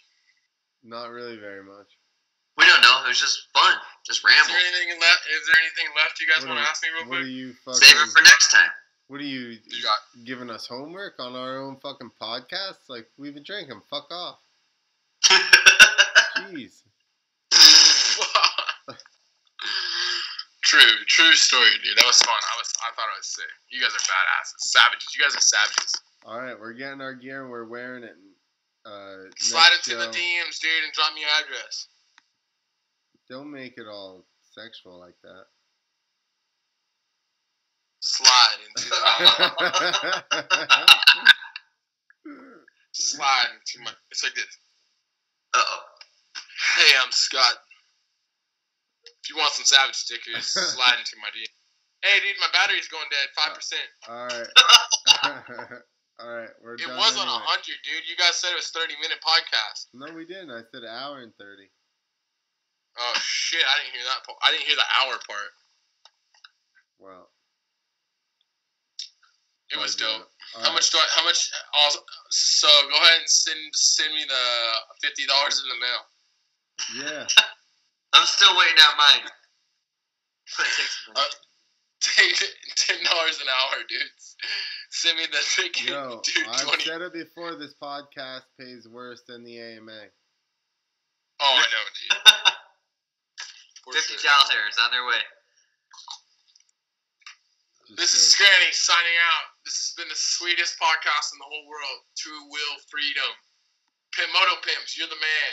Not 0.83 1.11
really 1.11 1.37
very 1.37 1.63
much. 1.63 1.91
We 2.57 2.65
don't 2.65 2.81
know. 2.81 3.03
It 3.05 3.09
was 3.09 3.19
just 3.19 3.47
fun. 3.53 3.73
Just 4.05 4.19
Is 4.19 4.25
ramble. 4.25 4.51
there 4.53 4.59
anything 4.67 4.99
left? 4.99 5.21
Is 5.31 5.45
there 5.47 5.55
anything 5.63 5.87
left 5.95 6.19
you 6.19 6.27
guys 6.27 6.43
What 6.43 6.55
want 6.55 6.65
to 6.65 6.69
ask 6.69 6.83
me 6.83 6.89
real 6.95 7.07
What 7.09 7.17
are 7.19 7.21
quick? 7.23 7.31
you 7.31 7.53
Save 7.73 7.95
it 7.95 8.09
for 8.11 8.21
next 8.23 8.51
time. 8.51 8.71
What 9.07 9.19
are 9.21 9.23
you 9.27 9.57
You 9.65 9.83
got 9.83 9.99
giving 10.25 10.49
us 10.49 10.67
homework 10.67 11.15
on 11.19 11.35
our 11.35 11.57
own 11.59 11.77
fucking 11.81 12.11
podcast? 12.21 12.87
Like 12.87 13.07
we've 13.17 13.33
been 13.33 13.43
drinking. 13.43 13.81
Fuck 13.89 14.07
off. 14.11 14.39
Jeez. 16.37 16.83
true, 20.63 20.93
true 21.07 21.33
story, 21.33 21.69
dude. 21.83 21.97
That 21.97 22.05
was 22.05 22.19
fun. 22.21 22.33
I 22.33 22.55
was, 22.57 22.71
I 22.81 22.91
thought 22.95 23.09
I 23.09 23.17
was 23.17 23.27
sick. 23.27 23.49
You 23.69 23.81
guys 23.81 23.91
are 23.91 24.05
badasses, 24.07 24.61
savages. 24.71 25.15
You 25.15 25.23
guys 25.23 25.35
are 25.35 25.41
savages. 25.41 25.95
All 26.25 26.39
right, 26.39 26.59
we're 26.59 26.73
getting 26.73 27.01
our 27.01 27.13
gear 27.13 27.49
we're 27.49 27.65
wearing 27.65 28.03
it. 28.03 28.15
Uh, 28.85 29.29
Slide 29.37 29.71
into 29.75 29.95
the. 29.97 30.07
DMs, 30.07 30.59
dude, 30.59 30.83
and 30.83 30.93
drop 30.93 31.13
me 31.13 31.21
your 31.21 31.29
address. 31.43 31.87
Don't 33.29 33.51
make 33.51 33.77
it 33.77 33.87
all 33.87 34.25
sexual 34.53 34.99
like 34.99 35.15
that. 35.23 35.45
Slide 38.01 38.57
into 38.67 38.89
the 38.89 38.95
slide 42.93 43.47
into 43.53 43.83
my. 43.83 43.91
It's 44.11 44.23
like 44.23 44.33
this. 44.33 44.57
Uh 45.53 45.61
oh. 45.63 45.79
Hey, 46.77 46.93
I'm 47.03 47.11
Scott. 47.11 47.55
You 49.29 49.37
want 49.37 49.53
some 49.53 49.65
Savage 49.65 49.95
stickers, 49.95 50.47
slide 50.73 50.97
into 50.97 51.15
my 51.21 51.29
DM. 51.29 51.45
Hey, 52.01 52.17
dude, 52.25 52.39
my 52.41 52.49
battery's 52.51 52.87
going 52.89 53.05
dead. 53.13 53.27
Uh, 53.29 53.37
five 53.37 53.53
percent. 53.53 53.87
All 54.09 54.25
right. 54.25 54.49
All 56.19 56.31
right. 56.33 56.49
We're 56.63 56.75
It 56.75 56.83
done 56.83 56.95
It 56.95 56.99
was 56.99 57.15
on 57.15 57.27
a 57.27 57.39
hundred, 57.45 57.77
dude. 57.85 58.03
You 58.09 58.15
guys 58.17 58.35
said 58.41 58.51
it 58.51 58.59
was 58.59 58.71
thirty 58.73 58.95
minute 58.99 59.19
podcast. 59.23 59.87
No, 59.93 60.11
we 60.15 60.25
didn't. 60.25 60.51
I 60.51 60.63
said 60.71 60.83
an 60.83 60.91
hour 60.91 61.21
and 61.21 61.31
thirty. 61.37 61.69
Oh 62.97 63.13
shit! 63.21 63.61
I 63.63 63.73
didn't 63.83 63.95
hear 63.95 64.03
that. 64.09 64.25
part. 64.25 64.39
I 64.43 64.51
didn't 64.51 64.65
hear 64.67 64.75
the 64.75 64.89
hour 64.99 65.15
part. 65.27 65.51
Wow. 66.99 67.27
It 69.71 69.77
was 69.77 69.93
All 70.01 70.19
dope. 70.19 70.27
right. 70.57 70.65
How 70.65 70.73
much 70.73 70.89
do 70.91 70.97
I? 70.97 71.05
How 71.15 71.23
much? 71.23 71.51
Also, 71.77 71.99
so 72.31 72.67
go 72.89 72.97
ahead 72.97 73.21
and 73.21 73.29
send 73.29 73.59
send 73.71 74.13
me 74.15 74.25
the 74.27 74.43
fifty 75.03 75.25
dollars 75.27 75.61
in 75.63 75.67
the 75.69 75.79
mail. 75.79 76.01
Yeah. 77.05 77.27
I'm 78.13 78.25
still 78.25 78.55
waiting 78.57 78.79
on 78.79 78.97
mine. 78.97 79.25
It 79.27 80.65
takes 80.65 81.07
a. 81.15 81.19
Uh, 81.19 81.23
Take 81.99 82.31
ten 82.79 82.95
dollars 83.03 83.43
an 83.43 83.47
hour, 83.51 83.83
dudes. 83.91 84.39
Send 84.89 85.17
me 85.19 85.27
the 85.27 85.43
ticket. 85.51 85.91
Yo, 85.91 86.21
dude 86.23 86.47
I've 86.47 86.63
twenty. 86.63 86.83
said 86.87 87.01
it 87.03 87.11
before. 87.11 87.55
This 87.59 87.75
podcast 87.75 88.47
pays 88.57 88.87
worse 88.87 89.21
than 89.27 89.43
the 89.43 89.59
AMA. 89.59 90.07
Oh, 91.43 91.55
I 91.59 91.65
know, 91.67 91.85
dude. 91.91 92.15
Fifty 93.99 94.15
sure. 94.15 94.31
dollars 94.31 94.75
on 94.79 94.91
their 94.95 95.03
way. 95.03 95.19
Just 97.83 97.99
This 97.99 98.11
is 98.15 98.31
joking. 98.31 98.47
Scranny 98.47 98.71
signing 98.71 99.19
out. 99.35 99.45
This 99.67 99.75
has 99.75 99.91
been 99.99 100.07
the 100.07 100.15
sweetest 100.15 100.79
podcast 100.79 101.35
in 101.35 101.39
the 101.43 101.49
whole 101.51 101.67
world. 101.67 101.99
True 102.15 102.47
will 102.47 102.79
freedom. 102.87 103.27
Pimoto 104.15 104.55
Pimps, 104.63 104.95
you're 104.95 105.11
the 105.11 105.19
man. 105.19 105.51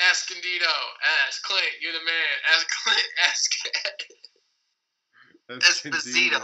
Escondido, 0.00 0.74
as 1.28 1.38
Clint, 1.40 1.74
you're 1.80 1.92
the 1.92 2.04
man. 2.04 2.36
As 2.54 2.64
Clint, 2.64 3.08
as 5.50 5.62
Esposito. 5.62 6.42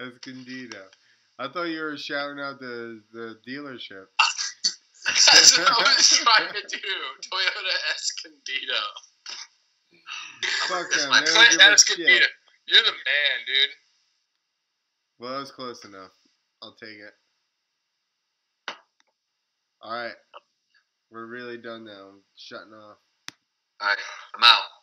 Escondido. 0.00 0.84
I 1.38 1.48
thought 1.48 1.64
you 1.64 1.80
were 1.80 1.96
shouting 1.96 2.38
out 2.40 2.60
the 2.60 3.02
the 3.12 3.38
dealership. 3.46 4.06
That's 5.04 5.58
what 5.58 5.68
I 5.68 5.94
was 5.96 6.08
trying 6.10 6.52
to 6.52 6.62
do. 6.68 6.78
Toyota 6.78 7.74
Escondido. 7.94 8.82
Fuck 10.68 10.92
them. 10.92 11.10
my 11.10 11.22
Clint 11.22 11.60
Escondido. 11.60 12.26
You're 12.66 12.82
the 12.82 12.92
man, 12.92 13.36
dude. 13.46 13.74
Well, 15.18 15.32
that 15.32 15.40
was 15.40 15.50
close 15.50 15.84
enough. 15.84 16.12
I'll 16.62 16.74
take 16.74 16.98
it. 16.98 17.14
All 19.82 19.92
right. 19.92 20.14
We're 21.12 21.26
really 21.26 21.58
done 21.58 21.84
now. 21.84 22.08
I'm 22.10 22.22
shutting 22.36 22.72
off. 22.74 22.98
All 23.80 23.88
right, 23.88 23.98
I'm 24.36 24.44
out. 24.44 24.81